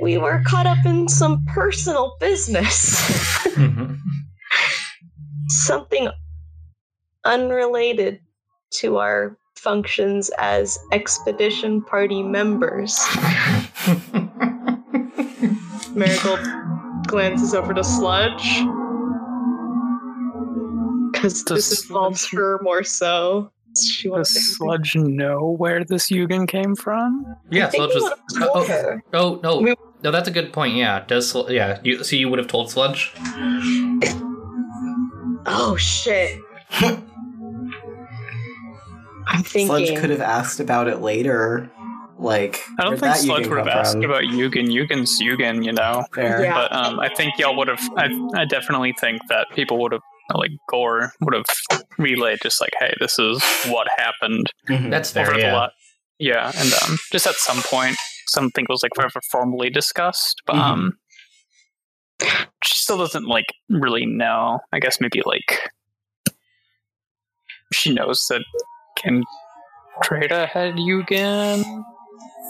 we 0.00 0.18
were 0.18 0.42
caught 0.46 0.66
up 0.66 0.84
in 0.84 1.08
some 1.08 1.46
personal 1.46 2.16
business. 2.20 3.36
Something 5.48 6.08
unrelated 7.24 8.20
to 8.70 8.98
our 8.98 9.36
functions 9.56 10.30
as 10.38 10.78
expedition 10.92 11.82
party 11.82 12.22
members. 12.22 12.98
Marigold 15.94 16.40
glances 17.06 17.54
over 17.54 17.72
to 17.74 17.82
Sludge. 17.82 18.62
Because 21.12 21.42
Does 21.42 21.70
this 21.70 21.82
involves 21.88 22.28
her 22.32 22.60
more 22.62 22.84
so. 22.84 23.50
She 23.76 24.08
Does 24.08 24.56
Sludge 24.56 24.94
know 24.96 25.54
where 25.58 25.84
this 25.84 26.10
Yugen 26.10 26.46
came 26.48 26.74
from? 26.76 27.24
yeah, 27.50 27.68
Sludge 27.70 27.94
was. 27.94 28.12
told 28.38 28.50
Oh, 28.54 28.66
her. 28.66 29.02
oh 29.14 29.40
no, 29.42 29.60
We- 29.60 29.74
no, 30.02 30.10
that's 30.10 30.28
a 30.28 30.30
good 30.32 30.52
point. 30.52 30.74
Yeah, 30.76 31.04
does 31.06 31.30
Sl- 31.30 31.50
yeah? 31.50 31.78
You 31.82 32.02
so 32.04 32.16
you 32.16 32.28
would 32.28 32.38
have 32.38 32.48
told 32.48 32.70
Sludge? 32.70 33.12
Oh 35.46 35.76
shit. 35.78 36.38
I'm 39.26 39.42
thinking. 39.42 39.66
Sludge 39.66 39.96
could 39.98 40.10
have 40.10 40.20
asked 40.20 40.60
about 40.60 40.88
it 40.88 41.00
later. 41.00 41.70
Like, 42.20 42.60
I 42.80 42.82
don't 42.84 42.98
think 42.98 43.14
Sludge 43.14 43.44
Yugen 43.44 43.48
would 43.50 43.58
have 43.58 43.68
asked 43.68 43.92
from? 43.92 44.04
about 44.04 44.22
Yugen. 44.24 44.66
Yugen's 44.68 45.20
Yugen, 45.22 45.64
you 45.64 45.72
know. 45.72 46.04
Fair. 46.14 46.42
Yeah. 46.42 46.54
But 46.54 46.72
um, 46.74 46.98
I 46.98 47.08
think 47.14 47.38
y'all 47.38 47.56
would 47.56 47.68
have. 47.68 47.80
I, 47.96 48.08
I 48.34 48.44
definitely 48.44 48.92
think 49.00 49.20
that 49.28 49.46
people 49.54 49.78
would 49.82 49.92
have, 49.92 50.00
like 50.34 50.50
Gore, 50.68 51.12
would 51.20 51.34
have 51.34 51.44
relayed 51.98 52.40
just 52.42 52.60
like, 52.60 52.72
"Hey, 52.80 52.92
this 52.98 53.18
is 53.18 53.42
what 53.68 53.86
happened." 53.96 54.50
Mhm. 54.68 54.90
That's 54.90 55.16
over 55.16 55.26
fair. 55.26 55.34
the 55.34 55.40
Yeah. 55.46 55.52
lot. 55.54 55.72
Yeah, 56.18 56.50
and 56.56 56.72
um, 56.82 56.98
just 57.12 57.28
at 57.28 57.36
some 57.36 57.62
point, 57.62 57.96
something 58.28 58.66
was 58.68 58.82
like 58.82 58.92
forever 58.94 59.20
formally 59.30 59.70
discussed, 59.70 60.42
but 60.46 60.56
Mhm. 60.56 60.60
um, 60.60 60.92
she 62.64 62.74
still 62.74 62.98
doesn't 62.98 63.26
like 63.26 63.46
really 63.68 64.06
know. 64.06 64.60
I 64.72 64.78
guess 64.80 65.00
maybe 65.00 65.22
like 65.24 65.70
she 67.72 67.92
knows 67.92 68.24
that 68.28 68.42
Kim 68.96 69.24
Trada 70.02 70.48
had 70.48 70.74
Yugen, 70.76 71.64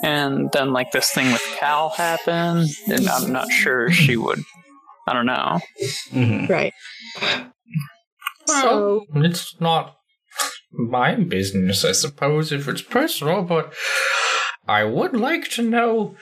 and 0.03 0.49
then 0.53 0.73
like 0.73 0.91
this 0.93 1.11
thing 1.13 1.31
with 1.33 1.43
Cal 1.59 1.91
happened, 1.91 2.69
and 2.87 3.09
I'm 3.09 3.33
not 3.33 3.51
sure 3.51 3.91
she 3.91 4.17
would. 4.17 4.41
I 5.07 5.13
don't 5.15 5.27
know. 5.27 5.61
Mhm. 6.13 6.49
Right. 6.49 6.75
So 8.47 9.07
it's 9.15 9.59
not 9.61 9.97
my 10.71 11.15
business, 11.15 11.85
I 11.85 11.93
suppose, 11.93 12.53
if 12.53 12.69
it's 12.69 12.83
personal, 12.83 13.43
but 13.43 13.75
I 14.69 14.85
would 14.85 15.17
like 15.17 15.49
to 15.53 15.63
know 15.63 16.15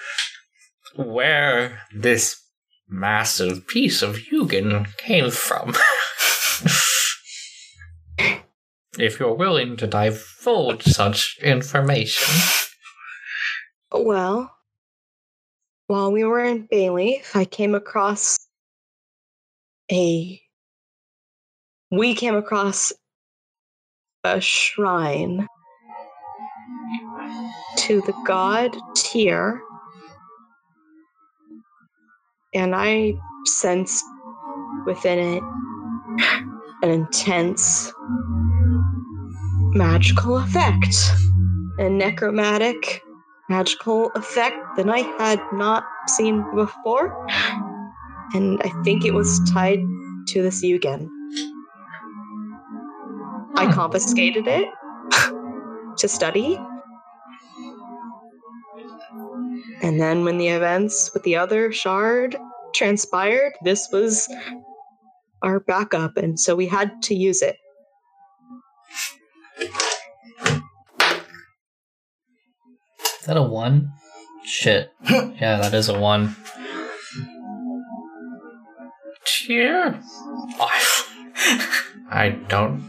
where 0.94 1.80
this 1.92 2.40
massive 2.88 3.66
piece 3.66 4.02
of 4.02 4.20
Yugen 4.32 4.96
came 4.98 5.32
from. 5.32 5.74
if 8.98 9.18
you're 9.18 9.34
willing 9.34 9.76
to 9.78 9.88
divulge 9.88 10.84
such 10.84 11.36
information. 11.42 12.34
Well, 13.92 14.54
while 15.88 16.12
we 16.12 16.22
were 16.22 16.44
in 16.44 16.68
Bayleaf, 16.68 17.34
I 17.34 17.44
came 17.46 17.74
across 17.74 18.38
a. 19.90 20.40
We 21.90 22.14
came 22.14 22.36
across 22.36 22.92
a 24.22 24.40
shrine 24.40 25.48
to 27.86 28.00
the 28.02 28.14
god 28.26 28.76
Tyr, 28.96 29.60
and 32.54 32.74
I 32.74 33.14
sensed 33.44 34.04
within 34.86 35.18
it 35.18 35.42
an 36.82 36.90
intense 36.90 37.92
magical 39.74 40.38
effect. 40.38 40.96
A 41.78 41.88
necromantic 41.88 43.02
magical 43.48 44.10
effect 44.16 44.56
that 44.76 44.88
I 44.88 45.00
had 45.22 45.40
not 45.52 45.84
seen 46.08 46.44
before. 46.54 47.14
And 48.34 48.60
I 48.64 48.70
think 48.82 49.04
it 49.04 49.14
was 49.14 49.40
tied 49.52 49.80
to 50.28 50.42
this 50.42 50.64
Yugen. 50.64 51.08
I 53.56 53.66
Hmm. 53.66 53.72
confiscated 53.72 54.46
it 54.48 54.68
to 55.98 56.08
study. 56.08 56.58
And 59.82 60.00
then 60.00 60.24
when 60.24 60.38
the 60.38 60.48
events 60.48 61.10
with 61.12 61.22
the 61.22 61.36
other 61.36 61.72
shard 61.72 62.36
transpired, 62.74 63.52
this 63.62 63.88
was 63.92 64.28
our 65.42 65.60
backup, 65.60 66.16
and 66.16 66.38
so 66.38 66.56
we 66.56 66.66
had 66.66 67.02
to 67.02 67.14
use 67.14 67.42
it. 67.42 67.56
Is 73.20 73.26
that 73.26 73.36
a 73.36 73.42
one? 73.42 73.92
Shit. 74.44 74.92
yeah, 75.10 75.58
that 75.60 75.74
is 75.74 75.88
a 75.88 75.98
one. 75.98 76.36
Cheer. 79.24 80.00
I, 80.60 81.04
I 82.10 82.28
don't. 82.48 82.84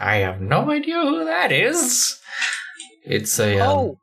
I 0.00 0.16
have 0.16 0.40
no 0.40 0.70
idea 0.70 1.00
who 1.00 1.24
that 1.24 1.52
is. 1.52 2.18
It's 3.04 3.38
a. 3.38 3.60
Um, 3.60 3.68
Oh, 3.70 3.98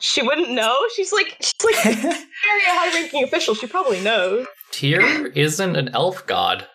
She 0.00 0.22
wouldn't 0.22 0.50
know. 0.50 0.76
She's 0.96 1.12
like 1.12 1.36
she's 1.40 1.54
like 1.64 1.82
very 2.02 2.62
high-ranking 2.64 3.24
official. 3.24 3.54
She 3.54 3.66
probably 3.66 4.00
knows. 4.00 4.46
Tyr 4.72 5.26
isn't 5.28 5.76
an 5.76 5.90
elf 5.94 6.26
god. 6.26 6.66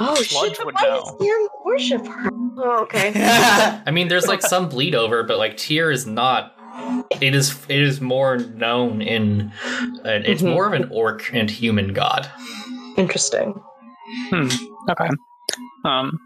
Oh 0.00 0.14
Sludge 0.16 0.56
shit! 0.56 0.66
would 0.66 0.74
Why 0.74 0.82
know. 0.82 1.00
does 1.02 1.14
Tyr 1.20 1.48
worship 1.64 2.06
her? 2.06 2.30
Oh, 2.58 2.78
okay. 2.82 3.12
I 3.86 3.90
mean, 3.90 4.08
there's 4.08 4.26
like 4.26 4.42
some 4.42 4.68
bleed 4.68 4.94
over, 4.94 5.22
but 5.22 5.38
like 5.38 5.56
Tyr 5.56 5.90
is 5.90 6.06
not. 6.06 6.52
It 7.20 7.34
is. 7.34 7.56
It 7.68 7.80
is 7.80 8.00
more 8.00 8.38
known 8.38 9.00
in. 9.02 9.52
Uh, 10.04 10.20
it's 10.24 10.42
Mhm. 10.42 10.52
more 10.54 10.66
of 10.66 10.72
an 10.72 10.88
orc 10.90 11.30
and 11.32 11.48
human 11.50 11.92
god. 11.92 12.28
Interesting. 12.96 13.54
Hmm. 14.30 14.48
Okay. 14.90 15.08
Um, 15.84 16.18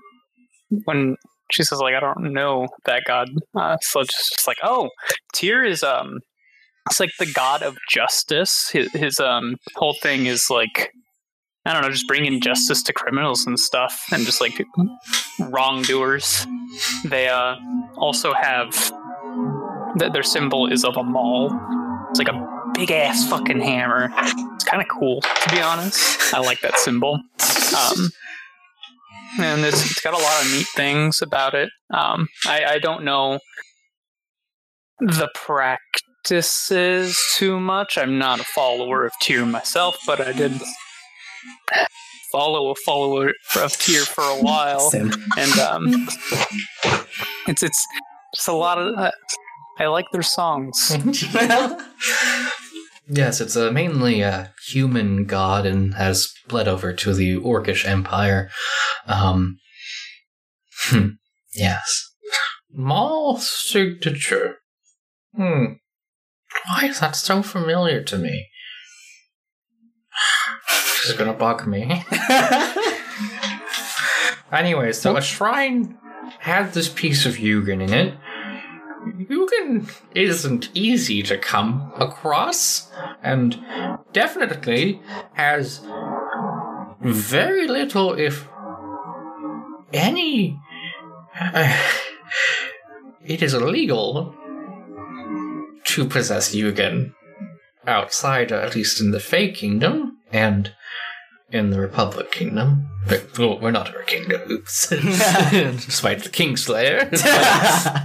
when 0.84 1.16
she 1.50 1.62
says 1.62 1.78
like 1.80 1.94
I 1.94 2.00
don't 2.00 2.32
know 2.32 2.68
that 2.84 3.02
god, 3.06 3.28
uh, 3.54 3.76
Sludge 3.80 4.10
is 4.10 4.30
just 4.34 4.46
like, 4.46 4.58
oh, 4.62 4.90
Tyr 5.34 5.64
is 5.64 5.82
um, 5.82 6.20
it's 6.86 7.00
like 7.00 7.10
the 7.18 7.30
god 7.32 7.62
of 7.62 7.76
justice. 7.90 8.70
His, 8.70 8.92
his 8.92 9.20
um 9.20 9.56
whole 9.76 9.96
thing 10.02 10.26
is 10.26 10.50
like, 10.50 10.92
I 11.64 11.72
don't 11.72 11.82
know, 11.82 11.90
just 11.90 12.08
bringing 12.08 12.40
justice 12.40 12.82
to 12.84 12.92
criminals 12.92 13.46
and 13.46 13.58
stuff, 13.58 14.04
and 14.12 14.24
just 14.24 14.40
like 14.40 14.62
wrongdoers. 15.40 16.46
They 17.04 17.28
uh 17.28 17.56
also 17.96 18.32
have 18.34 18.72
that 19.96 20.12
their 20.12 20.22
symbol 20.22 20.66
is 20.66 20.84
of 20.84 20.96
a 20.96 21.02
maul. 21.02 21.50
It's 22.10 22.18
like 22.18 22.28
a 22.28 22.70
big 22.74 22.90
ass 22.90 23.28
fucking 23.28 23.60
hammer. 23.60 24.10
It's 24.54 24.64
kind 24.64 24.82
of 24.82 24.88
cool, 24.88 25.20
to 25.20 25.50
be 25.50 25.60
honest. 25.60 26.32
I 26.32 26.40
like 26.40 26.60
that 26.60 26.78
symbol. 26.78 27.20
Um, 27.76 28.10
and 29.38 29.64
it's, 29.64 29.90
it's 29.90 30.00
got 30.00 30.14
a 30.14 30.22
lot 30.22 30.44
of 30.44 30.50
neat 30.52 30.66
things 30.74 31.22
about 31.22 31.54
it. 31.54 31.70
Um, 31.92 32.28
I, 32.46 32.64
I 32.64 32.78
don't 32.78 33.04
know 33.04 33.38
the 35.00 35.28
practices 35.34 37.18
too 37.36 37.60
much. 37.60 37.96
I'm 37.96 38.18
not 38.18 38.40
a 38.40 38.44
follower 38.44 39.06
of 39.06 39.12
Tyr 39.22 39.46
myself, 39.46 39.96
but 40.06 40.20
I 40.20 40.32
did 40.32 40.60
follow 42.32 42.70
a 42.70 42.74
follower 42.84 43.32
of 43.56 43.72
Tyr 43.78 44.02
for 44.04 44.24
a 44.24 44.42
while, 44.42 44.80
Simp. 44.90 45.14
and 45.36 45.58
um, 45.58 46.08
it's 47.46 47.62
it's 47.62 47.86
just 48.34 48.48
a 48.48 48.52
lot 48.52 48.78
of. 48.78 48.96
Uh, 48.98 49.10
I 49.78 49.86
like 49.86 50.06
their 50.10 50.22
songs. 50.22 50.96
Yes, 53.10 53.40
it's 53.40 53.56
a 53.56 53.72
mainly 53.72 54.20
a 54.20 54.52
human 54.66 55.24
god 55.24 55.64
and 55.64 55.94
has 55.94 56.30
bled 56.46 56.68
over 56.68 56.92
to 56.92 57.14
the 57.14 57.36
Orcish 57.36 57.86
Empire. 57.86 58.50
Um, 59.06 59.58
hmm, 60.84 61.08
yes. 61.54 62.14
Maul 62.70 63.38
signature. 63.38 64.56
Hmm. 65.34 65.64
Why 66.66 66.86
is 66.86 67.00
that 67.00 67.16
so 67.16 67.42
familiar 67.42 68.02
to 68.04 68.18
me? 68.18 68.48
This 70.68 71.10
is 71.10 71.16
gonna 71.16 71.32
bug 71.32 71.66
me. 71.66 72.04
anyway, 74.52 74.92
so 74.92 75.16
a 75.16 75.22
shrine 75.22 75.96
had 76.40 76.74
this 76.74 76.90
piece 76.90 77.24
of 77.24 77.36
Yugen 77.36 77.82
in 77.82 77.94
it. 77.94 78.14
Yugen 79.06 79.90
isn't 80.14 80.70
easy 80.74 81.22
to 81.22 81.38
come 81.38 81.92
across, 81.96 82.90
and 83.22 83.58
definitely 84.12 85.00
has 85.34 85.80
very 87.00 87.66
little, 87.68 88.14
if 88.14 88.48
any. 89.92 90.58
it 93.24 93.42
is 93.42 93.54
illegal 93.54 94.34
to 95.84 96.04
possess 96.04 96.54
Yugen 96.54 97.14
outside, 97.86 98.52
at 98.52 98.74
least 98.74 99.00
in 99.00 99.12
the 99.12 99.20
Fey 99.20 99.50
Kingdom, 99.50 100.18
and 100.32 100.72
in 101.50 101.70
the 101.70 101.80
Republic 101.80 102.30
Kingdom. 102.30 102.88
But, 103.06 103.38
well, 103.38 103.58
we're 103.58 103.70
not 103.70 103.94
a 103.94 104.02
kingdom, 104.04 104.42
oops. 104.50 104.88
Despite 104.90 106.24
the 106.24 106.28
Kingslayer. 106.28 107.08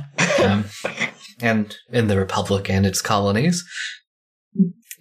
um, 0.44 0.66
and 1.42 1.78
in 1.92 2.08
the 2.08 2.18
Republic 2.18 2.70
and 2.70 2.86
its 2.86 3.02
colonies. 3.02 3.64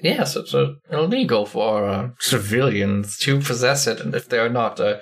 Yes, 0.02 0.35
it's 0.35 0.55
uh, 0.55 0.73
illegal 0.90 1.47
for 1.47 1.85
uh, 1.85 2.10
civilians 2.19 3.16
to 3.19 3.40
possess 3.40 3.86
it, 3.86 4.01
and 4.01 4.14
if 4.14 4.28
they 4.28 4.39
are 4.39 4.48
not 4.48 4.81
uh, 4.81 4.98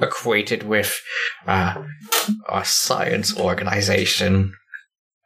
equated 0.00 0.62
with 0.62 0.98
uh, 1.46 1.82
a 2.48 2.64
science 2.64 3.38
organization 3.38 4.54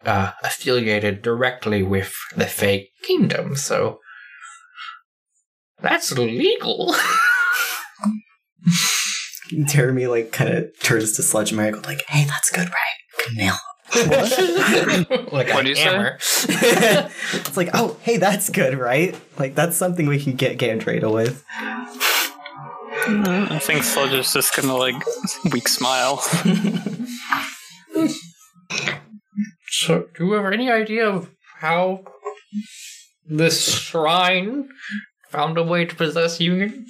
uh, 0.04 0.32
affiliated 0.42 1.22
directly 1.22 1.82
with 1.82 2.14
the 2.36 2.46
Fey 2.46 2.90
kingdom. 3.02 3.54
So 3.56 4.00
that's 5.80 6.10
illegal. 6.12 6.94
Jeremy 9.66 10.06
like 10.08 10.32
kind 10.32 10.50
of 10.52 10.80
turns 10.82 11.12
to 11.12 11.22
Sludge 11.22 11.52
Marigold 11.52 11.86
like, 11.86 12.04
"Hey, 12.08 12.24
that's 12.24 12.50
good, 12.50 12.68
right? 12.68 12.96
Good 13.24 13.36
nail." 14.04 15.06
like 15.32 15.48
What 15.48 15.60
a 15.60 15.62
do 15.64 15.68
you 15.70 15.74
say? 15.76 15.82
hammer. 15.82 16.16
it's 16.20 17.56
like, 17.56 17.70
oh, 17.74 17.96
hey, 18.02 18.16
that's 18.18 18.50
good, 18.50 18.76
right? 18.78 19.14
Like 19.38 19.54
that's 19.54 19.76
something 19.76 20.06
we 20.06 20.22
can 20.22 20.34
get 20.34 20.58
Gandrada 20.58 21.12
with. 21.12 21.44
I 23.08 23.58
think 23.60 23.84
Sludge 23.84 24.12
is 24.14 24.32
just 24.32 24.54
gonna 24.56 24.76
like 24.76 24.96
weak 25.52 25.68
smile. 25.68 26.22
So, 29.68 30.06
do 30.16 30.26
you 30.26 30.32
have 30.32 30.52
any 30.52 30.70
idea 30.70 31.06
of 31.08 31.28
how 31.58 32.00
this 33.26 33.78
shrine 33.78 34.68
found 35.28 35.58
a 35.58 35.62
way 35.62 35.84
to 35.84 35.94
possess 35.94 36.38
Yugen? 36.38 36.84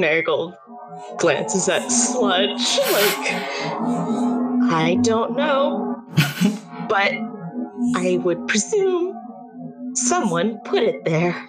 Marigold 0.00 0.54
glances 1.18 1.68
at 1.68 1.90
Sludge 1.90 2.78
like, 2.92 3.32
I 4.70 4.98
don't 5.02 5.36
know, 5.36 6.02
but 6.88 7.12
I 7.96 8.18
would 8.22 8.46
presume 8.48 9.14
someone 9.94 10.58
put 10.64 10.82
it 10.82 11.04
there. 11.04 11.48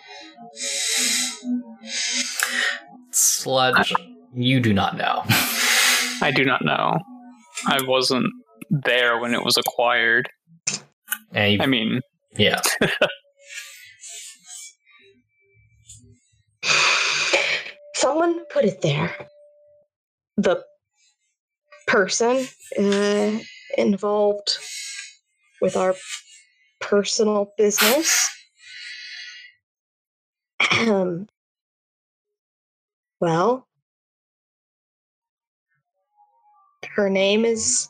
Sludge, 3.12 3.94
you 4.34 4.60
do 4.60 4.74
not 4.74 4.98
know. 4.98 5.24
I 6.22 6.32
do 6.36 6.44
not 6.44 6.64
know. 6.64 7.00
I 7.66 7.80
wasn't 7.84 8.28
there 8.70 9.20
when 9.20 9.34
it 9.34 9.44
was 9.44 9.58
acquired. 9.58 10.30
I 11.34 11.66
mean, 11.66 12.02
yeah. 12.38 12.62
Someone 18.00 18.46
put 18.46 18.64
it 18.64 18.82
there. 18.82 19.14
The 20.38 20.64
person 21.86 22.48
uh, 22.80 23.40
involved 23.78 24.58
with 25.60 25.76
our 25.76 25.94
personal 26.80 27.54
business. 27.58 28.30
Ahem. 30.62 31.28
well, 33.20 33.68
her 36.96 37.10
name 37.10 37.44
is 37.44 37.90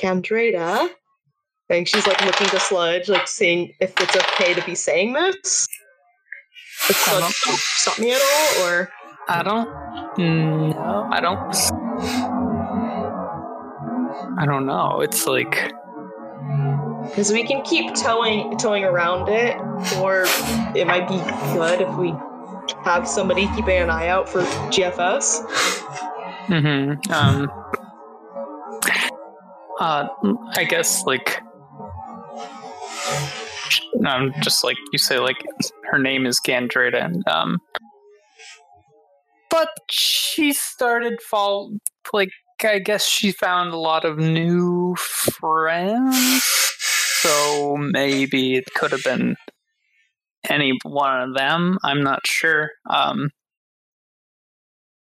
Gandrada. 0.00 0.88
I 0.88 0.90
think 1.68 1.86
she's 1.86 2.08
like 2.08 2.24
looking 2.24 2.48
to 2.48 2.58
Sludge, 2.58 3.08
like 3.08 3.28
seeing 3.28 3.72
if 3.80 3.94
it's 4.00 4.16
okay 4.16 4.52
to 4.52 4.66
be 4.66 4.74
saying 4.74 5.12
this. 5.12 5.68
Sludge 6.88 7.32
stop, 7.32 7.54
stop 7.54 7.98
me 8.00 8.10
at 8.12 8.20
all, 8.20 8.66
or 8.66 8.90
I 9.28 9.42
don't. 9.42 9.68
No, 10.18 11.08
I 11.10 11.20
don't. 11.20 11.54
I 14.38 14.46
don't 14.46 14.66
know. 14.66 15.00
It's 15.00 15.26
like 15.26 15.72
because 17.08 17.32
we 17.32 17.44
can 17.44 17.62
keep 17.62 17.94
towing 17.94 18.56
towing 18.56 18.84
around 18.84 19.28
it, 19.28 19.56
or 19.96 20.24
it 20.76 20.86
might 20.86 21.08
be 21.08 21.16
good 21.54 21.80
if 21.80 21.96
we 21.96 22.14
have 22.84 23.08
somebody 23.08 23.48
keeping 23.54 23.78
an 23.78 23.90
eye 23.90 24.08
out 24.08 24.28
for 24.28 24.42
GFS. 24.70 25.42
Mm-hmm. 26.46 27.12
Um. 27.12 27.50
Uh, 29.80 30.08
I 30.54 30.64
guess 30.64 31.04
like. 31.04 31.42
Um, 34.06 34.32
just 34.42 34.62
like 34.62 34.76
you 34.92 34.98
say, 34.98 35.18
like 35.18 35.44
her 35.90 35.98
name 35.98 36.26
is 36.26 36.38
Gandrada, 36.40 37.04
and 37.04 37.26
um. 37.28 37.60
But 39.56 39.70
she 39.90 40.52
started 40.52 41.18
fall 41.22 41.72
like 42.12 42.28
I 42.62 42.78
guess 42.78 43.06
she 43.08 43.32
found 43.32 43.72
a 43.72 43.78
lot 43.78 44.04
of 44.04 44.18
new 44.18 44.94
friends, 44.96 46.42
so 47.22 47.78
maybe 47.78 48.56
it 48.56 48.66
could 48.74 48.92
have 48.92 49.02
been 49.02 49.34
any 50.50 50.78
one 50.82 51.22
of 51.22 51.34
them. 51.34 51.78
I'm 51.84 52.02
not 52.02 52.26
sure. 52.26 52.72
Um, 52.90 53.30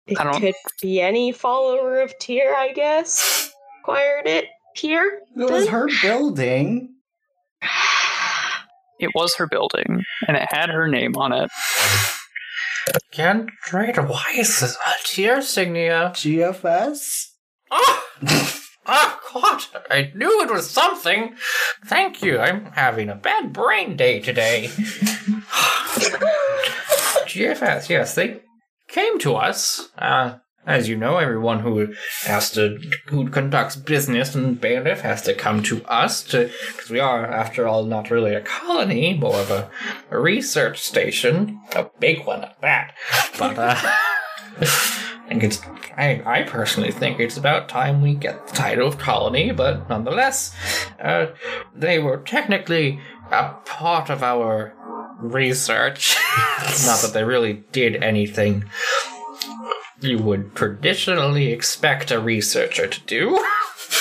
It 0.07 0.17
I 0.21 0.23
don't- 0.23 0.39
could 0.39 0.55
be 0.81 1.01
any 1.01 1.33
follower 1.33 1.99
of 1.99 2.17
Tyr, 2.19 2.55
I 2.55 2.71
guess. 2.71 3.51
Acquired 3.81 4.25
it 4.25 4.45
here. 4.75 5.19
It 5.35 5.51
was 5.51 5.67
her 5.67 5.89
building. 6.01 6.95
it 9.01 9.09
was 9.15 9.35
her 9.35 9.47
building, 9.47 10.05
and 10.29 10.37
it 10.37 10.47
had 10.49 10.69
her 10.69 10.87
name 10.87 11.17
on 11.17 11.33
it. 11.33 11.51
Gandrada, 13.15 14.07
why 14.09 14.25
is 14.35 14.59
this 14.59 14.75
a 14.75 14.93
Tyr 15.05 15.37
signia? 15.37 16.11
GFS? 16.11 17.27
Oh, 17.71 18.03
oh, 18.85 19.19
God, 19.33 19.61
I 19.89 20.11
knew 20.13 20.41
it 20.41 20.51
was 20.51 20.69
something. 20.69 21.35
Thank 21.85 22.21
you. 22.21 22.37
I'm 22.39 22.65
having 22.73 23.07
a 23.07 23.15
bad 23.15 23.53
brain 23.53 23.95
day 23.95 24.19
today. 24.19 24.65
GFS, 27.25 27.87
yes, 27.87 28.15
they 28.15 28.41
came 28.89 29.17
to 29.19 29.35
us. 29.35 29.87
Uh, 29.97 30.39
as 30.65 30.89
you 30.89 30.95
know, 30.95 31.17
everyone 31.17 31.59
who 31.59 31.93
has 32.23 32.51
to, 32.51 32.79
who 33.07 33.29
conducts 33.29 33.75
business 33.75 34.35
in 34.35 34.57
Bayleaf 34.57 35.01
has 35.01 35.21
to 35.23 35.33
come 35.33 35.61
to 35.63 35.83
us 35.85 36.23
to, 36.23 36.51
because 36.75 36.89
we 36.89 36.99
are, 36.99 37.25
after 37.25 37.67
all, 37.67 37.83
not 37.83 38.09
really 38.09 38.33
a 38.33 38.41
colony, 38.41 39.13
more 39.13 39.39
of 39.39 39.51
a, 39.51 39.69
a 40.09 40.19
research 40.19 40.79
station, 40.79 41.59
a 41.75 41.89
big 41.99 42.25
one 42.25 42.43
at 42.43 42.59
that. 42.61 42.95
But 43.37 43.59
uh, 43.59 43.75
I 44.59 45.27
think 45.27 45.43
it's, 45.43 45.61
I, 45.97 46.21
I 46.25 46.43
personally 46.43 46.91
think 46.91 47.19
it's 47.19 47.37
about 47.37 47.69
time 47.69 48.01
we 48.01 48.15
get 48.15 48.47
the 48.47 48.53
title 48.53 48.87
of 48.87 48.97
colony. 48.97 49.51
But 49.51 49.87
nonetheless, 49.87 50.55
uh, 50.99 51.27
they 51.75 51.99
were 51.99 52.17
technically 52.17 52.99
a 53.31 53.53
part 53.65 54.09
of 54.09 54.23
our 54.23 54.73
research. 55.19 56.15
not 56.85 57.01
that 57.01 57.11
they 57.13 57.23
really 57.23 57.63
did 57.71 57.95
anything 58.03 58.65
you 60.05 60.19
would 60.19 60.55
traditionally 60.55 61.51
expect 61.51 62.11
a 62.11 62.19
researcher 62.19 62.87
to 62.87 63.01
do, 63.01 63.43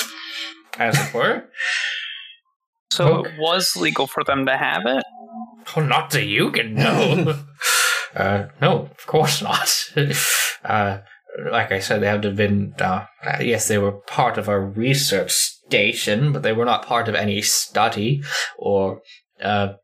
as 0.78 0.98
it 0.98 1.14
were. 1.14 1.44
So 2.92 3.18
Okay. 3.18 3.30
it 3.30 3.40
was 3.40 3.74
legal 3.76 4.06
for 4.06 4.22
them 4.24 4.46
to 4.46 4.56
have 4.56 4.82
it. 4.86 5.02
Oh, 5.76 5.80
not 5.80 6.10
the 6.10 6.18
Yugen, 6.18 6.72
no. 6.72 7.42
uh, 8.14 8.46
no, 8.60 8.88
of 8.90 9.06
course 9.06 9.42
not. 9.42 9.90
uh, 10.64 10.98
like 11.50 11.72
I 11.72 11.80
said, 11.80 12.00
they 12.00 12.06
have 12.06 12.20
to 12.20 12.28
have 12.28 12.36
been, 12.36 12.74
uh, 12.78 13.06
uh, 13.24 13.38
yes, 13.40 13.66
they 13.66 13.78
were 13.78 13.92
part 13.92 14.38
of 14.38 14.48
a 14.48 14.60
research 14.60 15.32
station, 15.32 16.32
but 16.32 16.42
they 16.42 16.52
were 16.52 16.64
not 16.64 16.86
part 16.86 17.08
of 17.08 17.14
any 17.14 17.42
study 17.42 18.22
or, 18.56 19.00
uh, 19.42 19.74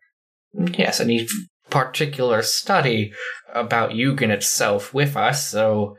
yes, 0.53 1.01
any 1.01 1.27
particular 1.71 2.43
study 2.43 3.13
about 3.55 3.91
Yugen 3.91 4.31
itself 4.31 4.93
with 4.93 5.17
us, 5.17 5.49
so, 5.49 5.97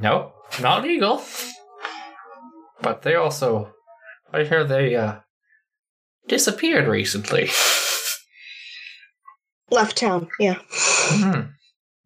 no, 0.00 0.32
not 0.60 0.82
legal. 0.82 1.22
But 2.82 3.02
they 3.02 3.14
also, 3.14 3.72
I 4.32 4.44
hear 4.44 4.64
they, 4.64 4.96
uh, 4.96 5.20
disappeared 6.28 6.88
recently. 6.88 7.50
Left 9.70 9.96
town, 9.96 10.28
yeah. 10.38 10.58
Hmm. 10.68 11.40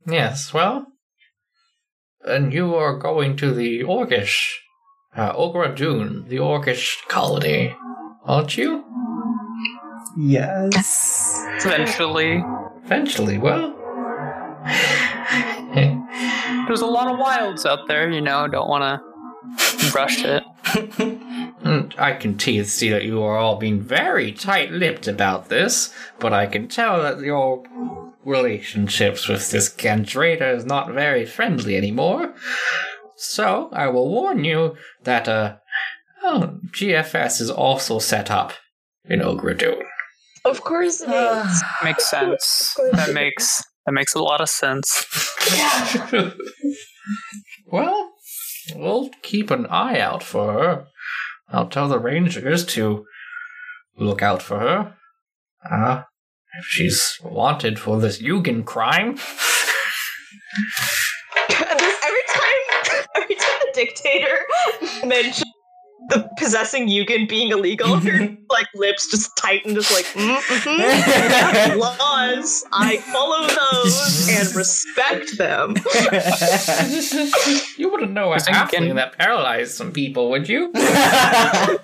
Yes, 0.06 0.52
well. 0.52 0.86
And 2.24 2.52
you 2.52 2.74
are 2.74 2.98
going 2.98 3.36
to 3.36 3.52
the 3.52 3.80
Orcish, 3.80 4.54
uh, 5.16 5.32
Ogradun, 5.34 6.28
the 6.28 6.38
Orcish 6.38 7.06
colony, 7.08 7.76
aren't 8.24 8.56
you? 8.56 8.84
Yes. 10.16 11.33
Eventually, 11.60 12.42
Eventually, 12.84 13.38
well. 13.38 13.74
there's 16.66 16.82
a 16.82 16.86
lot 16.86 17.10
of 17.10 17.18
wilds 17.18 17.64
out 17.64 17.88
there. 17.88 18.10
You 18.10 18.20
know, 18.20 18.46
don't 18.46 18.68
want 18.68 19.00
to 19.00 19.90
rush 19.94 20.22
it. 20.22 20.42
I 21.98 22.12
can 22.12 22.38
see 22.38 22.90
that 22.90 23.04
you 23.04 23.22
are 23.22 23.38
all 23.38 23.56
being 23.56 23.80
very 23.80 24.32
tight 24.32 24.70
lipped 24.70 25.08
about 25.08 25.48
this, 25.48 25.94
but 26.18 26.34
I 26.34 26.46
can 26.46 26.68
tell 26.68 27.00
that 27.00 27.20
your 27.20 27.62
relationships 28.24 29.28
with 29.28 29.50
this 29.50 29.70
Gandrada 29.70 30.54
is 30.54 30.66
not 30.66 30.92
very 30.92 31.24
friendly 31.24 31.76
anymore. 31.76 32.34
So, 33.16 33.70
I 33.72 33.88
will 33.88 34.10
warn 34.10 34.44
you 34.44 34.76
that, 35.04 35.26
uh, 35.26 35.56
oh, 36.22 36.58
GFS 36.70 37.40
is 37.40 37.50
also 37.50 37.98
set 37.98 38.30
up 38.30 38.52
in 39.06 39.20
Ogradun. 39.20 39.84
Of 40.44 40.60
course 40.62 41.00
it 41.00 41.08
is. 41.08 41.62
Makes 41.82 42.10
sense. 42.10 42.76
That 42.92 43.14
makes 43.14 43.62
that 43.86 43.92
makes 43.92 44.14
a 44.14 44.22
lot 44.22 44.40
of 44.40 44.48
sense. 44.48 45.04
well, 47.66 48.12
we'll 48.74 49.10
keep 49.22 49.50
an 49.50 49.66
eye 49.66 50.00
out 50.00 50.22
for 50.22 50.52
her. 50.52 50.86
I'll 51.48 51.68
tell 51.68 51.88
the 51.88 51.98
rangers 51.98 52.64
to 52.66 53.04
look 53.96 54.22
out 54.22 54.42
for 54.42 54.58
her. 54.58 54.94
Ah, 55.70 56.06
if 56.58 56.66
she's 56.66 57.18
wanted 57.22 57.78
for 57.78 58.00
this 58.00 58.20
Yugen 58.20 58.64
crime. 58.64 59.10
every 61.50 62.22
time, 62.32 62.94
every 63.16 63.34
time 63.34 63.58
the 63.60 63.70
dictator 63.74 64.38
mentions 65.04 65.40
the 66.08 66.28
possessing 66.38 66.88
Yugen 66.88 67.28
being 67.28 67.50
illegal, 67.50 67.96
her 67.98 68.36
like 68.50 68.66
lips 68.74 69.10
just 69.10 69.36
tighten, 69.36 69.74
just 69.74 69.92
like 69.92 70.04
mm, 70.06 70.36
mhm. 70.36 71.76
laws. 71.98 72.64
I 72.72 72.98
follow 72.98 73.46
those 73.46 74.28
and 74.28 74.54
respect 74.54 75.36
them. 75.38 75.74
you 77.78 77.90
wouldn't 77.90 78.12
know 78.12 78.32
a 78.32 78.38
Thinking- 78.38 78.90
halfling 78.90 78.94
that 78.96 79.16
paralyzed 79.18 79.72
some 79.72 79.92
people, 79.92 80.30
would 80.30 80.48
you? 80.48 80.72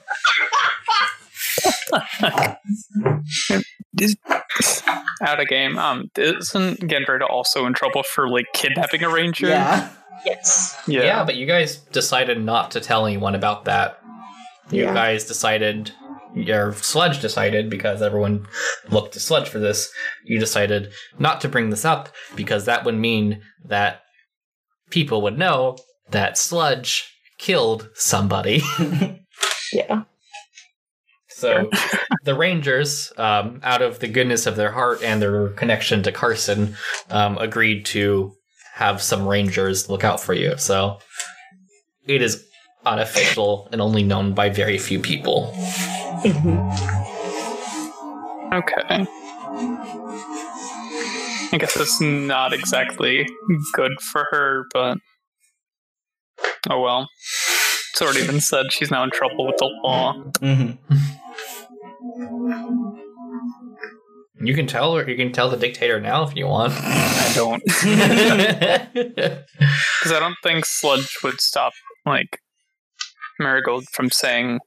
Out 5.22 5.40
of 5.40 5.48
game. 5.48 5.78
Um, 5.78 6.10
isn't 6.16 6.80
Gandrada 6.80 7.28
also 7.28 7.66
in 7.66 7.74
trouble 7.74 8.02
for 8.02 8.28
like 8.28 8.46
kidnapping 8.54 9.02
a 9.02 9.10
ranger? 9.10 9.48
yeah. 9.48 9.90
Yes. 10.24 10.76
Yeah. 10.86 11.24
but 11.24 11.36
you 11.36 11.46
guys 11.46 11.76
decided 11.76 12.42
not 12.42 12.70
to 12.72 12.80
tell 12.80 13.06
anyone 13.06 13.34
about 13.34 13.64
that. 13.64 13.99
You 14.70 14.84
Yeah. 14.84 14.94
guys 14.94 15.24
decided, 15.24 15.92
your 16.34 16.72
sludge 16.74 17.20
decided, 17.20 17.68
because 17.70 18.02
everyone 18.02 18.46
looked 18.88 19.14
to 19.14 19.20
sludge 19.20 19.48
for 19.48 19.58
this, 19.58 19.90
you 20.24 20.38
decided 20.38 20.92
not 21.18 21.40
to 21.40 21.48
bring 21.48 21.70
this 21.70 21.84
up 21.84 22.08
because 22.36 22.64
that 22.66 22.84
would 22.84 22.94
mean 22.96 23.42
that 23.64 24.02
people 24.90 25.22
would 25.22 25.38
know 25.38 25.76
that 26.10 26.38
sludge 26.38 27.12
killed 27.38 27.88
somebody. 27.94 28.62
Yeah. 29.72 30.02
So 31.28 31.70
the 32.24 32.34
Rangers, 32.34 33.12
um, 33.16 33.60
out 33.62 33.82
of 33.82 34.00
the 34.00 34.08
goodness 34.08 34.46
of 34.46 34.56
their 34.56 34.72
heart 34.72 35.00
and 35.04 35.22
their 35.22 35.50
connection 35.50 36.02
to 36.02 36.10
Carson, 36.10 36.74
um, 37.08 37.38
agreed 37.38 37.86
to 37.86 38.32
have 38.74 39.00
some 39.00 39.28
Rangers 39.28 39.88
look 39.88 40.02
out 40.02 40.20
for 40.20 40.34
you. 40.34 40.56
So 40.58 40.98
it 42.04 42.20
is 42.20 42.44
unofficial 42.84 43.68
and 43.72 43.80
only 43.80 44.02
known 44.02 44.32
by 44.34 44.48
very 44.48 44.78
few 44.78 44.98
people. 44.98 45.52
Okay. 48.52 49.06
I 51.52 51.58
guess 51.58 51.76
it's 51.76 52.00
not 52.00 52.52
exactly 52.52 53.28
good 53.74 53.92
for 54.00 54.26
her, 54.30 54.64
but 54.72 54.98
oh 56.68 56.80
well. 56.80 57.08
It's 57.92 58.02
already 58.02 58.26
been 58.26 58.40
said 58.40 58.72
she's 58.72 58.90
now 58.90 59.02
in 59.04 59.10
trouble 59.10 59.46
with 59.46 59.56
the 59.58 59.66
law. 59.82 60.14
Mhm. 60.40 60.78
You 64.42 64.54
can 64.54 64.66
tell 64.66 64.96
her. 64.96 65.08
You 65.08 65.16
can 65.16 65.32
tell 65.32 65.50
the 65.50 65.56
dictator 65.56 66.00
now 66.00 66.22
if 66.22 66.34
you 66.34 66.46
want. 66.46 66.72
I 66.76 67.32
don't. 67.34 67.62
mm-hmm. 67.66 68.94
Because 68.94 70.12
I 70.12 70.18
don't 70.18 70.36
think 70.42 70.64
Sludge 70.64 71.18
would 71.22 71.40
stop, 71.40 71.74
like, 72.06 72.38
Marigold 73.40 73.88
from 73.90 74.10
saying, 74.10 74.60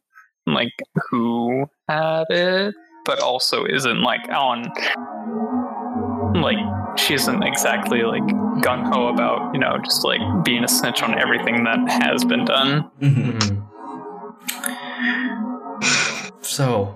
like, 0.45 0.73
who 1.09 1.65
had 1.87 2.25
it, 2.29 2.73
but 3.05 3.21
also 3.21 3.65
isn't, 3.65 4.01
like, 4.01 4.27
on. 4.29 4.65
Like, 6.41 6.57
she 6.97 7.13
isn't 7.13 7.43
exactly, 7.43 8.01
like, 8.03 8.23
gung 8.63 8.91
ho 8.91 9.07
about, 9.07 9.53
you 9.53 9.59
know, 9.59 9.77
just, 9.85 10.03
like, 10.03 10.19
being 10.43 10.63
a 10.63 10.67
snitch 10.67 11.01
on 11.03 11.17
everything 11.19 11.63
that 11.63 11.79
has 12.03 12.25
been 12.25 12.43
done. 12.45 12.89
Mhm. 12.99 13.67
So, 16.41 16.95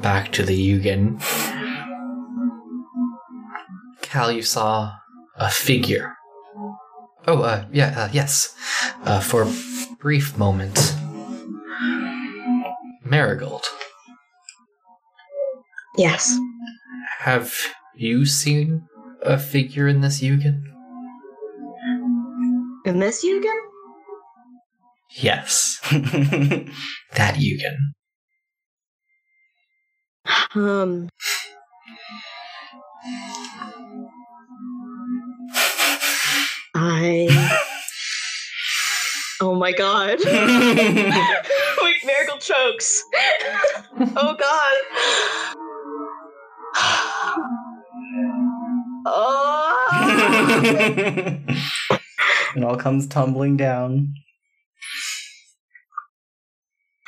back 0.00 0.32
to 0.32 0.42
the 0.42 0.56
Yugen. 0.56 1.20
Cal, 4.00 4.30
you 4.32 4.42
saw 4.42 4.92
a 5.36 5.50
figure. 5.50 6.16
Oh, 7.26 7.42
uh, 7.42 7.64
yeah, 7.72 7.94
uh, 7.96 8.08
yes. 8.12 8.54
Uh, 9.04 9.20
for 9.20 9.46
brief 10.04 10.36
moment. 10.36 10.94
Marigold, 13.06 13.64
Yes. 15.96 16.38
have 17.20 17.54
you 17.96 18.26
seen 18.26 18.86
a 19.22 19.38
figure 19.38 19.88
in 19.88 20.02
this 20.02 20.20
Yugen? 20.20 20.60
In 22.84 22.98
this 22.98 23.24
Yugen? 23.24 23.58
Yes, 25.10 25.80
that 27.14 27.36
Yugen. 27.36 27.94
Um. 30.54 31.08
I. 36.74 37.70
Oh 39.44 39.54
my 39.54 39.72
god. 39.72 40.18
Wait, 40.24 41.96
Marigold 42.06 42.40
chokes. 42.40 43.04
oh 44.16 44.34
god. 44.40 44.74
oh. 49.04 50.60
it 52.56 52.64
all 52.64 52.76
comes 52.76 53.06
tumbling 53.06 53.58
down. 53.58 54.14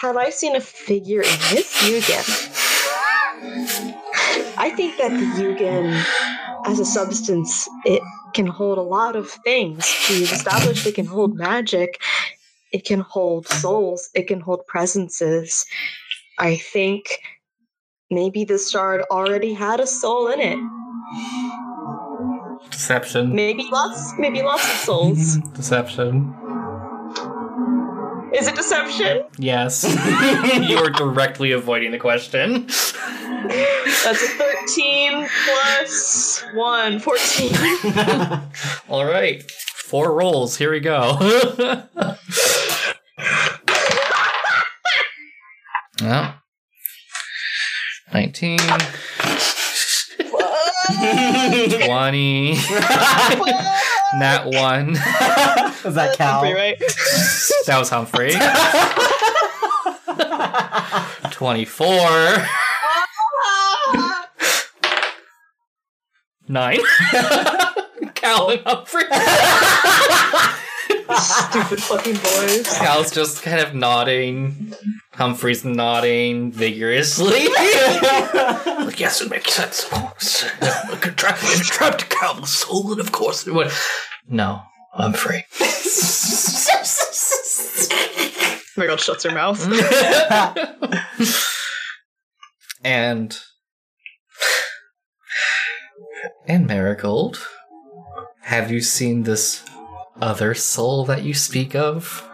Have 0.01 0.19
I 0.19 0.29
seen 0.29 0.57
a 0.57 0.61
figure 0.61 1.23
in 1.23 1.39
this 1.51 1.73
Yugen? 1.85 2.53
I 4.59 4.69
think 4.77 4.99
that 4.99 5.11
the 5.11 5.25
Yugen, 5.43 6.05
as 6.67 6.81
a 6.81 6.85
substance, 6.85 7.69
it 7.85 8.03
can 8.35 8.47
hold 8.47 8.79
a 8.79 8.83
lot 8.83 9.17
of 9.17 9.31
things. 9.45 9.89
We've 10.11 10.31
established 10.31 10.87
it 10.87 10.97
can 10.97 11.07
hold 11.07 11.37
magic, 11.37 12.03
it 12.73 12.85
can 12.85 13.01
hold 13.01 13.47
souls, 13.47 14.11
it 14.15 14.27
can 14.27 14.41
hold 14.41 14.67
presences. 14.67 15.65
I 16.39 16.57
think 16.57 17.21
maybe 18.11 18.45
this 18.45 18.71
shard 18.71 19.03
already 19.11 19.55
had 19.55 19.81
a 19.81 19.87
soul 19.87 20.29
in 20.29 20.41
it. 20.41 20.59
Deception. 22.71 23.35
Maybe 23.35 23.69
lots, 23.71 24.13
maybe 24.19 24.43
lots 24.43 24.65
of 24.65 24.79
souls. 24.81 25.37
Deception. 25.55 26.35
Is 28.35 28.49
it 28.49 28.55
deception? 28.55 29.25
Yes. 29.39 29.85
you 30.69 30.77
are 30.77 30.91
directly 30.91 31.53
avoiding 31.53 31.93
the 31.93 31.99
question. 31.99 32.67
That's 33.49 34.23
a 34.23 34.29
13 34.29 35.29
plus 35.45 36.45
1, 36.55 37.01
14. 37.01 37.51
All 38.89 39.05
right. 39.05 39.43
Four 39.51 40.13
rolls. 40.13 40.57
Here 40.57 40.71
we 40.73 40.79
go. 40.81 41.17
well, 46.01 46.35
19, 48.13 48.59
20, 48.59 48.85
nat 54.15 54.45
1. 54.47 54.93
Was 55.85 55.95
that 55.95 56.17
Cal? 56.17 56.41
Humphrey, 56.41 56.55
right? 56.55 56.79
That 57.67 57.79
was 57.79 57.91
Humphrey. 57.91 58.33
24. 61.31 62.47
Nine. 66.49 66.79
Cal 68.15 68.51
and 68.51 68.63
Humphrey. 68.65 69.03
Stupid 71.19 71.83
fucking 71.83 72.15
boys. 72.17 72.79
Cal's 72.79 73.11
just 73.11 73.43
kind 73.43 73.61
of 73.61 73.75
nodding. 73.75 74.75
Humphrey's 75.13 75.65
nodding 75.65 76.53
vigorously. 76.53 77.49
like, 77.49 79.01
yes, 79.01 79.21
it 79.21 79.31
makes 79.31 79.55
sense. 79.55 79.85
Of 79.85 79.91
course. 79.91 80.45
It 80.61 81.01
could 81.01 81.17
tra- 81.17 81.37
it 81.39 81.65
trapped 81.65 82.11
Cal's 82.11 82.51
soul, 82.51 82.93
and 82.93 83.01
of 83.01 83.13
course 83.13 83.47
it 83.47 83.55
would. 83.55 83.71
No, 84.29 84.63
Humphrey. 84.93 85.45
Marigold 88.77 89.01
shuts 89.01 89.25
her 89.25 89.33
mouth. 89.33 89.63
and 92.85 93.39
and 96.49 96.67
Marigold, 96.67 97.47
have 98.43 98.71
you 98.71 98.81
seen 98.81 99.25
this 99.25 99.65
other 100.21 100.55
soul 100.55 101.05
that 101.07 101.25
you 101.25 101.35
speak 101.35 101.75
of 101.75 102.29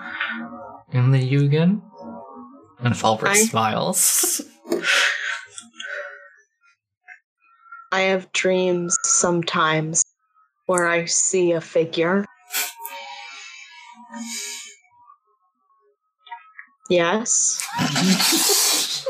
in 0.92 1.10
the 1.10 1.18
Yugen? 1.18 1.80
And 2.80 2.94
Fallbrook 2.94 3.28
I- 3.28 3.44
smiles. 3.44 4.42
I 7.92 8.00
have 8.00 8.32
dreams 8.32 8.96
sometimes 9.04 10.02
where 10.66 10.88
I 10.88 11.04
see 11.04 11.52
a 11.52 11.60
figure. 11.60 12.24
Yes. 16.88 17.62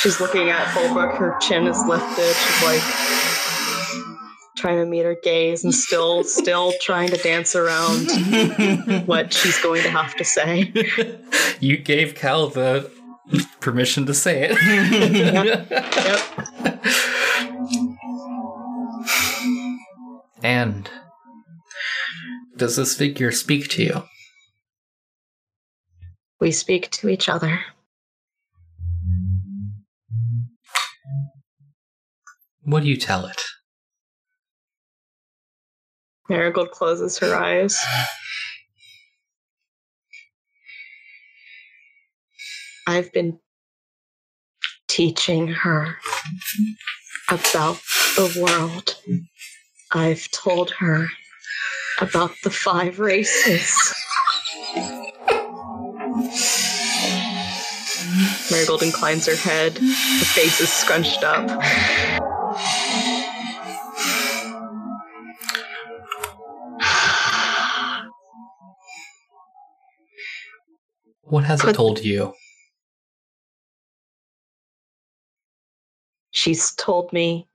She's 0.00 0.20
looking 0.20 0.50
at 0.50 0.66
Fallbrook. 0.74 1.16
Her 1.16 1.38
chin 1.40 1.66
is 1.66 1.82
lifted. 1.86 2.34
She's 2.34 2.62
like 2.64 2.82
trying 4.64 4.78
to 4.78 4.86
meet 4.86 5.04
her 5.04 5.14
gaze 5.22 5.62
and 5.62 5.74
still, 5.74 6.24
still 6.40 6.72
trying 6.80 7.10
to 7.10 7.18
dance 7.18 7.54
around 7.54 8.06
what 9.06 9.30
she's 9.30 9.60
going 9.60 9.82
to 9.82 9.90
have 9.90 10.14
to 10.16 10.24
say. 10.24 10.72
you 11.60 11.76
gave 11.76 12.14
Cal 12.14 12.48
the 12.48 12.90
permission 13.60 14.06
to 14.06 14.14
say 14.14 14.48
it. 14.50 14.56
Yep. 16.64 16.84
And 20.42 20.90
does 22.56 22.76
this 22.76 22.96
figure 22.96 23.32
speak 23.32 23.68
to 23.70 23.82
you? 23.82 24.02
We 26.40 26.52
speak 26.52 26.90
to 26.92 27.08
each 27.08 27.28
other. 27.28 27.60
What 32.62 32.82
do 32.82 32.88
you 32.88 32.96
tell 32.96 33.26
it? 33.26 33.40
Marigold 36.28 36.70
closes 36.70 37.18
her 37.18 37.34
eyes. 37.34 37.78
I've 42.86 43.12
been 43.12 43.38
teaching 44.88 45.48
her 45.48 45.96
about 47.28 47.80
the 48.16 48.38
world. 48.40 48.96
I've 49.92 50.30
told 50.30 50.70
her 50.72 51.06
about 52.00 52.32
the 52.42 52.50
five 52.50 52.98
races. 53.00 53.94
Marigold 58.50 58.82
inclines 58.82 59.26
her 59.26 59.36
head. 59.36 59.78
Her 59.78 60.24
face 60.24 60.60
is 60.60 60.72
scrunched 60.72 61.24
up. 61.24 61.48
What 71.34 71.42
has 71.46 71.64
it 71.64 71.74
told 71.74 71.98
you? 71.98 72.32
She's 76.30 76.70
told 76.76 77.12
me 77.12 77.48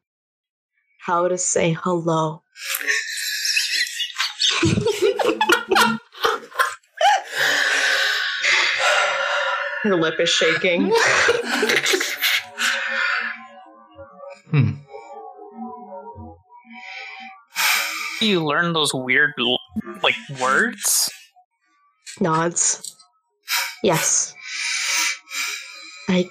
how 1.00 1.30
to 1.30 1.38
say 1.38 1.78
hello. 1.82 2.44
Her 9.84 9.96
lip 9.96 10.20
is 10.20 10.28
shaking. 10.28 10.92
hmm. 14.52 14.72
You 18.20 18.44
learn 18.44 18.74
those 18.74 18.94
weird, 18.94 19.32
like, 20.04 20.18
words? 20.38 21.10
Nods. 22.20 22.89
Yes. 23.84 24.34
I 26.08 26.30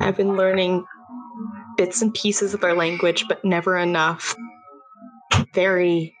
I've 0.00 0.16
been 0.16 0.36
learning 0.36 0.84
bits 1.76 2.02
and 2.02 2.12
pieces 2.14 2.54
of 2.54 2.60
their 2.60 2.74
language, 2.74 3.24
but 3.28 3.44
never 3.44 3.76
enough. 3.76 4.34
Very 5.54 6.14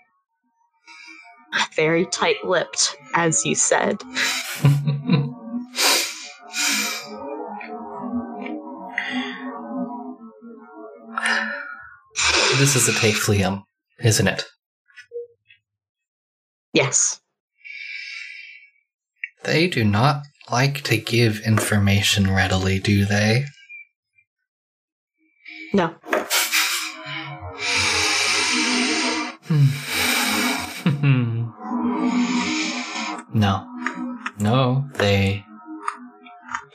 very 1.74 2.06
tight-lipped, 2.06 2.96
as 3.14 3.44
you 3.46 3.54
said. 3.54 3.98
this 12.58 12.74
is 12.74 12.88
a 12.88 12.92
Taflium, 12.92 13.62
isn't 14.00 14.26
it? 14.26 14.44
Yes. 16.72 17.20
They 19.50 19.66
do 19.66 19.82
not 19.82 20.24
like 20.50 20.82
to 20.82 20.98
give 20.98 21.40
information 21.40 22.30
readily, 22.30 22.78
do 22.78 23.06
they? 23.06 23.46
No. 25.72 25.94
Hmm. 29.48 29.64
no. 33.32 33.66
No, 34.38 34.90
they 34.96 35.46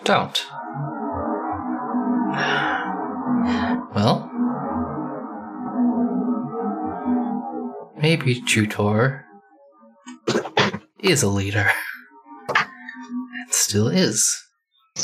don't. 0.03 0.43
Well, 3.93 4.31
maybe 8.01 8.41
Jutor 8.41 9.25
is 11.03 11.21
a 11.21 11.29
leader. 11.29 11.69
Still 13.73 13.87
is. 13.87 14.37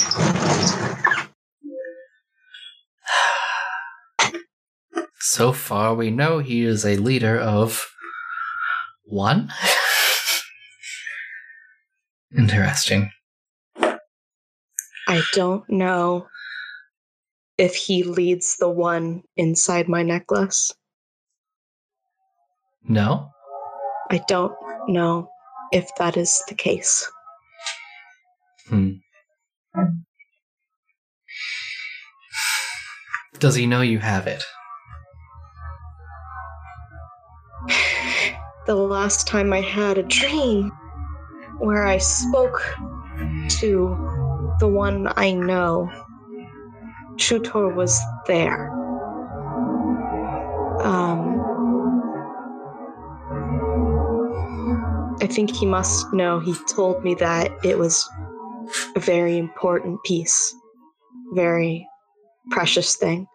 So 5.21 5.51
far, 5.53 5.95
we 5.95 6.11
know 6.11 6.37
he 6.37 6.65
is 6.65 6.85
a 6.85 6.97
leader 6.97 7.39
of 7.39 7.83
one. 9.05 9.51
Interesting. 12.37 13.09
I 15.07 15.23
don't 15.33 15.67
know 15.67 16.27
if 17.57 17.73
he 17.73 18.03
leads 18.03 18.57
the 18.57 18.69
one 18.69 19.23
inside 19.35 19.87
my 19.89 20.03
necklace. 20.03 20.73
No? 22.83 23.31
I 24.11 24.21
don't 24.27 24.53
know 24.87 25.27
if 25.71 25.89
that 25.97 26.17
is 26.17 26.43
the 26.47 26.55
case. 26.55 27.09
Hmm. 28.69 28.91
Does 33.39 33.55
he 33.55 33.65
know 33.65 33.81
you 33.81 33.97
have 33.99 34.27
it? 34.27 34.43
The 38.67 38.75
last 38.75 39.25
time 39.25 39.51
I 39.51 39.61
had 39.61 39.97
a 39.97 40.03
dream 40.03 40.71
where 41.57 41.87
I 41.87 41.97
spoke 41.97 42.61
to 43.47 44.55
the 44.59 44.67
one 44.67 45.11
I 45.17 45.31
know, 45.31 45.89
Jutor 47.15 47.73
was 47.73 47.99
there. 48.27 48.69
Um, 50.83 51.39
I 55.19 55.25
think 55.25 55.55
he 55.55 55.65
must 55.65 56.13
know. 56.13 56.39
He 56.39 56.53
told 56.71 57.03
me 57.03 57.15
that 57.15 57.49
it 57.63 57.79
was 57.79 58.07
a 58.95 58.99
very 58.99 59.37
important 59.37 60.03
piece, 60.03 60.53
very 61.33 61.85
precious 62.51 62.95
thing. 62.95 63.27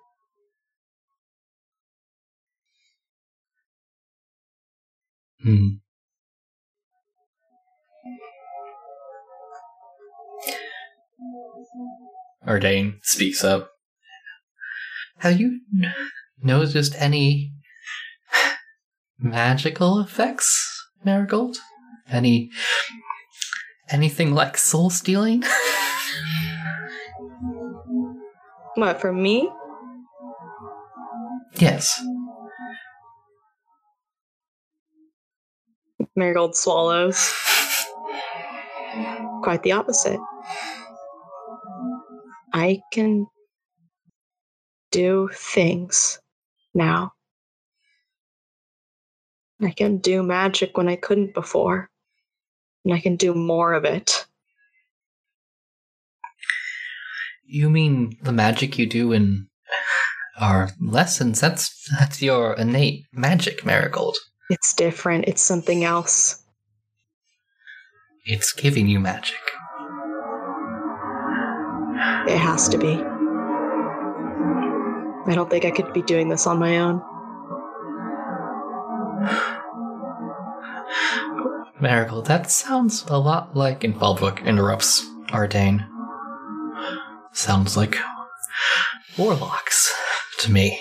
Hmm. 5.42 5.68
Ardane 12.46 12.98
speaks 13.02 13.42
up. 13.42 13.70
Have 15.18 15.40
you 15.40 15.60
noticed 16.42 16.94
any 16.98 17.52
magical 19.18 20.00
effects, 20.00 20.88
Marigold? 21.04 21.58
Any 22.08 22.50
anything 23.90 24.34
like 24.34 24.56
soul 24.56 24.90
stealing? 24.90 25.42
What, 28.76 29.00
for 29.00 29.12
me? 29.12 29.48
yes. 31.54 32.02
Marigold 36.16 36.56
swallows. 36.56 37.32
Quite 39.42 39.62
the 39.62 39.72
opposite. 39.72 40.18
I 42.52 42.80
can 42.92 43.26
do 44.90 45.28
things 45.32 46.18
now. 46.74 47.12
I 49.60 49.70
can 49.70 49.98
do 49.98 50.22
magic 50.22 50.76
when 50.76 50.88
I 50.88 50.96
couldn't 50.96 51.34
before. 51.34 51.90
And 52.84 52.94
I 52.94 53.00
can 53.00 53.16
do 53.16 53.34
more 53.34 53.72
of 53.72 53.84
it. 53.84 54.26
You 57.46 57.70
mean 57.70 58.16
the 58.22 58.32
magic 58.32 58.78
you 58.78 58.86
do 58.86 59.12
in 59.12 59.48
our 60.40 60.70
lessons? 60.80 61.40
That's 61.40 61.88
that's 61.98 62.20
your 62.20 62.54
innate 62.54 63.04
magic, 63.12 63.64
Marigold. 63.64 64.16
It's 64.50 64.74
different, 64.74 65.26
it's 65.26 65.42
something 65.42 65.84
else. 65.84 66.42
It's 68.26 68.52
giving 68.52 68.88
you 68.88 69.00
magic. 69.00 69.40
It 72.26 72.38
has 72.38 72.68
to 72.70 72.78
be. 72.78 72.94
I 75.26 75.34
don't 75.34 75.48
think 75.48 75.64
I 75.64 75.70
could 75.70 75.92
be 75.92 76.02
doing 76.02 76.28
this 76.28 76.46
on 76.46 76.58
my 76.58 76.78
own. 76.78 77.02
Marigold, 81.84 82.24
that 82.24 82.50
sounds 82.50 83.04
a 83.08 83.18
lot 83.18 83.54
like. 83.54 83.84
And 83.84 83.94
Baldwick 83.94 84.42
interrupts 84.46 85.04
Ardane. 85.28 85.86
Sounds 87.34 87.76
like 87.76 87.98
warlocks 89.18 89.92
to 90.38 90.50
me. 90.50 90.80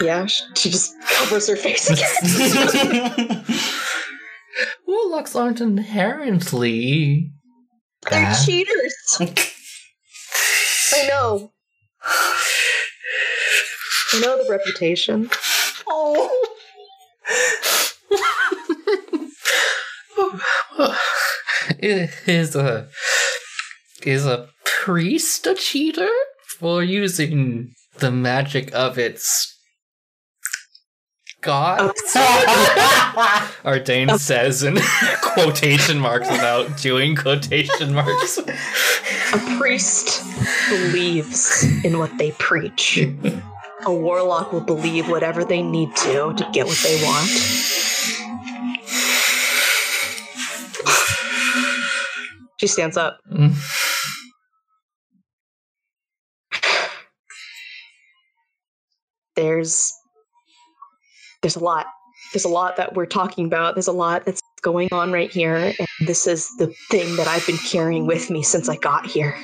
Yeah, 0.00 0.26
she 0.26 0.70
just 0.70 1.00
covers 1.00 1.48
her 1.48 1.54
face 1.54 1.88
again. 1.90 3.44
warlocks 4.88 5.36
aren't 5.36 5.60
inherently 5.60 7.30
Bad. 8.10 8.34
They're 8.34 8.44
cheaters. 8.44 9.18
I 10.92 11.06
know. 11.06 11.51
I 14.14 14.20
know 14.20 14.42
the 14.42 14.50
reputation. 14.50 15.30
Oh. 15.86 16.30
is 21.78 22.56
a 22.56 22.88
is 24.04 24.26
a 24.26 24.48
priest 24.64 25.46
a 25.46 25.54
cheater 25.54 26.10
for 26.58 26.82
using 26.82 27.72
the 27.98 28.10
magic 28.10 28.74
of 28.74 28.98
its 28.98 29.56
god? 31.40 31.92
Ardane 33.64 34.18
says 34.18 34.62
in 34.62 34.78
quotation 35.22 35.98
marks 35.98 36.30
without 36.30 36.76
doing 36.78 37.16
quotation 37.16 37.94
marks. 37.94 38.38
A 38.38 39.56
priest 39.58 40.22
believes 40.68 41.64
in 41.84 41.98
what 41.98 42.16
they 42.18 42.32
preach. 42.32 42.98
A 43.84 43.92
warlock 43.92 44.52
will 44.52 44.60
believe 44.60 45.08
whatever 45.08 45.44
they 45.44 45.62
need 45.62 45.94
to 45.96 46.32
to 46.34 46.48
get 46.52 46.66
what 46.66 46.78
they 46.84 47.02
want. 47.04 47.28
She 52.58 52.68
stands 52.68 52.96
up. 52.96 53.18
There's 59.34 59.92
there's 61.42 61.56
a 61.56 61.60
lot. 61.60 61.86
There's 62.32 62.44
a 62.44 62.48
lot 62.48 62.76
that 62.76 62.94
we're 62.94 63.06
talking 63.06 63.46
about. 63.46 63.74
There's 63.74 63.88
a 63.88 63.92
lot 63.92 64.24
that's 64.24 64.40
going 64.62 64.88
on 64.92 65.10
right 65.10 65.30
here. 65.30 65.56
And 65.56 65.88
this 66.06 66.26
is 66.26 66.48
the 66.58 66.72
thing 66.90 67.16
that 67.16 67.26
I've 67.26 67.46
been 67.46 67.58
carrying 67.58 68.06
with 68.06 68.30
me 68.30 68.42
since 68.44 68.68
I 68.68 68.76
got 68.76 69.06
here. 69.06 69.36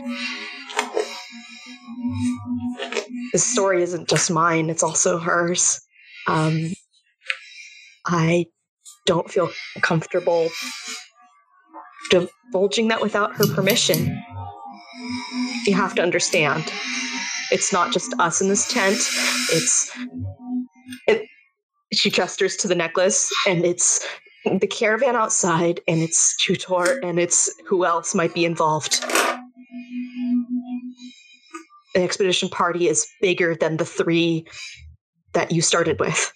This 3.33 3.45
story 3.45 3.83
isn't 3.83 4.09
just 4.09 4.31
mine, 4.31 4.71
it's 4.71 4.83
also 4.83 5.19
hers. 5.19 5.81
Um, 6.27 6.73
I 8.07 8.47
don't 9.07 9.31
feel 9.31 9.51
comfortable 9.81 10.49
divulging 12.11 12.89
that 12.89 13.01
without 13.01 13.35
her 13.37 13.47
permission. 13.55 14.23
You 15.67 15.75
have 15.75 15.95
to 15.97 16.03
understand. 16.03 16.65
It's 17.51 17.73
not 17.73 17.93
just 17.93 18.15
us 18.19 18.41
in 18.41 18.49
this 18.49 18.71
tent. 18.73 18.99
It's 19.51 19.91
it 21.07 21.27
she 21.93 22.11
gestures 22.11 22.57
to 22.57 22.69
the 22.69 22.75
necklace 22.75 23.31
and 23.47 23.65
it's 23.65 24.07
the 24.45 24.67
caravan 24.67 25.17
outside 25.17 25.81
and 25.89 26.01
it's 26.01 26.37
Jutor 26.43 27.01
and 27.03 27.19
it's 27.19 27.51
who 27.67 27.85
else 27.85 28.15
might 28.15 28.35
be 28.35 28.45
involved. 28.45 29.05
The 31.99 32.05
expedition 32.05 32.49
party 32.49 32.87
is 32.87 33.09
bigger 33.21 33.57
than 33.57 33.77
the 33.77 33.85
three 33.85 34.47
that 35.33 35.51
you 35.51 35.61
started 35.61 35.99
with. 35.99 36.33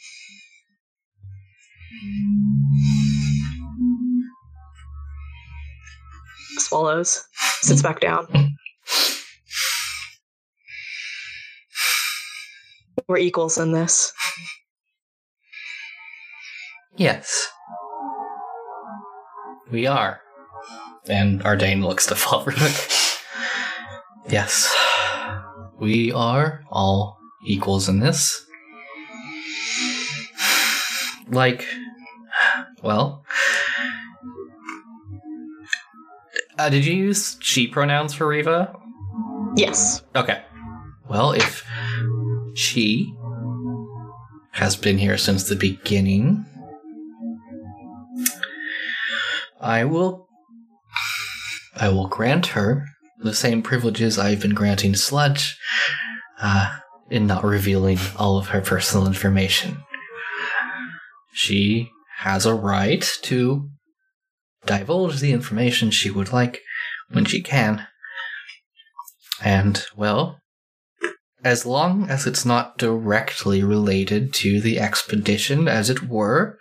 Swallows, 6.58 7.22
sits 7.60 7.80
back 7.80 8.00
down. 8.00 8.26
We're 13.06 13.18
equals 13.18 13.56
in 13.56 13.70
this. 13.70 14.12
Yes. 16.96 17.48
We 19.70 19.86
are. 19.86 20.22
And 21.08 21.40
Ardane 21.44 21.84
looks 21.84 22.06
to 22.06 22.14
Falric. 22.14 23.16
yes. 24.28 24.81
We 25.82 26.12
are 26.12 26.62
all 26.70 27.18
equals 27.44 27.88
in 27.88 27.98
this. 27.98 28.46
Like, 31.28 31.66
well, 32.84 33.24
uh, 36.56 36.68
did 36.68 36.86
you 36.86 36.94
use 36.94 37.36
she 37.40 37.66
pronouns 37.66 38.14
for 38.14 38.28
Riva? 38.28 38.72
Yes. 39.56 40.04
Okay. 40.14 40.40
Well, 41.08 41.32
if 41.32 41.66
she 42.54 43.12
has 44.52 44.76
been 44.76 44.98
here 44.98 45.18
since 45.18 45.48
the 45.48 45.56
beginning, 45.56 46.46
I 49.60 49.84
will 49.84 50.28
I 51.74 51.88
will 51.88 52.06
grant 52.06 52.46
her 52.46 52.86
the 53.22 53.34
same 53.34 53.62
privileges 53.62 54.18
I've 54.18 54.40
been 54.40 54.54
granting 54.54 54.94
Sludge 54.94 55.58
uh, 56.40 56.78
in 57.10 57.26
not 57.26 57.44
revealing 57.44 57.98
all 58.16 58.38
of 58.38 58.48
her 58.48 58.60
personal 58.60 59.06
information. 59.06 59.78
She 61.32 61.90
has 62.18 62.46
a 62.46 62.54
right 62.54 63.08
to 63.22 63.68
divulge 64.66 65.20
the 65.20 65.32
information 65.32 65.90
she 65.90 66.10
would 66.10 66.32
like 66.32 66.60
when 67.10 67.24
she 67.24 67.42
can. 67.42 67.86
And, 69.42 69.84
well, 69.96 70.38
as 71.44 71.66
long 71.66 72.08
as 72.08 72.26
it's 72.26 72.44
not 72.44 72.78
directly 72.78 73.62
related 73.62 74.32
to 74.34 74.60
the 74.60 74.78
expedition, 74.78 75.66
as 75.66 75.90
it 75.90 76.08
were, 76.08 76.58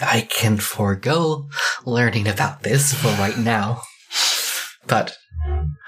I 0.00 0.22
can 0.22 0.56
forego 0.56 1.48
learning 1.84 2.26
about 2.26 2.62
this 2.62 2.92
for 2.92 3.08
right 3.08 3.38
now. 3.38 3.82
But 4.86 5.16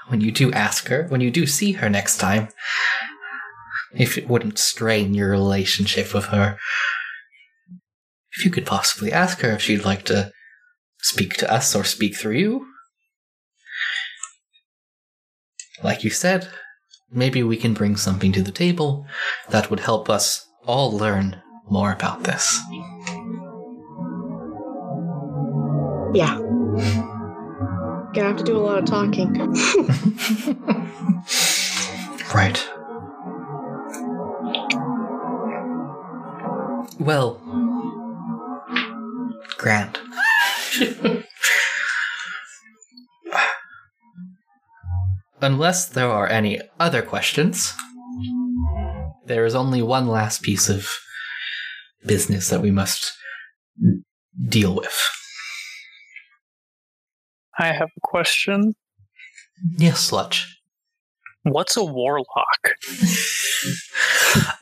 when 0.07 0.21
you 0.21 0.31
do 0.31 0.51
ask 0.53 0.87
her, 0.87 1.05
when 1.09 1.21
you 1.21 1.29
do 1.29 1.45
see 1.45 1.73
her 1.73 1.89
next 1.89 2.17
time, 2.17 2.47
if 3.93 4.17
it 4.17 4.29
wouldn't 4.29 4.59
strain 4.59 5.13
your 5.13 5.29
relationship 5.29 6.13
with 6.13 6.25
her, 6.25 6.57
if 8.37 8.45
you 8.45 8.51
could 8.51 8.65
possibly 8.65 9.11
ask 9.11 9.39
her 9.39 9.51
if 9.51 9.61
she'd 9.61 9.83
like 9.83 10.05
to 10.05 10.31
speak 10.99 11.33
to 11.35 11.51
us 11.51 11.75
or 11.75 11.83
speak 11.83 12.15
through 12.15 12.37
you. 12.37 12.67
Like 15.83 16.03
you 16.03 16.09
said, 16.09 16.49
maybe 17.11 17.43
we 17.43 17.57
can 17.57 17.73
bring 17.73 17.95
something 17.95 18.31
to 18.33 18.41
the 18.41 18.51
table 18.51 19.05
that 19.49 19.69
would 19.69 19.81
help 19.81 20.09
us 20.09 20.47
all 20.65 20.91
learn 20.91 21.41
more 21.69 21.91
about 21.91 22.23
this. 22.23 22.59
Yeah. 26.13 26.37
Gonna 28.13 28.27
have 28.29 28.37
to 28.37 28.43
do 28.43 28.57
a 28.57 28.59
lot 28.59 28.79
of 28.79 28.85
talking. 28.85 29.33
right. 32.33 32.67
Well, 36.99 37.41
Grant. 39.57 39.99
Unless 45.41 45.89
there 45.89 46.09
are 46.09 46.27
any 46.27 46.59
other 46.79 47.01
questions, 47.01 47.73
there 49.25 49.45
is 49.45 49.53
only 49.53 49.81
one 49.81 50.07
last 50.07 50.41
piece 50.41 50.69
of 50.69 50.89
business 52.05 52.49
that 52.49 52.61
we 52.61 52.71
must 52.71 53.11
deal 54.47 54.75
with. 54.75 54.97
I 57.57 57.67
have 57.67 57.89
a 57.95 58.01
question. 58.01 58.75
Yes, 59.77 59.99
Sludge. 59.99 60.57
What's 61.43 61.77
a 61.77 61.83
warlock? 61.83 62.27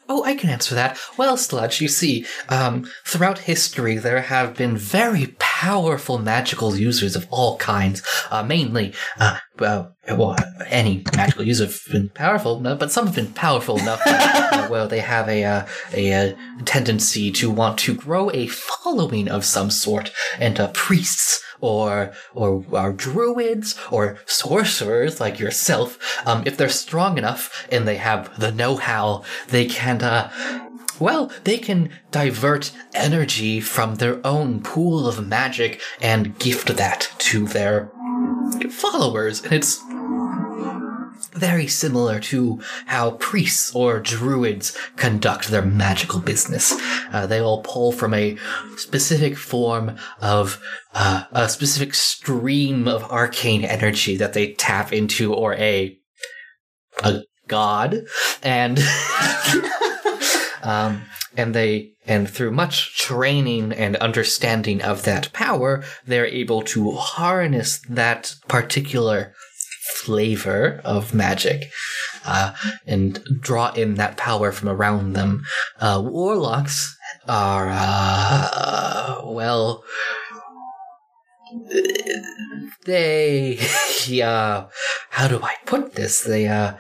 oh, 0.08 0.24
I 0.24 0.36
can 0.36 0.50
answer 0.50 0.76
that. 0.76 1.00
Well, 1.18 1.36
Sludge, 1.36 1.82
you 1.82 1.88
see, 1.88 2.26
um, 2.50 2.88
throughout 3.06 3.40
history, 3.40 3.98
there 3.98 4.22
have 4.22 4.56
been 4.56 4.78
very 4.78 5.36
powerful 5.40 6.20
magical 6.20 6.76
users 6.78 7.16
of 7.16 7.28
all 7.32 7.58
kinds. 7.58 8.04
Uh, 8.30 8.44
mainly, 8.44 8.94
uh, 9.20 9.40
well, 9.60 9.96
well, 10.10 10.36
any 10.68 11.04
magical 11.16 11.44
user 11.44 11.66
have 11.66 11.80
been 11.92 12.10
powerful, 12.10 12.60
but 12.60 12.92
some 12.92 13.06
have 13.06 13.16
been 13.16 13.34
powerful 13.34 13.80
enough 13.80 14.04
that, 14.04 14.54
uh, 14.54 14.68
well, 14.70 14.88
they 14.88 15.00
have 15.00 15.28
a, 15.30 15.44
uh, 15.44 15.66
a, 15.94 16.12
a 16.12 16.36
tendency 16.66 17.32
to 17.32 17.50
want 17.50 17.78
to 17.80 17.96
grow 17.96 18.30
a 18.32 18.48
following 18.48 19.30
of 19.30 19.46
some 19.46 19.70
sort, 19.72 20.12
and 20.40 20.60
uh, 20.60 20.70
priests 20.74 21.42
or 21.62 22.12
or 22.34 22.66
or 22.72 22.92
druids 22.92 23.80
or 23.90 24.18
sorcerers 24.26 25.20
like 25.20 25.40
yourself, 25.40 25.98
um, 26.28 26.44
if 26.46 26.58
they're 26.58 26.70
strong 26.70 27.18
enough 27.18 27.68
and 27.72 27.88
they 27.88 27.96
have 27.96 28.38
the 28.40 28.52
know-how, 28.52 29.24
they 29.48 29.66
can 29.66 30.02
uh, 30.02 30.30
well, 31.00 31.32
they 31.44 31.58
can 31.58 31.90
divert 32.12 32.72
energy 32.94 33.60
from 33.60 33.96
their 33.96 34.26
own 34.26 34.62
pool 34.62 35.08
of 35.08 35.28
magic 35.28 35.82
and 36.02 36.38
gift 36.40 36.68
that 36.78 37.12
to 37.20 37.46
their 37.48 37.92
followers. 38.70 39.44
And 39.44 39.54
it's 39.54 39.82
very 41.36 41.68
similar 41.68 42.20
to 42.20 42.62
how 42.86 43.12
priests 43.12 43.74
or 43.76 44.00
druids 44.00 44.78
conduct 44.96 45.50
their 45.50 45.62
magical 45.62 46.20
business. 46.20 46.74
Uh, 47.12 47.26
they 47.28 47.40
all 47.40 47.62
pull 47.62 47.92
from 47.92 48.14
a 48.14 48.38
specific 48.78 49.38
form 49.38 49.98
of 50.22 50.62
uh, 50.94 51.26
a 51.32 51.50
specific 51.50 51.94
stream 51.94 52.88
of 52.88 53.04
arcane 53.12 53.66
energy 53.66 54.16
that 54.18 54.34
they 54.34 54.54
tap 54.54 54.94
into, 54.94 55.34
or 55.34 55.54
a 55.56 55.98
a 57.04 57.22
god, 57.48 58.04
and 58.42 58.80
um, 60.64 61.02
and 61.36 61.54
they 61.54 61.95
and 62.08 62.30
through 62.30 62.52
much 62.52 62.98
training 62.98 63.72
and 63.72 63.96
understanding 63.98 64.82
of 64.82 65.04
that 65.04 65.32
power, 65.34 65.84
they're 66.06 66.26
able 66.26 66.62
to 66.62 66.92
harness 66.92 67.80
that 67.90 68.36
particular 68.48 69.34
flavor 69.86 70.82
of 70.84 71.14
magic 71.14 71.72
uh, 72.26 72.54
and 72.86 73.24
draw 73.40 73.72
in 73.74 73.96
that 73.96 74.18
power 74.18 74.52
from 74.52 74.70
around 74.70 75.14
them. 75.14 75.44
Uh, 75.80 76.02
warlocks 76.04 76.96
are, 77.28 77.70
uh, 77.72 79.22
well, 79.26 79.84
they, 82.86 83.60
yeah, 84.06 84.66
how 85.10 85.28
do 85.28 85.40
I 85.42 85.56
put 85.66 85.94
this? 85.94 86.22
They, 86.22 86.48
uh, 86.48 86.74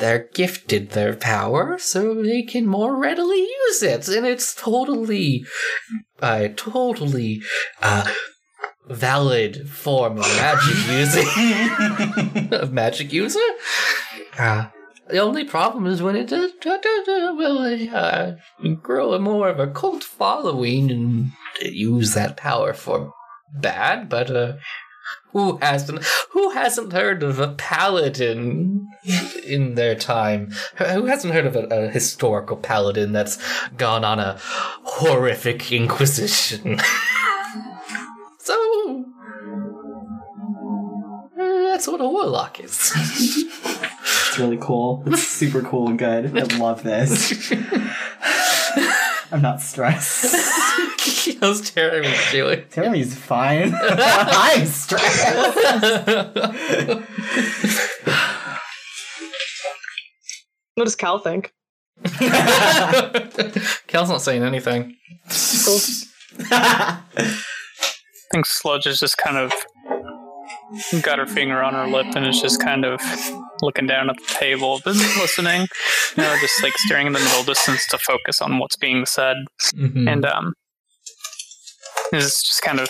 they're 0.00 0.28
gifted 0.34 0.90
their 0.90 1.14
power 1.14 1.78
so 1.78 2.22
they 2.22 2.42
can 2.42 2.66
more 2.66 2.96
readily 2.96 3.40
use 3.40 3.82
it 3.82 4.08
and 4.08 4.26
it's 4.26 4.54
totally 4.54 5.44
uh, 6.20 6.48
totally 6.56 7.40
uh, 7.82 8.10
valid 8.88 9.68
form 9.68 10.18
of 10.18 10.26
magic 10.36 10.76
using 10.88 12.48
of 12.52 12.72
magic 12.72 13.12
user. 13.12 13.38
Uh, 14.38 14.66
the 15.08 15.18
only 15.18 15.44
problem 15.44 15.86
is 15.86 16.02
when 16.02 16.16
it 16.16 16.28
does 16.28 16.52
will 16.64 17.88
uh, 17.92 18.32
grow 18.82 19.18
more 19.18 19.48
of 19.48 19.58
a 19.58 19.66
cult 19.66 20.04
following 20.04 20.90
and 20.90 21.30
use 21.62 22.14
that 22.14 22.36
power 22.36 22.72
for 22.72 23.12
bad. 23.60 24.08
But 24.08 24.30
uh, 24.30 24.52
Who 25.32 25.58
hasn't? 25.58 26.04
Who 26.30 26.50
hasn't 26.50 26.92
heard 26.92 27.22
of 27.22 27.38
a 27.38 27.48
paladin 27.48 28.88
in 29.44 29.74
their 29.74 29.94
time? 29.94 30.52
Who 30.76 31.06
hasn't 31.06 31.32
heard 31.32 31.46
of 31.46 31.56
a, 31.56 31.66
a 31.66 31.88
historical 31.88 32.56
paladin 32.56 33.12
that's 33.12 33.38
gone 33.76 34.04
on 34.04 34.18
a 34.18 34.38
horrific 34.40 35.70
inquisition? 35.72 36.80
so 38.38 39.04
uh, 41.38 41.44
that's 41.68 41.86
what 41.86 42.00
a 42.00 42.08
warlock 42.08 42.58
is. 42.60 42.92
It's 42.94 44.38
really 44.38 44.58
cool. 44.60 45.02
It's 45.06 45.26
super 45.26 45.62
cool 45.62 45.88
and 45.88 45.98
good. 45.98 46.36
I 46.36 46.42
love 46.56 46.82
this. 46.82 47.52
I'm 49.32 49.42
not 49.42 49.60
stressed. 49.60 50.34
How's 51.40 51.62
Teremy 51.70 52.30
doing? 52.30 52.60
Teremy's 52.70 53.14
fine. 53.14 53.74
I'm 53.82 54.66
stressed. 54.66 55.26
What 60.74 60.84
does 60.84 60.96
Cal 60.96 61.18
think? 61.18 61.52
Cal's 63.86 64.08
not 64.08 64.22
saying 64.22 64.42
anything. 64.42 64.96
Cool. 65.64 65.78
I 66.50 67.02
think 68.32 68.46
Sludge 68.46 68.86
is 68.86 68.98
just 69.00 69.18
kind 69.18 69.36
of 69.36 69.52
got 71.02 71.18
her 71.18 71.26
finger 71.26 71.62
on 71.62 71.74
her 71.74 71.86
lip 71.86 72.06
and 72.14 72.26
is 72.26 72.40
just 72.40 72.60
kind 72.62 72.84
of 72.84 73.00
looking 73.62 73.86
down 73.86 74.08
at 74.08 74.16
the 74.16 74.34
table, 74.34 74.80
been 74.84 74.96
listening, 74.96 75.62
you 76.16 76.22
know, 76.22 76.36
just 76.40 76.62
like 76.62 76.72
staring 76.78 77.06
in 77.08 77.12
the 77.12 77.18
middle 77.18 77.42
distance 77.42 77.86
to 77.88 77.98
focus 77.98 78.40
on 78.40 78.58
what's 78.58 78.76
being 78.76 79.04
said. 79.04 79.36
Mhm. 79.74 80.10
and 80.10 80.24
um 80.24 80.54
is 82.12 82.42
just 82.42 82.62
kind 82.62 82.80
of 82.80 82.88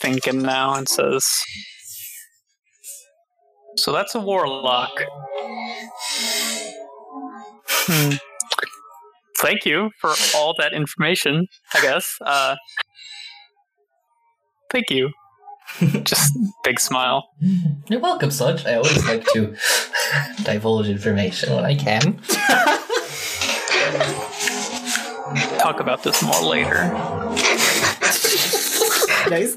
thinking 0.00 0.42
now 0.42 0.74
and 0.74 0.88
says 0.88 1.26
so 3.76 3.92
that's 3.92 4.14
a 4.14 4.20
warlock 4.20 4.90
hmm. 7.86 8.14
thank 9.38 9.64
you 9.64 9.90
for 10.00 10.14
all 10.34 10.54
that 10.58 10.72
information 10.72 11.46
i 11.74 11.80
guess 11.80 12.16
uh 12.24 12.56
thank 14.70 14.90
you 14.90 15.10
just 16.02 16.36
big 16.64 16.80
smile 16.80 17.28
You're 17.88 18.00
welcome, 18.00 18.30
Sludge. 18.30 18.64
I 18.64 18.76
always 18.76 19.06
like 19.06 19.22
to 19.34 19.54
divulge 20.42 20.88
information 20.88 21.54
when 21.54 21.66
I 21.66 21.74
can. 21.74 22.18
talk 25.58 25.80
about 25.80 26.02
this 26.02 26.22
more 26.22 26.42
later 26.42 26.90
nice. 29.30 29.56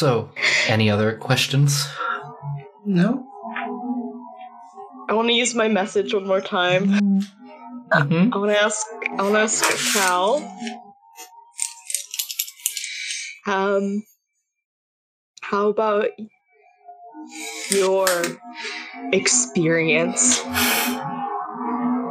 So, 0.00 0.30
any 0.66 0.88
other 0.88 1.18
questions? 1.18 1.84
no. 2.86 3.26
I 5.10 5.12
want 5.12 5.28
to 5.28 5.34
use 5.34 5.54
my 5.54 5.68
message 5.68 6.14
one 6.14 6.26
more 6.26 6.40
time. 6.40 6.86
Mm-hmm. 6.86 8.32
I 8.32 8.38
want 8.38 8.50
to 8.50 8.62
ask. 8.62 8.86
I 9.18 9.22
want 9.22 9.34
to 9.34 9.40
ask 9.40 9.92
Cal. 9.92 10.36
Um, 13.46 14.04
how 15.42 15.68
about 15.68 16.08
your 17.70 18.06
experience 19.12 20.40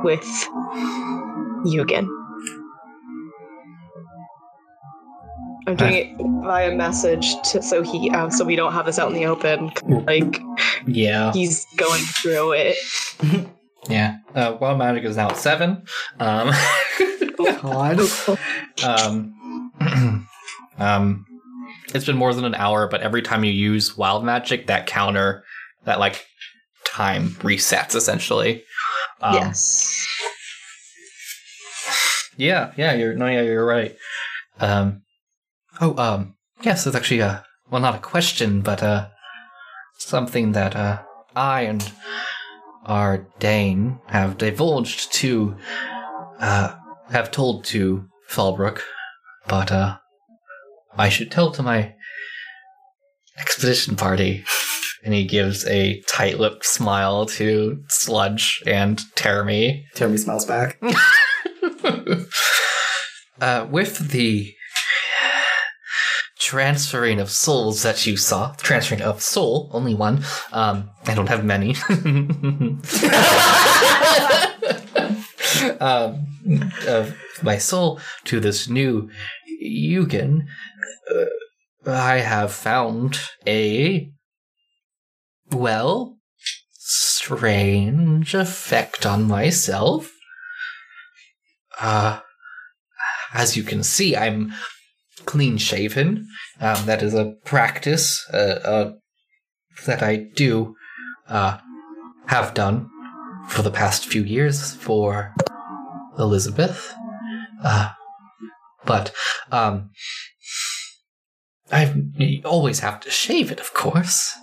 with 0.03 0.29
Yugen? 1.65 2.18
I'm 5.67 5.75
doing 5.75 5.93
it 5.93 6.17
via 6.43 6.73
message 6.75 7.35
to, 7.51 7.61
so 7.61 7.83
he 7.83 8.09
uh, 8.11 8.29
so 8.29 8.43
we 8.45 8.55
don't 8.55 8.73
have 8.73 8.85
this 8.85 8.97
out 8.99 9.09
in 9.09 9.13
the 9.15 9.25
open. 9.25 9.71
Like 10.05 10.41
Yeah. 10.87 11.31
he's 11.33 11.65
going 11.77 12.01
through 12.21 12.53
it. 12.53 12.77
Yeah. 13.87 14.17
Uh, 14.35 14.55
Wild 14.61 14.77
Magic 14.77 15.03
is 15.03 15.15
now 15.15 15.29
at 15.29 15.37
seven. 15.37 15.83
Um, 16.19 16.51
God. 17.61 17.99
um, 18.85 19.33
um, 20.77 21.25
it's 21.95 22.05
been 22.05 22.17
more 22.17 22.33
than 22.35 22.45
an 22.45 22.53
hour, 22.53 22.87
but 22.87 23.01
every 23.01 23.23
time 23.23 23.43
you 23.43 23.51
use 23.51 23.97
Wild 23.97 24.23
Magic, 24.23 24.67
that 24.67 24.85
counter, 24.85 25.43
that 25.85 25.97
like 25.99 26.23
time 26.85 27.29
resets 27.39 27.95
essentially. 27.95 28.63
Um, 29.21 29.33
yes. 29.35 30.05
Yeah, 32.37 32.71
yeah, 32.77 32.93
you're 32.93 33.15
no, 33.15 33.25
yeah, 33.27 33.41
you're 33.41 33.65
right. 33.65 33.95
Um, 34.59 35.01
oh, 35.81 35.95
um, 35.97 36.35
yes, 36.61 36.85
it's 36.85 36.95
actually 36.95 37.21
a 37.21 37.43
well, 37.69 37.81
not 37.81 37.95
a 37.95 37.99
question, 37.99 38.61
but 38.61 38.81
uh, 38.81 39.09
something 39.97 40.53
that 40.53 40.75
uh, 40.75 41.03
I 41.35 41.61
and 41.61 41.91
our 42.85 43.27
Dane 43.39 43.99
have 44.07 44.37
divulged 44.37 45.11
to, 45.13 45.55
uh, 46.39 46.75
have 47.11 47.31
told 47.31 47.65
to 47.65 48.05
Fallbrook, 48.29 48.81
but 49.47 49.71
uh, 49.71 49.97
I 50.97 51.09
should 51.09 51.31
tell 51.31 51.51
to 51.51 51.61
my 51.61 51.93
expedition 53.37 53.95
party. 53.95 54.43
And 55.03 55.13
he 55.13 55.25
gives 55.25 55.65
a 55.65 56.01
tight-lipped 56.09 56.65
smile 56.65 57.25
to 57.27 57.81
Sludge 57.87 58.61
and 58.67 58.99
Teremy. 59.15 59.83
Teremy 59.95 60.19
smiles 60.19 60.45
back. 60.45 60.77
uh, 63.39 63.65
with 63.69 64.09
the 64.09 64.53
transferring 66.49 67.19
of 67.19 67.29
souls 67.29 67.83
that 67.83 68.07
you 68.07 68.17
saw, 68.17 68.51
transferring 68.53 69.03
of 69.03 69.21
soul, 69.21 69.69
only 69.71 69.93
one. 69.93 70.23
Um, 70.51 70.89
I 71.05 71.13
don't 71.13 71.29
have 71.29 71.45
many. 71.45 71.75
um, 75.79 76.25
of 76.87 77.15
my 77.43 77.59
soul 77.59 77.99
to 78.23 78.39
this 78.39 78.67
new 78.67 79.11
Yugen, 79.63 80.47
uh, 81.15 81.25
I 81.85 82.17
have 82.17 82.51
found 82.51 83.19
a 83.45 84.09
well 85.51 86.17
strange 86.71 88.33
effect 88.33 89.05
on 89.05 89.27
myself. 89.27 90.11
Uh, 91.79 92.21
as 93.35 93.55
you 93.55 93.61
can 93.61 93.83
see, 93.83 94.17
I'm 94.17 94.51
clean 95.25 95.57
shaven. 95.57 96.27
Um, 96.59 96.85
that 96.85 97.01
is 97.01 97.13
a 97.13 97.33
practice 97.45 98.27
uh, 98.33 98.59
uh, 98.63 98.91
that 99.85 100.03
I 100.03 100.27
do 100.35 100.75
uh, 101.27 101.57
have 102.27 102.53
done 102.53 102.89
for 103.47 103.61
the 103.61 103.71
past 103.71 104.05
few 104.05 104.23
years 104.23 104.75
for 104.75 105.33
Elizabeth. 106.17 106.93
Uh, 107.63 107.89
but 108.85 109.13
um, 109.51 109.91
I 111.71 112.41
always 112.45 112.79
have 112.79 112.99
to 113.01 113.11
shave 113.11 113.51
it, 113.51 113.59
of 113.59 113.73
course, 113.73 114.33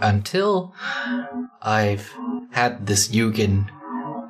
until 0.00 0.74
I've 1.62 2.12
had 2.52 2.86
this 2.86 3.08
Yugen 3.08 3.68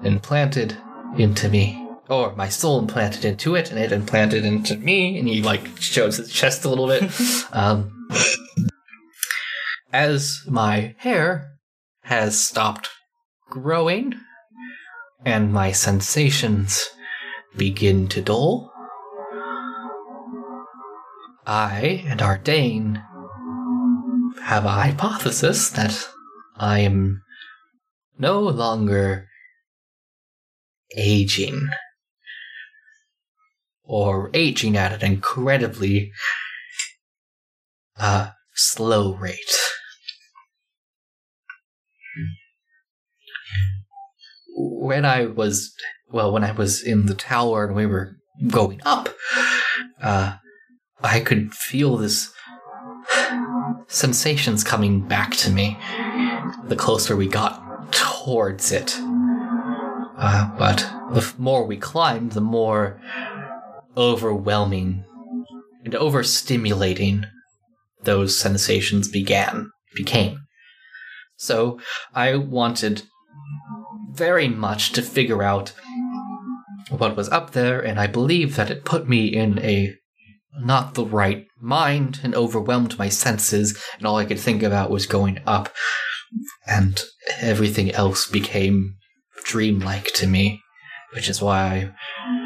implanted 0.04 0.76
into 1.16 1.48
me 1.48 1.83
or 2.14 2.34
my 2.36 2.48
soul 2.48 2.78
implanted 2.78 3.24
into 3.24 3.54
it 3.54 3.70
and 3.70 3.78
it 3.78 3.92
implanted 3.92 4.44
into 4.44 4.76
me 4.76 5.18
and 5.18 5.28
he 5.28 5.42
like 5.42 5.76
shows 5.80 6.16
his 6.16 6.32
chest 6.32 6.64
a 6.64 6.68
little 6.68 6.86
bit. 6.86 7.10
Um, 7.52 8.08
as 9.92 10.40
my 10.48 10.96
hair 10.98 11.52
has 12.02 12.40
stopped 12.40 12.90
growing 13.48 14.14
and 15.24 15.52
my 15.52 15.70
sensations 15.70 16.90
begin 17.56 18.08
to 18.08 18.20
dull 18.20 18.72
i 21.46 22.04
and 22.08 22.18
Ardane 22.18 23.00
have 24.42 24.64
a 24.64 24.70
hypothesis 24.70 25.70
that 25.70 26.08
i 26.56 26.80
am 26.80 27.22
no 28.18 28.40
longer 28.40 29.28
aging 30.96 31.68
or 33.84 34.30
aging 34.34 34.76
at 34.76 34.92
an 34.92 35.12
incredibly 35.12 36.12
uh, 37.98 38.30
slow 38.54 39.14
rate. 39.14 39.38
When 44.56 45.04
I 45.04 45.26
was, 45.26 45.74
well, 46.08 46.32
when 46.32 46.44
I 46.44 46.52
was 46.52 46.82
in 46.82 47.06
the 47.06 47.14
tower 47.14 47.66
and 47.66 47.74
we 47.74 47.86
were 47.86 48.16
going 48.48 48.80
up, 48.84 49.08
uh, 50.02 50.36
I 51.02 51.20
could 51.20 51.52
feel 51.52 51.96
this 51.96 52.32
sensations 53.88 54.64
coming 54.64 55.06
back 55.06 55.32
to 55.36 55.50
me 55.50 55.78
the 56.64 56.76
closer 56.76 57.16
we 57.16 57.26
got 57.26 57.92
towards 57.92 58.72
it. 58.72 58.96
Uh, 60.16 60.56
but 60.56 60.78
the 61.12 61.32
more 61.38 61.66
we 61.66 61.76
climbed, 61.76 62.32
the 62.32 62.40
more 62.40 63.00
overwhelming 63.96 65.04
and 65.84 65.94
overstimulating 65.94 67.24
those 68.02 68.38
sensations 68.38 69.08
began 69.08 69.70
became. 69.94 70.40
So 71.36 71.80
I 72.14 72.36
wanted 72.36 73.02
very 74.12 74.48
much 74.48 74.92
to 74.92 75.02
figure 75.02 75.42
out 75.42 75.72
what 76.90 77.16
was 77.16 77.28
up 77.30 77.52
there, 77.52 77.80
and 77.80 77.98
I 77.98 78.06
believe 78.06 78.56
that 78.56 78.70
it 78.70 78.84
put 78.84 79.08
me 79.08 79.26
in 79.26 79.58
a 79.60 79.94
not 80.60 80.94
the 80.94 81.04
right 81.04 81.46
mind 81.60 82.20
and 82.22 82.34
overwhelmed 82.34 82.98
my 82.98 83.08
senses, 83.08 83.76
and 83.98 84.06
all 84.06 84.16
I 84.16 84.24
could 84.24 84.38
think 84.38 84.62
about 84.62 84.90
was 84.90 85.06
going 85.06 85.40
up, 85.46 85.70
and 86.66 87.02
everything 87.40 87.90
else 87.90 88.28
became 88.28 88.94
dreamlike 89.44 90.12
to 90.14 90.26
me, 90.26 90.60
which 91.14 91.28
is 91.28 91.42
why 91.42 91.60
I 91.60 92.43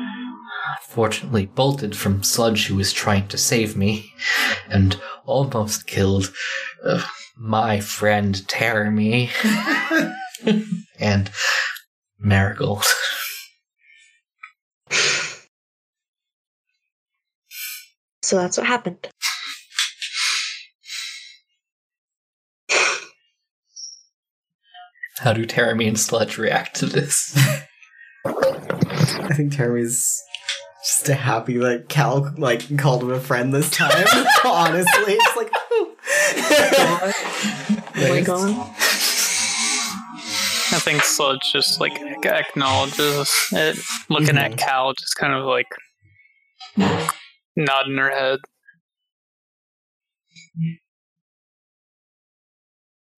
fortunately 0.88 1.44
bolted 1.44 1.94
from 1.94 2.22
Sludge, 2.22 2.66
who 2.66 2.74
was 2.76 2.94
trying 2.94 3.28
to 3.28 3.36
save 3.36 3.76
me, 3.76 4.10
and 4.70 4.98
almost 5.26 5.86
killed 5.86 6.32
uh, 6.82 7.02
my 7.36 7.78
friend 7.78 8.34
Teremy 8.48 9.30
and 10.98 11.30
Marigold. 12.18 12.84
So 18.22 18.36
that's 18.36 18.56
what 18.56 18.66
happened. 18.66 19.08
How 25.18 25.34
do 25.34 25.44
Teremy 25.44 25.86
and 25.86 26.00
Sludge 26.00 26.38
react 26.38 26.76
to 26.76 26.86
this? 26.86 27.36
I 28.24 29.34
think 29.34 29.52
Teremy's 29.52 30.22
just 30.84 31.06
happy 31.08 31.56
that 31.58 31.88
Cal 31.88 32.32
like 32.38 32.76
called 32.78 33.02
him 33.02 33.10
a 33.10 33.20
friend 33.20 33.52
this 33.52 33.70
time. 33.70 33.90
Honestly, 34.44 35.14
it's 35.18 35.36
like. 35.36 35.50
Oh 38.00 38.08
my 38.08 38.20
god. 38.22 38.50
I 40.70 40.78
think 40.80 41.02
Sludge 41.02 41.50
just 41.52 41.80
like 41.80 41.92
acknowledges 42.24 43.32
it, 43.52 43.78
looking 44.10 44.34
Mhm. 44.36 44.52
at 44.52 44.56
Cal, 44.58 44.92
just 44.92 45.16
kind 45.16 45.32
of 45.32 45.44
like 45.44 45.66
nodding 47.56 47.96
her 47.96 48.10
head. 48.10 48.38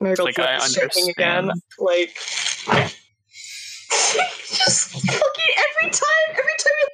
Marigold's 0.01 0.39
Like, 0.39 0.39
I 0.39 0.55
lip 0.59 0.63
shaking 0.71 1.11
again. 1.11 1.51
understand. 1.51 1.61
Like 1.79 2.15
just 4.49 4.91
fucking 4.93 5.55
every 5.59 5.91
time, 5.91 6.31
every 6.31 6.57
time 6.59 6.77
you 6.81 6.89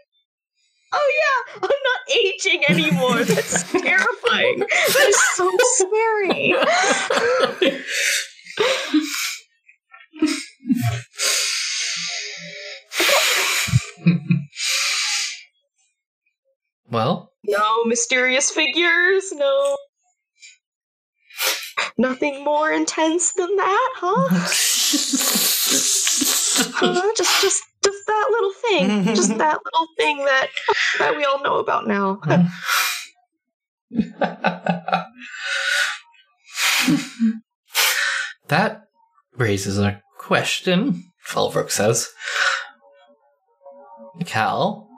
Oh 0.92 1.12
yeah, 1.22 1.54
I'm 1.62 1.68
not 1.68 2.00
aging 2.16 2.64
anymore. 2.68 3.24
That's 3.24 3.70
terrifying. 3.72 4.60
That's 4.60 5.36
so 5.36 5.50
scary. 5.74 6.54
well, 16.90 17.32
No 17.44 17.84
mysterious 17.84 18.50
figures, 18.50 19.32
no 19.32 19.76
Nothing 21.98 22.44
more 22.44 22.70
intense 22.72 23.32
than 23.32 23.56
that, 23.56 23.90
huh? 23.96 24.28
Huh? 26.58 27.12
Just 27.16 27.42
just 27.42 27.62
just 27.82 28.06
that 28.06 28.28
little 28.30 28.52
thing. 28.52 29.04
Just 29.14 29.36
that 29.38 29.58
little 29.64 29.86
thing 29.98 30.18
that 30.18 30.48
that 30.98 31.16
we 31.16 31.24
all 31.24 31.42
know 31.42 31.56
about 31.56 31.86
now. 31.86 32.20
that 38.48 38.82
raises 39.36 39.78
a 39.78 40.02
question, 40.18 41.04
Fallbrook 41.26 41.70
says. 41.70 42.08
Cal, 44.24 44.88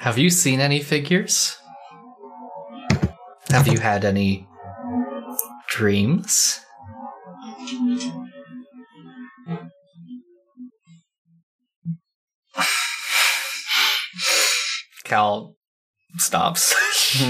have 0.00 0.18
you 0.18 0.28
seen 0.30 0.60
any 0.60 0.80
figures? 0.80 1.56
Have 3.50 3.66
you 3.66 3.78
had 3.78 4.04
any 4.04 4.46
dreams? 5.68 6.60
Cal 15.08 15.56
stops. 16.18 16.74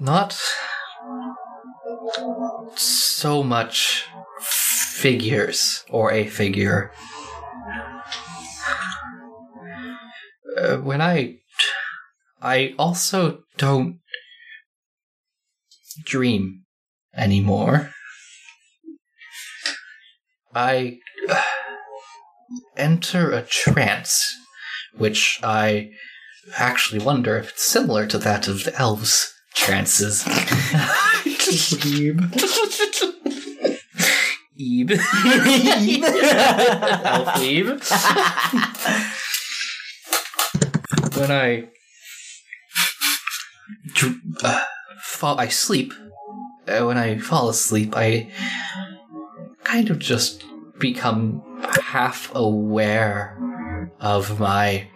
Not 0.00 0.36
so 2.74 3.42
much 3.42 4.06
figures 4.40 5.84
or 5.88 6.12
a 6.12 6.26
figure. 6.26 6.90
Uh, 10.56 10.78
when 10.78 11.00
I. 11.00 11.36
I 12.42 12.74
also 12.78 13.42
don't 13.58 14.00
dream 16.06 16.64
anymore. 17.14 17.92
I 20.54 20.98
enter 22.76 23.30
a 23.30 23.42
trance, 23.42 24.34
which 24.96 25.38
I 25.42 25.90
actually 26.56 27.04
wonder 27.04 27.36
if 27.38 27.50
it's 27.50 27.62
similar 27.62 28.06
to 28.06 28.18
that 28.18 28.48
of 28.48 28.64
the 28.64 28.74
elves' 28.76 29.32
trances. 29.54 30.26
Ebe. 34.56 34.92
Elf 37.04 37.42
Ebe. 37.42 37.80
when 41.16 41.30
I 41.30 41.68
dr- 43.94 44.20
uh, 44.42 44.64
fall, 45.02 45.40
I 45.40 45.48
sleep. 45.48 45.94
Uh, 46.68 46.84
when 46.84 46.98
I 46.98 47.18
fall 47.18 47.48
asleep, 47.48 47.94
I 47.96 48.30
kind 49.64 49.90
of 49.90 49.98
just 49.98 50.44
become 50.78 51.42
half 51.78 52.34
aware 52.34 53.90
of 54.00 54.40
my 54.40 54.88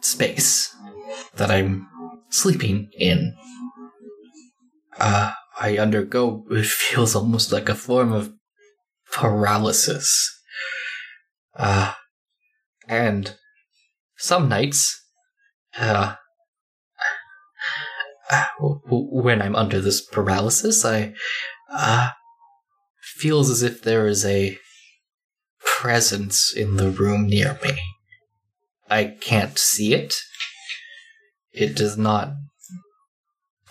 space 0.00 0.74
that 1.36 1.50
I'm 1.50 1.88
sleeping 2.28 2.90
in. 2.98 3.34
Uh, 4.98 5.32
I 5.58 5.78
undergo 5.78 6.44
it 6.50 6.66
feels 6.66 7.14
almost 7.14 7.52
like 7.52 7.68
a 7.68 7.74
form 7.74 8.12
of 8.12 8.32
paralysis. 9.12 10.38
Uh, 11.54 11.92
and 12.88 13.36
some 14.16 14.48
nights, 14.48 15.02
uh, 15.78 16.14
when 18.88 19.42
I'm 19.42 19.56
under 19.56 19.80
this 19.80 20.00
paralysis, 20.00 20.84
I 20.84 21.14
uh, 21.72 22.10
feels 23.02 23.50
as 23.50 23.62
if 23.62 23.82
there 23.82 24.06
is 24.06 24.24
a 24.24 24.58
presence 25.80 26.52
in 26.54 26.76
the 26.76 26.90
room 26.90 27.26
near 27.26 27.58
me. 27.64 27.72
I 28.90 29.16
can't 29.18 29.58
see 29.58 29.94
it. 29.94 30.14
It 31.54 31.74
does 31.74 31.96
not 31.96 32.34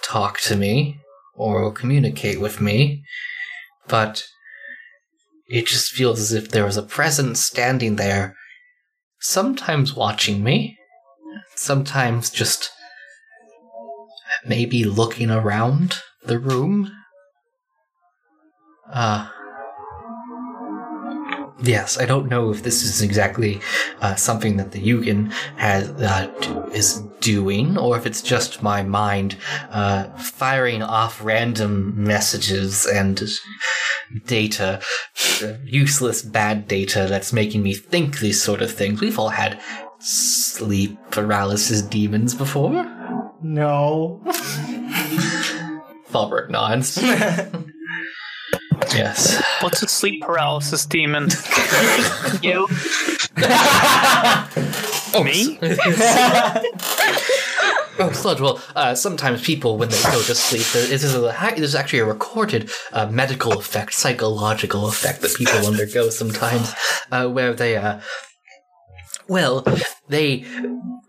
talk 0.01 0.39
to 0.39 0.55
me 0.55 1.01
or 1.35 1.71
communicate 1.71 2.41
with 2.41 2.59
me, 2.59 3.03
but 3.87 4.23
it 5.49 5.67
just 5.67 5.91
feels 5.91 6.19
as 6.19 6.33
if 6.33 6.49
there 6.49 6.65
was 6.65 6.77
a 6.77 6.81
presence 6.81 7.41
standing 7.45 7.97
there, 7.97 8.35
sometimes 9.19 9.95
watching 9.95 10.43
me, 10.43 10.79
sometimes 11.55 12.31
just 12.31 12.71
maybe 14.47 14.83
looking 14.83 15.29
around 15.29 15.99
the 16.23 16.39
room. 16.39 16.91
Uh, 18.91 19.29
yes, 21.61 21.97
I 21.99 22.05
don't 22.05 22.29
know 22.29 22.51
if 22.51 22.63
this 22.63 22.83
is 22.83 23.01
exactly 23.01 23.61
uh, 24.01 24.15
something 24.15 24.57
that 24.57 24.71
the 24.71 24.81
Yugen 24.81 25.31
has 25.57 25.89
uh, 25.89 26.31
do, 26.41 26.65
is 26.71 27.01
doing, 27.19 27.77
or 27.77 27.97
if 27.97 28.05
it's 28.05 28.21
just 28.21 28.63
my 28.63 28.83
mind 28.83 29.37
uh, 29.69 30.05
firing 30.17 30.81
off 30.81 31.23
random 31.23 32.03
messages 32.03 32.85
and 32.85 33.21
data, 34.25 34.81
uh, 35.43 35.53
useless 35.63 36.21
bad 36.21 36.67
data 36.67 37.05
that's 37.09 37.33
making 37.33 37.63
me 37.63 37.73
think 37.73 38.19
these 38.19 38.41
sort 38.41 38.61
of 38.61 38.71
things. 38.71 39.01
We've 39.01 39.19
all 39.19 39.29
had 39.29 39.59
sleep 39.99 40.97
paralysis 41.11 41.81
demons 41.81 42.33
before. 42.35 42.71
no. 43.41 44.21
Fallbrook 46.09 46.49
nods. 46.49 46.97
Yes. 48.93 49.41
What's 49.61 49.83
a 49.83 49.87
sleep 49.87 50.21
paralysis 50.23 50.85
demon? 50.85 51.29
You. 52.41 52.67
Oh, 55.13 55.23
Me? 55.23 55.57
oh, 57.99 58.11
Sludge. 58.13 58.39
Well, 58.39 58.61
uh, 58.75 58.93
sometimes 58.95 59.41
people, 59.41 59.77
when 59.77 59.89
they 59.89 60.01
go 60.03 60.21
to 60.21 60.35
sleep, 60.35 60.65
there 60.73 60.91
is 60.93 61.03
a, 61.03 61.19
there's 61.57 61.75
actually 61.75 61.99
a 61.99 62.05
recorded 62.05 62.69
uh, 62.93 63.07
medical 63.07 63.57
effect, 63.57 63.93
psychological 63.93 64.87
effect 64.87 65.21
that 65.21 65.33
people 65.35 65.65
undergo 65.65 66.09
sometimes, 66.09 66.73
uh, 67.11 67.27
where 67.27 67.53
they, 67.53 67.75
uh, 67.77 67.99
well, 69.27 69.65
they, 70.07 70.45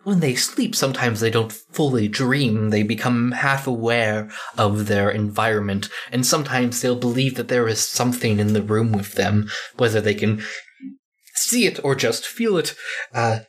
when 0.05 0.21
they 0.21 0.35
sleep, 0.35 0.75
sometimes 0.75 1.21
they 1.21 1.31
don't 1.31 1.53
fully 1.53 2.09
dream. 2.09 2.71
They 2.71 2.83
become 2.83 3.33
half 3.33 3.67
aware 3.67 4.31
of 4.57 4.87
their 4.87 5.11
environment, 5.11 5.89
and 6.11 6.27
sometimes 6.27 6.81
they'll 6.81 6.97
believe 6.97 7.37
that 7.37 7.49
there 7.49 7.69
is 7.69 7.81
something 7.81 8.39
in 8.39 8.53
the 8.53 8.63
room 8.63 8.93
with 8.93 9.15
them, 9.15 9.49
whether 9.77 10.01
they 10.01 10.15
can 10.15 10.43
see 11.35 11.67
it 11.67 11.83
or 11.85 11.95
just 11.95 12.27
feel 12.27 12.57
it. 12.57 12.75
Uh, 13.13 13.41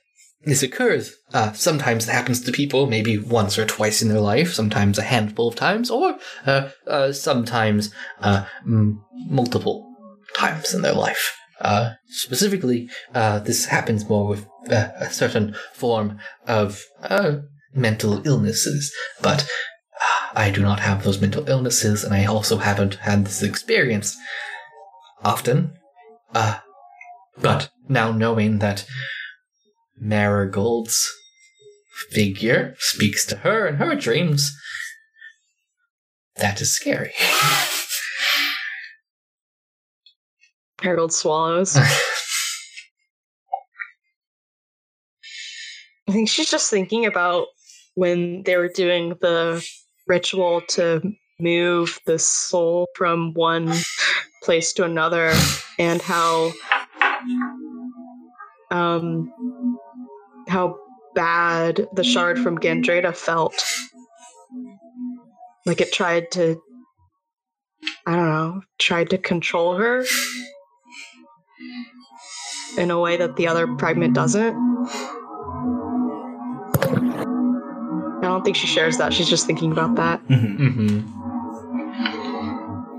this 0.43 0.63
occurs. 0.63 1.15
Uh, 1.33 1.51
sometimes 1.53 2.07
it 2.07 2.11
happens 2.11 2.41
to 2.41 2.51
people, 2.51 2.87
maybe 2.87 3.17
once 3.17 3.59
or 3.59 3.65
twice 3.65 4.01
in 4.01 4.09
their 4.09 4.19
life, 4.19 4.53
sometimes 4.53 4.97
a 4.97 5.03
handful 5.03 5.47
of 5.47 5.55
times, 5.55 5.91
or 5.91 6.17
uh, 6.45 6.69
uh, 6.87 7.11
sometimes 7.11 7.93
uh, 8.21 8.45
m- 8.65 9.03
multiple 9.27 9.87
times 10.35 10.73
in 10.73 10.81
their 10.81 10.93
life. 10.93 11.37
Uh, 11.61 11.93
specifically, 12.07 12.89
uh, 13.13 13.39
this 13.39 13.65
happens 13.65 14.07
more 14.09 14.27
with 14.27 14.47
uh, 14.69 14.89
a 14.99 15.09
certain 15.11 15.55
form 15.73 16.17
of 16.47 16.83
uh, 17.03 17.37
mental 17.73 18.25
illnesses, 18.25 18.91
but 19.21 19.43
uh, 19.43 20.29
I 20.33 20.49
do 20.49 20.61
not 20.61 20.79
have 20.79 21.03
those 21.03 21.21
mental 21.21 21.47
illnesses, 21.47 22.03
and 22.03 22.13
I 22.13 22.25
also 22.25 22.57
haven't 22.57 22.95
had 22.95 23.25
this 23.25 23.43
experience 23.43 24.17
often. 25.23 25.73
Uh, 26.33 26.59
but 27.37 27.69
now 27.87 28.11
knowing 28.11 28.59
that 28.59 28.85
Marigold's 29.99 31.07
figure 32.09 32.75
speaks 32.79 33.25
to 33.27 33.37
her 33.37 33.67
in 33.67 33.75
her 33.75 33.95
dreams. 33.95 34.51
That 36.37 36.61
is 36.61 36.73
scary. 36.73 37.13
Marigold 40.83 41.13
swallows. 41.13 41.77
I 41.77 41.87
think 46.11 46.27
she's 46.27 46.49
just 46.49 46.69
thinking 46.69 47.05
about 47.05 47.47
when 47.95 48.43
they 48.43 48.57
were 48.57 48.67
doing 48.67 49.15
the 49.21 49.65
ritual 50.07 50.61
to 50.69 51.01
move 51.39 51.99
the 52.05 52.19
soul 52.19 52.87
from 52.95 53.33
one 53.33 53.73
place 54.43 54.73
to 54.73 54.83
another 54.83 55.33
and 55.79 56.01
how 56.01 56.51
um 58.71 59.31
how 60.47 60.77
bad 61.13 61.87
the 61.93 62.03
shard 62.03 62.39
from 62.39 62.57
Gandrada 62.57 63.15
felt. 63.15 63.63
Like 65.65 65.81
it 65.81 65.93
tried 65.93 66.31
to 66.31 66.61
I 68.05 68.15
don't 68.15 68.29
know, 68.29 68.61
tried 68.79 69.09
to 69.11 69.17
control 69.17 69.77
her 69.77 70.03
in 72.77 72.91
a 72.91 72.99
way 72.99 73.17
that 73.17 73.35
the 73.35 73.47
other 73.47 73.67
fragment 73.77 74.13
doesn't. 74.13 74.55
I 78.23 78.27
don't 78.27 78.43
think 78.43 78.55
she 78.55 78.67
shares 78.67 78.97
that. 78.97 79.13
She's 79.13 79.29
just 79.29 79.45
thinking 79.47 79.71
about 79.71 79.95
that. 79.95 80.21
Mhm. 80.27 80.57
mm-hmm. 80.57 81.17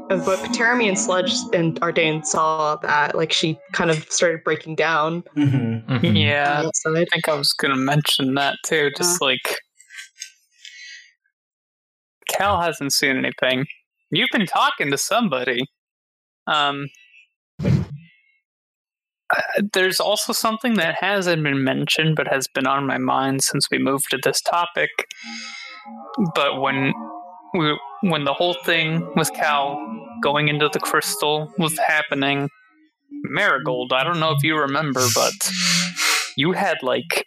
But 0.08 0.38
Teremy 0.52 0.88
and 0.88 0.98
Sludge 0.98 1.32
and 1.54 1.80
Ardane 1.80 2.22
saw 2.26 2.76
that. 2.76 3.14
Like 3.14 3.32
she 3.32 3.58
kind 3.72 3.90
of 3.90 4.04
started 4.12 4.44
breaking 4.44 4.74
down 4.76 5.22
Mhm. 5.36 5.86
Mm-hmm. 5.86 6.16
yeah, 6.16 6.64
on. 6.86 6.96
I 6.96 7.06
think 7.06 7.28
I 7.28 7.34
was 7.34 7.52
gonna 7.54 7.76
mention 7.76 8.34
that 8.34 8.56
too. 8.66 8.90
Just 8.96 9.22
like 9.22 9.58
Cal 12.28 12.60
hasn't 12.60 12.92
seen 12.92 13.16
anything. 13.16 13.64
You've 14.10 14.28
been 14.32 14.46
talking 14.46 14.90
to 14.90 14.98
somebody. 14.98 15.64
Um, 16.46 16.88
there's 19.72 20.00
also 20.00 20.32
something 20.32 20.74
that 20.74 20.96
hasn't 21.00 21.42
been 21.42 21.64
mentioned, 21.64 22.16
but 22.16 22.28
has 22.28 22.48
been 22.48 22.66
on 22.66 22.86
my 22.86 22.98
mind 22.98 23.42
since 23.42 23.68
we 23.70 23.78
moved 23.78 24.06
to 24.10 24.18
this 24.22 24.40
topic. 24.40 24.90
But 26.34 26.60
when 26.60 26.92
we, 27.54 27.78
when 28.02 28.24
the 28.24 28.34
whole 28.34 28.54
thing 28.64 29.10
with 29.16 29.32
Cal 29.32 29.78
going 30.22 30.48
into 30.48 30.68
the 30.72 30.80
crystal 30.80 31.52
was 31.58 31.78
happening, 31.78 32.48
Marigold, 33.24 33.92
I 33.92 34.04
don't 34.04 34.20
know 34.20 34.32
if 34.32 34.42
you 34.42 34.56
remember, 34.56 35.04
but 35.14 35.32
you 36.36 36.52
had 36.52 36.78
like 36.82 37.26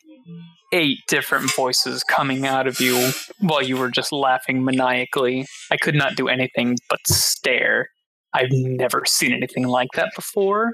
eight 0.73 0.97
different 1.07 1.53
voices 1.55 2.03
coming 2.03 2.45
out 2.45 2.67
of 2.67 2.79
you 2.81 3.11
while 3.39 3.61
you 3.61 3.77
were 3.77 3.89
just 3.89 4.11
laughing 4.11 4.63
maniacally. 4.63 5.45
I 5.71 5.77
could 5.77 5.95
not 5.95 6.15
do 6.15 6.27
anything 6.27 6.75
but 6.89 6.99
stare. 7.07 7.89
I've 8.33 8.51
never 8.51 9.03
seen 9.05 9.31
anything 9.31 9.67
like 9.67 9.89
that 9.95 10.11
before. 10.15 10.71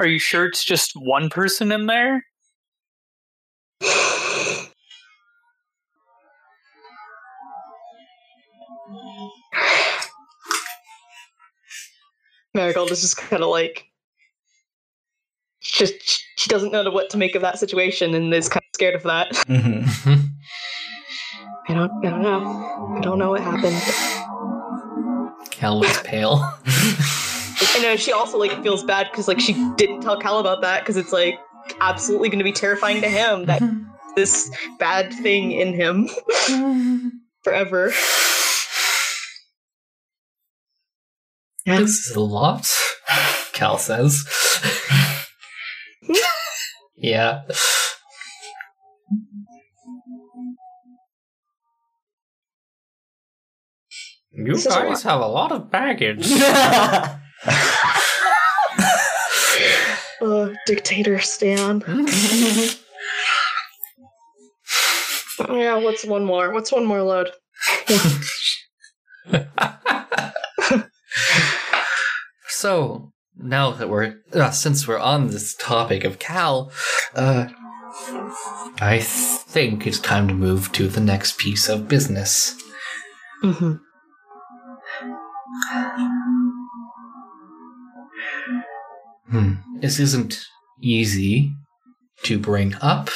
Are 0.00 0.06
you 0.06 0.18
sure 0.18 0.46
it's 0.46 0.64
just 0.64 0.92
one 0.96 1.30
person 1.30 1.70
in 1.72 1.86
there? 1.86 2.24
Marigold 12.54 12.90
is 12.90 13.00
just 13.00 13.16
kind 13.16 13.42
of 13.42 13.48
like 13.50 13.84
just 15.60 15.94
she 16.36 16.48
doesn't 16.48 16.72
know 16.72 16.88
what 16.90 17.10
to 17.10 17.16
make 17.16 17.34
of 17.34 17.42
that 17.42 17.58
situation 17.58 18.14
and 18.14 18.32
is 18.32 18.48
kind 18.48 18.62
of 18.62 18.74
scared 18.74 18.94
of 18.94 19.02
that. 19.04 19.30
Mhm. 19.48 19.88
I 21.68 21.74
don't 21.74 21.90
I 22.04 22.10
don't 22.10 22.22
know. 22.22 22.94
I 22.96 23.00
don't 23.00 23.18
know 23.18 23.30
what 23.30 23.40
happened. 23.40 23.80
Cal 25.50 25.80
looks 25.80 26.00
pale. 26.02 26.52
I 27.74 27.80
know 27.82 27.96
she 27.96 28.12
also 28.12 28.38
like 28.38 28.62
feels 28.62 28.84
bad 28.84 29.08
because 29.10 29.26
like 29.26 29.40
she 29.40 29.52
didn't 29.76 30.00
tell 30.00 30.18
Cal 30.20 30.38
about 30.38 30.60
that 30.60 30.82
because 30.82 30.96
it's 30.96 31.12
like 31.12 31.40
absolutely 31.80 32.28
going 32.28 32.38
to 32.38 32.44
be 32.44 32.52
terrifying 32.52 33.00
to 33.00 33.08
him 33.08 33.46
that 33.46 33.62
this 34.16 34.48
bad 34.78 35.12
thing 35.12 35.50
in 35.50 35.74
him 35.74 36.08
forever. 37.42 37.92
Yeah. 41.66 41.80
This 41.80 42.06
is 42.08 42.14
a 42.14 42.20
lot, 42.20 42.70
Cal 43.54 43.78
says. 43.78 44.22
yeah. 46.96 47.42
You 54.30 54.52
This 54.52 54.66
is 54.66 54.66
a 54.66 54.80
guys 54.80 55.02
have 55.04 55.20
a 55.20 55.26
lot 55.26 55.52
of 55.52 55.70
baggage. 55.70 56.28
Uh, 60.20 60.54
dictator 60.66 61.18
Stan. 61.20 61.82
Yeah, 65.38 65.76
what's 65.76 66.04
one 66.04 66.24
more? 66.24 66.52
What's 66.52 66.72
one 66.72 66.86
more 66.86 67.02
load? 67.02 67.30
so 72.48 73.12
now 73.36 73.70
that 73.72 73.88
we're 73.90 74.16
uh, 74.32 74.50
since 74.50 74.88
we're 74.88 74.98
on 74.98 75.28
this 75.28 75.54
topic 75.56 76.04
of 76.04 76.18
Cal, 76.18 76.72
uh, 77.14 77.48
I 78.80 79.00
think 79.00 79.86
it's 79.86 80.00
time 80.00 80.28
to 80.28 80.34
move 80.34 80.72
to 80.72 80.88
the 80.88 81.00
next 81.00 81.38
piece 81.38 81.68
of 81.68 81.88
business. 81.88 82.56
Mm-hmm. 83.42 83.74
Hmm. 89.30 89.54
This 89.80 89.98
isn't 89.98 90.44
easy 90.82 91.52
to 92.24 92.38
bring 92.38 92.74
up, 92.80 93.10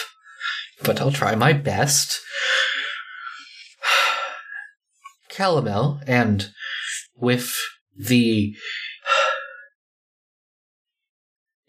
but 0.83 1.01
I'll 1.01 1.13
try 1.13 1.35
my 1.35 1.53
best. 1.53 2.21
Calamel, 5.31 6.01
and 6.07 6.51
with 7.17 7.55
the 7.97 8.55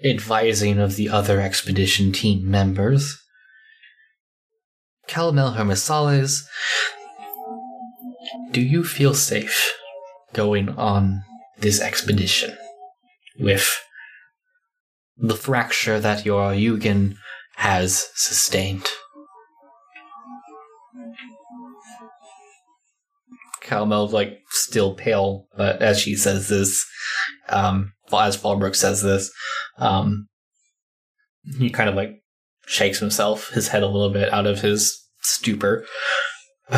advising 0.03 0.80
of 0.80 0.95
the 0.95 1.09
other 1.09 1.42
expedition 1.42 2.11
team 2.11 2.50
members, 2.50 3.18
Calamel 5.08 5.56
Hermesales, 5.56 6.43
do 8.51 8.61
you 8.61 8.84
feel 8.84 9.14
safe 9.14 9.74
going 10.34 10.69
on 10.69 11.24
this 11.58 11.82
expedition 11.82 12.56
with 13.40 13.69
the 15.19 15.35
fracture 15.35 15.99
that 15.99 16.25
your 16.25 16.51
Yugen 16.51 17.15
has 17.56 18.07
sustained. 18.15 18.88
Calamel 23.61 24.11
like 24.11 24.39
still 24.49 24.95
pale, 24.95 25.45
but 25.56 25.81
as 25.81 25.99
she 25.99 26.15
says 26.15 26.48
this, 26.49 26.85
um, 27.49 27.93
as 28.11 28.35
Fallbrook 28.38 28.75
says 28.75 29.03
this, 29.03 29.31
um, 29.77 30.27
he 31.57 31.69
kind 31.69 31.89
of 31.89 31.95
like 31.95 32.22
shakes 32.65 32.99
himself, 32.99 33.49
his 33.49 33.67
head 33.67 33.83
a 33.83 33.88
little 33.88 34.11
bit 34.11 34.31
out 34.33 34.48
of 34.48 34.61
his 34.61 34.99
stupor. 35.22 35.85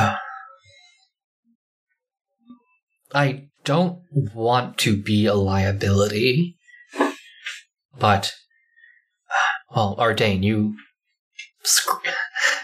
I 3.14 3.48
don't 3.64 4.00
want 4.12 4.78
to 4.80 5.02
be 5.02 5.26
a 5.26 5.36
liability, 5.36 6.58
but 8.02 8.34
well, 9.74 9.96
Ardane, 9.98 10.44
you 10.44 10.76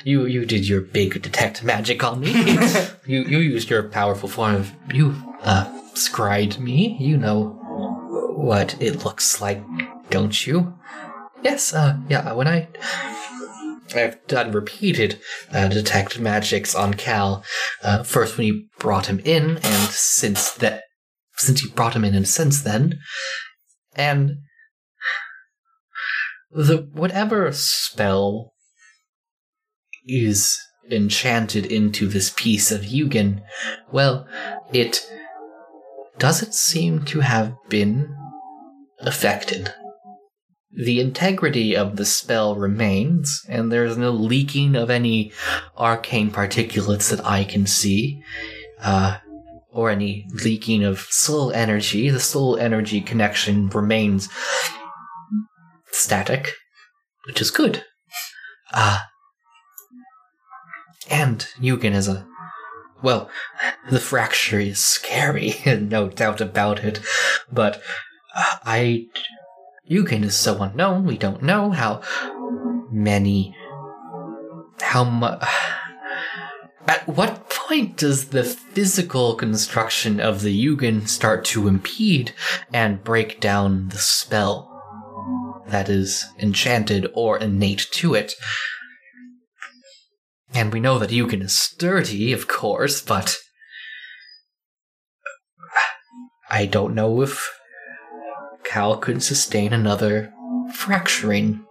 you 0.03 0.25
you 0.25 0.45
did 0.45 0.67
your 0.67 0.81
big 0.81 1.21
detect 1.21 1.63
magic 1.63 2.03
on 2.03 2.19
me. 2.19 2.31
you 3.05 3.21
you 3.21 3.37
used 3.37 3.69
your 3.69 3.83
powerful 3.83 4.27
form 4.27 4.55
of 4.55 4.73
you 4.93 5.15
uh 5.43 5.71
scried 5.93 6.59
me. 6.59 6.97
You 6.99 7.17
know 7.17 7.49
what 8.35 8.81
it 8.81 9.05
looks 9.05 9.39
like, 9.39 9.63
don't 10.09 10.45
you? 10.45 10.73
Yes, 11.43 11.73
uh 11.73 11.97
yeah, 12.09 12.33
when 12.33 12.47
I 12.47 12.67
I've 13.95 14.25
done 14.27 14.51
repeated 14.51 15.21
uh, 15.53 15.69
detect 15.69 16.19
magics 16.19 16.75
on 16.75 16.95
Cal. 16.95 17.45
Uh, 17.81 18.03
first, 18.03 18.37
when 18.37 18.47
you 18.47 18.65
brought 18.79 19.05
him 19.05 19.19
in, 19.23 19.51
and 19.51 19.89
since 19.89 20.51
that, 20.55 20.83
since 21.37 21.63
you 21.63 21.69
brought 21.69 21.95
him 21.95 22.03
in, 22.03 22.13
and 22.13 22.27
since 22.27 22.61
then, 22.63 22.99
and 23.95 24.39
the 26.57 26.89
whatever 26.93 27.51
spell 27.51 28.53
is 30.05 30.57
enchanted 30.89 31.65
into 31.65 32.07
this 32.07 32.33
piece 32.35 32.71
of 32.71 32.81
Yugen, 32.81 33.41
well, 33.91 34.27
it 34.73 35.09
doesn't 36.17 36.53
seem 36.53 37.05
to 37.05 37.19
have 37.19 37.53
been 37.69 38.15
affected 38.99 39.73
the 40.77 40.99
integrity 40.99 41.75
of 41.75 41.95
the 41.95 42.05
spell 42.05 42.55
remains, 42.55 43.43
and 43.49 43.71
there's 43.71 43.97
no 43.97 44.11
leaking 44.11 44.75
of 44.75 44.91
any 44.91 45.31
arcane 45.75 46.29
particulates 46.29 47.09
that 47.09 47.25
I 47.25 47.43
can 47.43 47.65
see, 47.65 48.21
uh, 48.79 49.17
or 49.71 49.89
any 49.89 50.27
leaking 50.43 50.83
of 50.83 50.99
soul 50.99 51.51
energy. 51.51 52.11
The 52.11 52.19
soul 52.19 52.57
energy 52.57 53.01
connection 53.01 53.69
remains 53.69 54.29
static, 55.91 56.53
which 57.25 57.41
is 57.41 57.51
good. 57.51 57.83
Uh, 58.73 58.99
and 61.09 61.47
Yugen 61.59 61.93
is 61.93 62.07
a 62.07 62.27
well, 63.03 63.29
the 63.91 63.99
fracture 63.99 64.59
is 64.59 64.83
scary, 64.83 65.55
no 65.65 66.09
doubt 66.09 66.41
about 66.41 66.83
it, 66.83 66.99
but 67.51 67.81
I 68.35 69.05
Yugen 69.89 70.23
is 70.23 70.35
so 70.35 70.61
unknown, 70.61 71.05
we 71.05 71.17
don't 71.17 71.41
know 71.41 71.71
how 71.71 72.01
many. 72.91 73.55
How 74.81 75.03
much. 75.03 75.43
At 76.87 77.05
what 77.07 77.49
point 77.49 77.97
does 77.97 78.29
the 78.29 78.45
physical 78.45 79.35
construction 79.35 80.21
of 80.21 80.41
the 80.41 80.65
Yugen 80.65 81.07
start 81.07 81.43
to 81.45 81.67
impede 81.67 82.33
and 82.73 83.03
break 83.03 83.41
down 83.41 83.89
the 83.89 83.97
spell 83.97 84.76
that 85.69 85.89
is 85.89 86.25
enchanted 86.39 87.09
or 87.13 87.37
innate 87.37 87.87
to 87.91 88.13
it? 88.13 88.33
And 90.53 90.71
we 90.71 90.79
know 90.79 90.97
that 90.99 91.09
Yugen 91.09 91.43
is 91.43 91.55
sturdy, 91.55 92.33
of 92.33 92.47
course, 92.47 93.01
but. 93.01 93.37
I 96.49 96.65
don't 96.65 96.95
know 96.95 97.21
if 97.21 97.53
Cal 98.63 98.97
could 98.97 99.21
sustain 99.21 99.73
another 99.73 100.33
fracturing, 100.73 101.65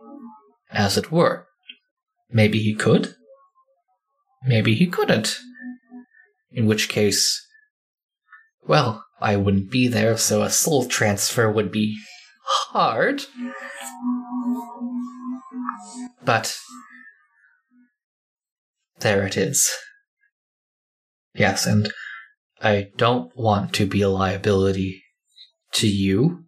as 0.70 0.97
it 0.97 1.10
were. 1.10 1.47
Maybe 2.31 2.58
he 2.58 2.75
could. 2.75 3.15
Maybe 4.44 4.75
he 4.75 4.86
couldn't. 4.86 5.39
In 6.50 6.66
which 6.66 6.89
case, 6.89 7.44
well, 8.66 9.05
I 9.20 9.36
wouldn't 9.36 9.70
be 9.70 9.89
there, 9.89 10.16
so 10.16 10.42
a 10.42 10.50
soul 10.50 10.86
transfer 10.86 11.50
would 11.50 11.73
be 11.73 11.99
hard. 12.44 13.23
But 16.24 16.56
there 19.00 19.26
it 19.26 19.36
is. 19.36 19.70
Yes, 21.34 21.66
and 21.66 21.92
I 22.62 22.88
don't 22.96 23.36
want 23.36 23.72
to 23.74 23.86
be 23.86 24.02
a 24.02 24.08
liability 24.08 25.02
to 25.72 25.86
you 25.86 26.46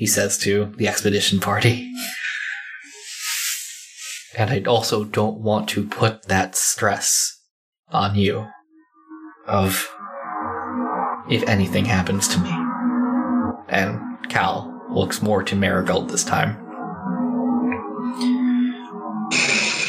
he 0.00 0.06
says 0.06 0.38
to 0.38 0.72
the 0.78 0.88
expedition 0.88 1.40
party. 1.40 1.92
And 4.34 4.48
I 4.48 4.62
also 4.62 5.04
don't 5.04 5.42
want 5.42 5.68
to 5.70 5.86
put 5.86 6.22
that 6.28 6.56
stress 6.56 7.38
on 7.88 8.14
you 8.14 8.46
of 9.46 9.94
if 11.28 11.46
anything 11.46 11.84
happens 11.84 12.28
to 12.28 12.38
me. 12.38 12.50
And 13.68 14.00
Cal 14.30 14.86
looks 14.90 15.20
more 15.20 15.42
to 15.42 15.54
Marigold 15.54 16.08
this 16.08 16.24
time. 16.24 16.69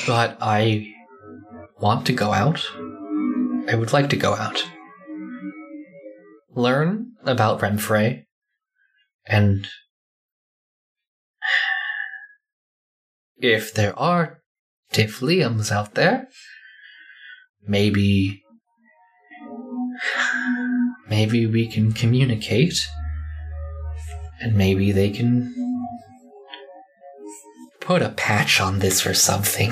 But 0.07 0.37
I 0.41 0.93
want 1.79 2.05
to 2.07 2.13
go 2.13 2.33
out. 2.33 2.65
I 3.67 3.75
would 3.75 3.93
like 3.93 4.09
to 4.09 4.17
go 4.17 4.33
out. 4.35 4.63
Learn 6.53 7.13
about 7.23 7.61
Renfrey 7.61 8.25
and 9.25 9.67
if 13.37 13.73
there 13.73 13.97
are 13.97 14.41
Tifliums 14.93 15.71
out 15.71 15.95
there, 15.95 16.27
maybe 17.65 18.43
maybe 21.07 21.45
we 21.45 21.67
can 21.67 21.91
communicate 21.91 22.87
and 24.41 24.55
maybe 24.55 24.91
they 24.91 25.09
can 25.09 25.60
put 27.91 28.01
a 28.01 28.09
patch 28.09 28.61
on 28.61 28.79
this 28.79 29.05
or 29.05 29.13
something. 29.13 29.69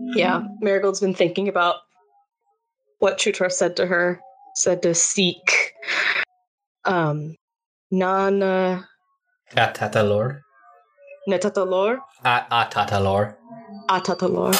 yeah, 0.16 0.42
Marigold's 0.60 0.98
been 0.98 1.14
thinking 1.14 1.46
about 1.46 1.76
what 2.98 3.18
Jutor 3.18 3.48
said 3.48 3.76
to 3.76 3.86
her, 3.86 4.20
said 4.56 4.82
to 4.82 4.92
seek 4.92 5.72
um 6.84 7.36
Nana 7.92 8.88
Atatalor. 9.52 10.40
Netatalor? 11.28 11.98
Atatalor. 12.24 13.36
Atatalor. 13.88 14.52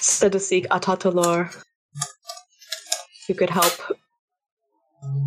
Said 0.00 0.32
to 0.32 0.40
seek 0.40 0.66
Atatalor 0.68 1.54
who 3.28 3.34
could 3.34 3.50
help 3.50 3.74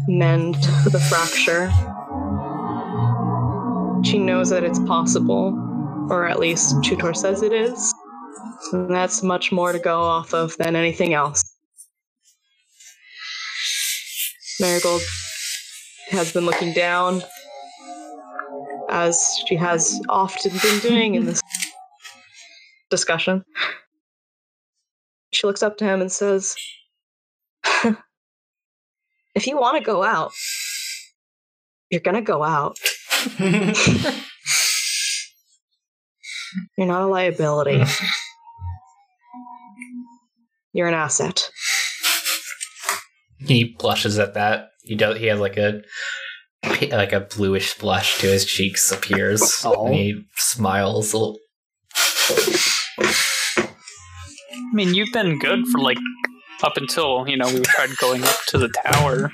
mend 0.07 0.55
the 0.55 0.99
fracture. 1.07 1.71
She 4.07 4.17
knows 4.17 4.51
that 4.51 4.63
it's 4.63 4.79
possible, 4.79 5.53
or 6.09 6.29
at 6.29 6.39
least 6.39 6.77
Jutor 6.77 7.13
says 7.13 7.43
it 7.43 7.51
is. 7.51 7.93
And 8.71 8.89
that's 8.89 9.21
much 9.21 9.51
more 9.51 9.73
to 9.73 9.79
go 9.79 9.99
off 9.99 10.33
of 10.33 10.55
than 10.55 10.77
anything 10.77 11.13
else. 11.13 11.43
Marigold 14.61 15.01
has 16.07 16.31
been 16.31 16.45
looking 16.45 16.71
down 16.71 17.21
as 18.89 19.41
she 19.45 19.55
has 19.57 19.99
often 20.07 20.53
been 20.61 20.79
doing 20.79 21.15
in 21.15 21.25
this 21.25 21.41
discussion. 22.89 23.43
She 25.33 25.45
looks 25.47 25.61
up 25.61 25.75
to 25.79 25.85
him 25.85 25.99
and 25.99 26.09
says, 26.09 26.55
If 29.35 29.47
you 29.47 29.57
want 29.57 29.77
to 29.77 29.83
go 29.83 30.01
out, 30.01 30.31
you're 31.89 31.99
going 31.99 32.15
to 32.15 32.21
go 32.21 32.41
out. 32.41 32.77
you're 36.77 36.87
not 36.87 37.01
a 37.03 37.07
liability. 37.07 37.83
You're 40.73 40.87
an 40.87 40.93
asset. 40.93 41.49
He 43.39 43.75
blushes 43.77 44.17
at 44.19 44.33
that. 44.35 44.69
He 44.83 44.95
does. 44.95 45.17
He 45.19 45.25
has 45.27 45.39
like 45.39 45.57
a 45.57 45.81
like 46.91 47.13
a 47.13 47.21
bluish 47.21 47.77
blush 47.77 48.17
to 48.19 48.27
his 48.27 48.45
cheeks 48.45 48.91
appears, 48.91 49.61
Oh. 49.65 49.85
and 49.87 49.95
he 49.95 50.25
smiles. 50.35 51.13
A 51.13 51.17
little. 51.17 51.37
I 53.57 53.67
mean, 54.73 54.93
you've 54.93 55.13
been 55.13 55.39
good 55.39 55.65
for 55.67 55.79
like 55.79 55.97
up 56.63 56.77
until 56.77 57.27
you 57.27 57.37
know 57.37 57.47
we 57.53 57.61
tried 57.61 57.95
going 57.97 58.23
up 58.23 58.35
to 58.47 58.57
the 58.57 58.69
tower. 58.85 59.31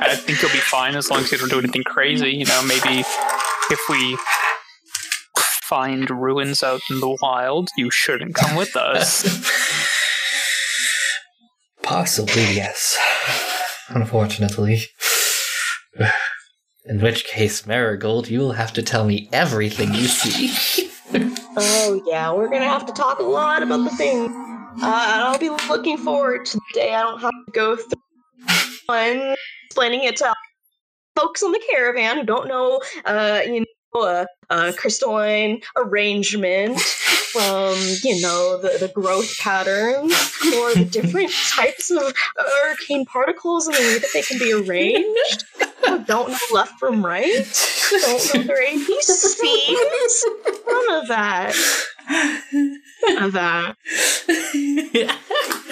I 0.00 0.16
think 0.16 0.40
you'll 0.40 0.50
be 0.50 0.58
fine 0.58 0.96
as 0.96 1.10
long 1.10 1.20
as 1.20 1.32
you 1.32 1.38
don't 1.38 1.50
do 1.50 1.58
anything 1.58 1.84
crazy. 1.84 2.30
You 2.30 2.46
know, 2.46 2.62
maybe 2.62 3.04
if 3.70 3.80
we 3.88 4.16
find 5.64 6.08
ruins 6.10 6.62
out 6.62 6.80
in 6.90 7.00
the 7.00 7.16
wild, 7.22 7.68
you 7.76 7.90
shouldn't 7.90 8.34
come 8.34 8.56
with 8.56 8.76
us. 8.76 9.22
Possibly, 11.82 12.42
yes. 12.54 12.98
Unfortunately. 13.88 14.82
In 16.86 17.00
which 17.00 17.24
case, 17.24 17.66
Marigold, 17.66 18.28
you 18.28 18.40
will 18.40 18.52
have 18.52 18.72
to 18.72 18.82
tell 18.82 19.04
me 19.04 19.28
everything 19.32 19.92
you 19.94 20.06
see. 20.06 20.88
Oh 21.56 22.00
yeah, 22.06 22.32
we're 22.32 22.48
gonna 22.48 22.68
have 22.68 22.86
to 22.86 22.92
talk 22.92 23.18
a 23.18 23.24
lot 23.24 23.64
about 23.64 23.82
the 23.82 23.90
thing. 23.96 24.26
Uh, 24.80 24.82
I'll 24.82 25.36
be 25.38 25.50
looking 25.68 25.98
forward 25.98 26.46
to 26.46 26.56
the 26.56 26.62
day 26.74 26.94
I 26.94 27.02
don't 27.02 27.20
have 27.20 27.32
to 27.32 27.52
go 27.52 27.74
through 27.74 28.00
one 28.86 29.34
explaining 29.70 30.02
it 30.02 30.16
to 30.16 30.34
folks 31.14 31.44
on 31.44 31.52
the 31.52 31.62
caravan 31.70 32.18
who 32.18 32.24
don't 32.24 32.48
know, 32.48 32.82
uh, 33.04 33.40
you 33.46 33.60
know, 33.94 34.02
a, 34.02 34.26
a 34.50 34.72
crystalline 34.72 35.60
arrangement 35.76 36.80
from 36.80 37.76
you 38.02 38.20
know 38.20 38.58
the, 38.60 38.76
the 38.80 38.90
growth 38.92 39.38
patterns 39.38 40.12
or 40.56 40.74
the 40.74 40.88
different 40.90 41.30
types 41.54 41.90
of 41.90 42.12
arcane 42.66 43.06
particles 43.06 43.68
and 43.68 43.76
the 43.76 43.80
way 43.80 43.98
that 43.98 44.08
they 44.12 44.22
can 44.22 44.38
be 44.38 44.52
arranged. 44.52 45.44
don't 46.06 46.30
know 46.30 46.38
left 46.52 46.78
from 46.80 47.04
right. 47.04 47.28
Don't 47.90 48.34
know 48.34 48.42
their 48.42 48.66
ABCs. 48.66 50.24
None 50.68 51.00
of 51.00 51.08
that. 51.08 51.54
None 52.52 53.22
of 53.22 53.32
that. 53.32 53.76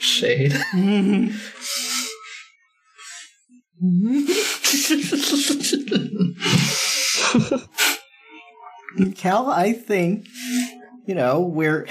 Shade. 0.00 0.52
Cal, 9.16 9.50
I 9.50 9.72
think, 9.72 10.26
you 11.06 11.14
know, 11.14 11.40
we're. 11.40 11.86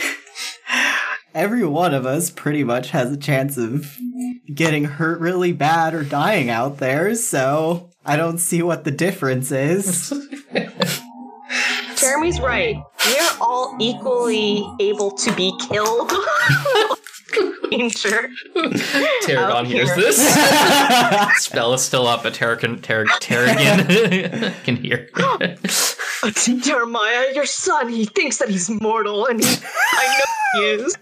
Every 1.36 1.64
one 1.64 1.94
of 1.94 2.08
us 2.08 2.32
pretty 2.32 2.64
much 2.64 2.90
has 2.90 3.12
a 3.12 3.18
chance 3.18 3.56
of 3.56 3.96
getting 4.52 4.86
hurt 4.86 5.20
really 5.20 5.54
bad 5.54 5.94
or 5.94 6.04
dying 6.04 6.50
out 6.50 6.80
there, 6.80 7.14
so 7.14 7.92
I 8.04 8.16
don't 8.18 8.40
see 8.40 8.64
what 8.64 8.84
the 8.84 8.90
difference 8.92 9.52
is. 9.52 10.12
Teremy's 11.96 12.42
right. 12.42 12.78
We 13.06 13.18
are 13.18 13.38
all 13.40 13.76
equally 13.80 14.66
able 14.80 15.12
to 15.12 15.34
be 15.36 15.54
killed. 15.70 16.12
Danger. 17.70 18.30
Tarragon 19.22 19.66
hears 19.66 19.90
here. 19.90 19.96
this. 19.96 20.18
Spell 21.44 21.74
is 21.74 21.82
still 21.84 22.08
up, 22.08 22.24
but 22.24 22.34
Tarragon, 22.34 22.82
Tar- 22.82 23.06
Tarragon 23.20 24.54
can 24.64 24.76
hear. 24.76 25.10
Jeremiah, 26.62 27.28
your 27.34 27.46
son, 27.46 27.90
he 27.90 28.06
thinks 28.06 28.38
that 28.38 28.50
he's 28.50 28.70
mortal, 28.70 29.28
and 29.28 29.44
he, 29.44 29.56
I 29.94 30.20
know 30.20 30.26
he 30.54 30.66
is. 30.84 30.98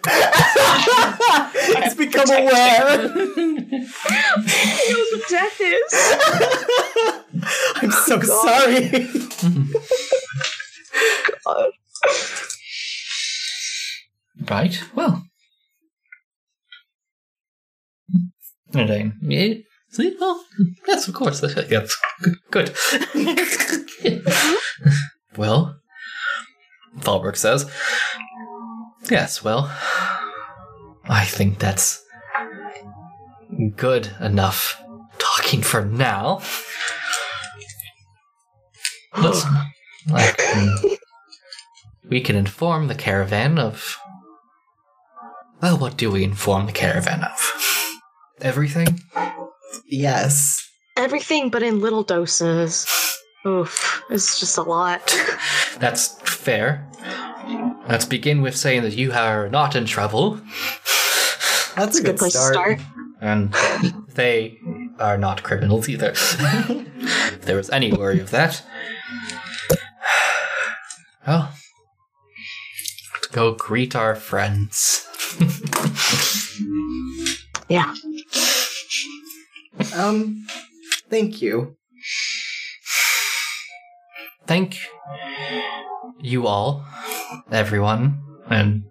Let's 1.74 1.96
become 1.96 2.30
aware. 2.30 3.00
He 3.34 3.48
knows 4.94 5.08
what 5.12 5.30
death 5.30 5.60
is. 5.62 5.94
I'm 7.78 7.92
so 7.92 8.20
oh, 8.22 8.44
sorry. 8.46 9.08
God. 11.46 11.72
Right. 14.50 14.82
Well. 14.96 15.24
Nadine. 18.74 19.14
Yeah. 19.22 19.56
See? 19.90 20.16
Well, 20.20 20.44
yes, 20.88 21.08
of 21.08 21.14
course. 21.14 21.42
That's 21.70 21.98
good. 22.52 22.76
well, 25.38 25.80
Fallbrook 27.00 27.36
says, 27.36 27.70
Yes, 29.10 29.44
well, 29.44 29.72
I 31.06 31.24
think 31.26 31.60
that's 31.60 32.04
good 33.78 34.10
enough 34.20 34.82
talking 35.18 35.62
for 35.62 35.86
now. 35.86 36.42
Let's, 39.18 39.46
like, 40.10 40.38
mm, 40.38 40.98
we 42.10 42.22
can 42.22 42.36
inform 42.36 42.88
the 42.88 42.96
caravan 42.96 43.58
of. 43.60 43.98
Well, 45.62 45.78
what 45.78 45.98
do 45.98 46.12
we 46.12 46.24
inform 46.24 46.66
the 46.68 46.72
caravan 46.72 47.24
of? 47.24 48.00
Everything? 48.42 49.02
Yes. 49.88 50.64
Everything 50.96 51.50
but 51.50 51.64
in 51.64 51.80
little 51.82 52.04
doses. 52.04 52.86
Oof, 53.46 54.04
it's 54.10 54.40
just 54.40 54.58
a 54.58 54.62
lot. 54.64 55.02
That's 55.80 56.20
fair. 56.30 56.88
Let's 57.88 58.06
begin 58.06 58.42
with 58.42 58.56
saying 58.58 58.82
that 58.84 58.94
you 58.94 59.14
are 59.14 59.50
not 59.50 59.76
in 59.76 59.86
trouble, 59.86 60.40
That's 61.76 61.98
a 61.98 62.02
Good 62.02 62.06
good 62.12 62.18
place 62.18 62.34
start. 62.34 62.54
to 62.54 62.60
start. 62.60 62.80
and 63.22 63.54
they 64.16 64.58
are 65.00 65.18
not 65.18 65.44
criminals 65.44 65.88
either. 65.88 66.12
if 66.16 67.42
there 67.46 67.56
was 67.56 67.70
any 67.70 67.94
worry 67.94 68.20
of 68.20 68.32
that. 68.32 68.62
Go 73.38 73.54
greet 73.54 73.96
our 73.96 74.16
friends. 74.16 75.06
Yeah. 77.70 77.94
Um, 79.94 80.48
thank 81.10 81.42
you. 81.42 81.76
Thank 84.46 84.80
you 86.22 86.48
all, 86.48 86.86
everyone, 87.52 88.24
and 88.50 88.84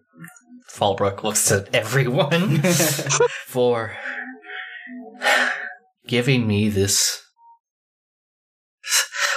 Fallbrook 0.70 1.22
looks 1.22 1.50
at 1.50 1.74
everyone 1.74 2.58
for 3.46 3.96
giving 6.06 6.46
me 6.46 6.68
this. 6.68 7.22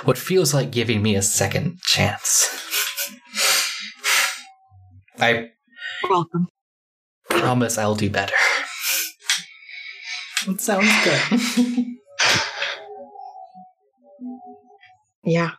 What 0.03 0.17
feels 0.17 0.53
like 0.53 0.69
giving 0.69 1.01
me 1.01 1.15
a 1.15 1.21
second 1.21 1.79
chance. 1.79 2.58
I 5.19 5.49
Welcome. 6.09 6.47
promise 7.29 7.77
I'll 7.77 7.95
do 7.95 8.09
better. 8.09 8.33
That 10.47 10.61
sounds 10.61 10.89
good. 11.03 11.85
Yeah. 15.23 15.51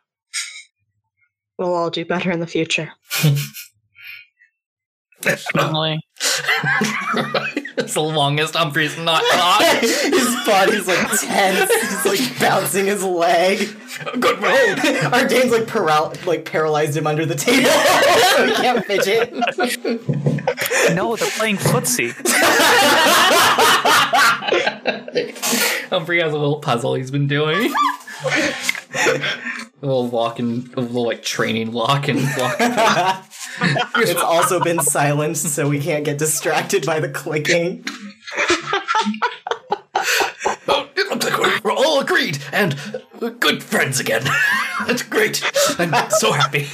We'll 1.57 1.73
all 1.75 1.89
do 1.89 2.03
better 2.05 2.31
in 2.31 2.39
the 2.39 2.47
future. 2.47 2.91
Definitely. 5.21 5.99
it's 7.81 7.93
the 7.93 8.01
longest 8.01 8.55
Humphrey's 8.55 8.97
not 8.97 9.23
talked. 9.31 9.81
his 9.81 10.35
body's 10.45 10.87
like 10.87 11.07
tense. 11.19 11.71
He's 12.03 12.05
like 12.05 12.39
bouncing 12.39 12.85
his 12.85 13.03
leg. 13.03 13.59
Good 14.19 14.41
roll. 14.41 14.75
Ardane's 15.11 15.51
like 15.51 15.63
paral- 15.63 16.25
like 16.25 16.45
paralyzed 16.45 16.95
him 16.95 17.07
under 17.07 17.25
the 17.25 17.35
table, 17.35 17.69
so 18.37 18.45
he 18.45 18.53
can't 18.53 18.85
fidget. 18.85 19.33
No, 20.95 21.15
they're 21.15 21.29
playing 21.31 21.57
footsie. 21.57 22.13
Humphrey 25.89 26.21
has 26.21 26.33
a 26.33 26.37
little 26.37 26.59
puzzle 26.59 26.95
he's 26.95 27.11
been 27.11 27.27
doing. 27.27 27.73
a 28.23 29.21
little 29.81 30.07
walk 30.07 30.39
and 30.39 30.71
a 30.75 30.81
little 30.81 31.05
like 31.05 31.23
training 31.23 31.71
walk 31.71 32.07
and 32.07 32.19
walk. 32.37 33.25
It's 33.97 34.21
also 34.21 34.59
been 34.59 34.79
silenced, 34.79 35.47
so 35.53 35.67
we 35.67 35.79
can't 35.79 36.05
get 36.05 36.17
distracted 36.17 36.85
by 36.85 36.99
the 36.99 37.09
clicking. 37.09 37.85
Oh, 40.67 40.89
it 40.95 41.09
looks 41.09 41.25
like 41.25 41.39
we're, 41.39 41.59
we're 41.63 41.77
all 41.77 41.99
agreed 41.99 42.39
and 42.51 42.75
good 43.39 43.63
friends 43.63 43.99
again. 43.99 44.23
That's 44.87 45.03
great. 45.03 45.43
I'm 45.79 46.09
so 46.11 46.31
happy. 46.31 46.67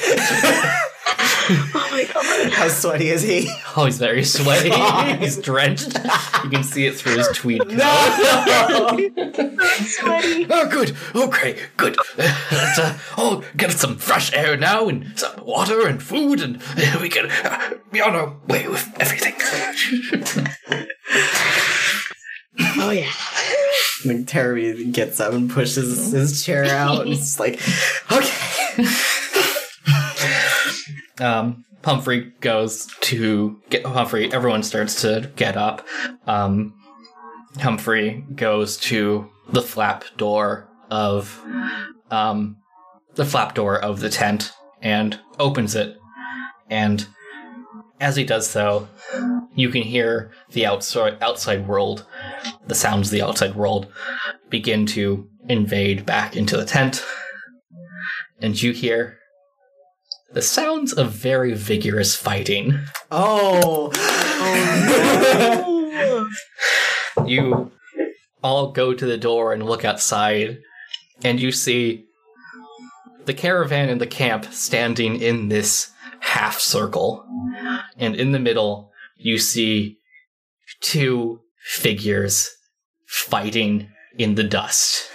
Oh 1.50 1.88
my 1.92 2.04
god. 2.14 2.52
How 2.52 2.68
sweaty 2.68 3.10
is 3.10 3.22
he? 3.22 3.50
Oh, 3.76 3.86
he's 3.86 3.98
very 3.98 4.24
sweaty. 4.24 4.72
he's 5.20 5.38
drenched. 5.38 5.98
You 6.44 6.50
can 6.50 6.64
see 6.64 6.86
it 6.86 6.96
through 6.96 7.18
his 7.18 7.30
tweed 7.30 7.62
coat. 7.62 9.12
Sweaty. 9.86 10.48
Oh, 10.50 10.68
good. 10.70 10.96
Okay, 11.16 11.60
good. 11.78 11.96
Let's 12.18 12.80
uh, 12.80 12.98
all 13.16 13.44
get 13.56 13.72
some 13.72 13.98
fresh 13.98 14.34
air 14.34 14.58
now 14.58 14.90
and 14.90 15.18
some 15.18 15.46
water 15.46 15.88
and 15.88 16.02
food, 16.04 16.42
and 16.42 16.62
we 17.02 17.10
can 17.10 17.30
uh, 17.32 17.76
be 17.92 18.02
on 18.02 18.16
our 18.16 18.36
way 18.48 18.68
with 18.68 18.90
everything. 19.00 19.36
Oh 22.80 22.92
yeah. 22.92 23.12
Like 24.06 24.28
Terry 24.28 24.86
gets 24.86 25.20
up 25.20 25.34
and 25.34 25.50
pushes 25.50 26.12
his 26.12 26.44
chair 26.44 26.66
out, 26.66 27.02
and 27.02 27.12
it's 27.12 27.40
like, 27.40 27.62
okay. 28.12 28.86
um, 31.20 31.66
Humphrey 31.84 32.34
goes 32.42 32.88
to 33.02 33.62
get 33.70 33.86
Humphrey. 33.86 34.32
Everyone 34.34 34.64
starts 34.64 35.02
to 35.02 35.32
get 35.36 35.56
up. 35.56 35.86
Um, 36.26 36.74
Humphrey 37.60 38.26
goes 38.36 38.78
to 38.78 39.30
the 39.50 39.62
flap 39.62 40.04
door 40.18 40.68
of 40.90 41.42
um, 42.12 42.58
the 43.16 43.26
flap 43.26 43.56
door 43.56 43.80
of 43.80 44.00
the 44.00 44.10
tent 44.10 44.52
and 44.82 45.20
opens 45.40 45.76
it. 45.76 45.98
And 46.70 47.08
as 48.00 48.16
he 48.16 48.24
does 48.24 48.50
so, 48.50 48.88
you 49.56 49.70
can 49.70 49.82
hear 49.82 50.32
the 50.52 50.66
outside 50.66 51.18
outside 51.22 51.68
world, 51.68 52.06
the 52.68 52.76
sounds 52.76 53.08
of 53.08 53.12
the 53.12 53.24
outside 53.24 53.56
world, 53.56 53.92
begin 54.50 54.86
to 54.88 55.30
invade 55.50 56.06
back 56.06 56.36
into 56.36 56.58
the 56.58 56.66
tent, 56.66 57.04
and 58.42 58.62
you 58.62 58.72
hear 58.72 59.18
the 60.38 60.44
sounds 60.44 60.94
of 60.94 61.10
very 61.10 61.56
vigorous 61.56 62.16
fighting. 62.16 62.78
Oh. 63.10 63.92
oh! 65.56 66.30
You 67.26 67.72
all 68.44 68.72
go 68.72 68.94
to 68.94 69.06
the 69.08 69.18
door 69.18 69.52
and 69.52 69.66
look 69.66 69.84
outside, 69.84 70.60
and 71.24 71.40
you 71.40 71.52
see 71.52 72.06
the 73.26 73.34
caravan 73.34 73.90
and 73.90 74.00
the 74.00 74.06
camp 74.06 74.54
standing 74.54 75.20
in 75.20 75.50
this 75.50 75.90
half 76.20 76.60
circle. 76.60 77.26
And 77.98 78.16
in 78.16 78.32
the 78.32 78.40
middle, 78.40 78.92
you 79.18 79.40
see 79.40 79.98
two 80.82 81.42
figures 81.66 82.48
fighting 83.08 83.90
in 84.20 84.36
the 84.36 84.44
dust. 84.44 85.10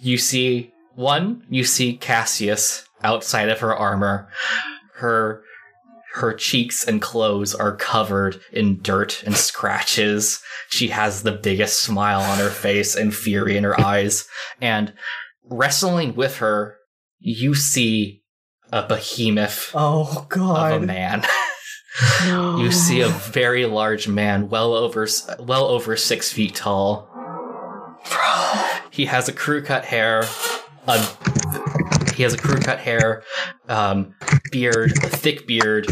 You 0.00 0.18
see 0.18 0.72
one, 0.94 1.44
you 1.50 1.64
see 1.64 1.96
Cassius 1.96 2.84
outside 3.04 3.48
of 3.48 3.60
her 3.60 3.74
armor. 3.74 4.28
Her 4.96 5.42
her 6.14 6.32
cheeks 6.32 6.86
and 6.86 7.02
clothes 7.02 7.54
are 7.56 7.74
covered 7.76 8.40
in 8.52 8.80
dirt 8.82 9.22
and 9.24 9.34
scratches. 9.36 10.40
She 10.68 10.88
has 10.88 11.22
the 11.22 11.32
biggest 11.32 11.80
smile 11.82 12.20
on 12.20 12.38
her 12.38 12.50
face 12.50 12.94
and 12.94 13.12
fury 13.14 13.56
in 13.56 13.64
her 13.64 13.78
eyes. 13.80 14.26
And 14.60 14.92
wrestling 15.42 16.14
with 16.14 16.36
her, 16.36 16.76
you 17.18 17.56
see 17.56 18.22
a 18.72 18.86
behemoth 18.86 19.72
Oh 19.74 20.18
of 20.18 20.28
god. 20.28 20.72
a 20.72 20.86
man. 20.86 21.24
you 22.24 22.70
see 22.72 23.00
a 23.00 23.08
very 23.08 23.66
large 23.66 24.08
man, 24.08 24.48
well 24.48 24.74
over 24.74 25.06
well 25.38 25.66
over 25.66 25.96
six 25.96 26.32
feet 26.32 26.54
tall. 26.54 27.08
He 28.90 29.06
has 29.06 29.28
a 29.28 29.32
crew 29.32 29.62
cut 29.62 29.84
hair, 29.84 30.24
a 30.86 31.06
he 32.14 32.22
has 32.22 32.34
a 32.34 32.38
crew 32.38 32.60
cut 32.60 32.78
hair, 32.78 33.22
um, 33.68 34.14
beard, 34.50 34.92
a 35.02 35.08
thick 35.08 35.46
beard, 35.46 35.86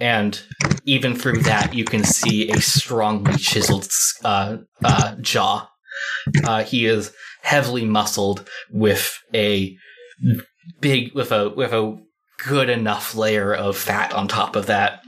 and 0.00 0.40
even 0.84 1.14
through 1.14 1.42
that, 1.42 1.74
you 1.74 1.84
can 1.84 2.04
see 2.04 2.50
a 2.50 2.60
strongly 2.60 3.36
chiseled 3.36 3.88
uh, 4.24 4.58
uh, 4.84 5.16
jaw. 5.16 5.68
Uh, 6.44 6.62
he 6.62 6.86
is 6.86 7.12
heavily 7.42 7.84
muscled 7.84 8.48
with 8.70 9.18
a 9.34 9.76
big 10.80 11.14
with 11.14 11.32
a 11.32 11.50
with 11.50 11.72
a 11.72 11.96
good 12.46 12.70
enough 12.70 13.14
layer 13.14 13.54
of 13.54 13.76
fat 13.76 14.12
on 14.12 14.28
top 14.28 14.54
of 14.56 14.66
that, 14.66 15.02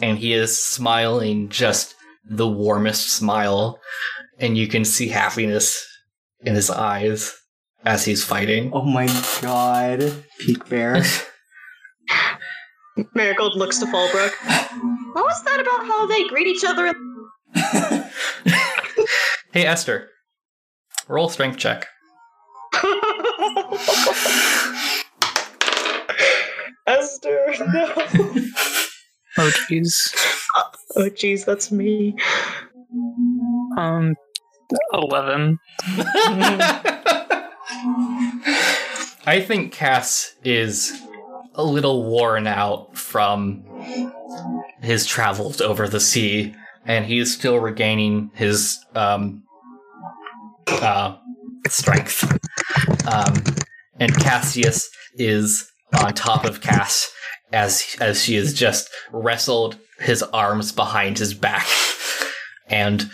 and 0.00 0.18
he 0.18 0.32
is 0.32 0.62
smiling 0.62 1.48
just 1.48 1.94
the 2.28 2.48
warmest 2.48 3.10
smile, 3.10 3.80
and 4.38 4.56
you 4.56 4.68
can 4.68 4.84
see 4.84 5.08
happiness 5.08 5.84
in 6.42 6.54
his 6.54 6.70
eyes 6.70 7.34
as 7.84 8.04
he's 8.04 8.24
fighting. 8.24 8.70
Oh 8.72 8.82
my 8.84 9.06
god. 9.40 10.24
Peak 10.40 10.68
bear. 10.68 11.02
Marigold 13.14 13.56
looks 13.56 13.78
to 13.78 13.86
Fallbrook. 13.86 14.32
What 15.14 15.24
was 15.24 15.42
that 15.44 15.60
about 15.60 15.86
how 15.86 16.06
they 16.06 16.26
greet 16.28 16.46
each 16.46 16.64
other? 16.64 16.94
Hey 19.54 19.64
Esther, 19.66 20.10
roll 21.06 21.28
strength 21.28 21.58
check. 21.58 21.86
Esther, 26.88 27.54
no. 27.60 27.92
Oh 29.38 29.50
jeez. 29.70 30.12
Oh, 30.96 31.08
jeez, 31.10 31.44
that's 31.44 31.70
me. 31.70 32.16
Um, 33.78 34.16
eleven. 34.92 35.60
I 39.26 39.42
think 39.46 39.72
Cass 39.72 40.34
is 40.44 41.00
a 41.54 41.64
little 41.64 42.04
worn 42.04 42.46
out 42.46 42.96
from 42.96 43.64
his 44.82 45.06
travels 45.06 45.60
over 45.60 45.88
the 45.88 46.00
sea, 46.00 46.54
and 46.84 47.04
he 47.06 47.18
is 47.18 47.32
still 47.32 47.58
regaining 47.58 48.30
his 48.34 48.78
um, 48.94 49.44
uh, 50.68 51.16
strength. 51.68 52.22
Um, 53.10 53.34
and 53.98 54.14
Cassius 54.16 54.90
is 55.14 55.70
on 56.02 56.12
top 56.14 56.44
of 56.44 56.60
Cass 56.60 57.10
as 57.52 57.96
as 58.00 58.22
she 58.22 58.34
has 58.34 58.52
just 58.52 58.90
wrestled 59.12 59.78
his 60.00 60.22
arms 60.22 60.72
behind 60.72 61.18
his 61.18 61.34
back 61.34 61.66
and 62.68 63.08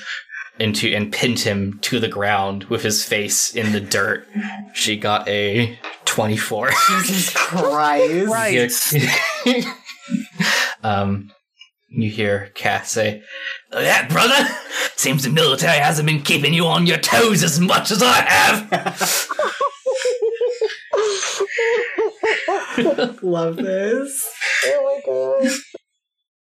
into 0.60 0.94
and 0.94 1.12
pinned 1.12 1.40
him 1.40 1.78
to 1.82 1.98
the 1.98 2.08
ground 2.08 2.64
with 2.64 2.82
his 2.82 3.04
face 3.04 3.54
in 3.54 3.72
the 3.72 3.80
dirt. 3.80 4.26
She 4.74 4.96
got 4.96 5.28
a 5.28 5.78
24. 6.04 6.70
Jesus 6.70 7.30
Christ. 7.34 8.94
Yeah. 9.44 9.74
um, 10.82 11.30
you 11.88 12.08
hear 12.08 12.50
Cass 12.54 12.92
say, 12.92 13.22
"Look 13.72 13.82
that, 13.82 14.08
brother! 14.08 14.48
Seems 14.96 15.24
the 15.24 15.30
military 15.30 15.78
hasn't 15.78 16.06
been 16.06 16.22
keeping 16.22 16.54
you 16.54 16.66
on 16.66 16.86
your 16.86 16.98
toes 16.98 17.42
as 17.42 17.58
much 17.58 17.90
as 17.90 18.00
I 18.02 18.20
have. 18.20 19.28
Love 23.22 23.56
this. 23.56 24.28
Oh 24.66 24.84
my 24.84 25.00
god. 25.04 25.52